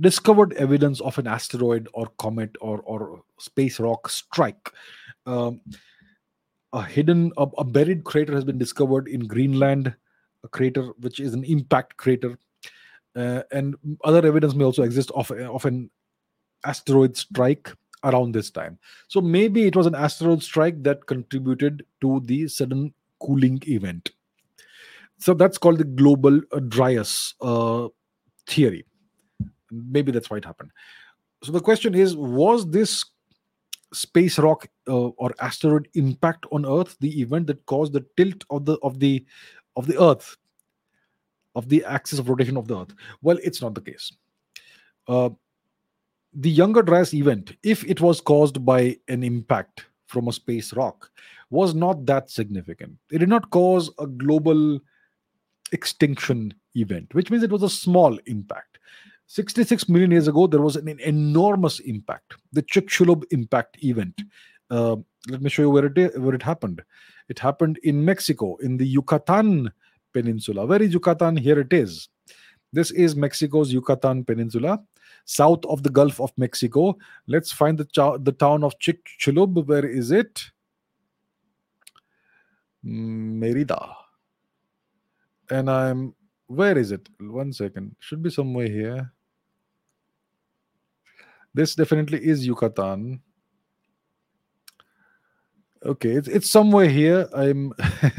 discovered 0.00 0.54
evidence 0.54 1.00
of 1.00 1.18
an 1.18 1.26
asteroid 1.26 1.88
or 1.92 2.06
comet 2.18 2.56
or, 2.60 2.80
or 2.80 3.22
space 3.38 3.78
rock 3.78 4.08
strike. 4.08 4.70
Um, 5.26 5.60
a 6.72 6.82
hidden, 6.82 7.32
a, 7.36 7.46
a 7.58 7.64
buried 7.64 8.04
crater 8.04 8.34
has 8.34 8.44
been 8.44 8.58
discovered 8.58 9.08
in 9.08 9.26
Greenland 9.26 9.94
a 10.44 10.48
crater 10.48 10.92
which 11.00 11.20
is 11.20 11.34
an 11.34 11.44
impact 11.44 11.96
crater 11.96 12.38
uh, 13.16 13.42
and 13.50 13.76
other 14.04 14.26
evidence 14.26 14.54
may 14.54 14.64
also 14.64 14.82
exist 14.82 15.10
of, 15.14 15.30
of 15.30 15.64
an 15.64 15.90
asteroid 16.64 17.16
strike 17.16 17.72
around 18.04 18.32
this 18.32 18.50
time. 18.50 18.78
So 19.08 19.20
maybe 19.20 19.66
it 19.66 19.76
was 19.76 19.86
an 19.86 19.94
asteroid 19.94 20.42
strike 20.42 20.82
that 20.84 21.06
contributed 21.06 21.84
to 22.00 22.20
the 22.24 22.48
sudden 22.48 22.94
cooling 23.20 23.62
event. 23.66 24.10
So 25.18 25.34
that's 25.34 25.58
called 25.58 25.78
the 25.78 25.84
global 25.84 26.40
uh, 26.52 26.60
dryas 26.60 27.34
uh, 27.42 27.88
theory. 28.46 28.86
Maybe 29.70 30.12
that's 30.12 30.30
why 30.30 30.38
it 30.38 30.44
happened. 30.44 30.70
So 31.42 31.52
the 31.52 31.60
question 31.60 31.94
is 31.94 32.16
was 32.16 32.70
this 32.70 33.04
space 33.92 34.38
rock 34.38 34.68
uh, 34.88 35.08
or 35.08 35.34
asteroid 35.40 35.88
impact 35.94 36.46
on 36.52 36.64
earth 36.64 36.96
the 37.00 37.20
event 37.20 37.46
that 37.48 37.64
caused 37.66 37.92
the 37.92 38.04
tilt 38.16 38.44
of 38.48 38.64
the 38.64 38.78
of 38.82 39.00
the 39.00 39.24
of 39.76 39.86
the 39.86 40.00
earth 40.00 40.36
of 41.54 41.68
the 41.68 41.84
axis 41.84 42.18
of 42.18 42.28
rotation 42.28 42.56
of 42.56 42.68
the 42.68 42.78
earth. 42.78 42.94
Well 43.22 43.38
it's 43.42 43.62
not 43.62 43.74
the 43.74 43.80
case. 43.80 44.12
Uh, 45.08 45.30
the 46.32 46.50
younger 46.50 46.82
dryas 46.82 47.12
event 47.12 47.56
if 47.62 47.84
it 47.84 48.00
was 48.00 48.20
caused 48.20 48.64
by 48.64 48.96
an 49.08 49.22
impact 49.24 49.86
from 50.06 50.28
a 50.28 50.32
space 50.32 50.72
rock 50.74 51.10
was 51.50 51.74
not 51.74 52.06
that 52.06 52.30
significant. 52.30 52.96
It 53.10 53.18
did 53.18 53.28
not 53.28 53.50
cause 53.50 53.90
a 53.98 54.06
global 54.06 54.80
extinction 55.72 56.54
event 56.74 57.12
which 57.14 57.30
means 57.30 57.42
it 57.42 57.50
was 57.50 57.62
a 57.62 57.70
small 57.70 58.18
impact. 58.26 58.78
66 59.26 59.88
million 59.88 60.10
years 60.10 60.28
ago 60.28 60.46
there 60.46 60.60
was 60.60 60.76
an, 60.76 60.88
enormous 61.00 61.80
impact 61.80 62.34
the 62.52 62.62
chicxulub 62.62 63.24
impact 63.30 63.82
event. 63.82 64.22
Uh, 64.70 64.96
let 65.28 65.42
me 65.42 65.50
show 65.50 65.62
you 65.62 65.70
where 65.70 65.86
it 65.86 66.18
where 66.20 66.34
it 66.34 66.42
happened 66.42 66.82
it 67.30 67.38
happened 67.38 67.78
in 67.84 68.04
Mexico, 68.04 68.56
in 68.56 68.76
the 68.76 68.86
Yucatan 68.86 69.70
Peninsula. 70.12 70.66
Where 70.66 70.82
is 70.82 70.92
Yucatan? 70.92 71.36
Here 71.36 71.60
it 71.60 71.72
is. 71.72 72.08
This 72.72 72.90
is 72.90 73.16
Mexico's 73.16 73.72
Yucatan 73.72 74.24
Peninsula. 74.24 74.80
south 75.24 75.64
of 75.66 75.82
the 75.82 75.90
Gulf 75.90 76.20
of 76.20 76.32
Mexico. 76.36 76.96
Let's 77.26 77.52
find 77.52 77.78
the, 77.78 77.86
the 78.20 78.32
town 78.32 78.64
of 78.64 78.78
Chicxulub. 78.78 79.66
Where 79.66 79.86
is 79.86 80.10
it? 80.10 80.50
Mm, 82.84 83.38
Merida. 83.38 83.94
And 85.50 85.70
I'm, 85.70 86.14
where 86.46 86.76
is 86.78 86.92
it? 86.92 87.08
One 87.20 87.52
second. 87.52 87.96
Should 88.00 88.22
be 88.22 88.30
somewhere 88.30 88.68
here. 88.68 89.12
This 91.54 91.74
definitely 91.74 92.24
is 92.24 92.46
Yucatan. 92.46 93.20
Okay, 95.84 96.10
it's, 96.10 96.28
it's 96.28 96.50
somewhere 96.50 96.88
here. 96.88 97.28
I'm 97.34 97.72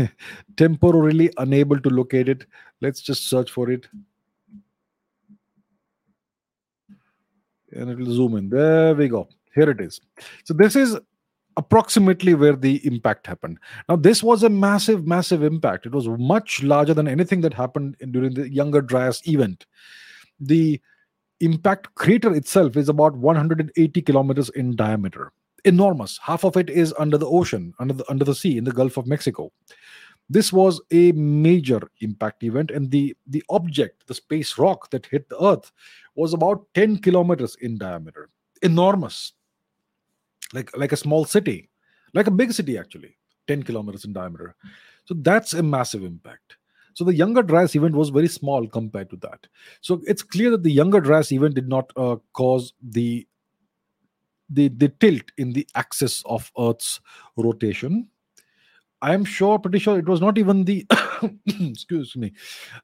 temporarily 0.57 1.31
unable 1.37 1.79
to 1.79 1.89
locate 1.89 2.27
it. 2.27 2.45
Let's 2.81 3.01
just 3.01 3.29
search 3.29 3.51
for 3.51 3.69
it. 3.69 3.87
And 7.71 7.89
it 7.89 7.97
will 7.97 8.11
zoom 8.13 8.35
in. 8.35 8.49
There 8.49 8.95
we 8.95 9.07
go. 9.07 9.29
Here 9.53 9.69
it 9.69 9.79
is. 9.79 10.01
So 10.43 10.55
this 10.55 10.75
is 10.75 10.97
approximately 11.55 12.33
where 12.33 12.55
the 12.55 12.85
impact 12.85 13.27
happened. 13.27 13.59
Now, 13.87 13.95
this 13.95 14.23
was 14.23 14.41
a 14.41 14.49
massive, 14.49 15.05
massive 15.05 15.43
impact. 15.43 15.85
It 15.85 15.91
was 15.91 16.07
much 16.07 16.63
larger 16.63 16.95
than 16.95 17.07
anything 17.07 17.41
that 17.41 17.53
happened 17.53 17.95
during 18.11 18.33
the 18.33 18.49
Younger 18.49 18.81
Dryas 18.81 19.21
event. 19.27 19.67
The 20.39 20.81
impact 21.41 21.93
crater 21.93 22.33
itself 22.33 22.75
is 22.75 22.89
about 22.89 23.15
180 23.15 24.01
kilometers 24.01 24.49
in 24.49 24.75
diameter 24.75 25.31
enormous. 25.65 26.19
Half 26.21 26.43
of 26.43 26.57
it 26.57 26.69
is 26.69 26.93
under 26.97 27.17
the 27.17 27.27
ocean 27.27 27.73
under 27.79 27.93
the 27.93 28.09
under 28.09 28.25
the 28.25 28.35
sea 28.35 28.57
in 28.57 28.63
the 28.63 28.71
gulf 28.71 28.97
of 28.97 29.07
mexico. 29.07 29.51
This 30.29 30.53
was 30.53 30.81
a 30.91 31.11
major 31.11 31.81
impact 31.99 32.43
event 32.43 32.71
and 32.71 32.89
the 32.89 33.15
the 33.27 33.43
object 33.49 34.07
the 34.07 34.13
space 34.13 34.57
rock 34.57 34.89
that 34.91 35.05
hit 35.05 35.27
the 35.29 35.43
earth 35.43 35.71
was 36.15 36.33
about 36.33 36.65
10 36.73 36.97
kilometers 36.97 37.55
in 37.61 37.77
diameter. 37.77 38.29
Enormous. 38.61 39.33
Like 40.53 40.75
like 40.77 40.91
a 40.91 40.97
small 40.97 41.25
city. 41.25 41.69
Like 42.13 42.27
a 42.27 42.31
big 42.31 42.53
city 42.53 42.77
actually. 42.77 43.17
10 43.47 43.63
kilometers 43.63 44.05
in 44.05 44.13
diameter. 44.13 44.55
So 45.05 45.15
that's 45.17 45.53
a 45.53 45.63
massive 45.63 46.03
impact. 46.03 46.57
So 46.93 47.03
the 47.03 47.15
younger 47.15 47.41
dryas 47.41 47.75
event 47.75 47.95
was 47.95 48.09
very 48.09 48.27
small 48.27 48.67
compared 48.67 49.09
to 49.11 49.15
that. 49.17 49.47
So 49.81 50.01
it's 50.05 50.23
clear 50.23 50.51
that 50.51 50.63
the 50.63 50.71
younger 50.71 50.99
dryas 50.99 51.31
event 51.31 51.55
did 51.55 51.67
not 51.67 51.91
uh, 51.95 52.17
cause 52.33 52.73
the 52.81 53.27
the, 54.51 54.67
the 54.69 54.89
tilt 54.89 55.23
in 55.37 55.53
the 55.53 55.67
axis 55.75 56.23
of 56.25 56.51
Earth's 56.57 56.99
rotation. 57.37 58.07
I 59.01 59.13
am 59.13 59.25
sure, 59.25 59.57
pretty 59.57 59.79
sure 59.79 59.97
it 59.97 60.07
was 60.07 60.21
not 60.21 60.37
even 60.37 60.63
the, 60.63 60.85
excuse 61.47 62.15
me, 62.15 62.33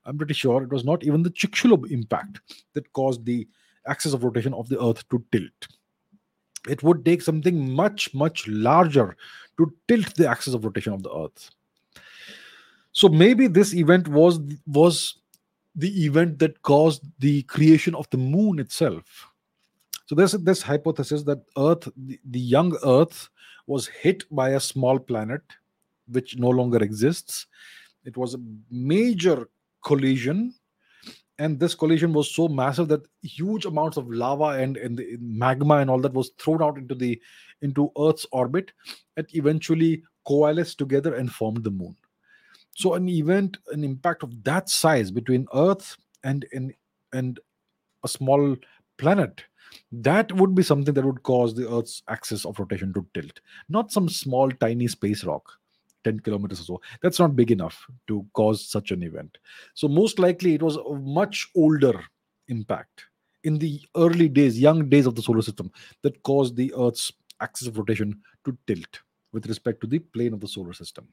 I'm 0.05 0.17
pretty 0.17 0.33
sure 0.33 0.63
it 0.63 0.71
was 0.71 0.83
not 0.83 1.03
even 1.03 1.21
the 1.21 1.29
Chicxulub 1.29 1.91
impact 1.91 2.41
that 2.73 2.91
caused 2.93 3.25
the 3.25 3.47
axis 3.85 4.13
of 4.13 4.23
rotation 4.23 4.53
of 4.53 4.67
the 4.69 4.83
Earth 4.83 5.07
to 5.09 5.23
tilt. 5.31 5.67
It 6.67 6.81
would 6.83 7.05
take 7.05 7.21
something 7.21 7.73
much, 7.73 8.13
much 8.13 8.47
larger 8.47 9.15
to 9.57 9.73
tilt 9.87 10.15
the 10.15 10.27
axis 10.27 10.53
of 10.53 10.65
rotation 10.65 10.93
of 10.93 11.03
the 11.03 11.13
Earth. 11.13 11.51
So 12.91 13.09
maybe 13.09 13.47
this 13.47 13.75
event 13.75 14.07
was 14.07 14.39
was 14.65 15.17
the 15.75 16.05
event 16.05 16.39
that 16.39 16.63
caused 16.63 17.03
the 17.19 17.43
creation 17.43 17.93
of 17.93 18.09
the 18.09 18.17
moon 18.17 18.57
itself 18.57 19.27
so 20.07 20.15
there's 20.15 20.31
this 20.31 20.61
hypothesis 20.61 21.23
that 21.23 21.39
Earth, 21.57 21.89
the, 21.97 22.39
young 22.39 22.77
Earth, 22.83 23.29
was 23.67 23.87
hit 23.87 24.23
by 24.31 24.51
a 24.51 24.59
small 24.59 24.97
planet 24.97 25.41
which 26.07 26.37
no 26.37 26.47
longer 26.47 26.77
exists. 26.77 27.45
It 28.05 28.15
was 28.15 28.33
a 28.33 28.39
major 28.71 29.49
collision, 29.83 30.53
and 31.39 31.59
this 31.59 31.75
collision 31.75 32.13
was 32.13 32.33
so 32.33 32.47
massive 32.47 32.87
that 32.87 33.05
huge 33.21 33.65
amounts 33.65 33.97
of 33.97 34.09
lava 34.09 34.61
and, 34.61 34.77
and 34.77 35.01
magma 35.19 35.79
and 35.79 35.89
all 35.89 35.99
that 35.99 36.13
was 36.13 36.31
thrown 36.39 36.63
out 36.63 36.77
into 36.77 36.95
the 36.95 37.21
into 37.61 37.91
Earth's 37.99 38.25
orbit, 38.31 38.71
and 39.17 39.27
eventually 39.33 40.03
coalesced 40.25 40.77
together 40.77 41.15
and 41.15 41.29
formed 41.29 41.65
the 41.65 41.71
moon. 41.71 41.97
So 42.75 42.93
an 42.93 43.09
event, 43.09 43.57
an 43.73 43.83
impact 43.83 44.23
of 44.23 44.41
that 44.45 44.69
size 44.69 45.11
between 45.11 45.47
Earth 45.53 45.97
and 46.23 46.45
and 46.53 46.73
and 47.11 47.41
a 48.05 48.07
small 48.07 48.55
planet 48.97 49.43
that 49.91 50.31
would 50.33 50.55
be 50.55 50.63
something 50.63 50.93
that 50.93 51.05
would 51.05 51.23
cause 51.23 51.53
the 51.53 51.69
Earth's 51.69 52.03
axis 52.07 52.45
of 52.45 52.59
rotation 52.59 52.93
to 52.93 53.05
tilt, 53.13 53.39
not 53.69 53.91
some 53.91 54.09
small, 54.09 54.51
tiny 54.51 54.87
space 54.87 55.23
rock. 55.23 55.51
10 56.03 56.21
kilometers 56.21 56.61
or 56.61 56.63
so. 56.63 56.81
That's 57.01 57.19
not 57.19 57.35
big 57.35 57.51
enough 57.51 57.85
to 58.07 58.25
cause 58.31 58.63
such 58.63 58.91
an 58.91 59.03
event. 59.03 59.37
So, 59.73 59.89
most 59.89 60.19
likely, 60.19 60.53
it 60.53 60.61
was 60.61 60.77
a 60.77 60.93
much 60.93 61.49
older 61.53 61.99
impact 62.47 63.05
in 63.43 63.57
the 63.57 63.81
early 63.95 64.29
days, 64.29 64.57
young 64.57 64.87
days 64.87 65.05
of 65.05 65.15
the 65.15 65.21
solar 65.21 65.41
system, 65.41 65.71
that 66.03 66.21
caused 66.23 66.55
the 66.55 66.73
Earth's 66.77 67.11
axis 67.41 67.67
of 67.67 67.77
rotation 67.77 68.21
to 68.45 68.57
tilt 68.67 69.01
with 69.33 69.47
respect 69.47 69.81
to 69.81 69.87
the 69.87 69.99
plane 69.99 70.33
of 70.33 70.39
the 70.39 70.47
solar 70.47 70.73
system. 70.73 71.07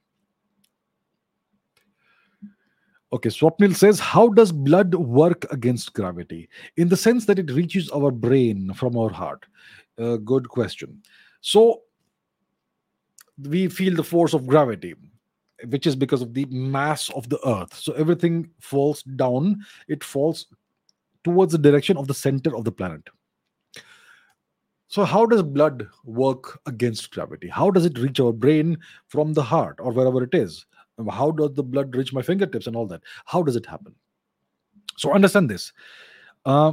Okay, 3.15 3.28
Swapnil 3.28 3.77
says, 3.77 4.01
How 4.01 4.28
does 4.28 4.51
blood 4.51 4.93
work 4.97 5.47
against 5.53 5.95
gravity? 5.95 6.49
In 6.77 6.89
the 6.89 6.97
sense 6.97 7.27
that 7.27 7.39
it 7.39 7.53
reaches 7.53 7.89
our 7.91 8.11
brain 8.11 8.74
from 8.74 8.99
our 8.99 9.09
heart. 9.09 9.47
Uh, 9.97 10.16
good 10.16 10.49
question. 10.49 11.01
So, 11.41 11.82
we 13.39 13.69
feel 13.69 13.95
the 13.95 14.03
force 14.03 14.35
of 14.35 14.49
gravity, 14.49 14.97
which 15.69 15.86
is 15.86 15.95
because 15.95 16.23
of 16.23 16.35
the 16.35 16.45
mass 16.47 17.09
of 17.11 17.28
the 17.28 17.39
earth. 17.49 17.78
So, 17.78 17.93
everything 17.93 18.51
falls 18.59 19.05
down, 19.05 19.65
it 19.86 20.03
falls 20.03 20.47
towards 21.23 21.53
the 21.53 21.59
direction 21.59 21.97
of 21.97 22.09
the 22.09 22.15
center 22.15 22.57
of 22.57 22.65
the 22.65 22.73
planet. 22.73 23.09
So, 24.89 25.05
how 25.05 25.24
does 25.24 25.45
blood 25.45 25.86
work 26.05 26.59
against 26.66 27.12
gravity? 27.12 27.47
How 27.47 27.70
does 27.70 27.85
it 27.85 27.97
reach 27.97 28.19
our 28.19 28.32
brain 28.32 28.77
from 29.07 29.35
the 29.35 29.43
heart 29.45 29.77
or 29.78 29.93
wherever 29.93 30.24
it 30.24 30.35
is? 30.35 30.66
How 31.11 31.31
does 31.31 31.55
the 31.55 31.62
blood 31.62 31.95
reach 31.95 32.12
my 32.12 32.23
fingertips 32.23 32.66
and 32.66 32.77
all 32.77 32.87
that? 32.87 33.03
How 33.25 33.43
does 33.43 33.57
it 33.57 33.66
happen? 33.66 33.95
So 34.97 35.12
understand 35.12 35.51
this. 35.51 35.73
Uh, 36.45 36.73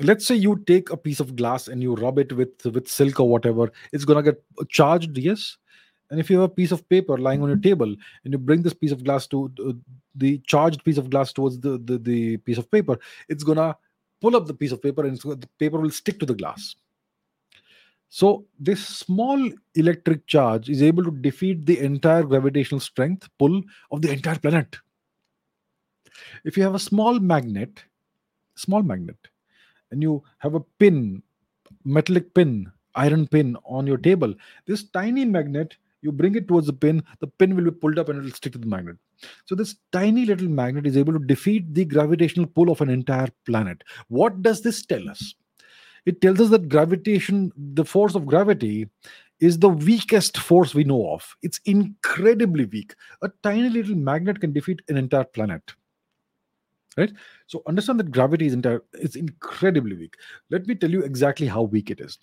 let's 0.00 0.26
say 0.26 0.34
you 0.34 0.62
take 0.66 0.90
a 0.90 0.96
piece 0.96 1.20
of 1.20 1.36
glass 1.36 1.68
and 1.68 1.82
you 1.82 1.94
rub 1.94 2.18
it 2.18 2.32
with 2.32 2.64
with 2.66 2.86
silk 2.86 3.18
or 3.18 3.28
whatever 3.28 3.72
it's 3.92 4.04
gonna 4.04 4.22
get 4.22 4.42
charged 4.68 5.16
yes? 5.18 5.56
And 6.10 6.20
if 6.20 6.30
you 6.30 6.38
have 6.38 6.50
a 6.50 6.54
piece 6.54 6.70
of 6.70 6.88
paper 6.88 7.18
lying 7.18 7.42
on 7.42 7.48
your 7.48 7.58
table 7.58 7.88
and 8.24 8.32
you 8.32 8.38
bring 8.38 8.62
this 8.62 8.74
piece 8.74 8.92
of 8.92 9.02
glass 9.02 9.26
to 9.28 9.50
uh, 9.66 9.72
the 10.14 10.38
charged 10.46 10.84
piece 10.84 10.98
of 10.98 11.10
glass 11.10 11.32
towards 11.32 11.58
the, 11.58 11.78
the 11.78 11.98
the 11.98 12.36
piece 12.38 12.58
of 12.58 12.70
paper 12.70 12.98
it's 13.28 13.42
gonna 13.42 13.76
pull 14.20 14.36
up 14.36 14.46
the 14.46 14.54
piece 14.54 14.72
of 14.72 14.82
paper 14.82 15.04
and 15.04 15.18
the 15.18 15.48
paper 15.58 15.78
will 15.78 15.90
stick 15.90 16.20
to 16.20 16.26
the 16.26 16.34
glass 16.34 16.76
so, 18.08 18.46
this 18.58 18.86
small 18.86 19.50
electric 19.74 20.26
charge 20.26 20.68
is 20.70 20.82
able 20.82 21.04
to 21.04 21.10
defeat 21.10 21.66
the 21.66 21.78
entire 21.80 22.22
gravitational 22.22 22.80
strength 22.80 23.28
pull 23.38 23.62
of 23.90 24.02
the 24.02 24.10
entire 24.12 24.38
planet. 24.38 24.76
If 26.44 26.56
you 26.56 26.62
have 26.62 26.74
a 26.74 26.78
small 26.78 27.18
magnet, 27.20 27.84
small 28.56 28.82
magnet, 28.82 29.18
and 29.90 30.02
you 30.02 30.22
have 30.38 30.54
a 30.54 30.60
pin, 30.60 31.22
metallic 31.84 32.34
pin, 32.34 32.72
iron 32.94 33.26
pin 33.28 33.56
on 33.64 33.86
your 33.86 33.98
table, 33.98 34.34
this 34.66 34.84
tiny 34.84 35.24
magnet, 35.24 35.76
you 36.02 36.12
bring 36.12 36.34
it 36.36 36.48
towards 36.48 36.66
the 36.66 36.72
pin, 36.72 37.02
the 37.20 37.26
pin 37.26 37.56
will 37.56 37.64
be 37.64 37.70
pulled 37.70 37.98
up 37.98 38.08
and 38.08 38.18
it 38.18 38.22
will 38.22 38.30
stick 38.32 38.52
to 38.52 38.58
the 38.58 38.66
magnet. 38.66 38.96
So, 39.46 39.54
this 39.54 39.76
tiny 39.92 40.26
little 40.26 40.48
magnet 40.48 40.86
is 40.86 40.96
able 40.96 41.14
to 41.14 41.18
defeat 41.18 41.74
the 41.74 41.84
gravitational 41.84 42.46
pull 42.46 42.70
of 42.70 42.80
an 42.80 42.90
entire 42.90 43.28
planet. 43.46 43.82
What 44.08 44.42
does 44.42 44.62
this 44.62 44.84
tell 44.86 45.08
us? 45.10 45.34
It 46.06 46.20
tells 46.20 46.40
us 46.40 46.50
that 46.50 46.68
gravitation, 46.68 47.52
the 47.56 47.84
force 47.84 48.14
of 48.14 48.26
gravity, 48.26 48.88
is 49.40 49.58
the 49.58 49.68
weakest 49.68 50.38
force 50.38 50.74
we 50.74 50.84
know 50.84 51.10
of. 51.10 51.36
It's 51.42 51.60
incredibly 51.64 52.64
weak. 52.64 52.94
A 53.22 53.30
tiny 53.42 53.68
little 53.68 53.94
magnet 53.94 54.40
can 54.40 54.52
defeat 54.52 54.80
an 54.88 54.96
entire 54.96 55.24
planet. 55.24 55.74
Right? 56.96 57.12
So 57.46 57.62
understand 57.66 58.00
that 58.00 58.10
gravity 58.10 58.46
is 58.46 58.54
entire 58.54 58.82
it's 58.94 59.16
incredibly 59.16 59.96
weak. 59.96 60.14
Let 60.48 60.66
me 60.66 60.74
tell 60.74 60.90
you 60.90 61.02
exactly 61.02 61.46
how 61.46 61.62
weak 61.62 61.90
it 61.90 62.00
is. 62.00 62.18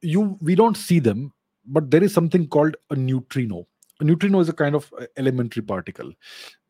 You 0.00 0.36
we 0.40 0.56
don't 0.56 0.76
see 0.76 0.98
them, 0.98 1.32
but 1.64 1.88
there 1.88 2.02
is 2.02 2.12
something 2.12 2.48
called 2.48 2.76
a 2.90 2.96
neutrino. 2.96 3.68
A 4.00 4.04
neutrino 4.04 4.40
is 4.40 4.48
a 4.48 4.52
kind 4.52 4.74
of 4.74 4.92
uh, 4.98 5.06
elementary 5.16 5.62
particle, 5.62 6.12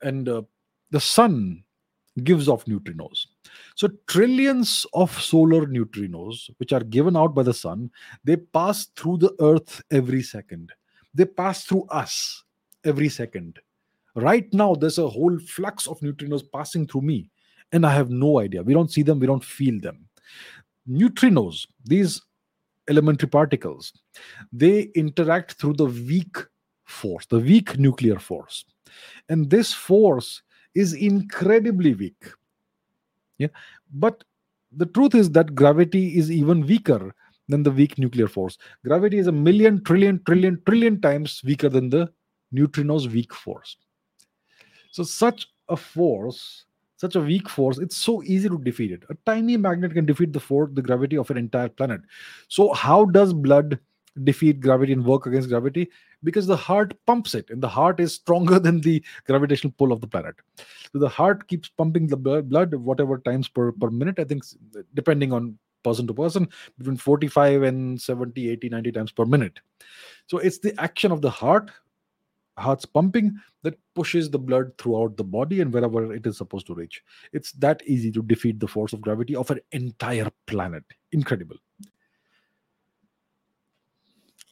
and 0.03 0.29
uh, 0.29 0.43
the 0.91 1.01
sun 1.01 1.65
gives 2.24 2.48
off 2.48 2.64
neutrinos. 2.66 3.26
So 3.74 3.89
trillions 4.06 4.86
of 4.93 5.10
solar 5.20 5.66
neutrinos, 5.66 6.51
which 6.59 6.72
are 6.72 6.84
given 6.84 7.16
out 7.16 7.34
by 7.34 7.43
the 7.43 7.55
sun, 7.55 7.90
they 8.24 8.36
pass 8.36 8.86
through 8.97 9.18
the 9.18 9.34
earth 9.40 9.82
every 9.90 10.22
second. 10.22 10.72
They 11.14 11.24
pass 11.24 11.64
through 11.64 11.86
us 11.90 12.44
every 12.84 13.09
second. 13.09 13.59
Right 14.14 14.52
now, 14.52 14.74
there's 14.74 14.98
a 14.98 15.09
whole 15.09 15.39
flux 15.39 15.86
of 15.86 16.01
neutrinos 16.01 16.43
passing 16.52 16.86
through 16.86 17.02
me, 17.02 17.30
and 17.72 17.86
I 17.86 17.94
have 17.94 18.10
no 18.10 18.40
idea. 18.40 18.62
We 18.62 18.74
don't 18.74 18.93
see 18.93 19.02
them, 19.02 19.18
we 19.18 19.26
don't 19.26 19.44
feel 19.44 19.80
them. 19.80 20.06
Neutrinos, 20.89 21.66
these 21.84 22.20
elementary 22.89 23.28
particles, 23.28 23.93
they 24.52 24.90
interact 24.94 25.52
through 25.52 25.74
the 25.74 25.86
weak 25.86 26.36
force, 26.84 27.24
the 27.26 27.39
weak 27.39 27.78
nuclear 27.78 28.18
force. 28.18 28.64
And 29.28 29.48
this 29.48 29.72
force 29.72 30.43
is 30.74 30.94
incredibly 30.94 31.94
weak. 31.94 32.24
Yeah. 33.39 33.49
But 33.93 34.24
the 34.73 34.86
truth 34.86 35.15
is 35.15 35.31
that 35.31 35.55
gravity 35.55 36.19
is 36.19 36.31
even 36.31 36.66
weaker 36.66 37.15
than 37.49 37.62
the 37.62 37.70
weak 37.70 37.99
nuclear 37.99 38.28
force. 38.28 38.57
Gravity 38.85 39.19
is 39.19 39.27
a 39.27 39.32
million, 39.32 39.82
trillion, 39.85 40.23
trillion, 40.24 40.61
trillion 40.66 41.01
times 41.01 41.43
weaker 41.44 41.69
than 41.69 41.90
the 41.90 42.11
neutrino's 42.55 43.09
weak 43.09 43.35
force. 43.35 43.77
So, 44.90 45.03
such 45.03 45.49
a 45.69 45.77
force, 45.77 46.65
such 46.97 47.16
a 47.16 47.20
weak 47.20 47.49
force, 47.49 47.78
it's 47.78 47.97
so 47.97 48.23
easy 48.23 48.49
to 48.49 48.59
defeat 48.59 48.93
it. 48.93 49.03
A 49.11 49.16
tiny 49.27 49.57
magnet 49.57 49.94
can 49.94 50.07
defeat 50.07 50.32
the 50.32 50.40
force, 50.40 50.70
the 50.74 50.82
gravity 50.82 51.16
of 51.16 51.31
an 51.31 51.36
entire 51.36 51.69
planet. 51.69 52.01
So, 52.49 52.73
how 52.73 53.07
does 53.07 53.32
blood 53.32 53.78
defeat 54.24 54.60
gravity 54.60 54.93
and 54.93 55.05
work 55.05 55.26
against 55.26 55.48
gravity? 55.48 55.90
Because 56.24 56.47
the 56.47 56.56
heart 56.56 56.94
pumps 57.06 57.34
it, 57.34 57.51
and 57.51 57.62
the 57.62 57.68
heart 57.68 58.01
is 58.01 58.14
stronger 58.14 58.59
than 58.66 58.80
the 58.80 59.02
gravitational 59.26 59.74
pull 59.78 59.93
of 59.93 60.01
the 60.01 60.06
planet. 60.06 60.36
So, 60.93 60.98
the 60.98 61.09
heart 61.09 61.48
keeps 61.48 61.68
pumping 61.68 62.06
the 62.06 62.16
blood 62.16 62.74
whatever 62.74 63.18
times 63.18 63.48
per, 63.48 63.72
per 63.72 63.90
minute, 63.90 64.18
I 64.18 64.24
think, 64.24 64.44
depending 64.94 65.32
on 65.32 65.59
person 65.82 66.06
to 66.06 66.14
person 66.14 66.48
between 66.78 66.97
45 66.97 67.62
and 67.62 68.01
70 68.01 68.51
80 68.51 68.68
90 68.68 68.93
times 68.93 69.12
per 69.12 69.24
minute 69.24 69.60
so 70.26 70.39
it's 70.39 70.59
the 70.59 70.78
action 70.80 71.12
of 71.12 71.22
the 71.22 71.30
heart 71.30 71.70
heart's 72.59 72.84
pumping 72.84 73.34
that 73.62 73.78
pushes 73.94 74.30
the 74.30 74.39
blood 74.39 74.76
throughout 74.78 75.16
the 75.16 75.24
body 75.24 75.60
and 75.60 75.72
wherever 75.72 76.12
it 76.12 76.26
is 76.26 76.36
supposed 76.36 76.66
to 76.66 76.74
reach 76.74 77.02
it's 77.32 77.52
that 77.52 77.82
easy 77.86 78.10
to 78.10 78.22
defeat 78.22 78.60
the 78.60 78.68
force 78.68 78.93
of 78.93 79.01
gravity 79.01 79.34
of 79.34 79.51
an 79.51 79.60
entire 79.72 80.30
planet 80.47 80.84
incredible 81.12 81.56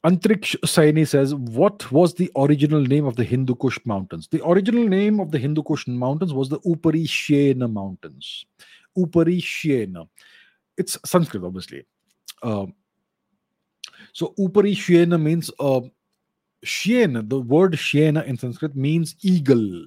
Antriksh 0.04 0.56
Saini 0.64 1.06
says, 1.06 1.34
What 1.34 1.90
was 1.92 2.14
the 2.14 2.30
original 2.36 2.80
name 2.80 3.04
of 3.04 3.16
the 3.16 3.24
Hindu 3.24 3.54
Kush 3.56 3.78
Mountains? 3.84 4.28
The 4.30 4.46
original 4.46 4.88
name 4.88 5.20
of 5.20 5.30
the 5.30 5.38
Hindu 5.38 5.62
Kush 5.62 5.86
Mountains 5.86 6.32
was 6.32 6.48
the 6.48 6.60
Upari 6.60 7.04
Shena 7.04 7.70
Mountains. 7.70 8.46
Upari 8.96 9.38
Shena 9.40 10.08
it's 10.80 10.96
Sanskrit, 11.04 11.44
obviously. 11.44 11.84
Uh, 12.42 12.66
so 14.12 14.34
Upari 14.38 14.72
Shena 14.72 15.20
means 15.20 15.50
uh, 15.60 15.82
Shena, 16.64 17.28
the 17.28 17.40
word 17.40 17.74
Shena 17.74 18.24
in 18.24 18.38
Sanskrit 18.38 18.74
means 18.74 19.14
eagle. 19.22 19.86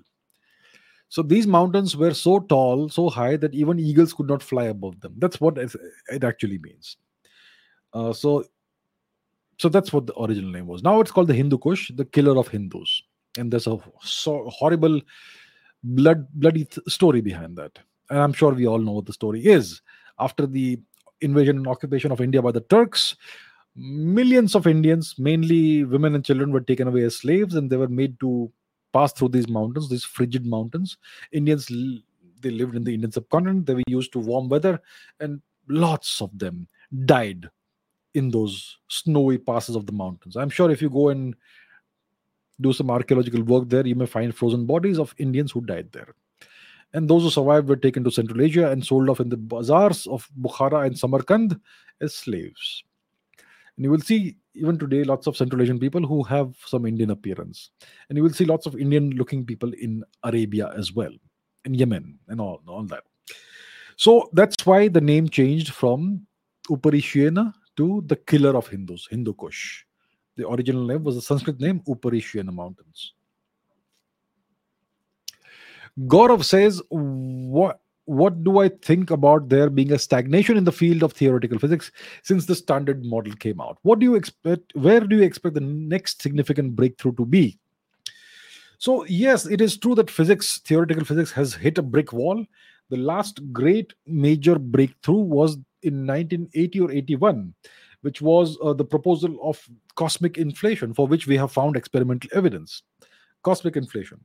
So 1.10 1.22
these 1.22 1.45
mountains 1.45 1.98
were 1.98 2.14
so 2.14 2.40
tall, 2.40 2.90
so 2.90 3.10
high 3.10 3.38
that 3.38 3.53
even 3.53 3.80
eagles 3.80 4.14
could 4.14 4.27
not 4.27 4.41
fly 4.41 4.65
above 4.65 4.99
them. 5.02 5.14
That's 5.18 5.41
what 5.41 5.57
it 5.57 6.23
actually 6.23 6.60
means. 6.60 6.98
Uh, 7.94 8.14
so, 8.14 8.44
so 9.57 9.69
that's 9.69 9.93
what 9.93 10.07
the 10.07 10.19
original 10.19 10.51
name 10.51 10.67
was. 10.67 10.84
Now 10.84 10.99
it's 10.99 11.11
called 11.11 11.27
the 11.27 11.34
Hindu 11.34 11.57
Kush, 11.57 11.91
the 11.95 12.05
killer 12.05 12.38
of 12.38 12.47
Hindus, 12.47 13.03
and 13.38 13.51
there's 13.51 13.67
a 13.67 13.77
so 14.01 14.49
horrible, 14.49 15.01
blood 15.84 16.27
bloody 16.34 16.65
th- 16.65 16.88
story 16.88 17.21
behind 17.21 17.57
that. 17.57 17.77
And 18.09 18.19
I'm 18.19 18.34
sure 18.34 18.53
we 18.53 18.67
all 18.67 18.80
know 18.80 18.93
what 18.93 19.05
the 19.05 19.13
story 19.13 19.45
is 19.45 19.81
after 20.19 20.45
the 20.45 20.80
invasion 21.21 21.57
and 21.57 21.67
occupation 21.67 22.11
of 22.11 22.21
India 22.21 22.41
by 22.41 22.51
the 22.51 22.61
Turks, 22.61 23.15
millions 23.75 24.55
of 24.55 24.67
Indians, 24.67 25.15
mainly 25.17 25.84
women 25.84 26.15
and 26.15 26.25
children, 26.25 26.51
were 26.51 26.61
taken 26.61 26.88
away 26.88 27.03
as 27.03 27.17
slaves 27.17 27.55
and 27.55 27.69
they 27.69 27.77
were 27.77 27.88
made 27.88 28.19
to 28.19 28.51
pass 28.91 29.13
through 29.13 29.30
these 29.30 29.49
mountains, 29.49 29.89
these 29.89 30.03
frigid 30.03 30.45
mountains. 30.45 30.97
Indians, 31.31 31.67
they 32.41 32.51
lived 32.51 32.75
in 32.75 32.84
the 32.84 32.93
Indian 32.93 33.11
subcontinent, 33.11 33.65
they 33.65 33.73
were 33.73 33.84
used 33.88 34.11
to 34.13 34.19
warm 34.19 34.49
weather, 34.49 34.80
and 35.19 35.41
lots 35.67 36.21
of 36.21 36.38
them 36.38 36.67
died 37.05 37.49
in 38.14 38.30
those 38.30 38.77
snowy 38.90 39.38
passes 39.38 39.76
of 39.76 39.85
the 39.85 39.91
mountains. 39.91 40.35
I'm 40.35 40.49
sure 40.49 40.69
if 40.72 40.81
you 40.81 40.90
go 40.90 41.10
and 41.10 41.35
do 42.61 42.73
some 42.73 42.91
archaeological 42.91 43.44
work 43.44 43.69
there, 43.69 43.85
you 43.85 43.95
may 43.95 44.06
find 44.06 44.35
frozen 44.35 44.65
bodies 44.65 44.99
of 44.99 45.15
Indians 45.18 45.52
who 45.52 45.61
died 45.61 45.91
there 45.91 46.14
and 46.94 47.10
those 47.10 47.23
who 47.23 47.30
survived 47.30 47.68
were 47.68 47.76
taken 47.76 48.03
to 48.03 48.11
Central 48.11 48.41
Asia 48.41 48.69
and 48.69 48.85
sold 48.85 49.10
off 49.10 49.19
in 49.19 49.30
the 49.30 49.38
bazaars 49.38 50.07
of 50.07 50.30
Bukhara 50.40 50.85
and 50.85 50.98
Samarkand 50.98 51.60
as 52.02 52.14
slaves. 52.14 52.84
And 53.76 53.85
you 53.85 53.91
will 53.91 54.02
see 54.02 54.38
even 54.53 54.77
today 54.77 55.03
lots 55.03 55.26
of 55.26 55.35
Central 55.35 55.61
Asian 55.61 55.80
people 55.80 56.06
who 56.06 56.22
have 56.23 56.56
some 56.65 56.85
Indian 56.85 57.10
appearance. 57.10 57.72
And 58.07 58.18
you 58.18 58.23
will 58.23 58.34
see 58.34 58.45
lots 58.45 58.68
of 58.68 58.76
Indian 58.76 59.10
looking 59.11 59.45
people 59.45 59.73
in 59.73 60.03
Arabia 60.23 60.72
as 60.77 60.94
well, 60.94 61.11
in 61.65 61.73
Yemen 61.73 62.19
and 62.27 62.40
all, 62.40 62.61
all 62.68 62.84
that. 62.84 63.03
So 63.95 64.30
that's 64.34 64.64
why 64.65 64.88
the 64.88 65.02
name 65.02 65.27
changed 65.27 65.73
from 65.73 66.27
Upari 66.69 67.02
to 67.77 68.03
the 68.07 68.15
killer 68.15 68.55
of 68.55 68.67
Hindus, 68.67 69.07
Hindu 69.09 69.33
Kush. 69.33 69.83
The 70.35 70.47
original 70.47 70.85
name 70.85 71.03
was 71.03 71.15
the 71.15 71.21
Sanskrit 71.21 71.59
name 71.59 71.81
Upari 71.87 72.21
Mountains. 72.53 73.13
Gaurav 75.99 76.43
says, 76.43 76.81
what 76.89 77.79
what 78.05 78.43
do 78.43 78.59
I 78.59 78.69
think 78.69 79.11
about 79.11 79.47
there 79.47 79.69
being 79.69 79.93
a 79.93 79.99
stagnation 79.99 80.57
in 80.57 80.65
the 80.65 80.71
field 80.71 81.03
of 81.03 81.13
theoretical 81.13 81.57
physics 81.57 81.91
since 82.21 82.45
the 82.45 82.55
standard 82.55 83.05
model 83.05 83.33
came 83.35 83.61
out? 83.61 83.77
What 83.83 83.99
do 83.99 84.05
you 84.05 84.15
expect? 84.15 84.75
Where 84.75 84.99
do 84.99 85.15
you 85.15 85.23
expect 85.23 85.55
the 85.55 85.61
next 85.61 86.21
significant 86.21 86.75
breakthrough 86.75 87.15
to 87.15 87.25
be? 87.25 87.57
So, 88.77 89.05
yes, 89.05 89.45
it 89.45 89.61
is 89.61 89.77
true 89.77 89.95
that 89.95 90.11
physics, 90.11 90.59
theoretical 90.65 91.05
physics, 91.05 91.31
has 91.31 91.53
hit 91.53 91.77
a 91.77 91.81
brick 91.81 92.11
wall. 92.11 92.45
The 92.89 92.97
last 92.97 93.39
great 93.53 93.93
major 94.05 94.59
breakthrough 94.59 95.15
was 95.15 95.57
in 95.84 96.07
1980 96.07 96.80
or 96.80 96.91
81, 96.91 97.53
which 98.01 98.22
was 98.22 98.57
uh, 98.64 98.73
the 98.73 98.85
proposal 98.85 99.38
of 99.41 99.65
cosmic 99.95 100.38
inflation, 100.38 100.93
for 100.93 101.07
which 101.07 101.27
we 101.27 101.38
have 101.38 101.51
found 101.51 101.76
experimental 101.76 102.30
evidence. 102.34 102.84
Cosmic 103.43 103.76
inflation. 103.76 104.19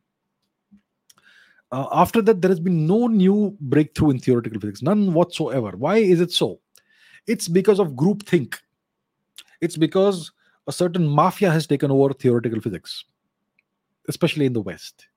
Uh, 1.70 1.86
after 1.93 2.22
that, 2.22 2.40
there 2.40 2.51
has 2.51 2.60
been 2.60 2.86
no 2.86 3.06
new 3.06 3.56
breakthrough 3.60 4.10
in 4.10 4.18
theoretical 4.18 4.60
physics, 4.60 4.82
none 4.82 5.12
whatsoever. 5.12 5.72
Why 5.76 5.98
is 5.98 6.20
it 6.20 6.32
so? 6.32 6.60
It's 7.26 7.47
because 7.47 7.78
of 7.78 7.93
groupthink. 7.93 8.56
It's 9.60 9.76
because 9.76 10.32
a 10.66 10.72
certain 10.72 11.06
mafia 11.06 11.51
has 11.51 11.66
taken 11.66 11.90
over 11.90 12.12
theoretical 12.12 12.60
physics, 12.60 13.05
especially 14.09 14.47
in 14.47 14.55
the 14.55 14.62
West. 14.62 15.09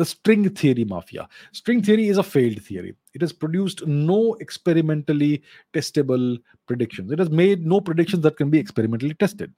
The 0.00 0.06
string 0.06 0.48
theory 0.48 0.86
mafia. 0.86 1.28
String 1.52 1.82
theory 1.82 2.08
is 2.08 2.16
a 2.16 2.22
failed 2.22 2.62
theory. 2.62 2.94
It 3.12 3.20
has 3.20 3.34
produced 3.34 3.86
no 3.86 4.32
experimentally 4.40 5.42
testable 5.74 6.38
predictions. 6.66 7.12
It 7.12 7.18
has 7.18 7.28
made 7.28 7.66
no 7.66 7.82
predictions 7.82 8.22
that 8.22 8.38
can 8.38 8.48
be 8.48 8.58
experimentally 8.58 9.12
tested. 9.12 9.52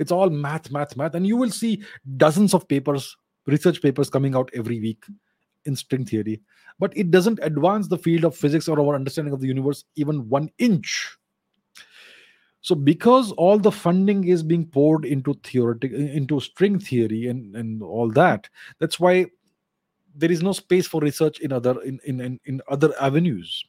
It's 0.00 0.10
all 0.10 0.28
math, 0.28 0.72
math, 0.72 0.96
math. 0.96 1.14
And 1.14 1.24
you 1.24 1.36
will 1.36 1.52
see 1.52 1.84
dozens 2.16 2.52
of 2.52 2.66
papers, 2.66 3.16
research 3.46 3.80
papers 3.80 4.10
coming 4.10 4.34
out 4.34 4.50
every 4.54 4.80
week 4.80 5.04
in 5.66 5.76
string 5.76 6.04
theory, 6.04 6.42
but 6.80 6.92
it 6.96 7.12
doesn't 7.12 7.38
advance 7.40 7.86
the 7.86 7.96
field 7.96 8.24
of 8.24 8.34
physics 8.34 8.66
or 8.66 8.80
our 8.80 8.96
understanding 8.96 9.34
of 9.34 9.40
the 9.40 9.46
universe 9.46 9.84
even 9.94 10.28
one 10.28 10.50
inch. 10.58 11.16
So, 12.60 12.74
because 12.74 13.30
all 13.30 13.60
the 13.60 13.70
funding 13.70 14.24
is 14.24 14.42
being 14.42 14.66
poured 14.66 15.04
into 15.04 15.34
theoretic 15.44 15.92
into 15.92 16.40
string 16.40 16.80
theory 16.80 17.28
and, 17.28 17.54
and 17.54 17.80
all 17.84 18.10
that, 18.10 18.48
that's 18.80 18.98
why 18.98 19.26
there 20.16 20.32
is 20.32 20.42
no 20.42 20.52
space 20.52 20.86
for 20.86 21.00
research 21.00 21.40
in 21.40 21.52
other 21.52 21.80
in, 21.82 22.00
in, 22.04 22.40
in 22.44 22.60
other 22.68 22.92
avenues. 23.00 23.64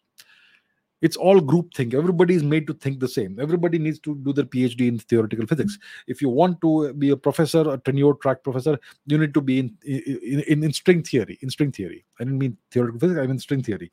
It's 0.99 1.15
all 1.15 1.39
group 1.39 1.75
think 1.75 1.93
everybody 1.93 2.33
is 2.33 2.41
made 2.41 2.65
to 2.65 2.73
think 2.73 2.99
the 2.99 3.07
same. 3.07 3.39
Everybody 3.39 3.77
needs 3.77 3.99
to 3.99 4.15
do 4.15 4.33
their 4.33 4.45
phd 4.45 4.81
in 4.81 4.97
theoretical 4.97 5.45
physics. 5.45 5.77
If 6.07 6.23
you 6.23 6.29
want 6.29 6.59
to 6.61 6.93
be 6.93 7.11
a 7.11 7.17
professor 7.17 7.69
a 7.69 7.77
tenure 7.77 8.13
track 8.15 8.43
professor 8.43 8.79
you 9.05 9.17
need 9.17 9.33
to 9.33 9.41
be 9.41 9.59
in 9.59 9.77
in, 9.83 10.39
in, 10.47 10.63
in 10.63 10.73
string 10.73 11.03
theory 11.03 11.37
in 11.41 11.49
string 11.49 11.71
theory. 11.71 12.03
I 12.19 12.23
didn't 12.23 12.39
mean 12.39 12.57
theoretical 12.71 12.99
physics 12.99 13.19
i 13.19 13.27
mean 13.27 13.39
string 13.39 13.61
theory. 13.61 13.91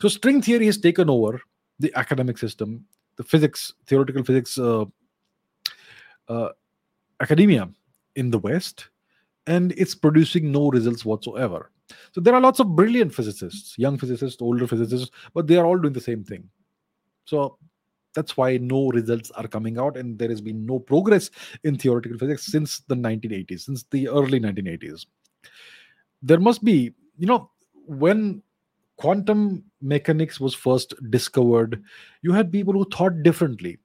So 0.00 0.08
string 0.08 0.40
theory 0.40 0.66
has 0.66 0.78
taken 0.78 1.10
over 1.10 1.40
the 1.78 1.92
academic 1.94 2.38
system 2.38 2.86
the 3.16 3.24
physics 3.24 3.74
theoretical 3.86 4.24
physics 4.24 4.58
uh, 4.58 4.84
uh, 6.28 6.48
academia 7.20 7.68
in 8.16 8.30
the 8.30 8.38
west 8.38 8.88
and 9.46 9.72
it's 9.72 9.94
producing 9.94 10.50
no 10.50 10.70
results 10.70 11.04
whatsoever 11.04 11.70
so 12.12 12.20
there 12.20 12.34
are 12.34 12.40
lots 12.40 12.60
of 12.60 12.74
brilliant 12.74 13.14
physicists, 13.14 13.78
young 13.78 13.98
physicists, 13.98 14.40
older 14.40 14.66
physicists, 14.66 15.10
but 15.34 15.46
they 15.46 15.56
are 15.56 15.66
all 15.66 15.78
doing 15.78 15.92
the 15.92 16.00
same 16.00 16.24
thing. 16.24 16.48
So 17.24 17.58
that's 18.14 18.36
why 18.36 18.56
no 18.58 18.88
results 18.88 19.30
are 19.32 19.48
coming 19.48 19.78
out, 19.78 19.96
and 19.96 20.18
there 20.18 20.28
has 20.28 20.40
been 20.40 20.64
no 20.64 20.78
progress 20.78 21.30
in 21.64 21.76
theoretical 21.76 22.18
physics 22.18 22.46
since 22.46 22.80
the 22.80 22.94
1980s, 22.94 23.60
since 23.60 23.84
the 23.90 24.08
early 24.08 24.40
1980s. 24.40 25.06
There 26.22 26.40
must 26.40 26.64
be, 26.64 26.94
you 27.18 27.26
know, 27.26 27.50
when 27.86 28.42
quantum 28.96 29.64
mechanics 29.82 30.40
was 30.40 30.54
first 30.54 30.94
discovered, 31.10 31.82
you 32.22 32.32
had 32.32 32.52
people 32.52 32.72
who 32.72 32.88
thought 32.90 33.22
differently. 33.22 33.78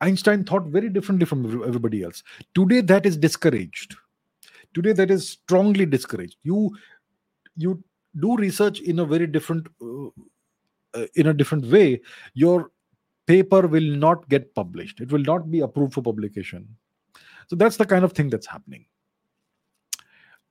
Einstein 0.00 0.44
thought 0.44 0.64
very 0.66 0.88
differently 0.88 1.26
from 1.26 1.62
everybody 1.62 2.02
else. 2.02 2.22
Today, 2.54 2.80
that 2.80 3.06
is 3.06 3.16
discouraged. 3.16 3.96
Today, 4.74 4.92
that 4.92 5.10
is 5.10 5.28
strongly 5.28 5.86
discouraged. 5.86 6.36
You 6.42 6.76
you 7.56 7.82
do 8.18 8.36
research 8.36 8.80
in 8.80 8.98
a 8.98 9.04
very 9.04 9.26
different 9.26 9.66
uh, 9.80 10.08
uh, 10.94 11.06
in 11.14 11.28
a 11.28 11.34
different 11.34 11.64
way 11.66 12.00
your 12.34 12.70
paper 13.26 13.66
will 13.66 13.96
not 13.96 14.28
get 14.28 14.54
published 14.54 15.00
it 15.00 15.10
will 15.10 15.22
not 15.22 15.50
be 15.50 15.60
approved 15.60 15.94
for 15.94 16.02
publication 16.02 16.68
so 17.48 17.56
that's 17.56 17.76
the 17.76 17.86
kind 17.86 18.04
of 18.04 18.12
thing 18.12 18.28
that's 18.28 18.46
happening 18.46 18.84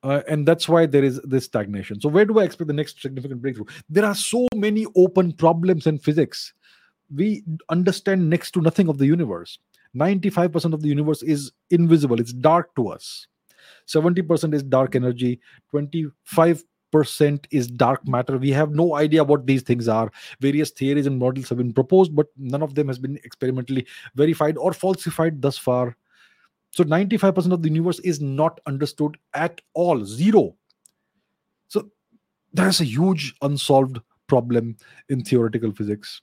Uh, 0.04 0.20
and 0.26 0.46
that's 0.46 0.68
why 0.68 0.84
there 0.84 1.04
is 1.04 1.20
this 1.32 1.44
stagnation. 1.44 2.00
So, 2.00 2.08
where 2.08 2.24
do 2.24 2.38
I 2.40 2.44
expect 2.44 2.66
the 2.66 2.74
next 2.74 3.00
significant 3.00 3.40
breakthrough? 3.40 3.66
There 3.88 4.04
are 4.04 4.16
so 4.16 4.48
many 4.54 4.84
open 4.96 5.30
problems 5.42 5.86
in 5.86 5.98
physics. 5.98 6.40
We 7.14 7.44
understand 7.68 8.28
next 8.28 8.50
to 8.52 8.60
nothing 8.60 8.88
of 8.88 8.98
the 8.98 9.06
universe. 9.06 9.58
95% 9.94 10.72
of 10.72 10.82
the 10.82 10.88
universe 10.88 11.22
is 11.22 11.52
invisible, 11.70 12.18
it's 12.18 12.32
dark 12.32 12.74
to 12.74 12.88
us. 12.88 13.28
70% 13.86 14.54
is 14.54 14.62
dark 14.62 14.94
energy, 14.94 15.40
25 15.70 16.64
percent 16.92 17.48
is 17.50 17.66
dark 17.66 18.06
matter. 18.06 18.38
We 18.38 18.50
have 18.50 18.70
no 18.70 18.94
idea 18.94 19.24
what 19.24 19.46
these 19.46 19.62
things 19.62 19.88
are. 19.88 20.12
Various 20.40 20.70
theories 20.70 21.06
and 21.06 21.18
models 21.18 21.48
have 21.48 21.58
been 21.58 21.72
proposed 21.72 22.14
but 22.14 22.26
none 22.36 22.62
of 22.62 22.76
them 22.76 22.86
has 22.86 22.98
been 22.98 23.18
experimentally 23.24 23.86
verified 24.14 24.56
or 24.58 24.72
falsified 24.72 25.42
thus 25.42 25.58
far. 25.58 25.96
So 26.70 26.84
95% 26.84 27.52
of 27.52 27.62
the 27.62 27.68
universe 27.68 27.98
is 28.00 28.20
not 28.20 28.60
understood 28.66 29.16
at 29.34 29.60
all 29.74 30.04
zero. 30.04 30.54
So 31.68 31.90
there's 32.52 32.80
a 32.80 32.84
huge 32.84 33.34
unsolved 33.42 33.98
problem 34.26 34.76
in 35.08 35.24
theoretical 35.24 35.72
physics. 35.72 36.22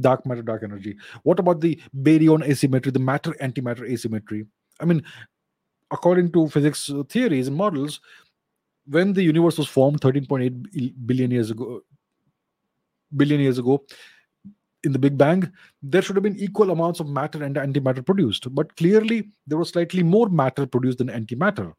Dark 0.00 0.24
matter 0.26 0.42
dark 0.42 0.62
energy. 0.62 0.96
What 1.24 1.40
about 1.40 1.60
the 1.60 1.80
baryon 1.96 2.46
asymmetry 2.46 2.92
the 2.92 3.00
matter 3.00 3.32
antimatter 3.40 3.88
asymmetry? 3.88 4.46
I 4.80 4.84
mean 4.84 5.02
according 5.90 6.30
to 6.32 6.48
physics 6.48 6.90
theories 7.08 7.48
and 7.48 7.56
models 7.56 8.00
when 8.86 9.12
the 9.12 9.22
universe 9.22 9.58
was 9.58 9.68
formed 9.68 10.00
13.8 10.00 10.94
billion 11.06 11.30
years 11.30 11.50
ago 11.50 11.82
billion 13.16 13.40
years 13.40 13.58
ago 13.58 13.84
in 14.84 14.92
the 14.92 14.98
big 14.98 15.18
bang 15.18 15.50
there 15.82 16.02
should 16.02 16.16
have 16.16 16.22
been 16.22 16.38
equal 16.38 16.70
amounts 16.70 17.00
of 17.00 17.08
matter 17.08 17.42
and 17.42 17.56
antimatter 17.56 18.04
produced. 18.04 18.52
But 18.54 18.76
clearly 18.76 19.28
there 19.46 19.58
was 19.58 19.70
slightly 19.70 20.02
more 20.02 20.28
matter 20.28 20.66
produced 20.66 20.98
than 20.98 21.08
antimatter. 21.08 21.72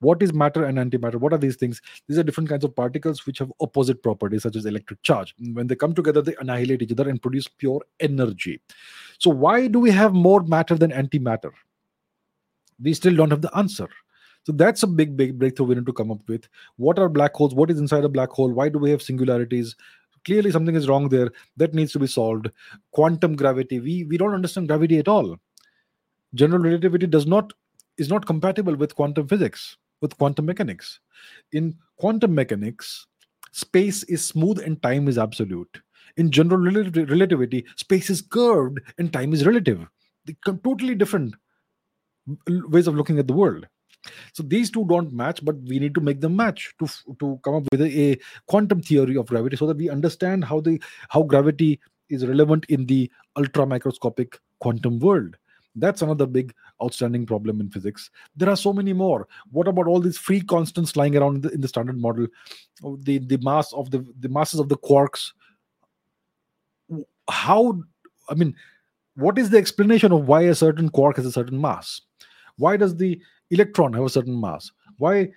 What 0.00 0.22
is 0.22 0.32
matter 0.32 0.64
and 0.64 0.78
antimatter? 0.78 1.14
What 1.16 1.32
are 1.32 1.38
these 1.38 1.56
things? 1.56 1.80
These 2.08 2.18
are 2.18 2.24
different 2.24 2.48
kinds 2.48 2.64
of 2.64 2.74
particles 2.74 3.24
which 3.24 3.38
have 3.38 3.52
opposite 3.60 4.02
properties 4.02 4.42
such 4.42 4.56
as 4.56 4.66
electric 4.66 5.02
charge. 5.02 5.34
When 5.52 5.66
they 5.66 5.76
come 5.76 5.94
together 5.94 6.22
they 6.22 6.34
annihilate 6.40 6.82
each 6.82 6.92
other 6.92 7.08
and 7.08 7.20
produce 7.20 7.48
pure 7.48 7.82
energy. 8.00 8.60
So 9.18 9.30
why 9.30 9.68
do 9.68 9.78
we 9.78 9.90
have 9.90 10.12
more 10.14 10.42
matter 10.42 10.74
than 10.74 10.90
antimatter 10.90 11.52
we 12.82 12.94
still 12.94 13.14
don't 13.14 13.30
have 13.30 13.42
the 13.42 13.56
answer 13.56 13.88
so 14.44 14.52
that's 14.52 14.82
a 14.82 14.88
big, 14.88 15.16
big 15.16 15.38
breakthrough 15.38 15.66
we 15.66 15.74
need 15.76 15.86
to 15.86 15.92
come 15.92 16.10
up 16.10 16.28
with. 16.28 16.48
What 16.76 16.98
are 16.98 17.08
black 17.08 17.34
holes? 17.34 17.54
What 17.54 17.70
is 17.70 17.78
inside 17.78 18.04
a 18.04 18.08
black 18.08 18.30
hole? 18.30 18.52
Why 18.52 18.68
do 18.68 18.78
we 18.78 18.90
have 18.90 19.02
singularities? 19.02 19.76
Clearly, 20.24 20.50
something 20.50 20.74
is 20.74 20.88
wrong 20.88 21.08
there. 21.08 21.30
That 21.56 21.74
needs 21.74 21.92
to 21.92 22.00
be 22.00 22.06
solved. 22.08 22.50
Quantum 22.90 23.36
gravity. 23.36 23.78
We 23.78 24.04
we 24.04 24.16
don't 24.16 24.34
understand 24.34 24.68
gravity 24.68 24.98
at 24.98 25.08
all. 25.08 25.36
General 26.34 26.62
relativity 26.62 27.06
does 27.06 27.26
not 27.26 27.52
is 27.98 28.08
not 28.08 28.26
compatible 28.26 28.74
with 28.74 28.96
quantum 28.96 29.28
physics, 29.28 29.76
with 30.00 30.16
quantum 30.18 30.46
mechanics. 30.46 30.98
In 31.52 31.76
quantum 31.98 32.34
mechanics, 32.34 33.06
space 33.52 34.02
is 34.04 34.24
smooth 34.24 34.60
and 34.60 34.82
time 34.82 35.06
is 35.06 35.18
absolute. 35.18 35.80
In 36.16 36.30
general 36.30 36.60
relativity, 36.60 37.64
space 37.76 38.10
is 38.10 38.22
curved 38.22 38.80
and 38.98 39.12
time 39.12 39.32
is 39.32 39.46
relative. 39.46 39.86
They're 40.24 40.58
totally 40.64 40.94
different 40.94 41.34
ways 42.46 42.86
of 42.86 42.94
looking 42.94 43.18
at 43.18 43.26
the 43.26 43.34
world. 43.34 43.66
So 44.32 44.42
these 44.42 44.70
two 44.70 44.84
don't 44.86 45.12
match, 45.12 45.44
but 45.44 45.56
we 45.62 45.78
need 45.78 45.94
to 45.94 46.00
make 46.00 46.20
them 46.20 46.34
match 46.34 46.74
to 46.80 46.88
to 47.20 47.38
come 47.44 47.54
up 47.54 47.64
with 47.70 47.82
a, 47.82 48.12
a 48.12 48.18
quantum 48.46 48.82
theory 48.82 49.16
of 49.16 49.26
gravity, 49.26 49.56
so 49.56 49.66
that 49.66 49.76
we 49.76 49.88
understand 49.88 50.44
how 50.44 50.60
the 50.60 50.80
how 51.08 51.22
gravity 51.22 51.80
is 52.08 52.26
relevant 52.26 52.66
in 52.68 52.86
the 52.86 53.10
ultra 53.36 53.64
microscopic 53.64 54.38
quantum 54.58 54.98
world. 54.98 55.36
That's 55.74 56.02
another 56.02 56.26
big 56.26 56.52
outstanding 56.82 57.24
problem 57.26 57.60
in 57.60 57.70
physics. 57.70 58.10
There 58.36 58.50
are 58.50 58.56
so 58.56 58.72
many 58.72 58.92
more. 58.92 59.26
What 59.52 59.68
about 59.68 59.86
all 59.86 60.00
these 60.00 60.18
free 60.18 60.42
constants 60.42 60.96
lying 60.96 61.16
around 61.16 61.36
in 61.36 61.40
the, 61.42 61.48
in 61.50 61.60
the 61.60 61.68
standard 61.68 61.98
model? 61.98 62.26
Oh, 62.82 62.96
the 62.96 63.18
the 63.18 63.38
mass 63.38 63.72
of 63.72 63.90
the 63.90 64.04
the 64.18 64.28
masses 64.28 64.60
of 64.60 64.68
the 64.68 64.76
quarks. 64.76 65.32
How 67.30 67.80
I 68.28 68.34
mean, 68.34 68.54
what 69.14 69.38
is 69.38 69.50
the 69.50 69.58
explanation 69.58 70.12
of 70.12 70.26
why 70.26 70.42
a 70.42 70.54
certain 70.54 70.88
quark 70.88 71.16
has 71.16 71.26
a 71.26 71.32
certain 71.32 71.60
mass? 71.60 72.00
Why 72.56 72.76
does 72.76 72.96
the 72.96 73.20
electron 73.50 73.92
have 73.94 74.04
a 74.04 74.10
certain 74.10 74.40
mass? 74.40 74.70
Why 74.98 75.30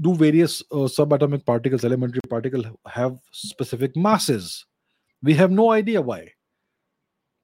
do 0.00 0.14
various 0.14 0.62
uh, 0.70 0.88
subatomic 0.88 1.46
particles 1.46 1.84
elementary 1.84 2.20
particles 2.28 2.66
have 2.86 3.18
specific 3.30 3.96
masses? 3.96 4.66
We 5.22 5.34
have 5.34 5.50
no 5.50 5.70
idea 5.70 6.00
why. 6.00 6.32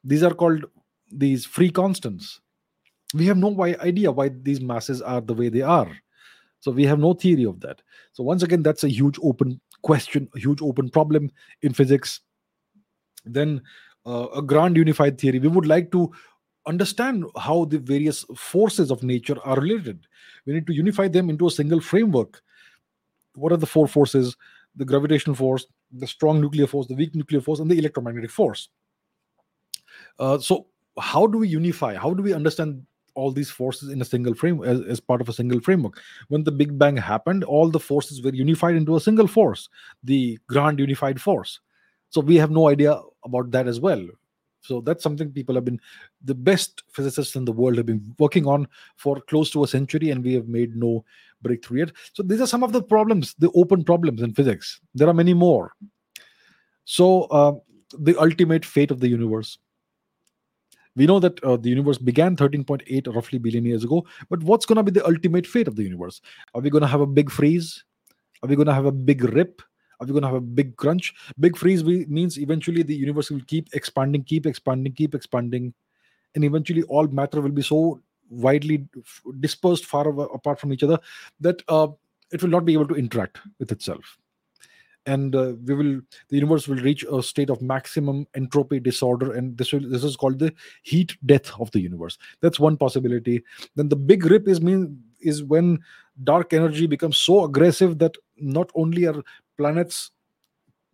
These 0.05 0.23
are 0.23 0.35
called 0.35 0.65
these 1.11 1.45
free 1.45 1.71
constants. 1.71 2.41
We 3.15 3.27
have 3.27 3.39
no 3.39 3.55
idea 3.63 4.13
why 4.13 4.29
these 4.29 4.61
masses 4.61 5.01
are 5.01 5.21
the 5.21 5.35
way 5.35 5.49
they 5.49 5.63
are. 5.63 5.91
So 6.61 6.71
we 6.71 6.85
have 6.85 6.99
no 6.99 7.15
theory 7.15 7.45
of 7.45 7.61
that. 7.61 7.81
So 8.13 8.23
once 8.23 8.43
again 8.43 8.63
that's 8.63 8.85
a 8.85 8.89
huge 8.89 9.19
open 9.23 9.61
question 9.83 10.29
a 10.35 10.41
huge 10.41 10.61
open 10.61 10.91
problem 10.91 11.31
in 11.63 11.73
physics. 11.73 12.21
Then 13.25 13.63
uh, 14.07 14.27
a 14.35 14.43
grand 14.43 14.77
unified 14.77 15.19
theory. 15.19 15.39
We 15.39 15.49
would 15.49 15.67
like 15.67 15.93
to 15.93 16.11
understand 16.69 17.25
how 17.37 17.65
the 17.65 17.79
various 17.79 18.25
forces 18.37 18.91
of 18.91 19.03
nature 19.03 19.37
are 19.45 19.59
related. 19.59 20.07
We 20.47 20.53
need 20.53 20.67
to 20.67 20.75
unify 20.75 21.09
them 21.09 21.31
into 21.31 21.47
a 21.47 21.51
single 21.51 21.81
framework. 21.81 22.43
What 23.35 23.53
are 23.53 23.57
the 23.57 23.67
four 23.67 23.89
forces? 23.89 24.37
The 24.77 24.85
gravitational 24.85 25.35
force, 25.35 25.67
the 25.91 26.07
strong 26.07 26.41
nuclear 26.41 26.67
force, 26.67 26.87
the 26.87 26.95
weak 26.95 27.15
nuclear 27.15 27.41
force, 27.41 27.59
and 27.59 27.71
the 27.71 27.79
electromagnetic 27.79 28.31
force. 28.31 28.69
Uh, 30.19 30.39
so, 30.39 30.67
how 31.01 31.27
do 31.27 31.39
we 31.39 31.49
unify? 31.49 31.97
How 31.97 32.13
do 32.13 32.23
we 32.23 32.33
understand 32.33 32.85
all 33.15 33.33
these 33.33 33.51
forces 33.51 33.89
in 33.89 34.01
a 34.01 34.05
single 34.05 34.35
frame 34.35 34.63
as, 34.63 34.81
as, 34.83 35.01
part 35.01 35.21
of 35.21 35.29
a 35.29 35.33
single 35.33 35.61
framework? 35.61 36.01
When 36.29 36.45
the 36.45 36.53
Big 36.53 36.79
Bang 36.79 36.97
happened, 36.97 37.45
all 37.45 37.71
the 37.71 37.81
forces 37.81 38.23
were 38.23 38.35
unified 38.35 38.77
into 38.77 38.97
a 38.97 39.01
single 39.01 39.27
force, 39.27 39.69
the 40.05 40.39
grand 40.47 40.79
unified 40.79 41.21
force. 41.21 41.61
So, 42.11 42.21
we 42.21 42.37
have 42.37 42.51
no 42.51 42.69
idea 42.69 43.01
about 43.25 43.51
that 43.53 43.67
as 43.67 43.81
well. 43.81 44.07
So 44.69 44.83
that's 44.83 45.03
something 45.03 45.33
people 45.33 45.55
have 45.55 45.65
been, 45.65 45.81
the 46.23 46.35
best 46.35 46.83
physicists 46.93 47.37
in 47.37 47.47
the 47.47 47.53
world 47.53 47.79
have 47.79 47.87
been 47.87 48.15
working 48.19 48.47
on 48.47 48.69
for 48.97 49.19
close 49.23 49.51
to 49.53 49.65
a 49.65 49.69
century, 49.69 50.11
and 50.11 50.23
we 50.23 50.35
have 50.35 50.47
made 50.47 50.77
no 50.77 51.07
breakthrough 51.41 51.79
yet. 51.79 51.93
So 52.13 52.23
these 52.23 52.43
are 52.43 52.47
some 52.47 52.63
of 52.63 52.73
the 52.73 52.83
problems, 52.83 53.35
the 53.39 53.51
open 53.53 53.83
problems 53.83 54.21
in 54.21 54.35
physics. 54.35 54.79
There 54.95 55.09
are 55.09 55.15
many 55.15 55.33
more. 55.33 55.73
So 56.85 57.23
uh, 57.25 57.53
the 57.99 58.21
ultimate 58.21 58.65
fate 58.65 58.91
of 58.91 59.01
the 59.01 59.09
universe. 59.09 59.57
We 60.97 61.07
know 61.07 61.21
that 61.21 61.43
uh, 61.43 61.57
the 61.57 61.71
universe 61.71 61.97
began 61.97 62.37
13.8 62.37 63.15
roughly 63.15 63.39
billion 63.39 63.65
years 63.65 63.85
ago, 63.85 64.05
but 64.29 64.43
what's 64.43 64.67
going 64.67 64.77
to 64.77 64.83
be 64.83 64.91
the 64.91 65.07
ultimate 65.07 65.47
fate 65.47 65.69
of 65.69 65.77
the 65.77 65.83
universe? 65.83 66.21
Are 66.55 66.61
we 66.61 66.71
going 66.71 66.83
to 66.83 66.89
have 66.89 67.01
a 67.01 67.07
big 67.07 67.31
freeze? 67.31 67.85
Are 68.43 68.49
we 68.49 68.57
going 68.57 68.67
to 68.67 68.75
have 68.75 68.85
a 68.85 68.93
big 68.93 69.25
rip? 69.25 69.63
Are 70.01 70.07
we 70.07 70.13
going 70.13 70.23
to 70.23 70.29
have 70.29 70.37
a 70.37 70.41
big 70.41 70.77
crunch? 70.77 71.15
Big 71.41 71.57
freeze 71.57 71.83
means 71.85 72.39
eventually 72.39 72.83
the 72.83 72.95
universe 72.95 73.31
will 73.31 73.41
keep 73.47 73.69
expanding, 73.75 74.23
keep 74.23 74.47
expanding, 74.47 74.93
keep 74.93 75.15
expanding, 75.15 75.75
and 76.35 76.45
eventually 76.45 76.83
all 76.85 77.09
matter 77.09 77.41
will 77.41 77.51
be 77.51 77.63
so 77.63 78.01
widely 78.31 78.87
dispersed 79.41 79.87
far 79.87 80.09
apart 80.09 80.61
from 80.61 80.73
each 80.73 80.83
other 80.83 80.99
that 81.41 81.63
uh, 81.69 81.89
it 82.31 82.43
will 82.43 82.51
not 82.51 82.65
be 82.65 82.75
able 82.75 82.87
to 82.87 82.95
interact 82.95 83.39
with 83.59 83.73
itself. 83.73 84.19
And 85.07 85.35
uh, 85.35 85.55
we 85.65 85.75
will 85.75 86.01
the 86.29 86.37
universe 86.37 86.69
will 86.69 86.77
reach 86.77 87.03
a 87.11 87.23
state 87.23 87.49
of 87.49 87.63
maximum 87.63 88.27
entropy 88.35 88.79
disorder 88.79 89.33
and 89.33 89.57
this 89.57 89.73
will 89.73 89.89
this 89.89 90.05
is 90.05 90.17
called 90.17 90.39
the 90.39 90.53
heat 90.83 91.17
death 91.25 91.51
of 91.59 91.71
the 91.71 91.81
universe. 91.81 92.19
That's 92.43 92.61
one 92.61 92.77
possibility. 92.77 93.43
Then 93.75 93.89
the 93.89 93.97
big 93.97 94.27
rip 94.27 94.47
is 94.47 94.61
mean 94.61 95.03
is 95.21 95.43
when 95.43 95.79
dark 96.25 96.53
energy 96.53 96.87
becomes 96.87 97.17
so 97.17 97.45
aggressive 97.45 97.99
that 98.01 98.17
not 98.37 98.71
only 98.75 99.07
are 99.07 99.23
planets 99.59 100.11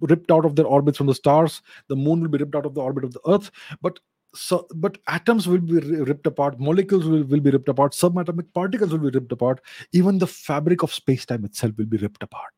ripped 0.00 0.30
out 0.30 0.44
of 0.44 0.56
their 0.56 0.66
orbits 0.66 0.98
from 0.98 1.06
the 1.06 1.14
stars. 1.14 1.62
The 1.88 1.96
moon 1.96 2.20
will 2.20 2.28
be 2.28 2.38
ripped 2.38 2.56
out 2.56 2.66
of 2.66 2.74
the 2.74 2.80
orbit 2.80 3.04
of 3.04 3.12
the 3.12 3.20
earth. 3.28 3.50
But 3.80 4.00
so 4.34 4.66
but 4.74 4.98
atoms 5.06 5.46
will 5.46 5.58
be 5.58 5.78
ripped 5.78 6.26
apart. 6.26 6.58
Molecules 6.58 7.04
will, 7.04 7.22
will 7.24 7.40
be 7.40 7.50
ripped 7.50 7.68
apart. 7.68 7.92
Subatomic 7.92 8.52
particles 8.52 8.90
will 8.90 9.10
be 9.10 9.10
ripped 9.10 9.32
apart. 9.32 9.60
Even 9.92 10.18
the 10.18 10.26
fabric 10.26 10.82
of 10.82 10.92
space-time 10.92 11.44
itself 11.44 11.72
will 11.78 11.86
be 11.86 11.98
ripped 11.98 12.22
apart. 12.22 12.52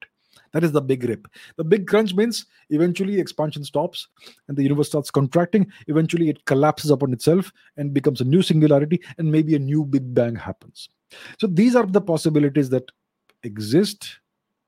That 0.52 0.64
is 0.64 0.72
the 0.72 0.80
big 0.80 1.04
rip. 1.04 1.28
The 1.56 1.64
big 1.64 1.86
crunch 1.86 2.14
means 2.14 2.46
eventually 2.70 3.20
expansion 3.20 3.62
stops 3.62 4.08
and 4.48 4.56
the 4.56 4.62
universe 4.62 4.88
starts 4.88 5.10
contracting. 5.10 5.70
Eventually 5.86 6.30
it 6.30 6.44
collapses 6.46 6.90
upon 6.90 7.12
itself 7.12 7.52
and 7.76 7.92
becomes 7.92 8.22
a 8.22 8.24
new 8.24 8.40
singularity 8.40 9.02
and 9.18 9.30
maybe 9.30 9.54
a 9.54 9.58
new 9.58 9.84
big 9.84 10.14
bang 10.14 10.34
happens. 10.34 10.88
So 11.38 11.46
these 11.46 11.76
are 11.76 11.84
the 11.84 12.00
possibilities 12.00 12.70
that 12.70 12.90
exist 13.42 14.18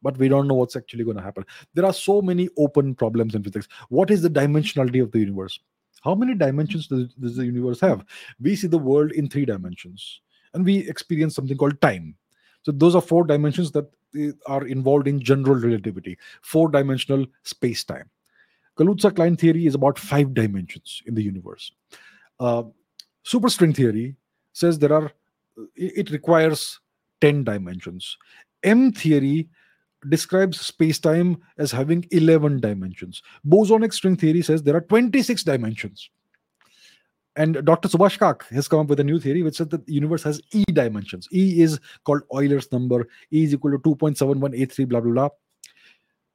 but 0.03 0.17
we 0.19 0.29
don't 0.29 0.49
know 0.49 0.55
what's 0.55 0.77
actually 0.77 1.05
going 1.05 1.17
to 1.17 1.23
happen. 1.23 1.45
There 1.75 1.85
are 1.85 1.93
so 1.93 2.23
many 2.23 2.49
open 2.57 2.95
problems 2.95 3.35
in 3.35 3.43
physics. 3.43 3.69
What 3.89 4.11
is 4.11 4.23
the 4.23 4.31
dimensionality 4.31 5.03
of 5.03 5.13
the 5.13 5.21
universe? 5.21 5.59
How 6.03 6.15
many 6.15 6.35
dimensions 6.35 6.87
does, 6.87 7.13
does 7.15 7.37
the 7.37 7.45
universe 7.45 7.81
have? 7.81 8.05
We 8.41 8.55
see 8.55 8.69
the 8.69 8.79
world 8.79 9.13
in 9.13 9.29
three 9.29 9.45
dimensions, 9.45 10.21
and 10.55 10.65
we 10.65 10.89
experience 10.89 11.35
something 11.35 11.57
called 11.57 11.81
time. 11.81 12.15
So 12.63 12.73
those 12.73 12.95
are 12.95 13.03
four 13.03 13.25
dimensions 13.25 13.73
that 13.73 13.91
eh, 14.17 14.31
are 14.47 14.67
involved 14.67 15.09
in 15.09 15.21
general 15.21 15.57
relativity, 15.57 16.19
four-dimensional 16.43 17.27
space-time. 17.43 18.09
Kaluza-Klein 18.79 19.37
theory 19.37 19.67
is 19.67 19.75
about 19.75 19.99
five 19.99 20.35
dimensions 20.35 21.03
in 21.07 21.15
the 21.15 21.23
universe. 21.23 21.73
Uh, 22.39 22.63
superstring 23.25 23.75
theory 23.75 24.15
says 24.53 24.79
there 24.79 24.93
are 24.93 25.11
it 25.75 26.11
requires 26.11 26.79
10 27.21 27.43
dimensions 27.43 28.17
M 28.63 28.93
theory 28.93 29.49
describes 30.09 30.61
space-time 30.61 31.39
as 31.59 31.73
having 31.73 32.07
11 32.11 32.61
dimensions. 32.61 33.23
Bosonic 33.47 33.93
string 33.93 34.17
theory 34.17 34.43
says 34.43 34.63
there 34.63 34.77
are 34.77 34.83
26 34.83 35.43
dimensions. 35.43 36.11
And 37.37 37.65
Dr. 37.65 37.89
Subhash 37.89 38.19
Kak 38.19 38.49
has 38.49 38.67
come 38.67 38.81
up 38.81 38.89
with 38.89 38.99
a 38.99 39.05
new 39.05 39.21
theory 39.21 39.43
which 39.43 39.57
says 39.57 39.69
that 39.69 39.87
the 39.87 39.93
universe 39.93 40.25
has 40.25 40.41
E 40.53 40.65
dimensions. 40.73 41.29
E 41.33 41.63
is 41.63 41.79
called 42.05 42.23
Euler's 42.35 42.71
number. 42.73 43.07
E 43.33 43.45
is 43.45 43.55
equal 43.55 43.71
to 43.71 43.79
2.7183, 43.79 44.89
blah, 44.89 45.01
blah, 45.01 45.13
blah. 45.13 45.29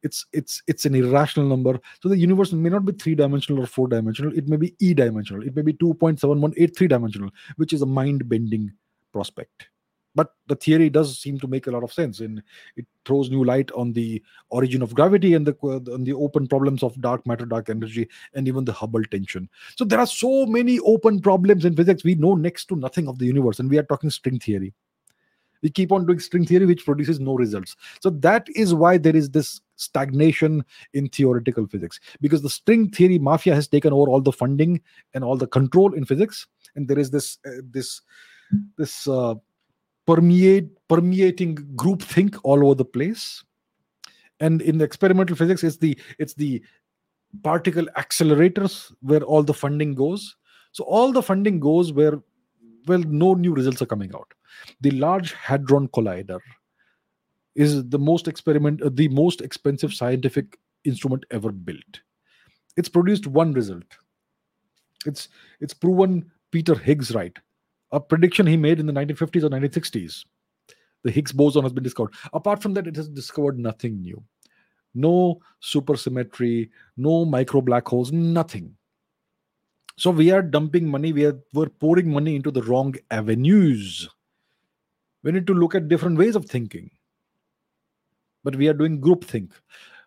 It's 0.01 0.25
it's 0.33 0.61
it's 0.67 0.85
an 0.85 0.95
irrational 0.95 1.47
number. 1.47 1.79
So 2.01 2.09
the 2.09 2.17
universe 2.17 2.51
may 2.51 2.69
not 2.69 2.85
be 2.85 2.91
three 2.91 3.15
dimensional 3.15 3.63
or 3.63 3.67
four 3.67 3.87
dimensional. 3.87 4.37
It 4.37 4.49
may 4.49 4.57
be 4.57 4.75
E 4.79 4.93
dimensional. 4.93 5.43
It 5.43 5.55
may 5.55 5.61
be 5.61 5.73
2.7183 5.73 6.89
dimensional, 6.89 7.29
which 7.55 7.71
is 7.71 7.81
a 7.81 7.85
mind-bending 7.85 8.71
prospect 9.13 9.69
but 10.15 10.33
the 10.47 10.55
theory 10.55 10.89
does 10.89 11.19
seem 11.19 11.39
to 11.39 11.47
make 11.47 11.67
a 11.67 11.71
lot 11.71 11.83
of 11.83 11.93
sense 11.93 12.19
and 12.19 12.41
it 12.75 12.85
throws 13.05 13.29
new 13.29 13.43
light 13.43 13.71
on 13.71 13.93
the 13.93 14.21
origin 14.49 14.81
of 14.81 14.93
gravity 14.93 15.33
and 15.33 15.45
the 15.45 15.55
on 15.63 16.03
the 16.03 16.13
open 16.13 16.47
problems 16.47 16.83
of 16.83 16.99
dark 17.01 17.25
matter 17.25 17.45
dark 17.45 17.69
energy 17.69 18.07
and 18.33 18.47
even 18.47 18.65
the 18.65 18.73
hubble 18.73 19.03
tension. 19.05 19.49
So 19.75 19.85
there 19.85 19.99
are 19.99 20.07
so 20.07 20.45
many 20.45 20.79
open 20.79 21.19
problems 21.19 21.65
in 21.65 21.75
physics 21.75 22.03
we 22.03 22.15
know 22.15 22.35
next 22.35 22.65
to 22.65 22.75
nothing 22.75 23.07
of 23.07 23.19
the 23.19 23.25
universe 23.25 23.59
and 23.59 23.69
we 23.69 23.77
are 23.77 23.83
talking 23.83 24.09
string 24.09 24.39
theory. 24.39 24.73
We 25.61 25.69
keep 25.69 25.93
on 25.93 26.05
doing 26.05 26.19
string 26.19 26.45
theory 26.45 26.65
which 26.65 26.83
produces 26.83 27.21
no 27.21 27.35
results. 27.35 27.77
So 28.01 28.09
that 28.09 28.47
is 28.53 28.73
why 28.73 28.97
there 28.97 29.15
is 29.15 29.29
this 29.29 29.61
stagnation 29.77 30.63
in 30.93 31.07
theoretical 31.09 31.65
physics 31.67 31.99
because 32.21 32.41
the 32.41 32.49
string 32.49 32.89
theory 32.89 33.17
mafia 33.17 33.55
has 33.55 33.67
taken 33.67 33.91
over 33.91 34.09
all 34.09 34.21
the 34.21 34.31
funding 34.31 34.81
and 35.13 35.23
all 35.23 35.35
the 35.35 35.47
control 35.47 35.93
in 35.93 36.05
physics 36.05 36.47
and 36.75 36.87
there 36.87 36.99
is 36.99 37.09
this 37.09 37.39
uh, 37.45 37.61
this 37.71 38.01
this 38.77 39.07
uh, 39.07 39.35
permeate 40.05 40.69
permeating 40.87 41.55
groupthink 41.75 42.39
all 42.43 42.65
over 42.65 42.75
the 42.75 42.85
place. 42.85 43.43
And 44.39 44.61
in 44.61 44.77
the 44.77 44.85
experimental 44.85 45.35
physics 45.35 45.63
it's 45.63 45.77
the 45.77 45.97
it's 46.19 46.33
the 46.33 46.63
particle 47.43 47.85
accelerators 47.97 48.91
where 49.01 49.21
all 49.21 49.43
the 49.43 49.53
funding 49.53 49.95
goes. 49.95 50.35
So 50.71 50.83
all 50.83 51.11
the 51.11 51.23
funding 51.23 51.59
goes 51.59 51.93
where 51.93 52.19
well 52.87 52.99
no 52.99 53.33
new 53.33 53.53
results 53.53 53.81
are 53.81 53.87
coming 53.87 54.11
out. 54.13 54.33
The 54.81 54.91
large 54.91 55.33
hadron 55.33 55.87
collider 55.89 56.39
is 57.55 57.87
the 57.89 57.99
most 57.99 58.27
experiment 58.27 58.81
uh, 58.81 58.89
the 58.91 59.07
most 59.09 59.41
expensive 59.41 59.93
scientific 59.93 60.57
instrument 60.83 61.25
ever 61.31 61.51
built. 61.51 62.01
It's 62.75 62.89
produced 62.89 63.27
one 63.27 63.53
result. 63.53 63.85
It's 65.05 65.29
it's 65.59 65.73
proven 65.73 66.31
peter 66.51 66.75
higgs 66.75 67.15
right 67.15 67.37
a 67.93 67.99
prediction 67.99 68.45
he 68.45 68.57
made 68.57 68.79
in 68.79 68.87
the 68.87 68.91
1950s 68.91 69.43
or 69.43 69.49
1960s. 69.49 70.25
The 71.03 71.11
Higgs 71.11 71.31
boson 71.31 71.63
has 71.63 71.71
been 71.71 71.83
discovered. 71.83 72.13
Apart 72.33 72.61
from 72.61 72.73
that, 72.73 72.87
it 72.87 72.95
has 72.95 73.07
discovered 73.07 73.59
nothing 73.59 74.01
new. 74.01 74.21
No 74.95 75.39
supersymmetry, 75.61 76.69
no 76.97 77.23
micro 77.23 77.61
black 77.61 77.87
holes, 77.87 78.11
nothing. 78.11 78.75
So 79.95 80.09
we 80.09 80.31
are 80.31 80.41
dumping 80.41 80.87
money, 80.87 81.13
we 81.13 81.25
are 81.25 81.39
we're 81.53 81.69
pouring 81.69 82.11
money 82.11 82.35
into 82.35 82.51
the 82.51 82.63
wrong 82.63 82.95
avenues. 83.11 84.09
We 85.21 85.31
need 85.31 85.47
to 85.47 85.53
look 85.53 85.75
at 85.75 85.87
different 85.87 86.17
ways 86.17 86.35
of 86.35 86.45
thinking. 86.45 86.89
But 88.43 88.55
we 88.55 88.67
are 88.67 88.73
doing 88.73 88.99
group 88.99 89.23
think. 89.23 89.51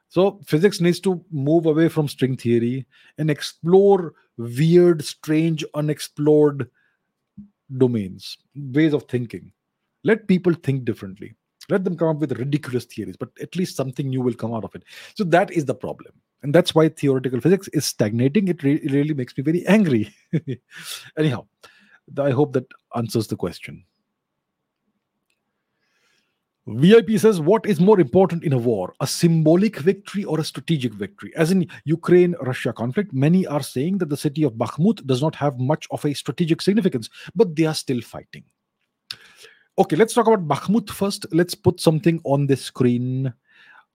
So 0.09 0.41
physics 0.45 0.81
needs 0.81 1.01
to 1.01 1.25
move 1.31 1.67
away 1.67 1.89
from 1.89 2.09
string 2.09 2.37
theory 2.37 2.87
and 3.19 3.31
explore 3.31 4.15
weird, 4.37 5.05
strange, 5.05 5.65
unexplored 5.75 6.69
domains, 7.77 8.39
ways 8.55 8.93
of 8.93 9.05
thinking. 9.05 9.53
Let 10.05 10.29
people 10.29 10.55
think 10.55 10.85
differently. 10.85 11.35
Let 11.69 11.85
them 11.85 11.97
come 11.97 12.09
up 12.09 12.19
with 12.19 12.39
ridiculous 12.39 12.85
theories, 12.85 13.17
but 13.17 13.31
at 13.41 13.57
least 13.57 13.77
something 13.77 14.09
new 14.09 14.21
will 14.21 14.35
come 14.35 14.55
out 14.55 14.65
of 14.65 14.75
it. 14.75 14.85
So 15.17 15.25
that 15.25 15.51
is 15.51 15.65
the 15.65 15.75
problem. 15.75 16.13
And 16.43 16.55
that's 16.55 16.75
why 16.75 16.89
theoretical 16.89 17.41
physics 17.41 17.69
is 17.69 17.87
stagnating. 17.87 18.49
It, 18.49 18.63
re- 18.63 18.81
it 18.83 18.93
really 18.93 19.15
makes 19.15 19.37
me 19.37 19.43
very 19.43 19.67
angry. 19.67 20.15
Anyhow, 21.19 21.47
I 22.17 22.31
hope 22.31 22.53
that 22.53 22.67
answers 22.95 23.27
the 23.27 23.37
question. 23.37 23.85
VIP 26.67 27.11
says, 27.19 27.41
What 27.41 27.65
is 27.65 27.79
more 27.79 28.01
important 28.01 28.43
in 28.43 28.53
a 28.53 28.59
war, 28.59 28.93
a 29.01 29.07
symbolic 29.07 29.77
victory 29.77 30.25
or 30.25 30.41
a 30.41 30.45
strategic 30.45 30.93
victory? 30.95 31.33
As 31.37 31.53
in 31.53 31.69
Ukraine 31.85 32.35
Russia 32.41 32.73
conflict, 32.73 33.13
many 33.13 33.47
are 33.47 33.63
saying 33.63 33.99
that 33.99 34.09
the 34.09 34.17
city 34.17 34.43
of 34.43 34.55
Bakhmut 34.55 35.07
does 35.07 35.23
not 35.23 35.37
have 35.37 35.61
much 35.61 35.87
of 35.91 36.05
a 36.05 36.13
strategic 36.13 36.61
significance, 36.61 37.09
but 37.37 37.55
they 37.55 37.67
are 37.67 37.75
still 37.75 38.01
fighting. 38.01 38.45
Okay, 39.79 39.95
let's 39.95 40.15
talk 40.15 40.27
about 40.27 40.49
Bakhmut 40.49 40.91
first. 40.91 41.27
Let's 41.33 41.55
put 41.55 41.81
something 41.81 42.21
on 42.25 42.47
the 42.47 42.57
screen. 42.57 43.33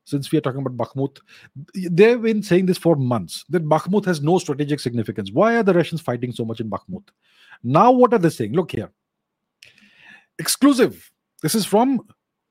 Since 0.05 0.31
we 0.31 0.37
are 0.37 0.41
talking 0.41 0.65
about 0.65 0.77
Bakhmut, 0.77 1.19
they've 1.75 2.21
been 2.21 2.41
saying 2.41 2.67
this 2.67 2.77
for 2.77 2.95
months 2.95 3.43
that 3.49 3.67
Bakhmut 3.67 4.05
has 4.05 4.21
no 4.21 4.39
strategic 4.39 4.79
significance. 4.79 5.31
Why 5.31 5.57
are 5.57 5.63
the 5.63 5.73
Russians 5.73 6.01
fighting 6.01 6.31
so 6.31 6.45
much 6.45 6.59
in 6.59 6.69
Bakhmut? 6.69 7.03
Now, 7.63 7.91
what 7.91 8.13
are 8.13 8.17
they 8.17 8.29
saying? 8.29 8.53
Look 8.53 8.71
here. 8.71 8.91
Exclusive. 10.39 11.11
This 11.41 11.53
is 11.53 11.65
from 11.65 12.01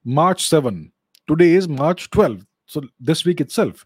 March 0.04 0.48
7. 0.48 0.92
Today 1.26 1.52
is 1.52 1.68
March 1.68 2.10
12. 2.10 2.44
So 2.66 2.82
this 2.98 3.24
week 3.24 3.40
itself. 3.40 3.84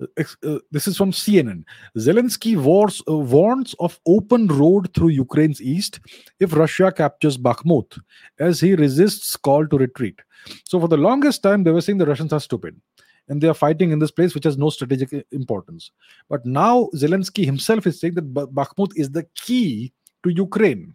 Uh, 0.00 0.24
uh, 0.44 0.58
this 0.70 0.86
is 0.86 0.96
from 0.96 1.10
CNN. 1.10 1.64
Zelensky 1.96 2.56
wars, 2.56 3.02
uh, 3.08 3.16
warns 3.16 3.74
of 3.80 3.98
open 4.06 4.46
road 4.48 4.92
through 4.94 5.08
Ukraine's 5.08 5.62
east 5.62 6.00
if 6.38 6.54
Russia 6.54 6.92
captures 6.92 7.38
Bakhmut, 7.38 7.98
as 8.38 8.60
he 8.60 8.74
resists 8.74 9.36
call 9.36 9.66
to 9.66 9.78
retreat. 9.78 10.20
So 10.64 10.78
for 10.78 10.88
the 10.88 10.98
longest 10.98 11.42
time, 11.42 11.64
they 11.64 11.70
were 11.70 11.80
saying 11.80 11.98
the 11.98 12.06
Russians 12.06 12.32
are 12.32 12.40
stupid 12.40 12.78
and 13.28 13.40
they 13.40 13.48
are 13.48 13.54
fighting 13.54 13.90
in 13.90 13.98
this 13.98 14.10
place 14.10 14.34
which 14.34 14.44
has 14.44 14.58
no 14.58 14.70
strategic 14.70 15.12
uh, 15.12 15.22
importance. 15.32 15.90
But 16.28 16.44
now 16.44 16.88
Zelensky 16.94 17.44
himself 17.44 17.86
is 17.86 17.98
saying 18.00 18.14
that 18.14 18.34
Bakhmut 18.34 18.90
is 18.96 19.10
the 19.10 19.26
key 19.34 19.92
to 20.22 20.30
Ukraine. 20.30 20.94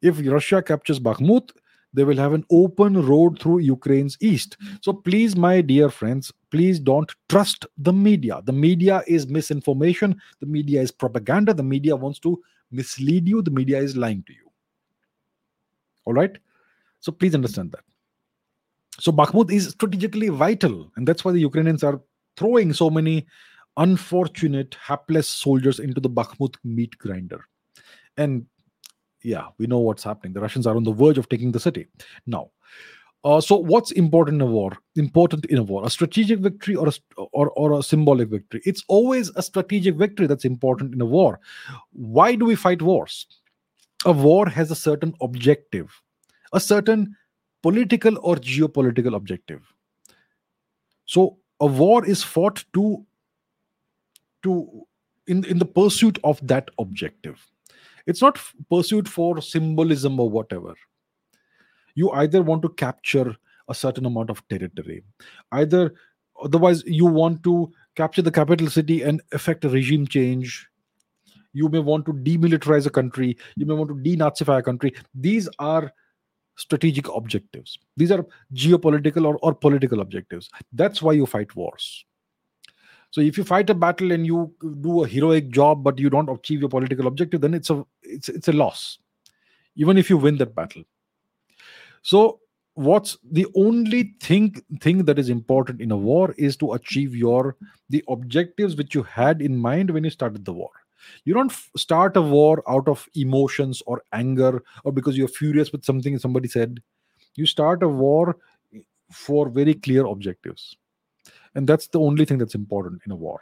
If 0.00 0.20
Russia 0.26 0.62
captures 0.62 1.00
Bakhmut, 1.00 1.50
they 1.94 2.04
will 2.04 2.16
have 2.16 2.34
an 2.34 2.44
open 2.50 3.06
road 3.06 3.40
through 3.40 3.60
Ukraine's 3.60 4.18
east. 4.20 4.58
So 4.82 4.92
please, 4.92 5.36
my 5.36 5.60
dear 5.60 5.88
friends, 5.88 6.32
please 6.50 6.78
don't 6.78 7.10
trust 7.28 7.66
the 7.78 7.92
media. 7.92 8.42
The 8.44 8.52
media 8.52 9.02
is 9.06 9.28
misinformation, 9.28 10.20
the 10.40 10.46
media 10.46 10.82
is 10.82 10.90
propaganda, 10.90 11.54
the 11.54 11.62
media 11.62 11.96
wants 11.96 12.18
to 12.20 12.42
mislead 12.70 13.28
you, 13.28 13.40
the 13.40 13.50
media 13.50 13.78
is 13.78 13.96
lying 13.96 14.22
to 14.26 14.32
you. 14.32 14.50
All 16.04 16.12
right? 16.12 16.36
So 17.00 17.12
please 17.12 17.34
understand 17.34 17.72
that. 17.72 17.84
So 19.00 19.12
Bakhmut 19.12 19.50
is 19.50 19.70
strategically 19.70 20.28
vital, 20.28 20.90
and 20.96 21.06
that's 21.06 21.24
why 21.24 21.32
the 21.32 21.40
Ukrainians 21.40 21.82
are 21.82 22.00
throwing 22.36 22.72
so 22.72 22.90
many 22.90 23.26
unfortunate, 23.76 24.76
hapless 24.80 25.28
soldiers 25.28 25.80
into 25.80 26.00
the 26.00 26.10
Bakhmut 26.10 26.56
meat 26.64 26.96
grinder. 26.98 27.44
And 28.16 28.46
yeah, 29.24 29.46
we 29.58 29.66
know 29.66 29.78
what's 29.78 30.04
happening. 30.04 30.34
The 30.34 30.40
Russians 30.40 30.66
are 30.66 30.76
on 30.76 30.84
the 30.84 30.92
verge 30.92 31.18
of 31.18 31.28
taking 31.28 31.50
the 31.50 31.58
city. 31.60 31.88
Now, 32.26 32.50
uh, 33.24 33.40
so 33.40 33.56
what's 33.56 33.90
important 33.92 34.34
in 34.34 34.46
a 34.46 34.50
war? 34.50 34.76
Important 34.96 35.46
in 35.46 35.56
a 35.56 35.62
war, 35.62 35.84
a 35.84 35.90
strategic 35.90 36.40
victory 36.40 36.76
or 36.76 36.88
a, 36.88 36.92
or, 37.32 37.48
or 37.50 37.78
a 37.78 37.82
symbolic 37.82 38.28
victory? 38.28 38.60
It's 38.66 38.84
always 38.86 39.30
a 39.34 39.42
strategic 39.42 39.94
victory 39.94 40.26
that's 40.26 40.44
important 40.44 40.92
in 40.92 41.00
a 41.00 41.06
war. 41.06 41.40
Why 41.92 42.34
do 42.34 42.44
we 42.44 42.54
fight 42.54 42.82
wars? 42.82 43.26
A 44.04 44.12
war 44.12 44.46
has 44.46 44.70
a 44.70 44.76
certain 44.76 45.14
objective, 45.22 45.90
a 46.52 46.60
certain 46.60 47.16
political 47.62 48.18
or 48.20 48.36
geopolitical 48.36 49.16
objective. 49.16 49.62
So 51.06 51.38
a 51.60 51.66
war 51.66 52.04
is 52.04 52.22
fought 52.22 52.62
to 52.74 53.06
to 54.42 54.86
in, 55.26 55.42
in 55.44 55.58
the 55.58 55.64
pursuit 55.64 56.18
of 56.22 56.46
that 56.46 56.68
objective 56.78 57.40
it's 58.06 58.22
not 58.22 58.38
pursued 58.70 59.08
for 59.08 59.40
symbolism 59.40 60.20
or 60.20 60.28
whatever. 60.28 60.74
You 61.94 62.10
either 62.10 62.42
want 62.42 62.62
to 62.62 62.68
capture 62.68 63.36
a 63.68 63.74
certain 63.74 64.04
amount 64.04 64.28
of 64.28 64.46
territory 64.48 65.02
either 65.52 65.94
otherwise 66.42 66.82
you 66.84 67.06
want 67.06 67.42
to 67.42 67.72
capture 67.94 68.22
the 68.22 68.30
capital 68.30 68.68
city 68.68 69.02
and 69.02 69.22
effect 69.32 69.64
a 69.64 69.68
regime 69.68 70.06
change. 70.06 70.68
You 71.52 71.68
may 71.68 71.78
want 71.78 72.04
to 72.06 72.12
demilitarize 72.12 72.86
a 72.86 72.90
country. 72.90 73.38
You 73.56 73.66
may 73.66 73.74
want 73.74 73.88
to 73.88 73.94
denazify 73.94 74.58
a 74.58 74.62
country. 74.62 74.92
These 75.14 75.48
are 75.60 75.92
strategic 76.56 77.08
objectives. 77.08 77.78
These 77.96 78.10
are 78.10 78.26
geopolitical 78.52 79.26
or, 79.26 79.38
or 79.42 79.54
political 79.54 80.00
objectives. 80.00 80.50
That's 80.72 81.00
why 81.00 81.12
you 81.12 81.26
fight 81.26 81.54
wars 81.54 82.04
so 83.14 83.20
if 83.20 83.38
you 83.38 83.44
fight 83.44 83.70
a 83.70 83.74
battle 83.74 84.10
and 84.10 84.26
you 84.26 84.52
do 84.80 85.04
a 85.04 85.06
heroic 85.06 85.50
job, 85.50 85.84
but 85.84 86.00
you 86.00 86.10
don't 86.10 86.28
achieve 86.28 86.58
your 86.58 86.68
political 86.68 87.06
objective, 87.06 87.42
then 87.42 87.54
it's 87.54 87.70
a 87.70 87.86
it's 88.02 88.28
it's 88.28 88.48
a 88.48 88.52
loss, 88.52 88.98
even 89.76 89.96
if 89.96 90.10
you 90.10 90.16
win 90.16 90.38
that 90.38 90.56
battle. 90.56 90.82
So 92.02 92.40
what's 92.72 93.16
the 93.30 93.46
only 93.54 94.16
thing 94.20 94.60
thing 94.80 95.04
that 95.04 95.20
is 95.20 95.28
important 95.28 95.80
in 95.80 95.92
a 95.92 95.96
war 95.96 96.34
is 96.36 96.56
to 96.56 96.72
achieve 96.72 97.14
your 97.14 97.56
the 97.88 98.02
objectives 98.08 98.74
which 98.74 98.96
you 98.96 99.04
had 99.04 99.40
in 99.40 99.56
mind 99.56 99.90
when 99.90 100.02
you 100.02 100.10
started 100.10 100.44
the 100.44 100.52
war 100.52 100.70
you 101.24 101.32
don't 101.32 101.52
f- 101.52 101.70
start 101.76 102.16
a 102.16 102.20
war 102.20 102.64
out 102.68 102.88
of 102.88 103.08
emotions 103.14 103.80
or 103.86 104.02
anger 104.12 104.60
or 104.82 104.90
because 104.90 105.16
you're 105.16 105.28
furious 105.28 105.70
with 105.70 105.84
something 105.84 106.18
somebody 106.18 106.48
said 106.48 106.82
you 107.36 107.46
start 107.46 107.84
a 107.84 107.88
war 107.88 108.36
for 109.12 109.48
very 109.48 109.74
clear 109.74 110.04
objectives. 110.06 110.76
And 111.54 111.66
that's 111.66 111.86
the 111.88 112.00
only 112.00 112.24
thing 112.24 112.38
that's 112.38 112.54
important 112.54 113.02
in 113.06 113.12
a 113.12 113.16
war. 113.16 113.40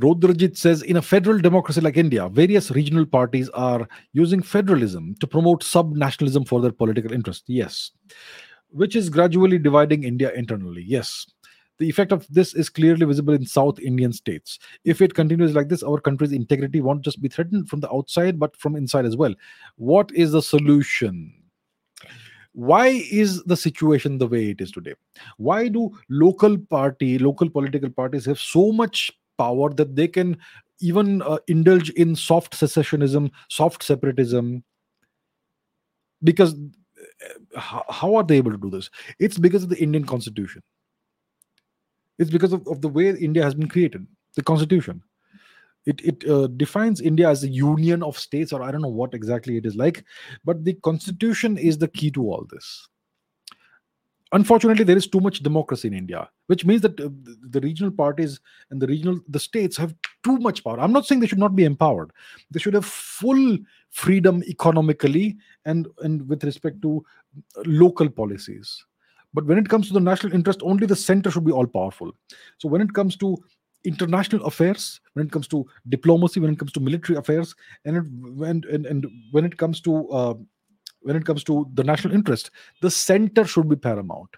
Rodrajit 0.00 0.56
says 0.56 0.82
in 0.82 0.96
a 0.96 1.02
federal 1.02 1.38
democracy 1.38 1.80
like 1.80 1.96
India, 1.96 2.28
various 2.28 2.70
regional 2.70 3.04
parties 3.04 3.48
are 3.50 3.86
using 4.12 4.40
federalism 4.40 5.14
to 5.20 5.26
promote 5.26 5.62
sub 5.62 5.94
nationalism 5.94 6.44
for 6.44 6.60
their 6.60 6.72
political 6.72 7.12
interest. 7.12 7.44
Yes. 7.48 7.90
Which 8.70 8.96
is 8.96 9.10
gradually 9.10 9.58
dividing 9.58 10.04
India 10.04 10.32
internally. 10.32 10.82
Yes. 10.86 11.26
The 11.78 11.88
effect 11.88 12.12
of 12.12 12.26
this 12.28 12.54
is 12.54 12.68
clearly 12.68 13.06
visible 13.06 13.34
in 13.34 13.46
South 13.46 13.78
Indian 13.80 14.12
states. 14.12 14.58
If 14.84 15.00
it 15.00 15.14
continues 15.14 15.54
like 15.54 15.68
this, 15.68 15.82
our 15.82 16.00
country's 16.00 16.32
integrity 16.32 16.80
won't 16.80 17.02
just 17.02 17.20
be 17.20 17.28
threatened 17.28 17.68
from 17.68 17.80
the 17.80 17.92
outside, 17.92 18.38
but 18.38 18.56
from 18.56 18.76
inside 18.76 19.06
as 19.06 19.16
well. 19.16 19.34
What 19.76 20.10
is 20.12 20.32
the 20.32 20.42
solution? 20.42 21.39
Why 22.52 22.88
is 23.10 23.42
the 23.44 23.56
situation 23.56 24.18
the 24.18 24.26
way 24.26 24.50
it 24.50 24.60
is 24.60 24.72
today 24.72 24.94
why 25.36 25.68
do 25.68 25.90
local 26.08 26.58
party 26.58 27.18
local 27.18 27.48
political 27.48 27.90
parties 27.90 28.24
have 28.24 28.38
so 28.38 28.72
much 28.72 29.12
power 29.38 29.72
that 29.72 29.94
they 29.96 30.08
can 30.08 30.36
even 30.80 31.22
uh, 31.22 31.38
indulge 31.46 31.90
in 31.90 32.16
soft 32.16 32.58
secessionism, 32.58 33.30
soft 33.48 33.82
separatism. 33.82 34.64
Because 36.22 36.54
uh, 36.54 37.60
how, 37.60 38.14
are 38.14 38.24
they 38.24 38.36
able 38.36 38.50
to 38.50 38.58
do 38.58 38.70
this? 38.70 38.90
It's 39.18 39.38
because 39.38 39.62
of 39.62 39.68
the 39.68 39.82
Indian 39.82 40.04
constitution. 40.04 40.62
It's 42.18 42.30
because 42.30 42.52
of, 42.52 42.66
of 42.66 42.80
the 42.80 42.88
way 42.88 43.08
India 43.10 43.42
has 43.42 43.54
been 43.54 43.68
created, 43.68 44.06
the 44.36 44.42
constitution. 44.42 45.02
It, 45.86 46.00
it 46.02 46.28
uh, 46.28 46.46
defines 46.48 47.00
India 47.00 47.28
as 47.28 47.42
a 47.42 47.48
union 47.48 48.02
of 48.02 48.18
states, 48.18 48.52
or 48.52 48.62
I 48.62 48.70
don't 48.70 48.82
know 48.82 48.88
what 48.88 49.14
exactly 49.14 49.56
it 49.56 49.64
is 49.64 49.76
like, 49.76 50.04
but 50.44 50.64
the 50.64 50.74
constitution 50.74 51.56
is 51.56 51.78
the 51.78 51.88
key 51.88 52.10
to 52.12 52.22
all 52.22 52.46
this. 52.50 52.88
Unfortunately 54.32 54.84
there 54.84 54.96
is 54.96 55.08
too 55.08 55.18
much 55.18 55.40
democracy 55.40 55.88
in 55.88 55.94
india 55.94 56.30
which 56.46 56.64
means 56.64 56.82
that 56.82 57.00
uh, 57.00 57.08
the 57.50 57.60
regional 57.60 57.92
parties 57.92 58.40
and 58.70 58.82
the 58.82 58.86
regional 58.86 59.18
the 59.28 59.38
states 59.38 59.76
have 59.76 59.94
too 60.24 60.36
much 60.38 60.62
power. 60.64 60.80
I'm 60.80 60.92
not 60.92 61.06
saying 61.06 61.20
they 61.20 61.26
should 61.26 61.38
not 61.38 61.56
be 61.56 61.64
empowered. 61.64 62.12
They 62.50 62.58
should 62.58 62.74
have 62.74 62.84
full 62.84 63.58
freedom 63.90 64.42
economically 64.44 65.36
and 65.64 65.86
and 66.02 66.28
with 66.28 66.44
respect 66.44 66.82
to 66.82 67.04
uh, 67.56 67.62
local 67.66 68.08
policies. 68.08 68.84
But 69.32 69.46
when 69.46 69.58
it 69.58 69.68
comes 69.68 69.86
to 69.88 69.94
the 69.94 70.00
national 70.00 70.34
interest 70.34 70.60
only 70.62 70.86
the 70.86 70.96
center 70.96 71.30
should 71.30 71.44
be 71.44 71.52
all 71.52 71.66
powerful. 71.66 72.10
So 72.58 72.68
when 72.68 72.80
it 72.80 72.92
comes 72.94 73.16
to 73.18 73.36
international 73.84 74.44
affairs 74.44 75.00
when 75.14 75.26
it 75.26 75.32
comes 75.32 75.48
to 75.48 75.64
diplomacy 75.88 76.40
when 76.40 76.52
it 76.52 76.58
comes 76.58 76.72
to 76.72 76.80
military 76.80 77.18
affairs 77.18 77.54
and 77.84 77.96
it, 77.96 78.04
when 78.36 78.62
and, 78.70 78.86
and 78.86 79.06
when 79.30 79.44
it 79.44 79.56
comes 79.56 79.80
to 79.80 80.08
uh, 80.10 80.34
when 81.02 81.16
it 81.16 81.24
comes 81.24 81.42
to 81.44 81.66
the 81.74 81.84
national 81.84 82.14
interest, 82.14 82.50
the 82.82 82.90
center 82.90 83.44
should 83.44 83.68
be 83.68 83.76
paramount. 83.76 84.28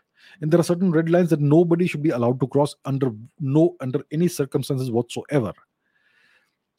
And 0.41 0.51
there 0.51 0.61
are 0.61 0.65
certain 0.65 0.93
red 0.93 1.11
lines 1.11 1.31
that 1.31 1.41
nobody 1.41 1.87
should 1.87 2.03
be 2.03 2.11
allowed 2.11 2.41
to 2.41 2.47
cross 2.47 2.75
under 2.85 3.11
no 3.41 3.77
under 3.81 4.05
any 4.13 4.29
circumstances 4.29 4.91
whatsoever. 4.91 5.53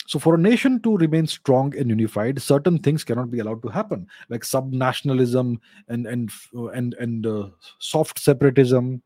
So, 0.05 0.19
for 0.19 0.35
a 0.35 0.39
nation 0.39 0.81
to 0.81 0.97
remain 0.97 1.27
strong 1.27 1.75
and 1.77 1.89
unified, 1.89 2.41
certain 2.41 2.77
things 2.77 3.03
cannot 3.03 3.31
be 3.31 3.39
allowed 3.39 3.61
to 3.61 3.69
happen, 3.69 4.07
like 4.29 4.41
subnationalism 4.41 5.59
and 5.87 6.07
and 6.07 6.31
and 6.73 6.93
and 6.95 7.25
uh, 7.25 7.49
soft 7.79 8.19
separatism, 8.19 9.01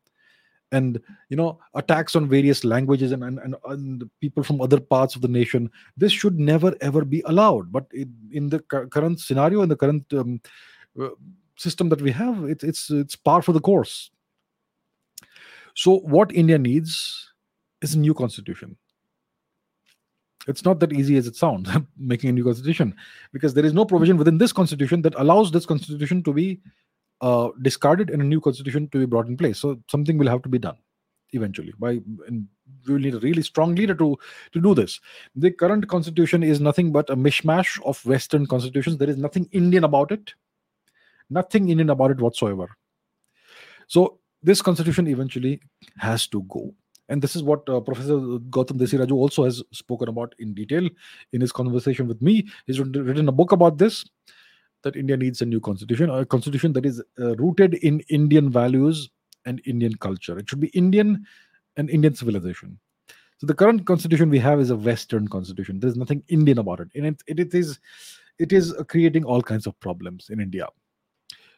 and 0.72 1.00
you 1.28 1.36
know 1.36 1.58
attacks 1.74 2.14
on 2.14 2.28
various 2.28 2.64
languages 2.64 3.12
and, 3.12 3.24
and, 3.24 3.38
and, 3.38 3.54
and, 3.64 4.10
people 4.20 4.42
from 4.42 4.60
other 4.60 4.80
parts 4.80 5.16
of 5.16 5.22
the 5.22 5.28
nation. 5.28 5.70
This 5.96 6.12
should 6.12 6.38
never 6.38 6.74
ever 6.80 7.04
be 7.04 7.22
allowed. 7.26 7.72
But 7.72 7.86
in, 7.92 8.14
in 8.32 8.48
the 8.48 8.60
current 8.60 9.20
scenario, 9.20 9.62
in 9.62 9.68
the 9.68 9.76
current 9.76 10.04
um, 10.12 10.40
uh, 11.00 11.08
system 11.56 11.88
that 11.88 12.02
we 12.02 12.10
have, 12.12 12.44
it, 12.44 12.62
it's 12.62 12.90
it's 12.90 13.16
par 13.16 13.42
for 13.42 13.52
the 13.52 13.60
course. 13.60 14.10
So 15.74 15.98
what 16.00 16.34
India 16.34 16.58
needs 16.58 17.32
is 17.82 17.94
a 17.94 17.98
new 17.98 18.14
constitution. 18.14 18.76
It's 20.46 20.64
not 20.64 20.80
that 20.80 20.92
easy 20.92 21.16
as 21.16 21.26
it 21.26 21.36
sounds, 21.36 21.68
making 21.98 22.30
a 22.30 22.32
new 22.32 22.44
constitution, 22.44 22.94
because 23.32 23.54
there 23.54 23.66
is 23.66 23.74
no 23.74 23.84
provision 23.84 24.16
within 24.16 24.38
this 24.38 24.52
constitution 24.52 25.02
that 25.02 25.14
allows 25.16 25.52
this 25.52 25.66
constitution 25.66 26.22
to 26.22 26.32
be 26.32 26.60
uh, 27.20 27.48
discarded 27.62 28.10
and 28.10 28.22
a 28.22 28.24
new 28.24 28.40
constitution 28.40 28.88
to 28.88 28.98
be 28.98 29.06
brought 29.06 29.26
in 29.26 29.36
place. 29.36 29.58
So 29.58 29.80
something 29.90 30.18
will 30.18 30.28
have 30.28 30.42
to 30.42 30.48
be 30.48 30.58
done 30.58 30.76
eventually. 31.32 31.74
By 31.78 32.00
we 32.86 32.94
will 32.94 33.00
need 33.00 33.14
a 33.14 33.20
really 33.20 33.42
strong 33.42 33.74
leader 33.74 33.94
to 33.94 34.16
to 34.52 34.60
do 34.60 34.74
this. 34.74 35.00
The 35.36 35.50
current 35.50 35.88
constitution 35.88 36.42
is 36.42 36.60
nothing 36.60 36.92
but 36.92 37.10
a 37.10 37.16
mishmash 37.16 37.80
of 37.84 38.04
Western 38.06 38.46
constitutions. 38.46 38.98
There 38.98 39.10
is 39.10 39.16
nothing 39.16 39.48
Indian 39.52 39.84
about 39.84 40.12
it 40.12 40.34
nothing 41.30 41.68
Indian 41.68 41.90
about 41.90 42.10
it 42.10 42.20
whatsoever. 42.20 42.76
So 43.86 44.18
this 44.42 44.62
constitution 44.62 45.06
eventually 45.08 45.60
has 45.98 46.26
to 46.28 46.42
go. 46.42 46.74
And 47.08 47.22
this 47.22 47.34
is 47.34 47.42
what 47.42 47.66
uh, 47.68 47.80
Professor 47.80 48.14
Gautam 48.14 48.78
Desiraju 48.78 49.12
also 49.12 49.44
has 49.44 49.62
spoken 49.72 50.08
about 50.08 50.34
in 50.38 50.52
detail 50.52 50.88
in 51.32 51.40
his 51.40 51.52
conversation 51.52 52.06
with 52.06 52.20
me. 52.20 52.46
He's 52.66 52.80
written 52.80 53.28
a 53.28 53.32
book 53.32 53.52
about 53.52 53.78
this 53.78 54.04
that 54.88 54.96
India 54.96 55.16
needs 55.16 55.42
a 55.42 55.46
new 55.46 55.60
constitution, 55.60 56.10
a 56.10 56.24
constitution 56.24 56.72
that 56.72 56.86
is 56.86 57.02
uh, 57.20 57.36
rooted 57.36 57.74
in 57.74 58.00
Indian 58.08 58.50
values 58.50 59.10
and 59.44 59.60
Indian 59.66 59.94
culture. 59.96 60.38
It 60.38 60.48
should 60.48 60.60
be 60.60 60.68
Indian 60.68 61.26
and 61.76 61.90
Indian 61.90 62.14
civilization. 62.14 62.78
So 63.38 63.46
the 63.46 63.54
current 63.54 63.86
constitution 63.86 64.30
we 64.30 64.38
have 64.38 64.60
is 64.60 64.70
a 64.70 64.76
Western 64.76 65.28
constitution. 65.28 65.78
There's 65.78 65.96
nothing 65.96 66.22
Indian 66.28 66.58
about 66.58 66.80
it, 66.80 66.88
and 66.94 67.06
it, 67.06 67.22
it, 67.26 67.38
it 67.38 67.54
is 67.54 67.78
it 68.38 68.52
is 68.52 68.74
creating 68.88 69.24
all 69.24 69.42
kinds 69.42 69.66
of 69.66 69.78
problems 69.80 70.30
in 70.30 70.40
India. 70.40 70.66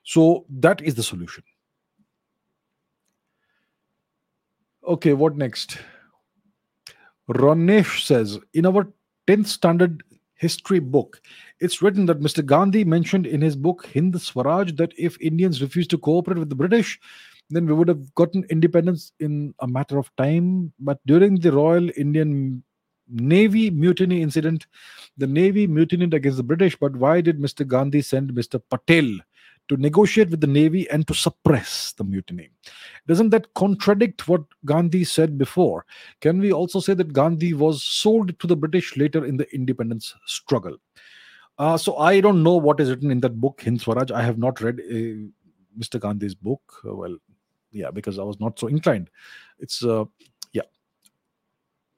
So 0.02 0.44
that 0.50 0.82
is 0.82 0.94
the 0.94 1.02
solution. 1.02 1.44
Okay, 4.86 5.12
what 5.12 5.36
next? 5.36 5.78
Ranesh 7.30 8.04
says 8.04 8.38
in 8.54 8.66
our 8.66 8.92
10th 9.28 9.46
standard 9.46 10.02
history 10.40 10.78
book, 10.78 11.20
it's 11.60 11.82
written 11.82 12.06
that 12.06 12.20
Mr. 12.20 12.44
Gandhi 12.44 12.82
mentioned 12.82 13.26
in 13.26 13.42
his 13.42 13.54
book 13.54 13.86
Hind 13.92 14.20
Swaraj 14.20 14.72
that 14.72 14.92
if 14.96 15.20
Indians 15.20 15.60
refused 15.60 15.90
to 15.90 15.98
cooperate 15.98 16.38
with 16.38 16.48
the 16.48 16.54
British, 16.54 16.98
then 17.50 17.66
we 17.66 17.74
would 17.74 17.88
have 17.88 18.14
gotten 18.14 18.46
independence 18.48 19.12
in 19.20 19.54
a 19.60 19.68
matter 19.68 19.98
of 19.98 20.10
time. 20.16 20.72
But 20.80 20.98
during 21.06 21.36
the 21.36 21.52
Royal 21.52 21.90
Indian 21.96 22.62
Navy 23.10 23.70
mutiny 23.70 24.22
incident, 24.22 24.66
the 25.16 25.26
Navy 25.26 25.66
mutinied 25.66 26.14
against 26.14 26.36
the 26.36 26.42
British. 26.42 26.76
But 26.76 26.96
why 26.96 27.20
did 27.20 27.38
Mr. 27.38 27.66
Gandhi 27.66 28.02
send 28.02 28.32
Mr. 28.32 28.60
Patel 28.70 29.18
to 29.70 29.76
negotiate 29.76 30.30
with 30.30 30.40
the 30.40 30.48
Navy 30.48 30.90
and 30.90 31.06
to 31.06 31.14
suppress 31.14 31.92
the 31.92 32.02
mutiny. 32.02 32.50
Doesn't 33.06 33.30
that 33.30 33.54
contradict 33.54 34.26
what 34.26 34.42
Gandhi 34.64 35.04
said 35.04 35.38
before? 35.38 35.86
Can 36.20 36.40
we 36.40 36.52
also 36.52 36.80
say 36.80 36.92
that 36.94 37.12
Gandhi 37.12 37.54
was 37.54 37.84
sold 37.84 38.36
to 38.40 38.48
the 38.48 38.56
British 38.56 38.96
later 38.96 39.24
in 39.24 39.36
the 39.36 39.48
independence 39.54 40.12
struggle? 40.26 40.76
Uh, 41.56 41.76
so 41.76 41.96
I 41.98 42.20
don't 42.20 42.42
know 42.42 42.56
what 42.56 42.80
is 42.80 42.90
written 42.90 43.12
in 43.12 43.20
that 43.20 43.40
book, 43.40 43.62
Hind 43.62 43.80
Swaraj. 43.80 44.10
I 44.10 44.22
have 44.22 44.38
not 44.38 44.60
read 44.60 44.80
uh, 44.80 45.30
Mr. 45.78 46.00
Gandhi's 46.00 46.34
book. 46.34 46.62
Uh, 46.84 46.96
well, 46.96 47.16
yeah, 47.70 47.92
because 47.92 48.18
I 48.18 48.24
was 48.24 48.40
not 48.40 48.58
so 48.58 48.66
inclined. 48.66 49.08
It's 49.60 49.84
uh, 49.84 50.04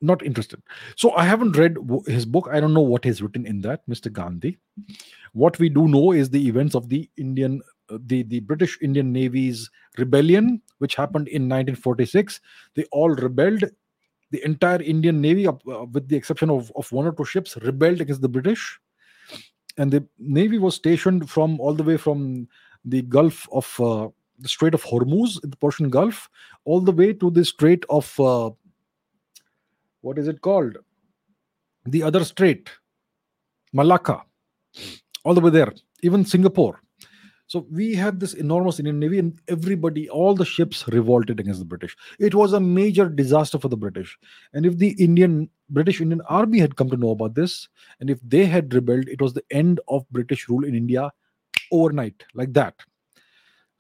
not 0.03 0.23
interested. 0.24 0.62
So 0.97 1.12
I 1.12 1.24
haven't 1.24 1.57
read 1.57 1.77
his 2.07 2.27
book. 2.27 2.49
I 2.51 2.61
don't 2.61 2.74
know 2.74 2.81
what 2.81 3.07
is 3.07 3.23
written 3.23 3.47
in 3.47 3.61
that, 3.62 3.87
Mr. 3.89 4.12
Gandhi. 4.12 4.59
What 5.33 5.59
we 5.59 5.69
do 5.69 5.89
know 5.89 6.12
is 6.12 6.31
the 6.31 6.47
events 6.47 6.74
of 6.74 6.89
the 6.89 7.09
Indian, 7.16 7.62
uh, 7.91 7.99
the 8.07 8.23
the 8.24 8.41
British 8.41 8.79
Indian 8.83 9.12
Navy's 9.12 9.70
rebellion, 9.99 10.61
which 10.79 10.95
happened 10.95 11.29
in 11.29 11.43
1946. 11.43 12.41
They 12.74 12.85
all 12.93 13.11
rebelled. 13.11 13.65
The 14.31 14.45
entire 14.47 14.81
Indian 14.81 15.20
Navy, 15.20 15.47
uh, 15.47 15.53
with 15.93 16.09
the 16.09 16.16
exception 16.16 16.49
of, 16.49 16.73
of 16.74 16.91
one 16.91 17.07
or 17.07 17.12
two 17.12 17.24
ships, 17.24 17.57
rebelled 17.59 18.01
against 18.01 18.23
the 18.23 18.31
British. 18.31 18.79
And 19.77 19.91
the 19.91 20.07
Navy 20.19 20.59
was 20.59 20.74
stationed 20.74 21.29
from 21.29 21.61
all 21.61 21.74
the 21.74 21.83
way 21.83 21.99
from 21.99 22.49
the 22.85 23.03
Gulf 23.03 23.47
of 23.53 23.79
uh, 23.79 24.09
the 24.39 24.49
Strait 24.49 24.74
of 24.74 24.83
Hormuz, 24.85 25.41
the 25.43 25.57
Persian 25.57 25.91
Gulf, 25.91 26.29
all 26.65 26.81
the 26.81 26.93
way 26.93 27.12
to 27.12 27.31
the 27.31 27.45
Strait 27.45 27.85
of 27.91 28.19
uh, 28.19 28.51
what 30.03 30.19
is 30.19 30.29
it 30.29 30.41
called? 30.43 30.77
The 31.87 32.03
other 32.03 32.24
strait, 32.24 32.70
Malacca 33.73 34.23
all 35.24 35.35
the 35.35 35.41
way 35.41 35.51
there, 35.51 35.73
even 36.03 36.24
Singapore. 36.24 36.81
So 37.47 37.66
we 37.70 37.95
had 37.95 38.19
this 38.19 38.33
enormous 38.35 38.79
Indian 38.79 38.99
Navy, 38.99 39.19
and 39.19 39.39
everybody, 39.49 40.09
all 40.09 40.35
the 40.35 40.45
ships 40.45 40.89
revolted 40.89 41.39
against 41.39 41.59
the 41.59 41.66
British. 41.66 41.95
It 42.19 42.35
was 42.35 42.55
a 42.55 42.61
major 42.61 43.09
disaster 43.09 43.59
for 43.59 43.69
the 43.69 43.77
British. 43.77 44.16
And 44.55 44.65
if 44.65 44.79
the 44.79 44.91
Indian 44.99 45.51
British 45.69 46.01
Indian 46.01 46.23
Army 46.29 46.59
had 46.59 46.77
come 46.77 46.89
to 46.91 46.97
know 46.97 47.11
about 47.11 47.35
this, 47.35 47.69
and 48.01 48.09
if 48.09 48.19
they 48.23 48.47
had 48.47 48.73
rebelled, 48.73 49.09
it 49.09 49.20
was 49.20 49.35
the 49.35 49.45
end 49.51 49.81
of 49.89 50.09
British 50.11 50.49
rule 50.49 50.65
in 50.65 50.74
India 50.74 51.11
overnight, 51.70 52.24
like 52.35 52.53
that. 52.55 52.74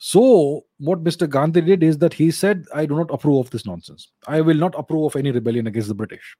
So, 0.04 0.64
what 0.78 1.04
Mr. 1.04 1.28
Gandhi 1.28 1.60
did 1.60 1.80
is 1.80 1.98
that 1.98 2.12
he 2.12 2.32
said, 2.32 2.66
I 2.74 2.86
do 2.86 2.96
not 2.96 3.12
approve 3.12 3.46
of 3.46 3.50
this 3.50 3.64
nonsense. 3.64 4.08
I 4.26 4.40
will 4.40 4.56
not 4.56 4.74
approve 4.76 5.04
of 5.04 5.14
any 5.14 5.30
rebellion 5.30 5.68
against 5.68 5.86
the 5.86 5.94
British. 5.94 6.36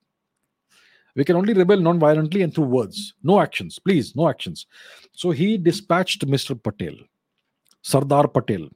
We 1.15 1.25
can 1.25 1.37
only 1.37 1.53
rebel 1.53 1.77
non 1.77 2.01
violently 2.01 2.43
and 2.43 2.53
through 2.53 2.65
words. 2.65 3.15
No 3.23 3.39
actions, 3.39 3.79
please, 3.79 4.17
no 4.17 4.29
actions. 4.29 4.67
So 5.13 5.31
he 5.31 5.59
dispatched 5.59 6.27
Mr. 6.27 6.61
Patel 6.61 6.97
Sardar 7.83 8.27
Patel 8.27 8.69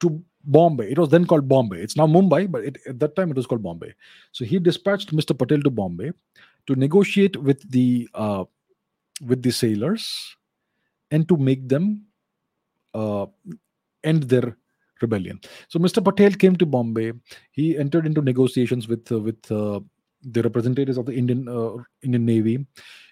to 0.00 0.20
Bombay. 0.42 0.90
It 0.90 0.98
was 0.98 1.10
then 1.10 1.24
called 1.24 1.46
Bombay. 1.46 1.78
It's 1.80 1.96
now 1.96 2.08
Mumbai, 2.08 2.50
but 2.50 2.64
it, 2.64 2.78
at 2.88 2.98
that 2.98 3.14
time 3.14 3.30
it 3.30 3.36
was 3.36 3.46
called 3.46 3.62
Bombay. 3.62 3.94
So 4.32 4.44
he 4.44 4.58
dispatched 4.58 5.14
Mr. 5.14 5.38
Patel 5.38 5.60
to 5.60 5.70
Bombay 5.70 6.10
to 6.66 6.74
negotiate 6.74 7.36
with 7.36 7.70
the 7.70 8.08
uh, 8.12 8.42
with 9.24 9.40
the 9.40 9.52
sailors 9.52 10.36
and 11.12 11.28
to 11.28 11.36
make 11.36 11.68
them 11.68 12.06
uh, 12.92 13.26
end 14.04 14.24
their 14.24 14.56
rebellion. 15.00 15.40
So 15.68 15.78
Mr. 15.78 16.02
Patel 16.04 16.32
came 16.32 16.56
to 16.56 16.66
Bombay. 16.66 17.12
He 17.52 17.76
entered 17.76 18.06
into 18.06 18.22
negotiations 18.22 18.88
with 18.88 19.10
uh, 19.10 19.20
with 19.20 19.50
uh, 19.50 19.80
the 20.22 20.42
representatives 20.42 20.98
of 20.98 21.06
the 21.06 21.14
Indian 21.14 21.48
uh, 21.48 21.82
Indian 22.02 22.24
Navy. 22.24 22.66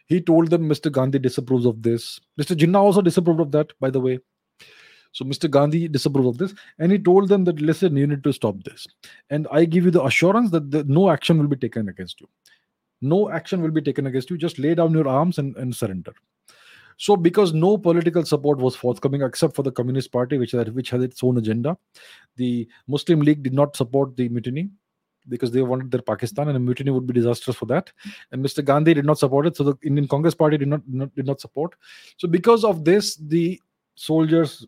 He 0.06 0.20
told 0.20 0.50
them 0.50 0.68
Mr. 0.68 0.90
Gandhi 0.90 1.18
disapproves 1.18 1.66
of 1.66 1.82
this. 1.82 2.20
Mr. 2.38 2.56
Jinnah 2.56 2.80
also 2.80 3.02
disapproved 3.02 3.40
of 3.40 3.52
that, 3.52 3.72
by 3.80 3.90
the 3.90 4.00
way. 4.00 4.18
So 5.12 5.24
Mr. 5.24 5.48
Gandhi 5.50 5.88
disapproved 5.88 6.28
of 6.28 6.38
this, 6.38 6.54
and 6.78 6.90
he 6.90 6.98
told 6.98 7.28
them 7.28 7.44
that 7.44 7.60
listen, 7.60 7.96
you 7.96 8.06
need 8.06 8.24
to 8.24 8.32
stop 8.32 8.62
this, 8.64 8.86
and 9.30 9.46
I 9.52 9.66
give 9.66 9.84
you 9.84 9.90
the 9.90 10.04
assurance 10.04 10.50
that 10.52 10.70
the, 10.70 10.84
no 10.84 11.10
action 11.10 11.38
will 11.38 11.48
be 11.48 11.56
taken 11.56 11.88
against 11.88 12.20
you. 12.20 12.28
No 13.02 13.30
action 13.30 13.60
will 13.60 13.70
be 13.70 13.82
taken 13.82 14.06
against 14.06 14.30
you. 14.30 14.38
Just 14.38 14.58
lay 14.58 14.74
down 14.74 14.92
your 14.92 15.08
arms 15.08 15.38
and, 15.38 15.54
and 15.56 15.74
surrender. 15.74 16.12
So, 16.96 17.16
because 17.16 17.52
no 17.52 17.76
political 17.78 18.24
support 18.24 18.58
was 18.58 18.76
forthcoming 18.76 19.22
except 19.22 19.56
for 19.56 19.62
the 19.62 19.72
Communist 19.72 20.12
Party, 20.12 20.38
which 20.38 20.52
had, 20.52 20.74
which 20.74 20.90
had 20.90 21.02
its 21.02 21.22
own 21.22 21.38
agenda, 21.38 21.76
the 22.36 22.68
Muslim 22.88 23.20
League 23.20 23.42
did 23.42 23.54
not 23.54 23.76
support 23.76 24.16
the 24.16 24.28
mutiny 24.28 24.70
because 25.28 25.52
they 25.52 25.62
wanted 25.62 25.90
their 25.90 26.02
Pakistan, 26.02 26.48
and 26.48 26.56
a 26.56 26.60
mutiny 26.60 26.90
would 26.90 27.06
be 27.06 27.14
disastrous 27.14 27.56
for 27.56 27.66
that. 27.66 27.92
And 28.32 28.44
Mr. 28.44 28.64
Gandhi 28.64 28.94
did 28.94 29.04
not 29.04 29.18
support 29.18 29.46
it, 29.46 29.56
so 29.56 29.64
the 29.64 29.74
Indian 29.84 30.08
Congress 30.08 30.34
Party 30.34 30.58
did 30.58 30.68
not, 30.68 30.80
not 30.88 31.14
did 31.14 31.26
not 31.26 31.40
support. 31.40 31.74
So, 32.16 32.26
because 32.26 32.64
of 32.64 32.84
this, 32.84 33.16
the 33.16 33.60
soldiers 33.94 34.66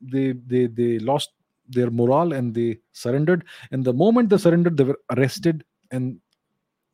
they 0.00 0.32
they 0.42 0.66
they 0.66 0.98
lost 0.98 1.30
their 1.68 1.90
morale 1.90 2.32
and 2.32 2.54
they 2.54 2.78
surrendered 2.92 3.44
and 3.72 3.84
the 3.84 3.92
moment 3.92 4.30
they 4.30 4.38
surrendered 4.38 4.76
they 4.76 4.84
were 4.84 4.98
arrested 5.16 5.64
and 5.90 6.18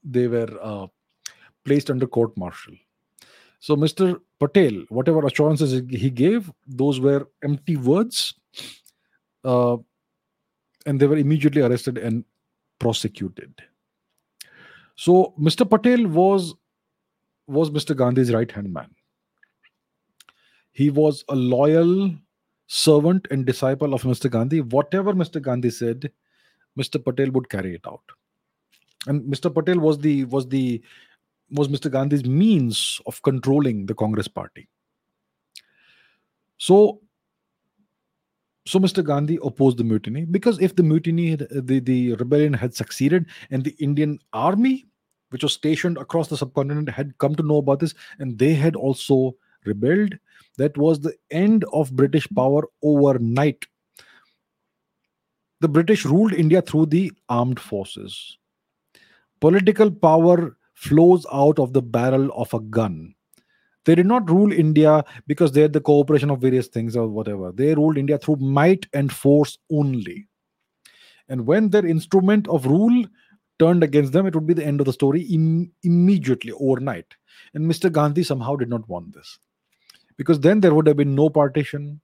they 0.03 0.27
were 0.27 0.49
uh, 0.61 0.87
placed 1.65 1.91
under 1.91 2.07
court 2.07 2.37
martial 2.37 2.75
so 3.67 3.77
mr 3.85 4.07
patel 4.45 4.81
whatever 4.99 5.25
assurances 5.27 5.75
he 6.05 6.11
gave 6.23 6.51
those 6.83 7.01
were 7.01 7.21
empty 7.43 7.77
words 7.77 8.35
uh, 9.45 9.77
and 10.87 11.01
they 11.01 11.07
were 11.13 11.23
immediately 11.25 11.63
arrested 11.63 11.99
and 11.99 12.25
prosecuted 12.79 13.63
so 15.07 15.17
mr 15.49 15.69
patel 15.77 16.07
was 16.19 16.55
was 17.47 17.71
mr 17.79 17.97
gandhi's 18.03 18.35
right 18.39 18.59
hand 18.59 18.73
man 18.73 18.91
he 20.73 20.91
was 20.91 21.25
a 21.29 21.37
loyal 21.37 22.13
servant 22.67 23.29
and 23.31 23.47
disciple 23.47 23.95
of 23.95 24.03
Mr. 24.03 24.31
Gandhi. 24.31 24.61
Whatever 24.61 25.13
Mr. 25.13 25.41
Gandhi 25.41 25.71
said, 25.71 26.11
Mr. 26.79 27.03
Patel 27.03 27.31
would 27.31 27.49
carry 27.49 27.75
it 27.75 27.87
out. 27.87 28.03
And 29.07 29.23
Mr. 29.23 29.55
Patel 29.55 29.79
was 29.79 29.99
the 29.99 30.25
was 30.25 30.49
the 30.49 30.83
was 31.51 31.69
Mr. 31.69 31.91
Gandhi's 31.91 32.25
means 32.25 33.01
of 33.07 33.23
controlling 33.23 33.87
the 33.87 33.95
Congress 33.95 34.29
party. 34.29 34.69
So 36.59 37.01
so 38.67 38.79
Mr. 38.79 39.05
Gandhi 39.05 39.39
opposed 39.43 39.77
the 39.77 39.85
mutiny 39.85 40.25
because 40.25 40.59
if 40.59 40.75
the 40.75 40.83
mutiny, 40.83 41.35
the, 41.35 41.81
the 41.81 42.15
rebellion 42.15 42.55
had 42.55 42.75
succeeded 42.75 43.27
and 43.51 43.63
the 43.63 43.77
Indian 43.79 44.19
army, 44.33 44.87
which 45.29 45.43
was 45.43 45.53
stationed 45.53 45.99
across 45.99 46.29
the 46.29 46.37
subcontinent, 46.37 46.89
had 46.89 47.17
come 47.19 47.35
to 47.35 47.43
know 47.43 47.59
about 47.59 47.81
this 47.81 47.95
and 48.19 48.39
they 48.39 48.55
had 48.55 48.75
also 48.75 49.37
rebelled, 49.67 50.15
that 50.57 50.77
was 50.79 51.01
the 51.01 51.15
end 51.31 51.65
of 51.75 51.95
British 51.95 52.27
power 52.35 52.63
overnight. 52.83 53.67
The 55.61 55.69
British 55.69 56.07
ruled 56.07 56.33
India 56.33 56.63
through 56.63 56.87
the 56.87 57.13
armed 57.29 57.61
forces. 57.61 58.39
Political 59.41 59.91
power 59.91 60.57
flows 60.75 61.27
out 61.33 61.59
of 61.59 61.73
the 61.73 61.83
barrel 61.83 62.31
of 62.35 62.53
a 62.55 62.61
gun. 62.61 63.15
They 63.85 63.95
did 63.95 64.07
not 64.07 64.31
rule 64.31 64.53
India 64.53 65.05
because 65.27 65.53
they 65.53 65.61
had 65.63 65.73
the 65.73 65.81
cooperation 65.81 66.31
of 66.31 66.41
various 66.41 66.69
things 66.69 66.97
or 66.97 67.07
whatever. 67.07 67.53
They 67.53 67.75
ruled 67.75 67.99
India 67.99 68.19
through 68.19 68.37
might 68.37 68.87
and 68.93 69.13
force 69.13 69.59
only. 69.71 70.27
And 71.29 71.47
when 71.47 71.71
their 71.71 71.85
instrument 71.87 72.49
of 72.49 72.67
rule 72.67 73.05
turned 73.59 73.83
against 73.83 74.13
them, 74.13 74.27
it 74.27 74.35
would 74.35 74.47
be 74.47 74.55
the 74.55 74.65
end 74.65 74.81
of 74.81 74.87
the 74.87 74.93
story 74.93 75.23
Im- 75.23 75.71
immediately, 75.83 76.53
overnight. 76.53 77.15
And 77.53 77.71
Mr. 77.71 77.93
Gandhi 77.93 78.23
somehow 78.23 78.57
did 78.57 78.69
not 78.69 78.89
want 78.89 79.15
this 79.15 79.39
because 80.17 80.41
then 80.41 80.61
there 80.61 80.75
would 80.75 80.87
have 80.87 80.97
been 80.97 81.15
no 81.15 81.29
partition 81.29 82.01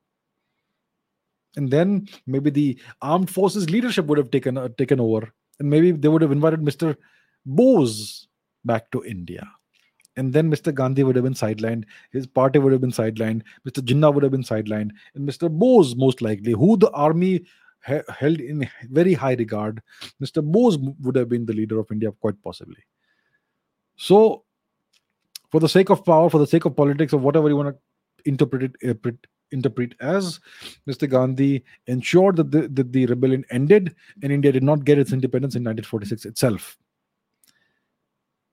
and 1.57 1.71
then 1.71 2.09
maybe 2.27 2.51
the 2.51 2.79
armed 3.03 3.31
forces 3.31 3.71
leadership 3.71 4.07
would 4.07 4.19
have 4.19 4.31
taken 4.31 4.57
uh, 4.57 4.69
taken 4.79 5.01
over 5.01 5.33
and 5.59 5.69
maybe 5.69 5.91
they 5.91 6.09
would 6.09 6.23
have 6.23 6.33
invited 6.33 6.61
mr 6.61 6.97
bose 7.45 8.29
back 8.65 8.91
to 8.91 9.05
india 9.05 9.47
and 10.17 10.33
then 10.33 10.51
mr 10.51 10.75
gandhi 10.75 11.03
would 11.03 11.17
have 11.17 11.25
been 11.25 11.35
sidelined 11.35 11.85
his 12.11 12.27
party 12.27 12.59
would 12.59 12.73
have 12.73 12.81
been 12.81 12.91
sidelined 12.91 13.43
mr 13.67 13.85
jinnah 13.91 14.13
would 14.13 14.23
have 14.23 14.33
been 14.33 14.43
sidelined 14.43 14.91
and 15.15 15.29
mr 15.29 15.51
bose 15.51 15.95
most 15.97 16.23
likely 16.23 16.53
who 16.53 16.77
the 16.77 16.91
army 16.91 17.45
ha- 17.81 18.03
held 18.19 18.41
in 18.41 18.69
very 19.01 19.15
high 19.15 19.35
regard 19.35 19.83
mr 20.23 20.43
bose 20.43 20.79
would 21.01 21.17
have 21.17 21.29
been 21.29 21.47
the 21.47 21.53
leader 21.53 21.79
of 21.79 21.91
india 21.91 22.13
quite 22.13 22.43
possibly 22.43 22.85
so 23.97 24.45
for 25.51 25.61
the 25.61 25.69
sake 25.69 25.91
of 25.91 26.05
power 26.05 26.31
for 26.31 26.39
the 26.39 26.47
sake 26.47 26.65
of 26.65 26.77
politics 26.77 27.13
or 27.13 27.19
whatever 27.19 27.49
you 27.49 27.57
want 27.57 27.75
to 27.75 27.81
interpreted 28.25 28.77
uh, 28.87 29.11
interpret 29.53 29.95
as 30.01 30.41
Mr. 30.89 31.09
Gandhi 31.09 31.65
ensured 31.87 32.37
that 32.37 32.51
the, 32.51 32.69
that 32.69 32.93
the 32.93 33.07
rebellion 33.07 33.45
ended 33.51 33.95
and 34.23 34.33
India 34.33 34.53
did 34.53 34.63
not 34.63 34.85
get 34.85 34.99
its 34.99 35.13
independence 35.13 35.55
in 35.55 35.65
1946 35.65 36.25
itself. 36.25 36.79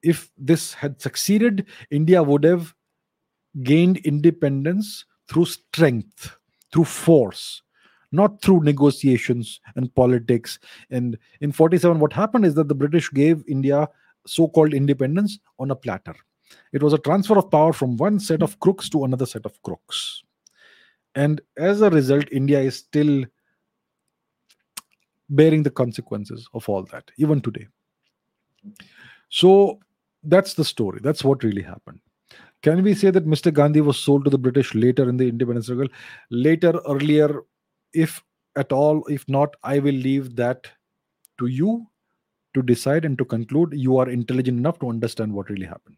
If 0.03 0.32
this 0.38 0.74
had 0.74 1.02
succeeded, 1.02 1.65
India 1.91 2.22
would 2.22 2.44
have 2.44 2.74
gained 3.64 3.98
independence 3.98 5.06
through 5.28 5.45
strength, 5.45 6.38
through 6.72 6.86
force, 6.86 7.61
not 8.11 8.41
through 8.41 8.61
negotiations 8.61 9.60
and 9.76 9.94
politics. 9.95 10.60
And 10.90 11.18
in 11.41 11.52
47, 11.52 11.99
what 11.99 12.14
happened 12.14 12.45
is 12.45 12.56
that 12.56 12.68
the 12.68 12.76
British 12.76 13.11
gave 13.11 13.44
India 13.48 13.90
so 14.26 14.48
called 14.48 14.74
independence 14.74 15.40
on 15.60 15.72
a 15.72 15.76
platter. 15.76 16.15
It 16.72 16.82
was 16.84 16.94
a 16.94 16.98
transfer 16.99 17.38
of 17.38 17.52
power 17.52 17.74
from 17.74 17.98
one 17.98 18.19
set 18.19 18.41
of 18.41 18.60
crooks 18.60 18.90
to 18.90 19.03
another 19.03 19.26
set 19.26 19.45
of 19.45 19.61
crooks. 19.64 20.24
And 21.15 21.41
as 21.57 21.82
a 21.82 21.90
result, 21.90 22.26
India 22.32 22.60
is 22.60 22.78
still 22.78 23.26
bearing 25.30 25.64
the 25.64 25.72
consequences 25.72 26.48
of 26.53 26.69
all 26.69 26.84
that, 26.84 27.10
even 27.18 27.41
today. 27.41 27.68
So 29.30 29.80
that's 30.23 30.53
the 30.53 30.65
story. 30.65 30.99
That's 31.02 31.23
what 31.23 31.44
really 31.44 31.61
happened. 31.61 31.99
Can 32.64 32.84
we 32.84 32.94
say 32.95 33.11
that 33.11 33.27
Mr. 33.27 33.53
Gandhi 33.53 33.81
was 33.81 33.98
sold 33.98 34.26
to 34.26 34.30
the 34.30 34.38
British 34.38 34.73
later 34.73 35.07
in 35.07 35.18
the 35.18 35.27
independence 35.27 35.68
struggle? 35.68 35.88
Later, 36.31 36.80
earlier, 36.88 37.41
if 37.94 38.23
at 38.56 38.72
all, 38.72 39.06
if 39.07 39.27
not, 39.30 39.56
I 39.64 39.80
will 39.80 39.94
leave 39.94 40.35
that 40.35 40.68
to 41.39 41.45
you 41.45 41.85
to 42.56 42.64
decide 42.64 43.06
and 43.06 43.18
to 43.19 43.26
conclude. 43.26 43.73
You 43.73 43.98
are 43.98 44.10
intelligent 44.10 44.57
enough 44.57 44.80
to 44.80 44.89
understand 44.89 45.34
what 45.34 45.49
really 45.49 45.68
happened. 45.68 45.98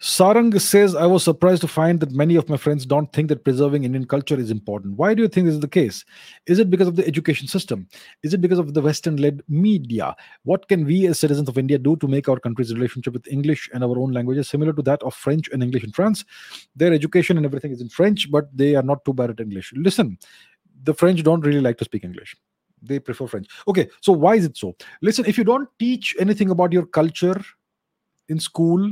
Sarang 0.00 0.58
says, 0.58 0.94
I 0.94 1.04
was 1.04 1.22
surprised 1.22 1.60
to 1.60 1.68
find 1.68 2.00
that 2.00 2.12
many 2.12 2.34
of 2.34 2.48
my 2.48 2.56
friends 2.56 2.86
don't 2.86 3.12
think 3.12 3.28
that 3.28 3.44
preserving 3.44 3.84
Indian 3.84 4.06
culture 4.06 4.38
is 4.38 4.50
important. 4.50 4.96
Why 4.96 5.12
do 5.12 5.20
you 5.20 5.28
think 5.28 5.44
this 5.44 5.54
is 5.54 5.60
the 5.60 5.68
case? 5.68 6.06
Is 6.46 6.58
it 6.58 6.70
because 6.70 6.88
of 6.88 6.96
the 6.96 7.06
education 7.06 7.46
system? 7.46 7.86
Is 8.22 8.32
it 8.32 8.40
because 8.40 8.58
of 8.58 8.72
the 8.72 8.80
Western 8.80 9.16
led 9.16 9.42
media? 9.46 10.16
What 10.44 10.66
can 10.68 10.86
we 10.86 11.06
as 11.06 11.18
citizens 11.18 11.50
of 11.50 11.58
India 11.58 11.76
do 11.76 11.96
to 11.96 12.08
make 12.08 12.30
our 12.30 12.40
country's 12.40 12.72
relationship 12.72 13.12
with 13.12 13.28
English 13.28 13.68
and 13.74 13.84
our 13.84 13.98
own 13.98 14.12
languages 14.12 14.48
similar 14.48 14.72
to 14.72 14.80
that 14.82 15.02
of 15.02 15.14
French 15.14 15.50
and 15.52 15.62
English 15.62 15.84
in 15.84 15.92
France? 15.92 16.24
Their 16.74 16.94
education 16.94 17.36
and 17.36 17.44
everything 17.44 17.72
is 17.72 17.82
in 17.82 17.90
French, 17.90 18.30
but 18.30 18.48
they 18.56 18.76
are 18.76 18.82
not 18.82 19.04
too 19.04 19.12
bad 19.12 19.28
at 19.28 19.40
English. 19.40 19.70
Listen, 19.76 20.16
the 20.84 20.94
French 20.94 21.22
don't 21.22 21.44
really 21.44 21.60
like 21.60 21.76
to 21.76 21.84
speak 21.84 22.04
English 22.04 22.34
they 22.82 22.98
prefer 22.98 23.26
French. 23.26 23.46
Okay, 23.68 23.90
so 24.00 24.10
why 24.10 24.36
is 24.36 24.46
it 24.46 24.56
so? 24.56 24.74
Listen, 25.02 25.26
if 25.26 25.36
you 25.36 25.44
don't 25.44 25.68
teach 25.78 26.16
anything 26.18 26.48
about 26.48 26.72
your 26.72 26.86
culture 26.86 27.38
in 28.30 28.40
school, 28.40 28.90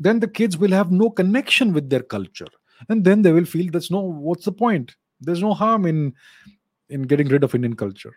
then 0.00 0.18
the 0.18 0.26
kids 0.26 0.56
will 0.56 0.72
have 0.72 0.90
no 0.90 1.10
connection 1.10 1.72
with 1.72 1.90
their 1.90 2.02
culture. 2.02 2.48
And 2.88 3.04
then 3.04 3.20
they 3.22 3.32
will 3.32 3.44
feel 3.44 3.70
that's 3.70 3.90
no 3.90 4.00
what's 4.00 4.46
the 4.46 4.52
point? 4.52 4.96
There's 5.20 5.42
no 5.42 5.52
harm 5.52 5.86
in 5.86 6.14
in 6.88 7.02
getting 7.02 7.28
rid 7.28 7.44
of 7.44 7.54
indian 7.54 7.76
culture. 7.76 8.14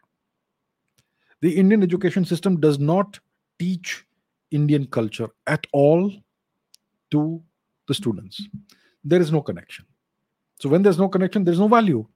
The 1.42 1.56
indian 1.58 1.84
education 1.84 2.24
system 2.26 2.60
does 2.60 2.80
not 2.80 3.20
teach 3.60 4.06
indian 4.52 4.88
culture 4.88 5.28
at 5.46 5.68
all 5.74 6.12
to 7.12 7.44
the 7.88 7.94
students. 7.94 8.42
There 9.04 9.22
is 9.22 9.32
no 9.32 9.42
connection. 9.42 9.86
So 10.62 10.70
when 10.70 10.82
there's 10.82 10.98
no 10.98 11.10
connection 11.10 11.44
there's 11.44 11.60
no 11.60 11.68
value. 11.68 12.08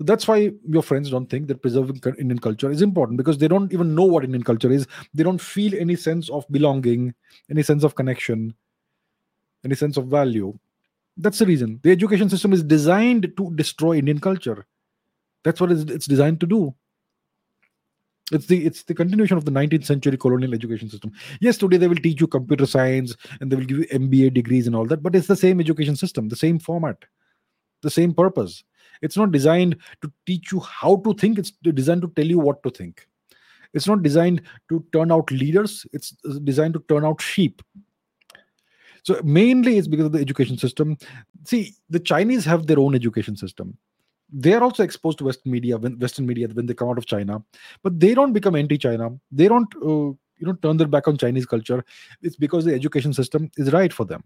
That's 0.00 0.26
why 0.26 0.50
your 0.68 0.82
friends 0.82 1.08
don't 1.08 1.30
think 1.30 1.46
that 1.46 1.62
preserving 1.62 2.00
Indian 2.18 2.40
culture 2.40 2.68
is 2.68 2.82
important 2.82 3.16
because 3.16 3.38
they 3.38 3.46
don't 3.46 3.72
even 3.72 3.94
know 3.94 4.02
what 4.02 4.24
Indian 4.24 4.42
culture 4.42 4.72
is. 4.72 4.88
They 5.14 5.22
don't 5.22 5.40
feel 5.40 5.72
any 5.78 5.94
sense 5.94 6.28
of 6.30 6.44
belonging, 6.50 7.14
any 7.48 7.62
sense 7.62 7.84
of 7.84 7.94
connection 7.94 8.56
any 9.64 9.74
sense 9.74 9.96
of 9.96 10.06
value 10.06 10.58
That's 11.16 11.38
the 11.38 11.46
reason. 11.46 11.80
The 11.82 11.92
education 11.92 12.28
system 12.28 12.52
is 12.52 12.62
designed 12.62 13.32
to 13.36 13.50
destroy 13.54 13.96
Indian 13.98 14.18
culture. 14.18 14.66
That's 15.44 15.60
what 15.60 15.70
it's 15.72 16.06
designed 16.06 16.40
to 16.40 16.46
do. 16.46 16.74
It's 18.32 18.46
the 18.46 18.64
it's 18.64 18.82
the 18.84 18.94
continuation 18.94 19.36
of 19.36 19.44
the 19.44 19.50
19th 19.50 19.84
century 19.84 20.16
colonial 20.16 20.54
education 20.54 20.88
system. 20.88 21.12
Yes, 21.40 21.58
today 21.58 21.76
they 21.76 21.88
will 21.88 21.96
teach 21.96 22.20
you 22.20 22.26
computer 22.26 22.66
science 22.66 23.14
and 23.40 23.52
they 23.52 23.56
will 23.56 23.66
give 23.66 23.78
you 23.78 23.86
MBA 23.86 24.32
degrees 24.32 24.66
and 24.66 24.74
all 24.74 24.86
that, 24.86 25.02
but 25.02 25.14
it's 25.14 25.26
the 25.26 25.36
same 25.36 25.60
education 25.60 25.94
system, 25.94 26.28
the 26.30 26.36
same 26.36 26.58
format, 26.58 27.04
the 27.82 27.90
same 27.90 28.14
purpose. 28.14 28.64
It's 29.02 29.16
not 29.18 29.30
designed 29.30 29.76
to 30.00 30.10
teach 30.26 30.52
you 30.52 30.60
how 30.60 30.96
to 30.96 31.14
think, 31.14 31.38
it's 31.38 31.50
designed 31.50 32.02
to 32.02 32.12
tell 32.16 32.26
you 32.26 32.38
what 32.38 32.62
to 32.62 32.70
think. 32.70 33.06
It's 33.74 33.86
not 33.86 34.02
designed 34.02 34.40
to 34.70 34.84
turn 34.92 35.12
out 35.12 35.30
leaders, 35.30 35.86
it's 35.92 36.12
designed 36.44 36.74
to 36.74 36.84
turn 36.88 37.04
out 37.04 37.20
sheep. 37.20 37.60
So 39.04 39.20
mainly 39.22 39.78
it's 39.78 39.86
because 39.86 40.06
of 40.06 40.12
the 40.12 40.20
education 40.20 40.58
system. 40.58 40.96
See, 41.44 41.74
the 41.90 42.00
Chinese 42.00 42.44
have 42.46 42.66
their 42.66 42.78
own 42.78 42.94
education 42.94 43.36
system. 43.36 43.78
They 44.32 44.54
are 44.54 44.62
also 44.62 44.82
exposed 44.82 45.18
to 45.18 45.24
Western 45.24 45.52
media, 45.52 45.76
when 45.76 45.98
Western 45.98 46.26
media 46.26 46.48
when 46.48 46.66
they 46.66 46.74
come 46.74 46.88
out 46.88 46.98
of 46.98 47.06
China, 47.06 47.42
but 47.82 48.00
they 48.00 48.14
don't 48.14 48.32
become 48.32 48.56
anti-China. 48.56 49.10
They 49.30 49.46
don't, 49.46 49.72
uh, 49.76 50.16
you 50.38 50.46
know, 50.46 50.54
turn 50.54 50.78
their 50.78 50.88
back 50.88 51.06
on 51.06 51.18
Chinese 51.18 51.46
culture. 51.46 51.84
It's 52.22 52.34
because 52.34 52.64
the 52.64 52.74
education 52.74 53.12
system 53.12 53.50
is 53.56 53.72
right 53.72 53.92
for 53.92 54.04
them. 54.04 54.24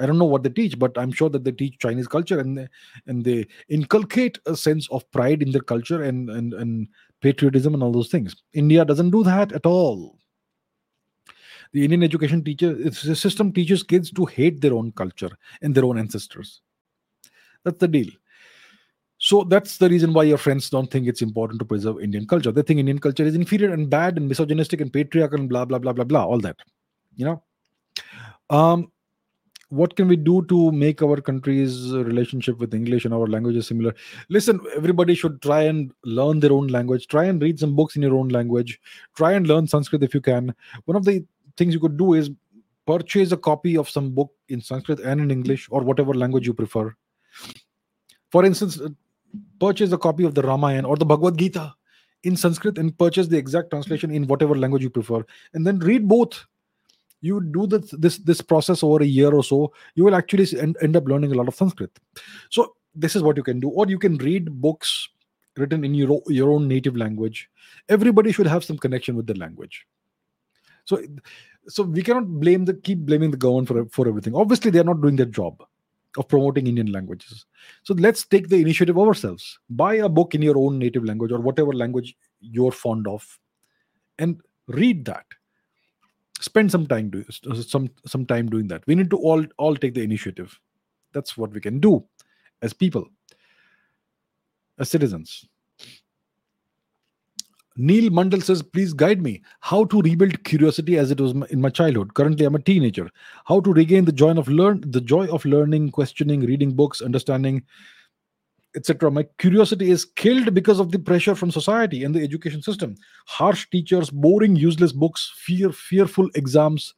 I 0.00 0.06
don't 0.06 0.18
know 0.18 0.24
what 0.24 0.42
they 0.42 0.48
teach, 0.48 0.76
but 0.76 0.98
I'm 0.98 1.12
sure 1.12 1.28
that 1.28 1.44
they 1.44 1.52
teach 1.52 1.78
Chinese 1.78 2.08
culture 2.08 2.40
and 2.40 2.58
they, 2.58 2.68
and 3.06 3.24
they 3.24 3.46
inculcate 3.68 4.38
a 4.46 4.56
sense 4.56 4.88
of 4.90 5.08
pride 5.12 5.40
in 5.40 5.52
their 5.52 5.62
culture 5.62 6.02
and, 6.02 6.30
and 6.30 6.52
and 6.54 6.88
patriotism 7.20 7.74
and 7.74 7.82
all 7.82 7.92
those 7.92 8.10
things. 8.10 8.34
India 8.54 8.84
doesn't 8.84 9.10
do 9.10 9.22
that 9.22 9.52
at 9.52 9.66
all. 9.66 10.18
The 11.74 11.82
Indian 11.82 12.04
education 12.04 12.42
teacher 12.44 12.92
system 12.92 13.52
teaches 13.52 13.82
kids 13.82 14.12
to 14.12 14.24
hate 14.24 14.60
their 14.60 14.72
own 14.74 14.92
culture 14.92 15.30
and 15.60 15.74
their 15.74 15.84
own 15.84 15.98
ancestors. 15.98 16.62
That's 17.64 17.78
the 17.78 17.88
deal. 17.88 18.10
So 19.18 19.42
that's 19.42 19.78
the 19.78 19.88
reason 19.88 20.12
why 20.12 20.22
your 20.24 20.38
friends 20.38 20.70
don't 20.70 20.88
think 20.88 21.08
it's 21.08 21.20
important 21.20 21.58
to 21.58 21.64
preserve 21.64 22.00
Indian 22.00 22.28
culture. 22.28 22.52
They 22.52 22.62
think 22.62 22.78
Indian 22.78 23.00
culture 23.00 23.24
is 23.24 23.34
inferior 23.34 23.72
and 23.72 23.90
bad 23.90 24.16
and 24.18 24.28
misogynistic 24.28 24.80
and 24.80 24.92
patriarchal 24.92 25.40
and 25.40 25.48
blah 25.48 25.64
blah 25.64 25.78
blah 25.78 25.92
blah 25.92 26.04
blah. 26.04 26.24
All 26.24 26.38
that, 26.40 26.56
you 27.16 27.24
know. 27.24 27.42
Um, 28.50 28.92
what 29.70 29.96
can 29.96 30.06
we 30.06 30.16
do 30.16 30.44
to 30.46 30.70
make 30.70 31.02
our 31.02 31.20
country's 31.20 31.92
relationship 31.92 32.58
with 32.58 32.74
english 32.74 33.04
and 33.04 33.14
our 33.14 33.26
languages 33.26 33.66
similar 33.66 33.92
listen 34.28 34.60
everybody 34.76 35.14
should 35.14 35.40
try 35.42 35.62
and 35.62 35.90
learn 36.04 36.38
their 36.38 36.52
own 36.52 36.68
language 36.68 37.08
try 37.08 37.24
and 37.24 37.42
read 37.42 37.58
some 37.58 37.74
books 37.74 37.96
in 37.96 38.02
your 38.02 38.14
own 38.14 38.28
language 38.28 38.78
try 39.16 39.32
and 39.32 39.48
learn 39.48 39.66
sanskrit 39.66 40.02
if 40.02 40.14
you 40.14 40.20
can 40.20 40.54
one 40.84 40.96
of 40.96 41.04
the 41.04 41.24
things 41.56 41.74
you 41.74 41.80
could 41.80 41.96
do 41.96 42.14
is 42.14 42.30
purchase 42.86 43.32
a 43.32 43.36
copy 43.36 43.76
of 43.76 43.88
some 43.88 44.10
book 44.10 44.32
in 44.48 44.60
sanskrit 44.60 45.00
and 45.00 45.20
in 45.20 45.30
english 45.30 45.68
or 45.70 45.82
whatever 45.82 46.12
language 46.12 46.46
you 46.46 46.54
prefer. 46.54 46.94
For 48.30 48.44
instance 48.44 48.80
uh, 48.80 48.88
purchase 49.60 49.92
a 49.92 49.98
copy 49.98 50.24
of 50.24 50.34
the 50.34 50.42
ramayana 50.42 50.88
or 50.88 50.96
the 50.96 51.06
bhagavad 51.06 51.38
gita 51.38 51.74
in 52.22 52.36
sanskrit 52.36 52.78
and 52.78 52.96
purchase 52.98 53.28
the 53.28 53.38
exact 53.38 53.70
translation 53.70 54.10
in 54.10 54.26
whatever 54.26 54.54
language 54.54 54.82
you 54.82 54.90
prefer. 54.90 55.24
And 55.52 55.66
then 55.66 55.78
read 55.78 56.08
both. 56.08 56.44
You 57.20 57.40
do 57.40 57.66
this 57.66 57.90
this 57.92 58.18
this 58.18 58.40
process 58.42 58.82
over 58.82 59.02
a 59.02 59.06
year 59.06 59.32
or 59.32 59.42
so 59.42 59.72
you 59.94 60.04
will 60.04 60.14
actually 60.14 60.46
end, 60.60 60.76
end 60.82 60.96
up 60.96 61.08
learning 61.08 61.32
a 61.32 61.34
lot 61.34 61.48
of 61.48 61.54
sanskrit. 61.54 61.90
So 62.50 62.74
this 62.94 63.16
is 63.16 63.22
what 63.22 63.36
you 63.36 63.42
can 63.42 63.60
do. 63.60 63.70
Or 63.70 63.86
you 63.86 63.98
can 63.98 64.18
read 64.18 64.60
books 64.60 65.08
written 65.56 65.84
in 65.84 65.94
your, 65.94 66.20
your 66.26 66.50
own 66.50 66.68
native 66.68 66.96
language. 66.96 67.48
Everybody 67.88 68.32
should 68.32 68.46
have 68.46 68.64
some 68.64 68.76
connection 68.76 69.16
with 69.16 69.26
the 69.26 69.34
language 69.34 69.86
so 70.84 71.02
so 71.66 71.82
we 71.82 72.02
cannot 72.02 72.26
blame 72.40 72.64
the 72.64 72.74
keep 72.74 72.98
blaming 73.00 73.30
the 73.30 73.36
government 73.36 73.68
for 73.68 73.86
for 73.86 74.08
everything. 74.08 74.34
Obviously 74.34 74.70
they 74.70 74.78
are 74.78 74.84
not 74.84 75.00
doing 75.00 75.16
their 75.16 75.26
job 75.26 75.62
of 76.16 76.28
promoting 76.28 76.66
indian 76.66 76.92
languages. 76.92 77.46
So 77.82 77.94
let's 77.94 78.24
take 78.24 78.48
the 78.48 78.60
initiative 78.60 78.98
ourselves. 78.98 79.58
Buy 79.70 79.94
a 79.94 80.08
book 80.08 80.34
in 80.34 80.42
your 80.42 80.58
own 80.58 80.78
native 80.78 81.04
language 81.04 81.32
or 81.32 81.40
whatever 81.40 81.72
language 81.72 82.16
you're 82.40 82.72
fond 82.72 83.06
of 83.08 83.38
and 84.18 84.40
read 84.68 85.04
that. 85.06 85.26
Spend 86.40 86.70
some 86.70 86.86
time 86.86 87.10
do 87.10 87.24
some 87.30 87.90
some 88.06 88.26
time 88.26 88.48
doing 88.48 88.68
that. 88.68 88.86
We 88.86 88.94
need 88.94 89.10
to 89.10 89.16
all 89.16 89.44
all 89.56 89.76
take 89.76 89.94
the 89.94 90.02
initiative. 90.02 90.58
That's 91.12 91.36
what 91.36 91.52
we 91.52 91.60
can 91.60 91.80
do 91.80 92.04
as 92.62 92.72
people 92.72 93.06
as 94.78 94.88
citizens 94.88 95.46
Neil 97.76 98.10
Mundell 98.10 98.42
says, 98.42 98.62
please 98.62 98.92
guide 98.92 99.20
me. 99.20 99.42
How 99.60 99.84
to 99.86 100.00
rebuild 100.00 100.44
curiosity 100.44 100.96
as 100.96 101.10
it 101.10 101.20
was 101.20 101.32
in 101.50 101.60
my 101.60 101.70
childhood. 101.70 102.14
Currently, 102.14 102.46
I'm 102.46 102.54
a 102.54 102.60
teenager. 102.60 103.10
How 103.46 103.60
to 103.60 103.72
regain 103.72 104.04
the 104.04 104.12
joy 104.12 104.32
of 104.32 104.48
learn 104.48 104.84
the 104.86 105.00
joy 105.00 105.26
of 105.26 105.44
learning, 105.44 105.90
questioning, 105.90 106.40
reading 106.40 106.72
books, 106.72 107.02
understanding 107.02 107.64
etc. 108.76 109.10
My 109.10 109.24
curiosity 109.38 109.90
is 109.90 110.04
killed 110.04 110.52
because 110.52 110.80
of 110.80 110.90
the 110.90 110.98
pressure 110.98 111.34
from 111.34 111.50
society 111.50 112.04
and 112.04 112.14
the 112.14 112.22
education 112.22 112.62
system. 112.62 112.96
Harsh 113.26 113.68
teachers, 113.70 114.10
boring, 114.10 114.56
useless 114.56 114.92
books, 114.92 115.32
fear, 115.36 115.70
fearful 115.70 116.28
exams, 116.34 116.94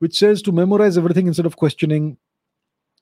which 0.00 0.18
says 0.18 0.42
to 0.42 0.52
memorize 0.52 0.98
everything 0.98 1.26
instead 1.26 1.46
of 1.46 1.56
questioning. 1.56 2.16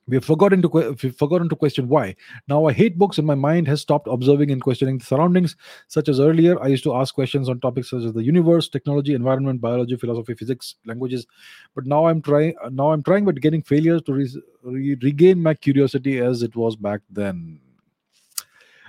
We 0.07 0.17
have 0.17 0.25
forgotten 0.25 0.61
to 0.63 0.95
forgotten 1.17 1.49
to 1.49 1.57
question 1.57 1.89
why. 1.89 2.15
Now 2.47 2.67
I 2.67 2.73
hate 2.73 2.99
books, 2.99 3.17
and 3.19 3.27
my 3.27 3.35
mind 3.35 3.67
has 3.69 3.81
stopped 3.81 4.07
observing 4.07 4.51
and 4.51 4.61
questioning 4.61 4.99
the 4.99 5.05
surroundings. 5.05 5.57
Such 5.89 6.09
as 6.09 6.21
earlier, 6.21 6.63
I 6.63 6.67
used 6.67 6.85
to 6.85 6.95
ask 6.95 7.15
questions 7.15 7.49
on 7.49 7.61
topics 7.61 7.91
such 7.91 8.05
as 8.05 8.13
the 8.13 8.23
universe, 8.23 8.69
technology, 8.69 9.15
environment, 9.15 9.63
biology, 9.63 9.97
philosophy, 9.97 10.35
physics, 10.35 10.75
languages. 10.85 11.27
But 11.75 11.87
now 11.87 12.07
I'm 12.07 12.21
trying. 12.21 12.55
Now 12.71 12.93
I'm 12.93 13.03
trying, 13.03 13.25
but 13.25 13.41
getting 13.41 13.63
failures 13.63 14.03
to 14.03 14.13
re- 14.13 14.43
re- 14.63 14.99
regain 15.03 15.43
my 15.43 15.55
curiosity 15.55 16.19
as 16.19 16.43
it 16.43 16.55
was 16.55 16.77
back 16.77 17.01
then 17.11 17.61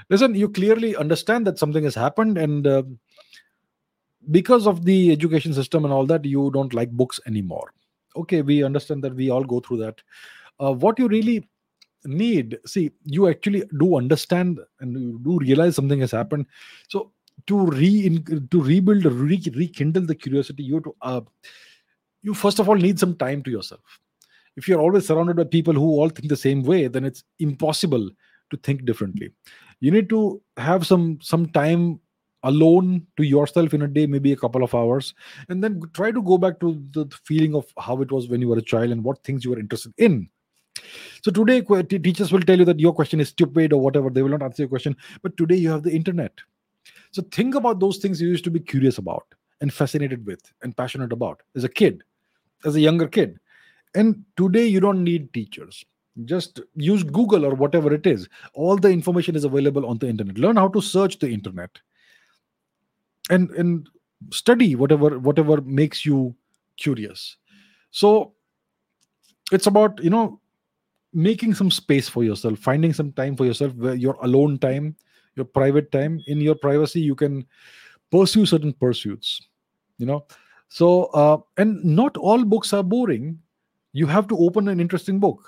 listen 0.10 0.36
you 0.36 0.50
clearly 0.50 0.96
understand 0.96 1.48
that 1.48 1.60
something 1.60 1.84
has 1.84 1.96
happened 1.96 2.38
and 2.38 2.68
uh, 2.68 2.84
because 4.32 4.68
of 4.68 4.86
the 4.86 5.12
education 5.12 5.54
system 5.54 5.84
and 5.84 5.94
all 5.94 6.06
that 6.06 6.26
you 6.26 6.52
don't 6.52 6.74
like 6.74 6.92
books 6.92 7.20
anymore 7.28 7.74
okay 8.16 8.42
we 8.42 8.64
understand 8.64 9.04
that 9.04 9.16
we 9.16 9.30
all 9.30 9.44
go 9.44 9.60
through 9.60 9.78
that 9.78 10.02
uh, 10.60 10.74
what 10.74 11.00
you 11.00 11.08
really 11.08 11.48
need 12.08 12.58
see 12.66 12.92
you 13.04 13.28
actually 13.28 13.64
do 13.80 13.98
understand 13.98 14.60
and 14.80 15.00
you 15.00 15.20
do 15.24 15.38
realize 15.40 15.76
something 15.76 16.00
has 16.00 16.12
happened. 16.12 16.46
So 16.88 17.12
to 17.48 17.66
re 17.66 18.20
to 18.52 18.62
rebuild 18.62 19.06
re, 19.06 19.42
rekindle 19.56 20.06
the 20.06 20.16
curiosity 20.16 20.64
you 20.64 20.80
to 20.82 20.96
uh, 21.02 21.22
you 22.22 22.34
first 22.34 22.60
of 22.60 22.70
all 22.70 22.76
need 22.76 23.00
some 23.00 23.16
time 23.16 23.44
to 23.44 23.52
yourself. 23.52 23.82
If 24.56 24.68
you're 24.68 24.80
always 24.80 25.06
surrounded 25.08 25.36
by 25.36 25.44
people 25.44 25.74
who 25.74 26.00
all 26.00 26.10
think 26.10 26.30
the 26.30 26.38
same 26.38 26.64
way 26.64 26.88
then 26.88 27.06
it's 27.06 27.24
impossible 27.40 28.10
to 28.52 28.58
think 28.58 28.86
differently. 28.86 29.32
You 29.80 29.92
need 29.92 30.10
to 30.10 30.42
have 30.58 30.88
some 30.88 31.20
some 31.22 31.48
time 31.48 32.00
alone 32.44 33.06
to 33.18 33.24
yourself 33.24 33.74
in 33.74 33.82
a 33.82 33.88
day 33.88 34.06
maybe 34.06 34.32
a 34.32 34.38
couple 34.38 34.64
of 34.64 34.76
hours 34.76 35.16
and 35.50 35.64
then 35.64 35.82
try 35.94 36.12
to 36.12 36.22
go 36.22 36.38
back 36.38 36.60
to 36.60 36.80
the 36.92 37.08
feeling 37.24 37.56
of 37.56 37.66
how 37.80 38.00
it 38.04 38.12
was 38.12 38.30
when 38.30 38.40
you 38.40 38.48
were 38.48 38.60
a 38.60 38.62
child 38.62 38.92
and 38.92 39.04
what 39.04 39.24
things 39.24 39.44
you 39.44 39.50
were 39.50 39.60
interested 39.60 39.92
in 39.98 40.30
so 41.22 41.32
today 41.32 41.62
teachers 41.62 42.32
will 42.32 42.42
tell 42.42 42.58
you 42.58 42.66
that 42.66 42.80
your 42.80 42.94
question 42.94 43.20
is 43.20 43.30
stupid 43.30 43.74
or 43.74 43.82
whatever 43.82 44.10
they 44.10 44.22
will 44.22 44.30
not 44.30 44.44
answer 44.44 44.64
your 44.64 44.70
question 44.70 44.96
but 45.22 45.36
today 45.38 45.56
you 45.56 45.70
have 45.70 45.84
the 45.84 45.96
internet. 45.96 46.32
So 47.12 47.22
think 47.32 47.56
about 47.56 47.80
those 47.80 47.98
things 47.98 48.22
you 48.22 48.28
used 48.28 48.44
to 48.44 48.52
be 48.52 48.60
curious 48.60 48.98
about 48.98 49.26
and 49.62 49.74
fascinated 49.74 50.26
with 50.26 50.42
and 50.62 50.76
passionate 50.76 51.14
about 51.14 51.42
as 51.56 51.64
a 51.64 51.70
kid 51.70 52.04
as 52.66 52.76
a 52.76 52.82
younger 52.82 53.08
kid. 53.08 53.40
And 53.94 54.24
today 54.36 54.66
you 54.66 54.80
don't 54.80 55.04
need 55.04 55.32
teachers. 55.34 55.86
Just 56.26 56.62
use 56.76 57.04
google 57.04 57.46
or 57.46 57.56
whatever 57.56 57.94
it 57.94 58.08
is. 58.08 58.28
All 58.54 58.78
the 58.78 58.90
information 58.90 59.36
is 59.36 59.44
available 59.44 59.86
on 59.86 59.98
the 59.98 60.08
internet. 60.08 60.38
Learn 60.38 60.56
how 60.56 60.68
to 60.70 60.82
search 60.82 61.20
the 61.20 61.30
internet 61.30 61.70
and 63.30 63.50
and 63.52 63.90
study 64.32 64.76
whatever 64.76 65.20
whatever 65.20 65.62
makes 65.62 66.06
you 66.06 66.36
curious. 66.78 67.38
So 67.92 68.34
it's 69.52 69.68
about 69.68 70.04
you 70.04 70.10
know 70.10 70.40
making 71.16 71.56
some 71.56 71.72
space 71.72 72.08
for 72.08 72.24
yourself 72.24 72.60
finding 72.60 72.94
some 72.94 73.12
time 73.14 73.36
for 73.36 73.46
yourself 73.46 73.74
where 73.76 73.96
your 73.96 74.18
alone 74.22 74.60
time 74.60 74.96
your 75.36 75.46
private 75.46 75.92
time 75.92 76.22
in 76.28 76.40
your 76.40 76.56
privacy 76.56 77.00
you 77.00 77.16
can 77.16 77.46
pursue 78.12 78.46
certain 78.46 78.74
pursuits 78.74 79.42
you 79.98 80.06
know? 80.06 80.26
So 80.68 81.06
uh, 81.06 81.38
and 81.58 81.84
not 81.84 82.18
all 82.18 82.44
books 82.44 82.74
are 82.74 82.84
boring. 82.84 83.40
You 83.94 84.08
have 84.08 84.28
to 84.28 84.38
open 84.38 84.68
an 84.68 84.80
interesting 84.80 85.20
book. 85.20 85.48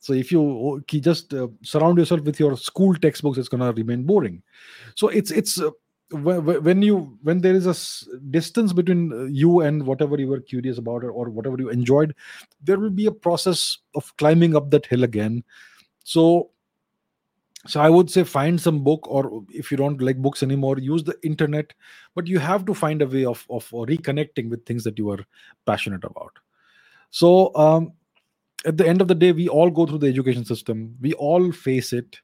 So 0.00 0.14
if 0.14 0.32
you 0.32 0.82
just 0.88 1.32
uh, 1.32 1.46
surround 1.62 1.98
yourself 1.98 2.22
with 2.22 2.40
your 2.40 2.56
school 2.56 2.94
textbooks, 2.94 3.38
it's 3.38 3.48
going 3.48 3.60
to 3.60 3.72
remain 3.72 4.02
boring. 4.02 4.42
So 4.96 5.08
it's 5.08 5.30
it's 5.30 5.60
uh, 5.60 5.70
when 6.12 6.82
you 6.82 7.18
when 7.22 7.40
there 7.40 7.54
is 7.54 7.66
a 7.66 8.20
distance 8.30 8.72
between 8.72 9.12
uh, 9.12 9.24
you 9.24 9.60
and 9.60 9.86
whatever 9.86 10.18
you 10.18 10.28
were 10.28 10.40
curious 10.40 10.78
about 10.78 11.04
or, 11.04 11.10
or 11.10 11.30
whatever 11.30 11.56
you 11.58 11.70
enjoyed, 11.70 12.14
there 12.62 12.78
will 12.78 12.90
be 12.90 13.06
a 13.06 13.12
process 13.12 13.78
of 13.94 14.14
climbing 14.16 14.54
up 14.56 14.70
that 14.70 14.86
hill 14.86 15.04
again. 15.04 15.44
So 16.04 16.50
so 17.66 17.80
i 17.80 17.88
would 17.88 18.10
say 18.10 18.24
find 18.24 18.60
some 18.60 18.82
book 18.82 19.06
or 19.08 19.44
if 19.50 19.70
you 19.70 19.76
don't 19.76 20.02
like 20.02 20.16
books 20.16 20.42
anymore 20.42 20.78
use 20.78 21.04
the 21.04 21.16
internet 21.22 21.72
but 22.14 22.26
you 22.26 22.38
have 22.38 22.64
to 22.64 22.74
find 22.74 23.02
a 23.02 23.06
way 23.06 23.24
of 23.24 23.46
of 23.50 23.68
reconnecting 23.70 24.50
with 24.50 24.64
things 24.66 24.82
that 24.84 24.98
you 24.98 25.10
are 25.10 25.24
passionate 25.66 26.04
about. 26.04 26.32
So 27.10 27.54
um 27.54 27.92
at 28.64 28.76
the 28.76 28.86
end 28.86 29.00
of 29.00 29.08
the 29.08 29.14
day 29.14 29.32
we 29.32 29.48
all 29.48 29.70
go 29.70 29.86
through 29.86 29.98
the 29.98 30.08
education 30.08 30.44
system. 30.44 30.96
We 31.00 31.14
all 31.14 31.52
face 31.52 31.92
it 31.92 32.18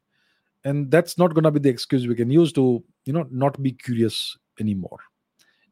and 0.64 0.90
that's 0.90 1.18
not 1.18 1.34
going 1.34 1.44
to 1.44 1.50
be 1.50 1.60
the 1.60 1.68
excuse 1.68 2.06
we 2.06 2.14
can 2.14 2.30
use 2.30 2.52
to 2.52 2.82
you 3.04 3.12
know 3.12 3.26
not 3.30 3.60
be 3.62 3.72
curious 3.72 4.36
anymore. 4.60 4.98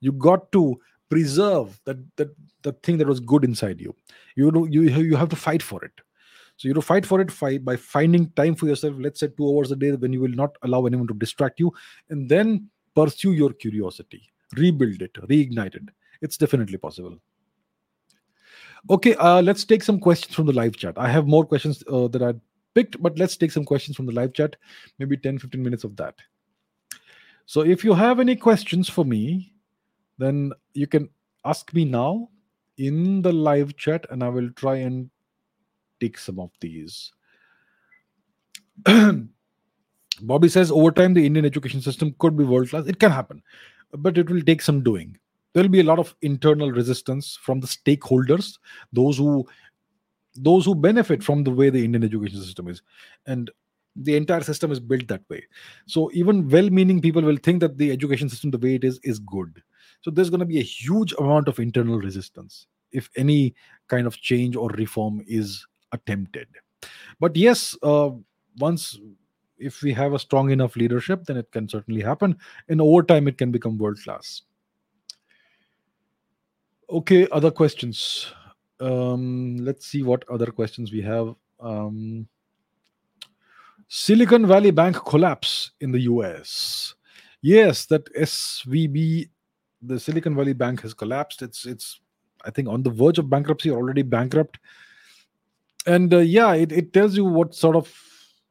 You 0.01 0.13
got 0.13 0.53
to 0.53 0.79
preserve 1.09 1.81
that 1.85 1.99
that 2.17 2.35
the 2.63 2.73
thing 2.73 2.99
that 2.99 3.07
was 3.07 3.21
good 3.21 3.45
inside 3.45 3.81
you. 3.81 3.95
You 4.37 4.51
know 4.51 4.65
you 4.65 4.83
you 4.83 5.17
have 5.17 5.29
to 5.31 5.37
fight 5.37 5.63
for 5.63 5.85
it. 5.85 5.93
So 6.57 6.69
you 6.69 6.75
to 6.75 6.83
fight 6.83 7.05
for 7.05 7.21
it 7.21 7.31
fight 7.31 7.65
by 7.65 7.77
finding 7.77 8.31
time 8.31 8.55
for 8.55 8.67
yourself 8.67 8.95
let's 8.99 9.21
say 9.21 9.29
two 9.29 9.47
hours 9.47 9.71
a 9.73 9.77
day 9.77 9.93
when 9.93 10.13
you 10.13 10.21
will 10.21 10.37
not 10.43 10.57
allow 10.63 10.87
anyone 10.87 11.07
to 11.09 11.15
distract 11.15 11.61
you 11.61 11.73
and 12.09 12.29
then 12.29 12.71
pursue 12.95 13.33
your 13.33 13.53
curiosity. 13.53 14.23
Rebuild 14.57 15.03
it 15.03 15.13
reignite 15.15 15.75
it. 15.75 15.83
It's 16.23 16.39
definitely 16.39 16.79
possible. 16.79 17.19
Okay 18.89 19.15
uh, 19.17 19.43
let's 19.43 19.65
take 19.65 19.83
some 19.83 19.99
questions 19.99 20.35
from 20.35 20.47
the 20.47 20.53
live 20.53 20.77
chat. 20.77 20.95
I 20.97 21.09
have 21.09 21.27
more 21.27 21.45
questions 21.45 21.83
uh, 21.93 22.09
that 22.09 22.23
i 22.23 22.35
picked 22.77 23.03
but 23.03 23.19
let's 23.19 23.37
take 23.37 23.51
some 23.51 23.65
questions 23.65 23.97
from 23.97 24.07
the 24.07 24.13
live 24.21 24.33
chat 24.33 24.57
maybe 24.99 25.17
10 25.17 25.39
15 25.39 25.63
minutes 25.63 25.85
of 25.85 25.97
that 25.97 26.15
so 27.47 27.63
if 27.63 27.85
you 27.85 27.95
have 27.95 28.21
any 28.21 28.37
questions 28.37 28.89
for 28.89 29.05
me 29.05 29.53
then 30.19 30.53
you 30.75 30.87
can 30.87 31.09
ask 31.45 31.73
me 31.75 31.85
now 31.85 32.29
in 32.79 33.23
the 33.23 33.33
live 33.33 33.77
chat 33.77 34.07
and 34.11 34.23
I 34.23 34.29
will 34.29 34.51
try 34.51 34.77
and 34.77 35.11
take 36.01 36.19
some 36.19 36.39
of 36.39 36.51
these. 36.61 37.13
Bobby 40.23 40.49
says 40.49 40.71
over 40.71 40.91
time 40.91 41.15
the 41.15 41.25
Indian 41.25 41.47
education 41.47 41.81
system 41.81 42.15
could 42.19 42.37
be 42.37 42.45
world 42.45 42.71
class. 42.71 42.87
It 42.87 42.99
can 42.99 43.11
happen, 43.11 43.43
but 43.93 44.19
it 44.19 44.31
will 44.31 44.43
take 44.43 44.63
some 44.63 44.83
doing. 44.83 45.17
There 45.53 45.63
will 45.63 45.71
be 45.71 45.81
a 45.81 45.85
lot 45.85 45.99
of 45.99 46.15
internal 46.21 46.71
resistance 46.71 47.39
from 47.41 47.61
the 47.61 47.67
stakeholders, 47.67 48.59
those 48.93 49.17
who 49.17 49.47
those 50.37 50.65
who 50.65 50.75
benefit 50.75 51.23
from 51.23 51.45
the 51.45 51.51
way 51.51 51.71
the 51.71 51.85
Indian 51.85 52.05
education 52.05 52.43
system 52.43 52.69
is. 52.69 52.83
And 53.27 53.51
the 53.95 54.17
entire 54.17 54.43
system 54.43 54.71
is 54.71 54.81
built 54.81 55.09
that 55.09 55.23
way. 55.31 55.43
So 55.87 56.11
even 56.13 56.49
well-meaning 56.49 57.01
people 57.01 57.23
will 57.23 57.39
think 57.39 57.61
that 57.61 57.79
the 57.79 57.91
education 57.91 58.29
system 58.29 58.51
the 58.51 58.59
way 58.59 58.75
it 58.75 58.85
is 58.85 59.01
is 59.03 59.19
good 59.19 59.63
so 60.07 60.11
there's 60.11 60.31
going 60.31 60.41
to 60.41 60.47
be 60.47 60.61
a 60.61 60.63
huge 60.63 61.13
amount 61.15 61.49
of 61.49 61.59
internal 61.59 61.99
resistance 61.99 62.67
if 62.93 63.11
any 63.17 63.55
kind 63.89 64.07
of 64.07 64.17
change 64.21 64.57
or 64.57 64.69
reform 64.71 65.23
is 65.27 65.67
attempted. 65.91 66.47
But 67.19 67.37
yes, 67.37 67.77
uh, 67.83 68.11
once 68.59 68.99
if 69.59 69.83
we 69.83 69.93
have 69.95 70.13
a 70.13 70.19
strong 70.19 70.51
enough 70.51 70.77
leadership, 70.77 71.25
then 71.25 71.37
it 71.37 71.51
can 71.51 71.69
certainly 71.69 72.03
happen. 72.03 72.37
And 72.69 72.81
over 72.81 73.03
time, 73.03 73.27
it 73.27 73.39
can 73.39 73.51
become 73.51 73.79
world 73.79 73.99
class. 74.05 74.43
Okay, 76.89 77.27
other 77.33 77.51
questions. 77.51 78.33
Um, 78.81 79.57
let's 79.59 79.87
see 79.87 80.03
what 80.03 80.29
other 80.29 80.47
questions 80.47 80.93
we 80.93 81.03
have. 81.03 81.35
Um, 81.61 82.29
Silicon 83.89 84.47
Valley 84.47 84.71
Bank 84.71 84.97
collapse 85.05 85.71
in 85.81 85.93
the 85.93 86.01
US. 86.01 86.95
Yes, 87.41 87.87
that 87.87 88.13
SVB 88.15 89.29
the 89.83 90.01
Silicon 90.01 90.35
Valley 90.35 90.53
Bank 90.53 90.81
has 90.83 90.95
collapsed. 90.95 91.43
It's 91.43 91.67
it's 91.67 92.01
I 92.45 92.51
think 92.51 92.69
on 92.69 92.83
the 92.83 92.91
verge 92.91 93.19
of 93.19 93.31
bankruptcy, 93.31 93.71
or 93.71 93.79
already 93.79 94.03
bankrupt. 94.03 94.59
And 95.87 96.13
uh, 96.13 96.19
yeah, 96.19 96.55
it, 96.55 96.73
it 96.73 96.93
tells 96.93 97.17
you 97.17 97.25
what 97.25 97.55
sort 97.55 97.77
of 97.77 97.93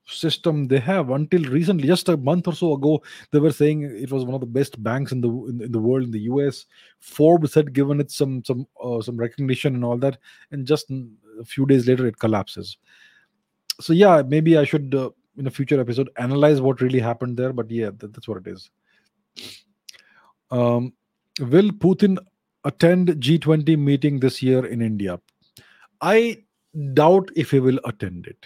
system 0.06 0.68
they 0.68 0.80
have. 0.80 1.10
Until 1.10 1.44
recently, 1.44 1.88
just 1.88 2.10
a 2.10 2.18
month 2.18 2.48
or 2.48 2.53
so 2.53 2.73
ago, 2.73 3.02
they 3.32 3.40
were 3.40 3.52
saying 3.52 3.84
it 3.84 4.11
was 4.11 4.23
one 4.23 4.36
of 4.36 4.41
the 4.41 4.48
best 4.48 4.82
banks 4.84 5.11
in 5.11 5.22
the 5.22 5.30
in, 5.30 5.61
in 5.61 5.72
the 5.72 5.80
world 5.80 6.03
in 6.03 6.11
the 6.11 6.22
US. 6.22 6.65
Forbes 6.99 7.53
had 7.53 7.73
given 7.73 7.99
it 7.99 8.11
some 8.11 8.44
some 8.44 8.68
uh, 8.82 9.02
some 9.02 9.18
recognition 9.18 9.76
and 9.76 9.86
all 9.86 9.98
that, 9.98 10.18
and 10.52 10.65
just 10.65 10.90
a 10.90 11.45
few 11.45 11.65
days 11.65 11.88
later, 11.88 12.07
it 12.07 12.19
collapses. 12.19 12.77
So 13.82 13.94
yeah, 13.94 14.22
maybe 14.26 14.57
I 14.57 14.64
should 14.64 14.94
uh, 14.95 15.10
in 15.38 15.48
a 15.48 15.52
future 15.52 15.80
episode 15.80 16.10
analyze 16.18 16.61
what 16.61 16.82
really 16.82 16.99
happened 16.99 17.38
there. 17.38 17.53
But 17.53 17.69
yeah, 17.69 17.91
that, 17.98 18.14
that's 18.14 18.27
what 18.27 18.45
it 18.45 18.48
is. 18.48 18.69
Um, 20.52 20.94
will 21.40 21.72
Putin 21.72 22.18
attend 22.64 23.10
G20 23.10 23.77
meeting 23.77 24.19
this 24.19 24.41
year 24.41 24.65
in 24.65 24.82
India? 24.82 25.19
I 26.02 26.44
doubt 26.94 27.30
if 27.36 27.52
he 27.52 27.60
will 27.60 27.80
attend 27.86 28.27
it. 28.27 28.45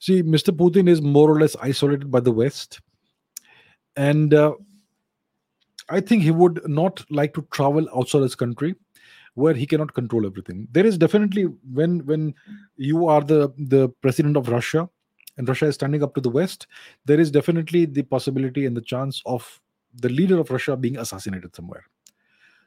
See, 0.00 0.22
Mr. 0.22 0.50
Putin 0.56 0.88
is 0.88 1.02
more 1.02 1.30
or 1.30 1.38
less 1.38 1.54
isolated 1.56 2.10
by 2.10 2.20
the 2.20 2.32
West, 2.32 2.80
and 3.96 4.32
uh, 4.32 4.54
I 5.90 6.00
think 6.00 6.22
he 6.22 6.30
would 6.30 6.66
not 6.66 7.04
like 7.10 7.34
to 7.34 7.46
travel 7.50 7.86
outside 7.94 8.22
his 8.22 8.34
country 8.34 8.74
where 9.34 9.54
he 9.54 9.66
cannot 9.66 9.92
control 9.92 10.24
everything. 10.26 10.66
There 10.72 10.86
is 10.86 10.96
definitely 10.96 11.44
when 11.72 12.04
when 12.06 12.34
you 12.76 13.08
are 13.08 13.20
the 13.20 13.52
the 13.58 13.90
president 14.00 14.38
of 14.38 14.48
Russia 14.48 14.88
and 15.36 15.46
Russia 15.46 15.66
is 15.66 15.74
standing 15.74 16.02
up 16.02 16.14
to 16.14 16.20
the 16.20 16.30
West, 16.30 16.66
there 17.04 17.20
is 17.20 17.30
definitely 17.30 17.84
the 17.84 18.02
possibility 18.02 18.64
and 18.64 18.76
the 18.76 18.80
chance 18.80 19.22
of 19.26 19.60
the 19.94 20.08
leader 20.08 20.38
of 20.38 20.50
Russia 20.50 20.76
being 20.76 20.96
assassinated 20.96 21.54
somewhere. 21.54 21.84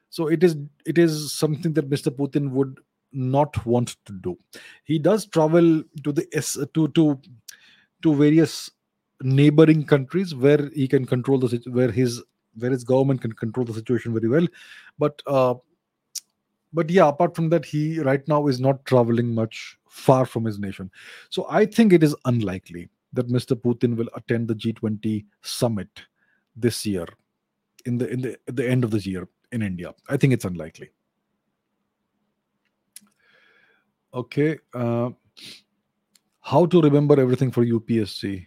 So 0.09 0.27
it 0.27 0.43
is 0.43 0.55
it 0.85 0.99
is 0.99 1.33
something 1.33 1.73
that 1.73 1.89
Mr. 1.89 2.11
Putin 2.11 2.51
would 2.51 2.79
not 3.13 3.65
want 3.65 3.95
to 4.05 4.13
do. 4.13 4.37
He 4.83 4.99
does 4.99 5.25
travel 5.25 5.83
to 6.03 6.11
the 6.11 6.69
to 6.73 6.87
to 6.89 7.19
to 8.01 8.15
various 8.15 8.69
neighboring 9.21 9.85
countries 9.85 10.35
where 10.35 10.69
he 10.73 10.87
can 10.87 11.05
control 11.05 11.39
the 11.39 11.61
where 11.71 11.91
his 11.91 12.21
where 12.57 12.71
his 12.71 12.83
government 12.83 13.21
can 13.21 13.31
control 13.33 13.65
the 13.65 13.73
situation 13.73 14.13
very 14.13 14.27
well, 14.27 14.47
but 14.99 15.21
uh, 15.27 15.55
but 16.73 16.89
yeah, 16.89 17.07
apart 17.07 17.35
from 17.35 17.49
that, 17.49 17.65
he 17.65 17.99
right 17.99 18.27
now 18.27 18.47
is 18.47 18.59
not 18.59 18.83
traveling 18.85 19.33
much 19.33 19.77
far 19.87 20.25
from 20.25 20.45
his 20.45 20.59
nation. 20.59 20.89
So 21.29 21.45
I 21.49 21.65
think 21.65 21.93
it 21.93 22.03
is 22.03 22.15
unlikely 22.25 22.89
that 23.13 23.29
Mr. 23.29 23.55
Putin 23.55 23.95
will 23.95 24.09
attend 24.15 24.47
the 24.47 24.55
G20 24.55 25.25
summit 25.41 25.87
this 26.55 26.85
year 26.85 27.05
in 27.85 27.97
the 27.97 28.09
in 28.09 28.21
the 28.21 28.37
the 28.47 28.67
end 28.67 28.83
of 28.83 28.91
this 28.91 29.05
year 29.05 29.27
in 29.51 29.61
India. 29.61 29.93
I 30.09 30.17
think 30.17 30.33
it's 30.33 30.45
unlikely. 30.45 30.89
Okay. 34.13 34.59
Uh, 34.73 35.09
how 36.41 36.65
to 36.65 36.81
remember 36.81 37.19
everything 37.19 37.51
for 37.51 37.65
UPSC? 37.65 38.45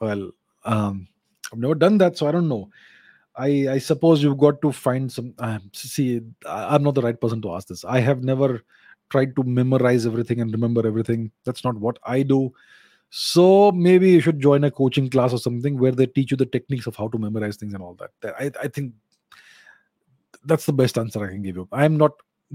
Well, 0.00 0.30
um, 0.64 1.08
I've 1.52 1.58
never 1.58 1.74
done 1.74 1.98
that, 1.98 2.18
so 2.18 2.26
I 2.26 2.32
don't 2.32 2.48
know. 2.48 2.68
I 3.36 3.68
I 3.68 3.78
suppose 3.78 4.22
you've 4.22 4.38
got 4.38 4.60
to 4.62 4.72
find 4.72 5.10
some. 5.10 5.34
Uh, 5.38 5.58
see, 5.72 6.20
I'm 6.46 6.82
not 6.82 6.94
the 6.94 7.02
right 7.02 7.20
person 7.20 7.40
to 7.42 7.52
ask 7.52 7.68
this. 7.68 7.84
I 7.84 8.00
have 8.00 8.24
never 8.24 8.62
tried 9.10 9.36
to 9.36 9.42
memorize 9.44 10.06
everything 10.06 10.40
and 10.40 10.52
remember 10.52 10.86
everything. 10.86 11.30
That's 11.44 11.62
not 11.62 11.76
what 11.76 11.98
I 12.04 12.22
do. 12.22 12.52
So 13.10 13.70
maybe 13.72 14.10
you 14.10 14.20
should 14.20 14.40
join 14.40 14.64
a 14.64 14.70
coaching 14.70 15.08
class 15.08 15.32
or 15.32 15.38
something 15.38 15.78
where 15.78 15.92
they 15.92 16.06
teach 16.06 16.32
you 16.32 16.36
the 16.36 16.46
techniques 16.46 16.86
of 16.86 16.96
how 16.96 17.08
to 17.08 17.18
memorize 17.18 17.56
things 17.56 17.72
and 17.72 17.82
all 17.82 17.94
that. 17.94 18.34
I, 18.38 18.50
I 18.60 18.68
think 18.68 18.94
that's 20.44 20.66
the 20.66 20.72
best 20.72 20.98
answer 20.98 21.24
I 21.24 21.28
can 21.28 21.42
give 21.42 21.56
you. 21.56 21.68
I'm 21.70 21.96
not 21.96 22.12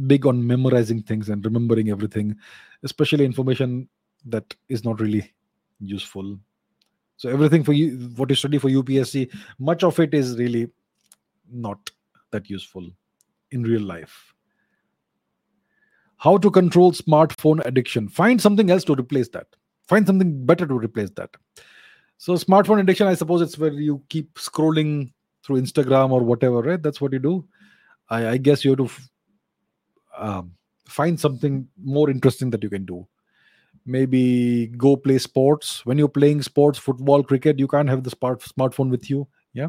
big 0.07 0.25
on 0.25 0.45
memorizing 0.45 1.01
things 1.01 1.29
and 1.29 1.43
remembering 1.43 1.89
everything, 1.89 2.35
especially 2.83 3.25
information 3.25 3.87
that 4.25 4.55
is 4.69 4.83
not 4.83 4.99
really 4.99 5.31
useful. 5.79 6.39
So 7.17 7.29
everything 7.29 7.63
for 7.63 7.73
you, 7.73 8.09
what 8.15 8.29
you 8.29 8.35
study 8.35 8.57
for 8.57 8.69
UPSC, 8.69 9.31
much 9.59 9.83
of 9.83 9.99
it 9.99 10.13
is 10.13 10.37
really 10.37 10.69
not 11.51 11.89
that 12.31 12.49
useful 12.49 12.89
in 13.51 13.63
real 13.63 13.81
life. 13.81 14.33
How 16.17 16.37
to 16.37 16.51
control 16.51 16.91
smartphone 16.91 17.65
addiction? 17.65 18.07
Find 18.07 18.39
something 18.39 18.69
else 18.69 18.83
to 18.85 18.93
replace 18.93 19.29
that 19.29 19.47
find 19.91 20.07
something 20.07 20.45
better 20.45 20.65
to 20.65 20.77
replace 20.79 21.09
that 21.19 21.35
so 22.17 22.35
smartphone 22.43 22.79
addiction 22.83 23.07
i 23.07 23.15
suppose 23.21 23.41
it's 23.45 23.57
where 23.57 23.73
you 23.87 24.01
keep 24.09 24.35
scrolling 24.35 24.91
through 25.43 25.61
instagram 25.61 26.11
or 26.17 26.21
whatever 26.31 26.61
right 26.61 26.83
that's 26.83 27.01
what 27.01 27.17
you 27.17 27.19
do 27.19 27.33
i, 28.09 28.19
I 28.29 28.37
guess 28.37 28.63
you 28.63 28.71
have 28.71 28.77
to 28.83 28.85
f- 28.85 29.09
um, 30.21 30.53
find 30.87 31.19
something 31.19 31.67
more 31.83 32.09
interesting 32.09 32.49
that 32.49 32.63
you 32.63 32.69
can 32.69 32.85
do 32.85 33.07
maybe 33.85 34.67
go 34.77 34.95
play 34.95 35.17
sports 35.17 35.85
when 35.85 35.97
you're 35.97 36.07
playing 36.07 36.41
sports 36.41 36.77
football 36.77 37.23
cricket 37.23 37.57
you 37.57 37.67
can't 37.67 37.89
have 37.89 38.03
the 38.03 38.11
smart 38.11 38.39
smartphone 38.41 38.91
with 38.91 39.09
you 39.09 39.27
yeah 39.53 39.67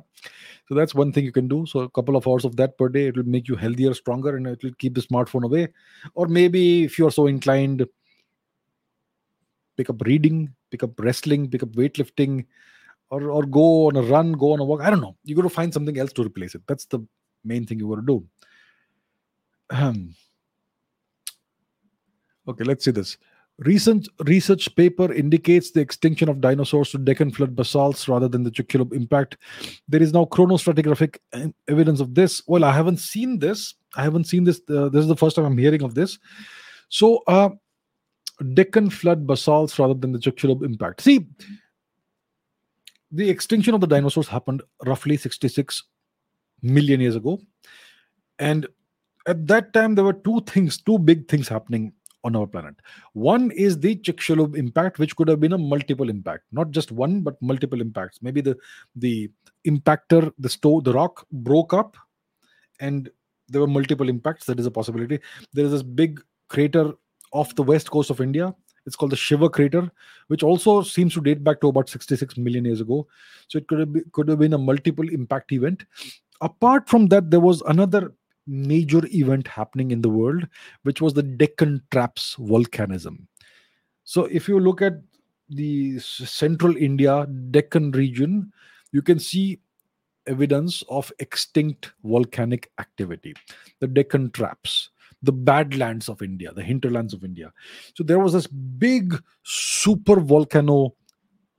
so 0.68 0.74
that's 0.74 0.94
one 0.94 1.10
thing 1.12 1.24
you 1.24 1.32
can 1.32 1.48
do 1.48 1.64
so 1.66 1.80
a 1.80 1.90
couple 1.90 2.14
of 2.14 2.28
hours 2.28 2.44
of 2.44 2.54
that 2.56 2.76
per 2.76 2.88
day 2.88 3.06
it 3.06 3.16
will 3.16 3.24
make 3.24 3.48
you 3.48 3.56
healthier 3.56 3.94
stronger 3.94 4.36
and 4.36 4.46
it 4.46 4.62
will 4.62 4.74
keep 4.78 4.94
the 4.94 5.00
smartphone 5.00 5.44
away 5.44 5.66
or 6.14 6.26
maybe 6.26 6.84
if 6.84 6.98
you're 6.98 7.10
so 7.10 7.26
inclined 7.26 7.86
pick 9.76 9.90
up 9.90 10.02
reading, 10.02 10.52
pick 10.70 10.82
up 10.82 10.98
wrestling, 10.98 11.50
pick 11.50 11.62
up 11.62 11.70
weightlifting, 11.70 12.46
or 13.10 13.30
or 13.30 13.44
go 13.44 13.88
on 13.88 13.96
a 13.96 14.02
run, 14.02 14.32
go 14.32 14.52
on 14.52 14.60
a 14.60 14.64
walk. 14.64 14.80
I 14.80 14.90
don't 14.90 15.00
know. 15.00 15.16
You 15.24 15.34
got 15.34 15.42
to 15.42 15.50
find 15.50 15.72
something 15.72 15.98
else 15.98 16.12
to 16.14 16.22
replace 16.24 16.54
it. 16.54 16.62
That's 16.66 16.86
the 16.86 17.00
main 17.44 17.66
thing 17.66 17.78
you 17.78 17.88
got 17.88 17.96
to 17.96 18.02
do. 18.02 18.26
Um, 19.70 20.14
okay, 22.48 22.64
let's 22.64 22.84
see 22.84 22.90
this. 22.90 23.16
Recent 23.58 24.08
research 24.24 24.74
paper 24.76 25.12
indicates 25.12 25.70
the 25.70 25.80
extinction 25.80 26.28
of 26.28 26.40
dinosaurs 26.40 26.90
to 26.90 26.98
Deccan 26.98 27.30
flood 27.30 27.54
basalts 27.54 28.08
rather 28.08 28.26
than 28.26 28.42
the 28.42 28.50
Chicxulub 28.50 28.94
impact. 28.94 29.36
There 29.88 30.02
is 30.02 30.12
now 30.12 30.24
chronostratigraphic 30.24 31.18
evidence 31.68 32.00
of 32.00 32.14
this. 32.14 32.42
Well, 32.46 32.64
I 32.64 32.72
haven't 32.72 32.98
seen 32.98 33.38
this. 33.38 33.74
I 33.94 34.02
haven't 34.02 34.24
seen 34.24 34.44
this. 34.44 34.60
Uh, 34.68 34.88
this 34.88 35.02
is 35.02 35.08
the 35.08 35.16
first 35.16 35.36
time 35.36 35.44
I'm 35.44 35.58
hearing 35.58 35.82
of 35.82 35.94
this. 35.94 36.18
So, 36.88 37.22
uh, 37.26 37.50
Deccan 38.54 38.90
flood 38.90 39.26
basalts 39.26 39.78
rather 39.78 39.94
than 39.94 40.12
the 40.12 40.18
Chicxulub 40.18 40.64
impact. 40.64 41.02
See, 41.02 41.26
the 43.12 43.28
extinction 43.28 43.74
of 43.74 43.80
the 43.80 43.86
dinosaurs 43.86 44.28
happened 44.28 44.62
roughly 44.86 45.16
66 45.18 45.82
million 46.62 47.00
years 47.00 47.16
ago. 47.16 47.38
And 48.38 48.66
at 49.26 49.46
that 49.46 49.72
time, 49.72 49.94
there 49.94 50.04
were 50.04 50.14
two 50.14 50.40
things, 50.46 50.80
two 50.80 50.98
big 50.98 51.28
things 51.28 51.46
happening 51.46 51.92
on 52.24 52.36
our 52.36 52.46
planet. 52.46 52.76
One 53.12 53.50
is 53.50 53.78
the 53.78 53.96
Chicxulub 53.96 54.56
impact, 54.56 54.98
which 54.98 55.16
could 55.16 55.28
have 55.28 55.40
been 55.40 55.52
a 55.52 55.58
multiple 55.58 56.08
impact, 56.08 56.44
not 56.52 56.70
just 56.70 56.92
one, 56.92 57.20
but 57.20 57.40
multiple 57.42 57.80
impacts. 57.80 58.20
Maybe 58.22 58.40
the 58.40 58.56
the 58.96 59.30
impactor, 59.66 60.32
the 60.38 60.48
store, 60.48 60.82
the 60.82 60.92
rock 60.92 61.26
broke 61.32 61.72
up, 61.72 61.96
and 62.80 63.10
there 63.48 63.60
were 63.60 63.66
multiple 63.66 64.08
impacts. 64.08 64.46
That 64.46 64.60
is 64.60 64.66
a 64.66 64.70
possibility. 64.70 65.18
There 65.52 65.64
is 65.64 65.72
this 65.72 65.82
big 65.82 66.20
crater 66.48 66.92
off 67.32 67.54
the 67.54 67.62
west 67.62 67.90
coast 67.90 68.10
of 68.10 68.20
India. 68.20 68.54
It's 68.84 68.96
called 68.96 69.12
the 69.12 69.16
Shiva 69.16 69.48
crater, 69.48 69.90
which 70.26 70.42
also 70.42 70.82
seems 70.82 71.14
to 71.14 71.20
date 71.20 71.44
back 71.44 71.60
to 71.60 71.68
about 71.68 71.88
66 71.88 72.36
million 72.36 72.64
years 72.64 72.80
ago. 72.80 73.06
So 73.48 73.58
it 73.58 73.68
could 73.68 73.78
have 73.78 74.12
could 74.12 74.28
have 74.28 74.38
been 74.38 74.54
a 74.54 74.58
multiple 74.58 75.08
impact 75.08 75.52
event. 75.52 75.84
Apart 76.40 76.88
from 76.88 77.06
that, 77.08 77.30
there 77.30 77.40
was 77.40 77.62
another 77.62 78.12
major 78.46 79.02
event 79.06 79.46
happening 79.46 79.90
in 79.90 80.02
the 80.02 80.08
world, 80.08 80.46
which 80.82 81.00
was 81.00 81.14
the 81.14 81.22
Deccan 81.22 81.82
Traps 81.90 82.36
volcanism. 82.38 83.26
So, 84.04 84.24
if 84.24 84.48
you 84.48 84.58
look 84.58 84.82
at 84.82 84.94
the 85.48 85.98
central 86.00 86.76
India, 86.76 87.26
Deccan 87.50 87.92
region, 87.92 88.52
you 88.92 89.02
can 89.02 89.18
see 89.18 89.60
evidence 90.26 90.82
of 90.88 91.12
extinct 91.18 91.92
volcanic 92.04 92.70
activity, 92.78 93.34
the 93.80 93.86
Deccan 93.86 94.30
Traps, 94.30 94.90
the 95.22 95.32
Badlands 95.32 96.08
of 96.08 96.22
India, 96.22 96.52
the 96.52 96.62
hinterlands 96.62 97.14
of 97.14 97.24
India. 97.24 97.52
So, 97.94 98.02
there 98.02 98.18
was 98.18 98.32
this 98.32 98.46
big 98.46 99.22
super 99.44 100.20
volcano 100.20 100.94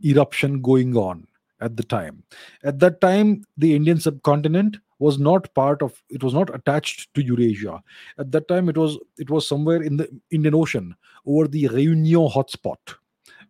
eruption 0.04 0.62
going 0.62 0.98
on 0.98 1.28
at 1.62 1.78
the 1.78 1.84
time. 1.84 2.24
At 2.64 2.80
that 2.80 3.00
time, 3.00 3.46
the 3.58 3.74
Indian 3.74 4.00
subcontinent 4.00 4.78
was 5.04 5.20
not 5.20 5.54
part 5.60 5.82
of 5.88 6.02
it 6.10 6.24
was 6.24 6.34
not 6.34 6.54
attached 6.56 7.14
to 7.14 7.24
eurasia. 7.30 7.82
At 8.18 8.32
that 8.36 8.48
time 8.48 8.70
it 8.70 8.78
was 8.78 8.98
it 9.18 9.30
was 9.30 9.48
somewhere 9.48 9.82
in 9.90 9.98
the 9.98 10.08
indian 10.32 10.56
ocean 10.56 10.96
over 11.26 11.48
the 11.48 11.68
reunion 11.68 12.30
hotspot 12.36 12.96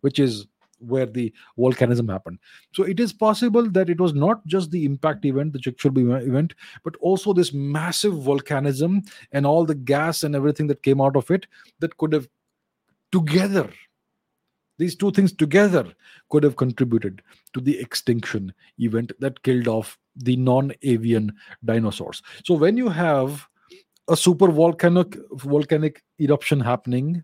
which 0.00 0.18
is 0.18 0.46
where 0.92 1.06
the 1.06 1.32
volcanism 1.58 2.10
happened. 2.10 2.38
So 2.72 2.82
it 2.82 3.00
is 3.00 3.12
possible 3.12 3.70
that 3.70 3.88
it 3.88 4.00
was 4.00 4.12
not 4.12 4.44
just 4.46 4.70
the 4.70 4.84
impact 4.84 5.24
event 5.24 5.52
the 5.52 5.58
Chicxulub 5.58 6.26
event 6.26 6.54
but 6.82 6.96
also 7.00 7.32
this 7.32 7.52
massive 7.52 8.14
volcanism 8.14 9.00
and 9.32 9.46
all 9.46 9.64
the 9.64 9.80
gas 9.92 10.24
and 10.24 10.36
everything 10.36 10.66
that 10.68 10.82
came 10.82 11.00
out 11.00 11.16
of 11.16 11.30
it 11.30 11.46
that 11.78 11.96
could 11.98 12.12
have 12.12 12.28
together 13.12 13.70
these 14.78 14.96
two 14.96 15.10
things 15.10 15.32
together 15.32 15.92
could 16.30 16.42
have 16.42 16.56
contributed 16.56 17.22
to 17.52 17.60
the 17.60 17.78
extinction 17.78 18.52
event 18.78 19.12
that 19.20 19.42
killed 19.42 19.68
off 19.68 19.98
the 20.16 20.36
non-avian 20.36 21.32
dinosaurs. 21.64 22.22
So 22.44 22.54
when 22.54 22.76
you 22.76 22.88
have 22.88 23.46
a 24.08 24.16
super 24.16 24.48
volcanic 24.48 25.16
volcanic 25.32 26.02
eruption 26.18 26.60
happening, 26.60 27.22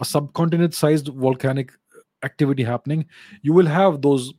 a 0.00 0.04
subcontinent-sized 0.04 1.08
volcanic 1.08 1.72
activity 2.22 2.62
happening, 2.62 3.06
you 3.42 3.52
will 3.52 3.66
have 3.66 4.02
those 4.02 4.32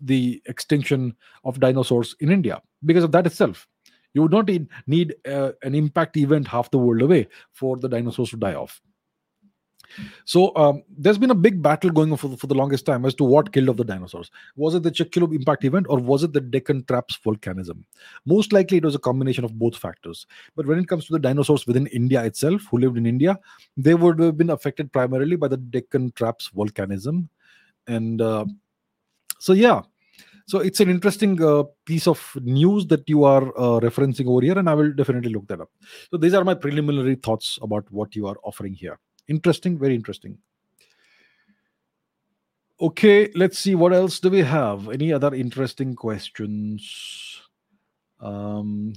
the 0.00 0.42
extinction 0.46 1.14
of 1.44 1.60
dinosaurs 1.60 2.16
in 2.20 2.30
India 2.30 2.60
because 2.84 3.04
of 3.04 3.12
that 3.12 3.26
itself. 3.26 3.66
You 4.14 4.22
would 4.22 4.32
not 4.32 4.48
need, 4.48 4.68
need 4.86 5.14
uh, 5.28 5.52
an 5.62 5.74
impact 5.74 6.16
event 6.16 6.48
half 6.48 6.70
the 6.70 6.78
world 6.78 7.02
away 7.02 7.28
for 7.52 7.76
the 7.76 7.88
dinosaurs 7.88 8.30
to 8.30 8.36
die 8.36 8.54
off. 8.54 8.80
So 10.24 10.54
um, 10.56 10.82
there's 10.96 11.18
been 11.18 11.30
a 11.30 11.34
big 11.34 11.62
battle 11.62 11.90
going 11.90 12.10
on 12.12 12.18
for 12.18 12.28
the, 12.28 12.36
for 12.36 12.46
the 12.46 12.54
longest 12.54 12.86
time 12.86 13.04
as 13.04 13.14
to 13.16 13.24
what 13.24 13.52
killed 13.52 13.68
off 13.68 13.76
the 13.76 13.84
dinosaurs. 13.84 14.30
Was 14.56 14.74
it 14.74 14.82
the 14.82 14.90
Chicxulub 14.90 15.34
impact 15.34 15.64
event 15.64 15.86
or 15.88 15.98
was 15.98 16.22
it 16.22 16.32
the 16.32 16.40
Deccan 16.40 16.84
Traps 16.84 17.18
volcanism? 17.24 17.84
Most 18.26 18.52
likely 18.52 18.78
it 18.78 18.84
was 18.84 18.94
a 18.94 19.00
combination 19.00 19.44
of 19.44 19.58
both 19.58 19.76
factors. 19.76 20.26
But 20.56 20.66
when 20.66 20.78
it 20.78 20.88
comes 20.88 21.06
to 21.06 21.12
the 21.12 21.18
dinosaurs 21.18 21.66
within 21.66 21.86
India 21.88 22.24
itself, 22.24 22.62
who 22.70 22.78
lived 22.78 22.96
in 22.96 23.06
India, 23.06 23.38
they 23.76 23.94
would 23.94 24.18
have 24.20 24.36
been 24.36 24.50
affected 24.50 24.92
primarily 24.92 25.36
by 25.36 25.48
the 25.48 25.56
Deccan 25.56 26.12
Traps 26.12 26.50
volcanism. 26.56 27.28
And 27.86 28.20
uh, 28.20 28.44
so, 29.38 29.52
yeah, 29.52 29.82
so 30.48 30.60
it's 30.60 30.80
an 30.80 30.88
interesting 30.88 31.42
uh, 31.42 31.64
piece 31.84 32.06
of 32.06 32.32
news 32.42 32.86
that 32.86 33.06
you 33.06 33.24
are 33.24 33.48
uh, 33.48 33.80
referencing 33.80 34.26
over 34.26 34.40
here, 34.40 34.58
and 34.58 34.68
I 34.68 34.72
will 34.72 34.92
definitely 34.94 35.30
look 35.30 35.46
that 35.48 35.60
up. 35.60 35.70
So 36.10 36.16
these 36.16 36.32
are 36.32 36.42
my 36.42 36.54
preliminary 36.54 37.16
thoughts 37.16 37.58
about 37.60 37.84
what 37.90 38.16
you 38.16 38.26
are 38.26 38.36
offering 38.42 38.72
here. 38.72 38.98
Interesting, 39.28 39.78
very 39.78 39.94
interesting. 39.94 40.38
Okay, 42.80 43.30
let's 43.34 43.58
see 43.58 43.74
what 43.74 43.92
else 43.92 44.20
do 44.20 44.30
we 44.30 44.40
have. 44.40 44.88
Any 44.88 45.12
other 45.12 45.34
interesting 45.34 45.94
questions? 45.94 47.40
Um, 48.20 48.94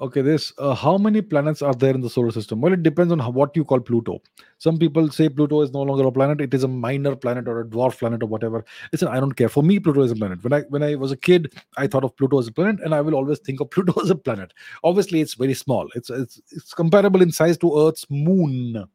Okay, 0.00 0.22
this 0.22 0.50
uh, 0.56 0.74
how 0.74 0.96
many 0.96 1.20
planets 1.20 1.60
are 1.60 1.74
there 1.74 1.94
in 1.94 2.00
the 2.00 2.08
solar 2.08 2.30
system? 2.30 2.62
Well, 2.62 2.72
it 2.72 2.82
depends 2.82 3.12
on 3.12 3.18
how, 3.18 3.28
what 3.28 3.54
you 3.54 3.66
call 3.66 3.80
Pluto. 3.80 4.22
Some 4.56 4.78
people 4.78 5.10
say 5.10 5.28
Pluto 5.28 5.60
is 5.60 5.72
no 5.72 5.82
longer 5.82 6.06
a 6.06 6.12
planet; 6.12 6.40
it 6.40 6.54
is 6.54 6.64
a 6.64 6.68
minor 6.68 7.14
planet 7.14 7.46
or 7.46 7.60
a 7.60 7.66
dwarf 7.66 7.98
planet 7.98 8.22
or 8.22 8.26
whatever. 8.26 8.64
Listen, 8.92 9.08
I 9.08 9.20
don't 9.20 9.32
care. 9.32 9.50
For 9.50 9.62
me, 9.62 9.78
Pluto 9.78 10.00
is 10.02 10.10
a 10.10 10.16
planet. 10.16 10.42
When 10.42 10.54
I 10.54 10.62
when 10.70 10.82
I 10.82 10.94
was 10.94 11.12
a 11.12 11.18
kid, 11.18 11.52
I 11.76 11.86
thought 11.86 12.04
of 12.04 12.16
Pluto 12.16 12.38
as 12.38 12.48
a 12.48 12.52
planet, 12.52 12.80
and 12.82 12.94
I 12.94 13.02
will 13.02 13.14
always 13.14 13.40
think 13.40 13.60
of 13.60 13.70
Pluto 13.70 14.00
as 14.00 14.08
a 14.08 14.14
planet. 14.14 14.54
Obviously, 14.82 15.20
it's 15.20 15.34
very 15.34 15.52
small. 15.52 15.86
It's 15.94 16.08
it's, 16.08 16.40
it's 16.50 16.72
comparable 16.72 17.20
in 17.20 17.30
size 17.30 17.58
to 17.58 17.86
Earth's 17.86 18.06
moon. 18.08 18.86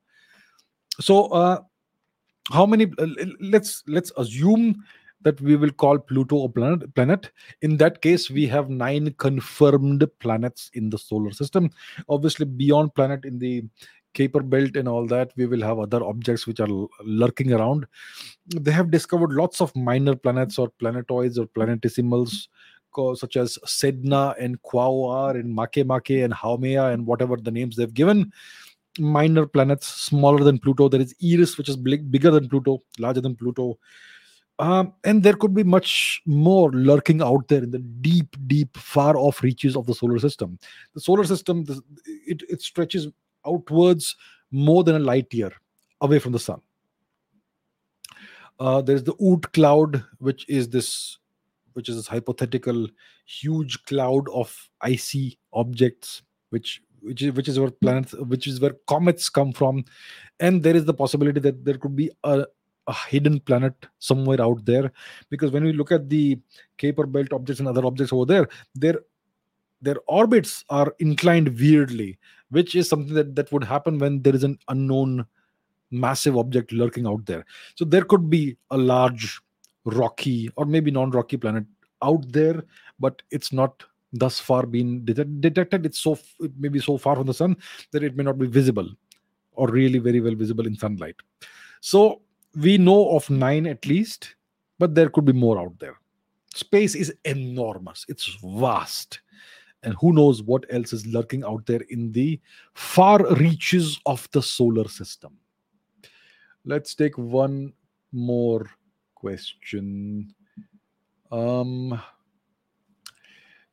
So, 0.99 1.27
uh, 1.27 1.61
how 2.52 2.65
many? 2.65 2.91
Uh, 2.98 3.07
let's 3.40 3.84
let's 3.88 4.11
assume 4.18 4.84
that 5.26 5.41
we 5.41 5.56
will 5.56 5.72
call 5.72 5.97
Pluto 5.97 6.43
a 6.43 6.49
planet. 6.49 6.93
planet. 6.93 7.31
In 7.64 7.77
that 7.77 8.02
case, 8.02 8.30
we 8.30 8.45
have 8.47 8.69
nine 8.69 9.14
confirmed 9.18 10.06
planets 10.19 10.69
in 10.76 10.89
the 10.91 10.99
solar 10.99 11.31
system. 11.31 11.72
Obviously, 12.07 12.45
beyond 12.45 12.93
planet 12.93 13.26
in 13.26 13.39
the 13.39 13.64
Kuiper 14.14 14.47
belt 14.47 14.77
and 14.77 14.88
all 14.88 15.07
that, 15.07 15.31
we 15.35 15.47
will 15.47 15.61
have 15.61 15.80
other 15.80 16.03
objects 16.03 16.45
which 16.47 16.60
are 16.60 16.69
lurking 17.03 17.52
around. 17.53 17.88
They 18.56 18.72
have 18.72 18.91
discovered 18.91 19.34
lots 19.34 19.61
of 19.61 19.76
minor 19.76 20.15
planets 20.15 20.60
or 20.60 20.69
planetoids 20.69 21.38
or 21.39 21.47
planetesimals 21.47 22.47
such 23.15 23.35
as 23.35 23.57
Sedna 23.65 24.35
and 24.39 24.61
Quaoar 24.61 25.38
and 25.38 25.57
Makemake 25.57 26.23
and 26.23 26.34
Haumea 26.34 26.93
and 26.93 27.06
whatever 27.06 27.35
the 27.35 27.52
names 27.52 27.76
they've 27.76 27.93
given. 27.93 28.31
Minor 28.99 29.45
planets 29.45 29.88
smaller 29.88 30.45
than 30.45 30.60
Pluto. 30.60 30.88
There 30.88 31.02
is 31.02 31.14
Eris, 31.22 31.57
which 31.57 31.68
is 31.68 31.76
big, 31.76 32.10
bigger 32.10 32.31
than 32.31 32.47
Pluto, 32.47 32.84
larger 32.97 33.19
than 33.19 33.35
Pluto. 33.35 33.77
Um, 34.57 34.94
and 35.03 35.22
there 35.22 35.34
could 35.34 35.53
be 35.53 35.64
much 35.64 36.22
more 36.26 36.72
lurking 36.72 37.22
out 37.22 37.49
there 37.49 37.64
in 37.64 37.72
the 37.72 37.80
deep, 37.80 38.36
deep, 38.48 38.77
far 38.77 39.18
off 39.18 39.44
reaches 39.44 39.76
of 39.76 39.86
the 39.86 39.94
solar 39.94 40.18
system. 40.18 40.57
The 40.94 41.02
solar 41.02 41.26
system, 41.26 41.65
it, 42.06 42.41
it 42.49 42.61
stretches 42.61 43.07
outwards 43.45 44.15
more 44.52 44.84
than 44.84 44.95
a 44.95 44.99
light 44.99 45.34
year 45.34 45.52
away 45.99 46.19
from 46.19 46.32
the 46.32 46.40
sun. 46.40 46.61
Uh, 48.57 48.82
there's 48.82 49.03
the 49.03 49.15
Oort 49.15 49.52
cloud, 49.52 50.03
which 50.19 50.48
is 50.48 50.69
this, 50.69 51.18
which 51.73 51.90
is 51.90 51.98
this 51.98 52.07
hypothetical 52.07 52.88
huge 53.26 53.84
cloud 53.84 54.30
of 54.30 54.69
icy 54.82 55.38
objects, 55.52 56.22
which 56.49 56.82
which 57.02 57.22
is 57.22 57.32
which 57.34 57.49
is 57.49 57.60
where 57.60 57.69
planets, 57.69 58.14
which 58.14 58.48
is 58.48 58.61
where 58.61 58.76
comets 58.88 59.30
come 59.30 59.52
from, 59.52 59.84
and 60.40 60.64
there 60.64 60.76
is 60.76 60.86
the 60.86 60.94
possibility 60.94 61.40
that 61.41 61.65
there 61.65 61.77
could 61.77 61.95
be 61.95 62.10
a, 62.23 62.45
a 62.88 62.94
hidden 63.10 63.40
planet 63.40 63.74
somewhere 63.99 64.41
out 64.41 64.64
there. 64.66 64.91
Because 65.30 65.52
when 65.52 65.64
we 65.64 65.74
look 65.74 65.91
at 65.91 66.10
the 66.10 66.40
Kuiper 66.78 67.12
belt 67.12 67.34
objects 67.34 67.60
and 67.60 67.68
other 67.68 67.86
objects 67.86 68.14
over 68.14 68.26
there 68.26 68.48
their 68.76 68.99
their 69.82 69.98
orbits 70.07 70.64
are 70.70 70.95
inclined 70.99 71.60
weirdly 71.60 72.18
which 72.49 72.76
is 72.76 72.88
something 72.88 73.14
that 73.14 73.36
that 73.36 73.52
would 73.52 73.64
happen 73.64 73.98
when 73.98 74.22
there 74.22 74.36
is 74.36 74.44
an 74.44 74.57
unknown 74.70 75.26
massive 75.91 76.38
object 76.38 76.72
lurking 76.72 77.07
out 77.07 77.26
there. 77.26 77.45
So 77.76 77.86
there 77.86 78.03
could 78.03 78.30
be 78.30 78.57
a 78.72 78.78
large 78.78 79.40
rocky 79.86 80.49
or 80.56 80.66
maybe 80.66 80.91
non-rocky 80.91 81.38
planet 81.38 81.66
out 82.02 82.24
there 82.32 82.64
but 82.99 83.22
it's 83.32 83.53
not 83.53 83.84
thus 84.14 84.40
far 84.40 84.66
been 84.66 85.03
det- 85.06 85.41
detected. 85.41 85.86
It's 85.86 85.99
so 85.99 86.18
maybe 86.57 86.80
so 86.80 86.98
far 86.98 87.16
from 87.16 87.28
the 87.28 87.34
sun 87.34 87.57
that 87.91 88.03
it 88.03 88.16
may 88.16 88.24
not 88.24 88.40
be 88.40 88.48
visible 88.48 88.90
or 89.53 89.68
really 89.68 89.99
very 89.99 90.22
well 90.22 90.36
visible 90.36 90.68
in 90.68 90.76
sunlight. 90.76 91.16
So 91.82 92.22
we 92.56 92.77
know 92.77 93.10
of 93.11 93.30
nine 93.30 93.68
at 93.68 93.86
least, 93.86 94.36
but 94.80 94.95
there 94.95 95.10
could 95.10 95.26
be 95.26 95.34
more 95.34 95.60
out 95.60 95.77
there. 95.80 95.99
Space 96.53 96.95
is 96.95 97.14
enormous, 97.26 98.06
it's 98.07 98.38
vast. 98.44 99.22
And 99.84 99.94
who 99.99 100.14
knows 100.14 100.41
what 100.41 100.65
else 100.69 100.94
is 100.94 101.06
lurking 101.06 101.44
out 101.44 101.65
there 101.65 101.82
in 101.90 102.11
the 102.11 102.40
far 102.73 103.23
reaches 103.36 103.99
of 104.06 104.27
the 104.32 104.41
solar 104.41 104.88
system. 104.88 105.38
Let's 106.64 106.95
take 106.95 107.18
one 107.18 107.73
more 108.11 108.68
question. 109.14 110.34
Um, 111.32 112.02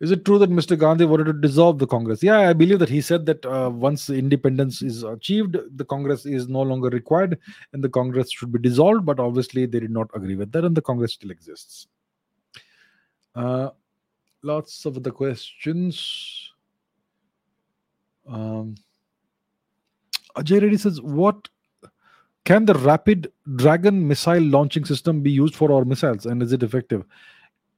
Is 0.02 0.10
it 0.10 0.24
true 0.24 0.36
that 0.40 0.50
Mr. 0.50 0.76
Gandhi 0.76 1.04
wanted 1.04 1.26
to 1.26 1.32
dissolve 1.32 1.78
the 1.78 1.86
Congress? 1.86 2.24
Yeah, 2.24 2.40
I 2.40 2.52
believe 2.54 2.80
that 2.80 2.88
he 2.88 3.00
said 3.00 3.24
that 3.26 3.46
uh, 3.46 3.70
once 3.72 4.10
independence 4.10 4.82
is 4.82 5.04
achieved, 5.04 5.56
the 5.76 5.84
Congress 5.84 6.26
is 6.26 6.48
no 6.48 6.60
longer 6.60 6.88
required 6.88 7.38
and 7.72 7.84
the 7.84 7.88
Congress 7.88 8.32
should 8.32 8.50
be 8.50 8.58
dissolved. 8.58 9.06
But 9.06 9.20
obviously, 9.20 9.64
they 9.64 9.78
did 9.78 9.92
not 9.92 10.10
agree 10.12 10.34
with 10.34 10.50
that, 10.52 10.64
and 10.64 10.76
the 10.76 10.82
Congress 10.82 11.12
still 11.12 11.30
exists. 11.30 11.86
Uh, 13.36 13.70
lots 14.42 14.84
of 14.86 15.00
the 15.04 15.12
questions. 15.12 16.50
Um, 18.28 18.74
Ajay 20.36 20.62
Reddy 20.62 20.78
says, 20.78 21.00
What 21.00 21.48
can 22.44 22.64
the 22.64 22.74
rapid 22.74 23.30
Dragon 23.54 24.08
missile 24.08 24.42
launching 24.42 24.84
system 24.84 25.20
be 25.20 25.30
used 25.30 25.54
for 25.54 25.70
our 25.70 25.84
missiles 25.84 26.26
and 26.26 26.42
is 26.42 26.52
it 26.52 26.64
effective? 26.64 27.04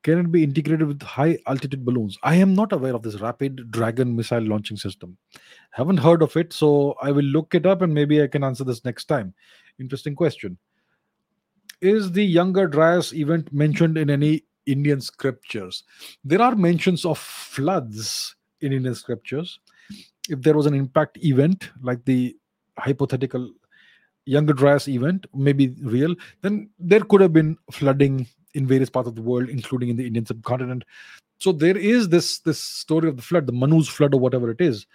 Can 0.04 0.18
it 0.18 0.30
be 0.30 0.44
integrated 0.44 0.86
with 0.86 1.02
high 1.02 1.38
altitude 1.46 1.82
balloons? 1.82 2.18
I 2.22 2.34
am 2.34 2.54
not 2.54 2.72
aware 2.72 2.94
of 2.94 3.02
this 3.02 3.20
rapid 3.22 3.70
Dragon 3.70 4.14
missile 4.14 4.42
launching 4.42 4.76
system. 4.76 5.16
Haven't 5.70 5.96
heard 5.96 6.20
of 6.20 6.36
it, 6.36 6.52
so 6.52 6.94
I 7.00 7.10
will 7.10 7.24
look 7.24 7.54
it 7.54 7.64
up 7.64 7.80
and 7.80 7.92
maybe 7.92 8.22
I 8.22 8.26
can 8.26 8.44
answer 8.44 8.64
this 8.64 8.84
next 8.84 9.06
time. 9.06 9.32
Interesting 9.80 10.14
question. 10.14 10.58
Is 11.80 12.12
the 12.12 12.24
Younger 12.24 12.66
Dryas 12.68 13.14
event 13.14 13.50
mentioned 13.50 13.96
in 13.96 14.10
any 14.10 14.44
Indian 14.66 15.00
scriptures? 15.00 15.84
There 16.22 16.42
are 16.42 16.54
mentions 16.54 17.06
of 17.06 17.18
floods 17.18 18.36
in 18.60 18.74
Indian 18.74 18.94
scriptures. 18.94 19.58
If 20.28 20.42
there 20.42 20.54
was 20.54 20.66
an 20.66 20.74
impact 20.74 21.16
event 21.24 21.70
like 21.82 22.04
the 22.04 22.36
hypothetical 22.78 23.52
Younger 24.26 24.52
Dryas 24.52 24.86
event, 24.86 25.24
maybe 25.34 25.68
real, 25.82 26.14
then 26.42 26.68
there 26.78 27.00
could 27.00 27.22
have 27.22 27.32
been 27.32 27.56
flooding 27.70 28.26
in 28.54 28.66
various 28.66 28.90
parts 28.90 29.08
of 29.08 29.14
the 29.14 29.22
world, 29.22 29.48
including 29.48 29.88
in 29.88 29.96
the 29.96 30.06
Indian 30.06 30.26
subcontinent. 30.26 30.84
So 31.38 31.52
there 31.52 31.76
is 31.76 32.08
this 32.08 32.38
this 32.38 32.60
story 32.60 33.08
of 33.08 33.16
the 33.16 33.22
flood, 33.22 33.46
the 33.46 33.52
Manu's 33.52 33.88
flood, 33.88 34.14
or 34.14 34.20
whatever 34.20 34.50
it 34.50 34.60
is. 34.60 34.86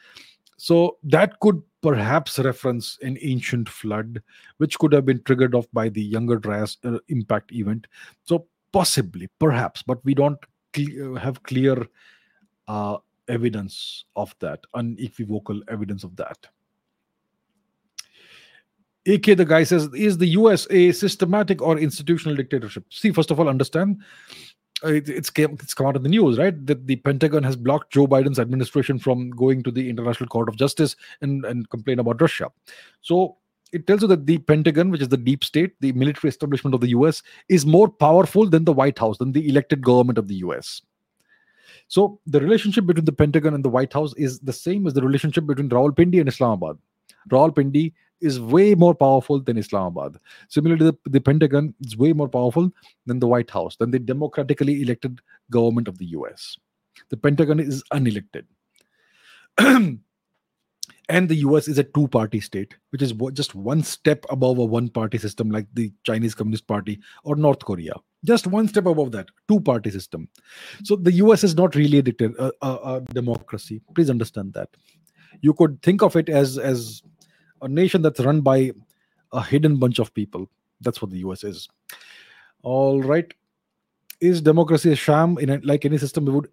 So 0.58 0.98
that 1.04 1.40
could 1.40 1.62
perhaps 1.82 2.40
reference 2.40 2.98
an 3.02 3.18
ancient 3.22 3.70
flood, 3.70 4.22
which 4.58 4.78
could 4.78 4.92
have 4.92 5.06
been 5.06 5.22
triggered 5.24 5.56
off 5.56 5.68
by 5.72 5.90
the 5.90 6.02
Younger 6.02 6.38
Dryas 6.38 6.78
uh, 6.84 6.98
impact 7.08 7.54
event. 7.54 7.88
So 8.24 8.48
possibly, 8.72 9.30
perhaps, 9.40 9.84
but 9.84 10.04
we 10.04 10.14
don't 10.14 10.40
cl- 10.76 11.16
uh, 11.16 11.20
have 11.20 11.44
clear 11.44 11.88
uh, 12.68 12.98
evidence 13.28 14.06
of 14.16 14.36
that, 14.40 14.66
unequivocal 14.74 15.62
evidence 15.70 16.04
of 16.04 16.16
that. 16.18 16.48
AK, 19.08 19.38
the 19.38 19.46
guy 19.46 19.64
says, 19.64 19.90
is 19.94 20.18
the 20.18 20.28
US 20.28 20.68
a 20.70 20.92
systematic 20.92 21.62
or 21.62 21.78
institutional 21.78 22.36
dictatorship? 22.36 22.86
See, 22.90 23.12
first 23.12 23.32
of 23.32 23.40
all, 23.40 23.48
understand 23.48 24.02
uh, 24.84 24.90
it, 24.90 25.10
it's, 25.10 25.30
came, 25.30 25.52
it's 25.54 25.74
come 25.74 25.88
out 25.88 25.96
in 25.96 26.04
the 26.04 26.10
news, 26.10 26.38
right? 26.38 26.66
That 26.66 26.88
the 26.88 26.98
Pentagon 26.98 27.44
has 27.44 27.56
blocked 27.56 27.92
Joe 27.92 28.08
Biden's 28.08 28.40
administration 28.40 29.00
from 29.00 29.30
going 29.32 29.64
to 29.64 29.72
the 29.72 29.90
International 29.90 30.28
Court 30.28 30.48
of 30.48 30.58
Justice 30.58 30.96
and, 31.22 31.44
and 31.46 31.70
complain 31.70 32.00
about 32.00 32.22
Russia. 32.22 32.52
So 33.02 33.38
it 33.72 33.88
tells 33.88 34.02
you 34.02 34.08
that 34.10 34.26
the 34.26 34.38
Pentagon, 34.38 34.90
which 34.90 35.02
is 35.02 35.10
the 35.10 35.18
deep 35.18 35.44
state, 35.44 35.74
the 35.80 35.92
military 35.94 36.30
establishment 36.30 36.74
of 36.74 36.82
the 36.82 36.90
US, 36.90 37.22
is 37.50 37.66
more 37.66 37.90
powerful 37.90 38.50
than 38.50 38.64
the 38.64 38.74
White 38.74 38.98
House, 38.98 39.18
than 39.18 39.32
the 39.32 39.48
elected 39.50 39.82
government 39.82 40.18
of 40.18 40.28
the 40.28 40.36
US. 40.36 40.82
So 41.88 42.20
the 42.26 42.40
relationship 42.40 42.86
between 42.86 43.06
the 43.06 43.12
Pentagon 43.12 43.54
and 43.54 43.66
the 43.66 43.70
White 43.70 43.94
House 43.94 44.14
is 44.16 44.40
the 44.40 44.54
same 44.54 44.88
as 44.88 44.94
the 44.94 45.02
relationship 45.02 45.46
between 45.46 45.70
Rawalpindi 45.70 46.20
and 46.20 46.30
Islamabad. 46.30 46.78
Rawalpindi 47.30 47.94
is 48.22 48.40
way 48.40 48.76
more 48.76 48.96
powerful 48.96 49.42
than 49.42 49.58
Islamabad. 49.58 50.20
Similarly, 50.50 50.86
the, 50.86 51.10
the 51.10 51.22
Pentagon 51.22 51.74
is 51.82 51.98
way 51.98 52.14
more 52.14 52.30
powerful 52.30 52.72
than 53.06 53.20
the 53.20 53.28
White 53.28 53.50
House, 53.50 53.76
than 53.78 53.92
the 53.92 54.00
democratically 54.00 54.82
elected 54.82 55.22
government 55.52 55.88
of 55.88 55.98
the 55.98 56.08
US. 56.08 56.58
The 57.10 57.18
Pentagon 57.18 57.60
is 57.60 57.84
unelected. 57.94 58.46
and 61.10 61.28
the 61.28 61.38
US 61.38 61.68
is 61.68 61.78
a 61.78 61.84
two 61.84 62.08
party 62.08 62.40
state, 62.40 62.76
which 62.92 63.02
is 63.02 63.14
just 63.34 63.56
one 63.56 63.84
step 63.84 64.26
above 64.30 64.60
a 64.60 64.66
one 64.66 64.90
party 64.90 65.18
system 65.18 65.50
like 65.50 65.66
the 65.74 65.92
Chinese 66.04 66.36
Communist 66.36 66.68
Party 66.68 67.00
or 67.24 67.36
North 67.36 67.66
Korea. 67.66 67.94
Just 68.24 68.48
one 68.48 68.68
step 68.68 68.86
above 68.86 69.12
that, 69.14 69.28
two 69.48 69.60
party 69.62 69.90
system. 69.90 70.30
So 70.84 70.96
the 70.96 71.14
US 71.14 71.44
is 71.44 71.56
not 71.56 71.76
really 71.76 71.98
a, 71.98 72.02
dictator, 72.04 72.34
a, 72.38 72.52
a, 72.62 72.96
a 72.96 73.02
democracy. 73.14 73.82
Please 73.96 74.10
understand 74.10 74.54
that. 74.54 74.70
You 75.42 75.54
could 75.54 75.82
think 75.82 76.04
of 76.04 76.16
it 76.16 76.30
as 76.30 76.58
as 76.58 77.02
a 77.62 77.68
nation 77.68 78.02
that's 78.02 78.20
run 78.20 78.42
by 78.42 78.72
a 79.32 79.44
hidden 79.44 79.78
bunch 79.78 80.00
of 80.00 80.14
people. 80.14 80.50
That's 80.82 81.02
what 81.02 81.12
the 81.12 81.20
US 81.20 81.44
is. 81.44 81.68
All 82.64 83.02
right. 83.02 83.32
Is 84.22 84.42
democracy 84.42 84.92
a 84.92 84.96
sham? 84.96 85.38
In 85.38 85.50
a, 85.50 85.60
like 85.64 85.86
any 85.86 85.98
system, 85.98 86.26
we 86.26 86.32
would 86.32 86.50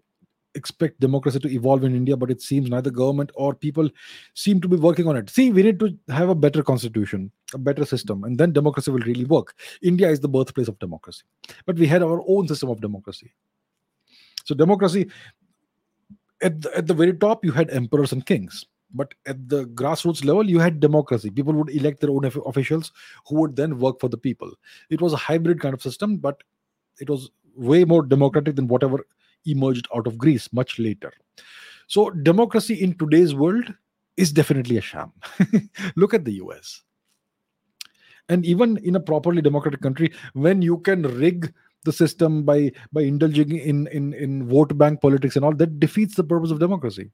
expect 0.55 0.99
democracy 0.99 1.39
to 1.39 1.49
evolve 1.49 1.83
in 1.83 1.95
India, 1.95 2.17
but 2.17 2.31
it 2.31 2.41
seems 2.41 2.69
neither 2.69 2.89
government 2.89 3.31
or 3.35 3.53
people 3.53 3.89
seem 4.33 4.61
to 4.61 4.67
be 4.67 4.75
working 4.75 5.07
on 5.07 5.15
it. 5.17 5.29
See, 5.29 5.51
we 5.51 5.63
need 5.63 5.79
to 5.79 5.97
have 6.09 6.29
a 6.29 6.35
better 6.35 6.63
constitution, 6.63 7.31
a 7.53 7.57
better 7.57 7.85
system, 7.85 8.23
and 8.23 8.37
then 8.37 8.53
democracy 8.53 8.91
will 8.91 8.99
really 8.99 9.25
work. 9.25 9.55
India 9.81 10.09
is 10.09 10.19
the 10.19 10.29
birthplace 10.29 10.67
of 10.67 10.79
democracy, 10.79 11.23
but 11.65 11.77
we 11.77 11.87
had 11.87 12.01
our 12.01 12.23
own 12.27 12.47
system 12.47 12.69
of 12.69 12.81
democracy. 12.81 13.31
So, 14.45 14.55
democracy 14.55 15.09
at 16.41 16.61
the, 16.61 16.77
at 16.77 16.87
the 16.87 16.93
very 16.93 17.13
top, 17.13 17.43
you 17.43 17.51
had 17.51 17.69
emperors 17.69 18.11
and 18.11 18.25
kings 18.25 18.65
but 18.93 19.13
at 19.25 19.49
the 19.49 19.65
grassroots 19.67 20.23
level 20.23 20.49
you 20.49 20.59
had 20.59 20.79
democracy. 20.79 21.29
People 21.29 21.53
would 21.53 21.69
elect 21.69 21.99
their 21.99 22.09
own 22.09 22.25
officials 22.25 22.91
who 23.27 23.39
would 23.39 23.55
then 23.55 23.79
work 23.79 23.99
for 23.99 24.09
the 24.09 24.17
people. 24.17 24.51
It 24.89 25.01
was 25.01 25.13
a 25.13 25.17
hybrid 25.17 25.59
kind 25.59 25.73
of 25.73 25.81
system 25.81 26.17
but 26.17 26.41
it 26.99 27.09
was 27.09 27.29
way 27.55 27.83
more 27.83 28.03
democratic 28.03 28.55
than 28.55 28.67
whatever 28.67 29.05
emerged 29.45 29.87
out 29.95 30.07
of 30.07 30.17
greece 30.17 30.51
much 30.53 30.79
later. 30.79 31.11
So 31.87 32.09
democracy 32.09 32.75
in 32.75 32.97
today's 32.97 33.33
world 33.33 33.73
is 34.17 34.31
definitely 34.31 34.77
a 34.77 34.81
sham. 34.81 35.11
Look 35.95 36.13
at 36.13 36.25
the 36.25 36.33
us 36.33 36.81
and 38.29 38.45
even 38.45 38.77
in 38.77 38.95
a 38.95 38.99
properly 38.99 39.41
democratic 39.41 39.81
country 39.81 40.11
when 40.33 40.61
you 40.61 40.77
can 40.79 41.03
rig 41.03 41.53
the 41.83 41.93
system 41.93 42.43
by 42.43 42.71
by 42.91 43.01
indulging 43.01 43.57
in 43.57 43.87
in 43.87 44.13
in 44.13 44.47
vote 44.47 44.77
bank 44.77 45.01
politics 45.01 45.35
and 45.35 45.45
all 45.45 45.53
that 45.53 45.79
defeats 45.79 46.15
the 46.15 46.23
purpose 46.23 46.51
of 46.51 46.59
democracy 46.59 47.09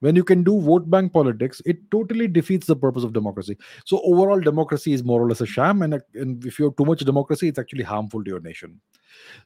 when 0.00 0.14
you 0.16 0.24
can 0.24 0.42
do 0.42 0.60
vote 0.60 0.88
bank 0.90 1.12
politics 1.12 1.62
it 1.64 1.78
totally 1.90 2.28
defeats 2.28 2.66
the 2.66 2.76
purpose 2.76 3.04
of 3.04 3.12
democracy. 3.12 3.56
So 3.84 4.00
overall 4.04 4.40
democracy 4.40 4.92
is 4.92 5.04
more 5.04 5.22
or 5.22 5.28
less 5.28 5.40
a 5.40 5.46
sham 5.46 5.82
and, 5.82 6.00
and 6.14 6.44
if 6.44 6.58
you 6.58 6.66
have 6.66 6.76
too 6.76 6.84
much 6.84 7.00
democracy 7.00 7.48
it's 7.48 7.58
actually 7.58 7.84
harmful 7.84 8.22
to 8.22 8.30
your 8.30 8.40
nation. 8.40 8.80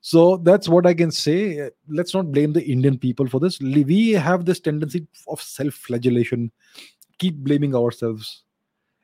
So 0.01 0.37
that's 0.39 0.69
what 0.69 0.87
i 0.87 0.95
can 0.95 1.11
say. 1.11 1.71
Let's 1.89 2.15
not 2.15 2.33
blame 2.33 2.53
the 2.53 2.65
indian 2.65 2.99
people 2.99 3.29
for 3.29 3.41
this. 3.41 3.61
We 3.61 4.11
have 4.13 4.45
this 4.45 4.61
tendency 4.61 5.07
of 5.29 5.41
self-flagellation. 5.41 6.51
Keep 7.19 7.37
blaming 7.37 7.75
ourselves 7.75 8.45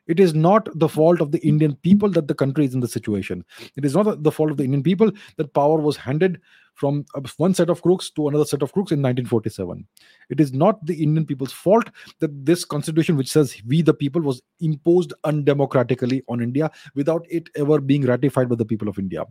it 0.06 0.20
is 0.20 0.34
not 0.34 0.68
the 0.74 0.88
fault 0.88 1.20
of 1.20 1.32
the 1.32 1.46
Indian 1.46 1.74
people 1.76 2.08
that 2.10 2.28
the 2.28 2.34
country 2.34 2.64
is 2.64 2.74
in 2.74 2.80
the 2.80 2.88
situation. 2.88 3.44
It 3.76 3.84
is 3.84 3.94
not 3.94 4.22
the 4.22 4.32
fault 4.32 4.50
of 4.50 4.56
the 4.56 4.64
Indian 4.64 4.82
people 4.82 5.10
that 5.36 5.52
power 5.52 5.78
was 5.78 5.96
handed 5.96 6.40
from 6.74 7.06
uh, 7.14 7.22
one 7.38 7.54
set 7.54 7.70
of 7.70 7.82
crooks 7.82 8.10
to 8.10 8.28
another 8.28 8.44
set 8.44 8.62
of 8.62 8.72
crooks 8.72 8.92
in 8.92 9.00
1947. 9.00 9.86
It 10.28 10.40
is 10.40 10.52
not 10.52 10.84
the 10.84 11.02
Indian 11.02 11.26
people's 11.26 11.52
fault 11.52 11.88
that 12.20 12.44
this 12.44 12.64
constitution, 12.64 13.16
which 13.16 13.30
says 13.30 13.56
we 13.66 13.82
the 13.82 13.94
people, 13.94 14.20
was 14.20 14.42
imposed 14.60 15.12
undemocratically 15.24 16.22
on 16.28 16.42
India 16.42 16.70
without 16.94 17.26
it 17.28 17.48
ever 17.56 17.80
being 17.80 18.04
ratified 18.04 18.48
by 18.48 18.56
the 18.56 18.64
people 18.64 18.88
of 18.88 18.98
India. 18.98 19.24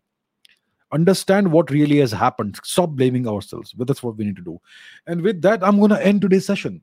Understand 0.91 1.51
what 1.51 1.71
really 1.71 1.97
has 1.99 2.11
happened. 2.11 2.59
Stop 2.63 2.91
blaming 2.91 3.27
ourselves. 3.27 3.73
But 3.73 3.87
that's 3.87 4.03
what 4.03 4.17
we 4.17 4.25
need 4.25 4.35
to 4.37 4.43
do. 4.43 4.59
And 5.07 5.21
with 5.21 5.41
that, 5.41 5.63
I'm 5.63 5.77
going 5.77 5.91
to 5.91 6.05
end 6.05 6.21
today's 6.21 6.45
session. 6.45 6.81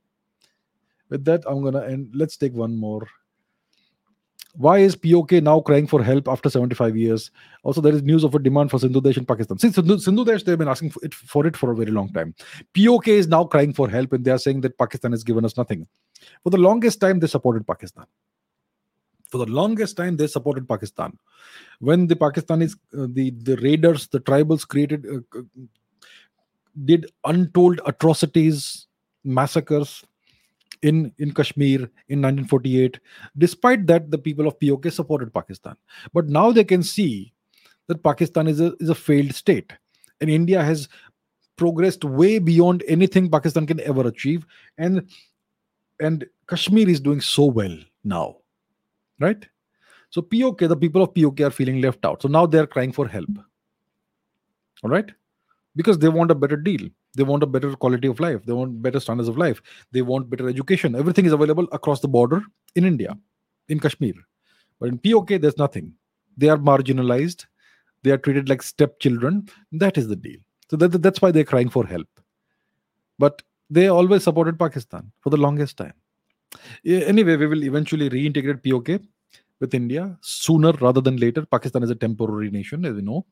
With 1.09 1.25
that, 1.25 1.43
I'm 1.47 1.61
going 1.61 1.75
to 1.75 1.87
end. 1.87 2.11
Let's 2.15 2.37
take 2.37 2.53
one 2.53 2.77
more 2.77 3.07
why 4.55 4.79
is 4.79 4.95
POK 4.95 5.33
now 5.43 5.61
crying 5.61 5.87
for 5.87 6.03
help 6.03 6.29
after 6.29 6.51
75 6.51 6.97
years? 6.97 7.31
Also, 7.63 7.81
there 7.81 7.95
is 7.95 8.03
news 8.03 8.23
of 8.23 8.35
a 8.35 8.39
demand 8.39 8.71
for 8.71 8.79
Sindhu 8.79 9.01
Desh 9.01 9.17
in 9.17 9.25
Pakistan. 9.25 9.59
Since 9.59 9.77
Sindhu, 9.77 9.99
Sindhu 9.99 10.25
Desh, 10.25 10.43
they've 10.43 10.59
been 10.59 10.69
asking 10.69 10.91
for 10.91 11.05
it, 11.05 11.15
for 11.15 11.47
it 11.47 11.57
for 11.57 11.71
a 11.71 11.75
very 11.75 11.91
long 11.91 12.13
time. 12.13 12.35
POK 12.75 13.09
is 13.09 13.27
now 13.27 13.45
crying 13.45 13.73
for 13.73 13.89
help 13.89 14.13
and 14.13 14.25
they 14.25 14.31
are 14.31 14.39
saying 14.39 14.61
that 14.61 14.77
Pakistan 14.77 15.13
has 15.13 15.25
given 15.25 15.45
us 15.45 15.57
nothing. 15.57 15.87
For 16.43 16.51
the 16.51 16.59
longest 16.59 17.01
time, 17.01 17.19
they 17.19 17.27
supported 17.29 17.67
Pakistan. 17.67 18.05
For 19.31 19.39
the 19.39 19.51
longest 19.51 19.97
time, 19.97 20.19
they 20.19 20.27
supported 20.27 20.69
Pakistan. 20.69 21.19
When 21.81 22.07
the 22.07 22.17
Pakistanis, 22.17 22.77
uh, 22.93 23.07
the, 23.11 23.31
the 23.31 23.57
raiders, 23.57 24.07
the 24.09 24.21
tribals 24.21 24.69
created, 24.69 25.07
uh, 25.07 25.41
did 26.85 27.11
untold 27.25 27.81
atrocities, 27.87 28.87
massacres, 29.25 30.05
in, 30.83 31.13
in 31.19 31.33
Kashmir 31.33 31.79
in 32.09 32.21
1948. 32.21 33.01
Despite 33.39 33.87
that, 33.87 34.11
the 34.11 34.19
people 34.19 34.47
of 34.47 34.59
POK 34.61 34.91
supported 34.91 35.33
Pakistan. 35.33 35.77
But 36.13 36.29
now 36.29 36.53
they 36.53 36.65
can 36.65 36.83
see 36.83 37.33
that 37.87 38.03
Pakistan 38.03 38.47
is 38.49 38.61
a, 38.61 38.75
is 38.81 38.89
a 38.89 38.95
failed 38.95 39.35
state. 39.35 39.73
And 40.21 40.31
India 40.31 40.63
has 40.63 40.89
progressed 41.57 42.05
way 42.05 42.39
beyond 42.39 42.83
anything 42.89 43.31
Pakistan 43.31 43.67
can 43.67 43.81
ever 43.81 44.07
achieve. 44.07 44.47
And 44.79 45.09
and 46.01 46.27
Kashmir 46.49 46.89
is 46.89 47.01
doing 47.01 47.21
so 47.21 47.45
well 47.47 47.77
now. 48.05 48.37
Right? 49.21 49.47
So 50.11 50.21
POK, 50.21 50.59
the 50.59 50.77
people 50.77 51.03
of 51.03 51.15
POK 51.15 51.41
are 51.41 51.51
feeling 51.51 51.81
left 51.81 52.05
out. 52.05 52.23
So 52.23 52.29
now 52.29 52.45
they're 52.47 52.67
crying 52.67 52.93
for 52.93 53.09
help. 53.09 53.31
All 54.83 54.91
right? 54.91 55.11
Because 55.75 55.99
they 55.99 56.09
want 56.09 56.31
a 56.31 56.35
better 56.35 56.57
deal. 56.57 56.89
They 57.15 57.23
want 57.23 57.43
a 57.43 57.47
better 57.47 57.75
quality 57.77 58.09
of 58.09 58.21
life. 58.21 58.45
They 58.45 58.53
want 58.53 58.81
better 58.81 59.01
standards 59.01 59.29
of 59.29 59.37
life. 59.37 59.61
They 59.91 60.03
want 60.03 60.31
better 60.31 60.49
education. 60.49 60.95
Everything 60.95 61.27
is 61.27 61.33
available 61.33 61.69
across 61.73 62.01
the 62.01 62.09
border 62.09 62.43
in 62.75 62.85
India, 62.85 63.17
in 63.69 63.81
Kashmir. 63.81 64.15
But 64.81 64.89
in 64.89 64.99
POK, 64.99 65.41
there's 65.41 65.59
nothing. 65.59 65.93
They 66.37 66.49
are 66.49 66.57
marginalized. 66.57 67.47
They 68.03 68.11
are 68.11 68.19
treated 68.19 68.49
like 68.49 68.63
stepchildren. 68.63 69.49
That 69.73 69.99
is 69.99 70.09
the 70.09 70.17
deal. 70.17 70.41
So 70.71 70.77
that, 70.77 71.03
that's 71.03 71.21
why 71.21 71.31
they're 71.31 71.45
crying 71.45 71.69
for 71.69 71.87
help. 71.87 72.09
But 73.19 73.43
they 73.69 73.89
always 73.89 74.25
supported 74.25 74.59
Pakistan 74.59 75.13
for 75.21 75.31
the 75.31 75.37
longest 75.37 75.77
time. 75.77 75.95
Anyway, 76.85 77.37
we 77.37 77.47
will 77.47 77.65
eventually 77.65 78.11
reintegrate 78.11 78.63
POK 78.63 79.03
with 79.61 79.75
India 79.75 80.17
sooner 80.23 80.73
rather 80.73 81.01
than 81.01 81.17
later. 81.17 81.47
Pakistan 81.47 81.83
is 81.83 81.91
a 81.91 81.95
temporary 81.95 82.51
nation, 82.51 82.85
as 82.85 82.95
we 82.95 83.03
know. 83.03 83.25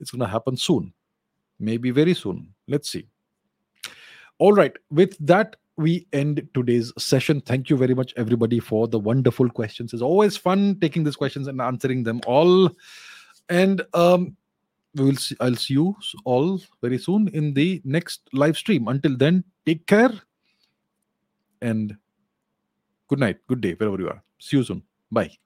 It's 0.00 0.10
going 0.10 0.20
to 0.20 0.26
happen 0.26 0.56
soon. 0.56 0.92
Maybe 1.60 1.90
very 1.90 2.14
soon. 2.14 2.54
Let's 2.66 2.90
see. 2.90 3.06
All 4.38 4.52
right. 4.52 4.72
With 4.90 5.16
that, 5.18 5.56
we 5.76 6.06
end 6.12 6.46
today's 6.54 6.92
session. 6.98 7.40
Thank 7.40 7.70
you 7.70 7.76
very 7.76 7.94
much, 7.94 8.12
everybody, 8.16 8.60
for 8.60 8.86
the 8.86 8.98
wonderful 8.98 9.48
questions. 9.48 9.92
It's 9.92 10.02
always 10.02 10.36
fun 10.36 10.78
taking 10.80 11.04
these 11.04 11.16
questions 11.16 11.46
and 11.48 11.60
answering 11.60 12.04
them 12.04 12.20
all. 12.26 12.70
And 13.48 13.82
um, 13.92 14.36
we 14.94 15.04
will 15.04 15.16
see, 15.16 15.36
I'll 15.40 15.56
see 15.56 15.74
you 15.74 15.96
all 16.24 16.60
very 16.80 16.98
soon 16.98 17.28
in 17.28 17.54
the 17.54 17.82
next 17.84 18.28
live 18.32 18.56
stream. 18.56 18.88
Until 18.88 19.16
then, 19.16 19.44
take 19.66 19.86
care 19.86 20.12
and 21.60 21.96
good 23.08 23.18
night, 23.18 23.38
good 23.48 23.60
day, 23.60 23.74
wherever 23.74 24.00
you 24.00 24.08
are. 24.08 24.22
See 24.38 24.56
you 24.56 24.64
soon. 24.64 24.82
Bye. 25.10 25.36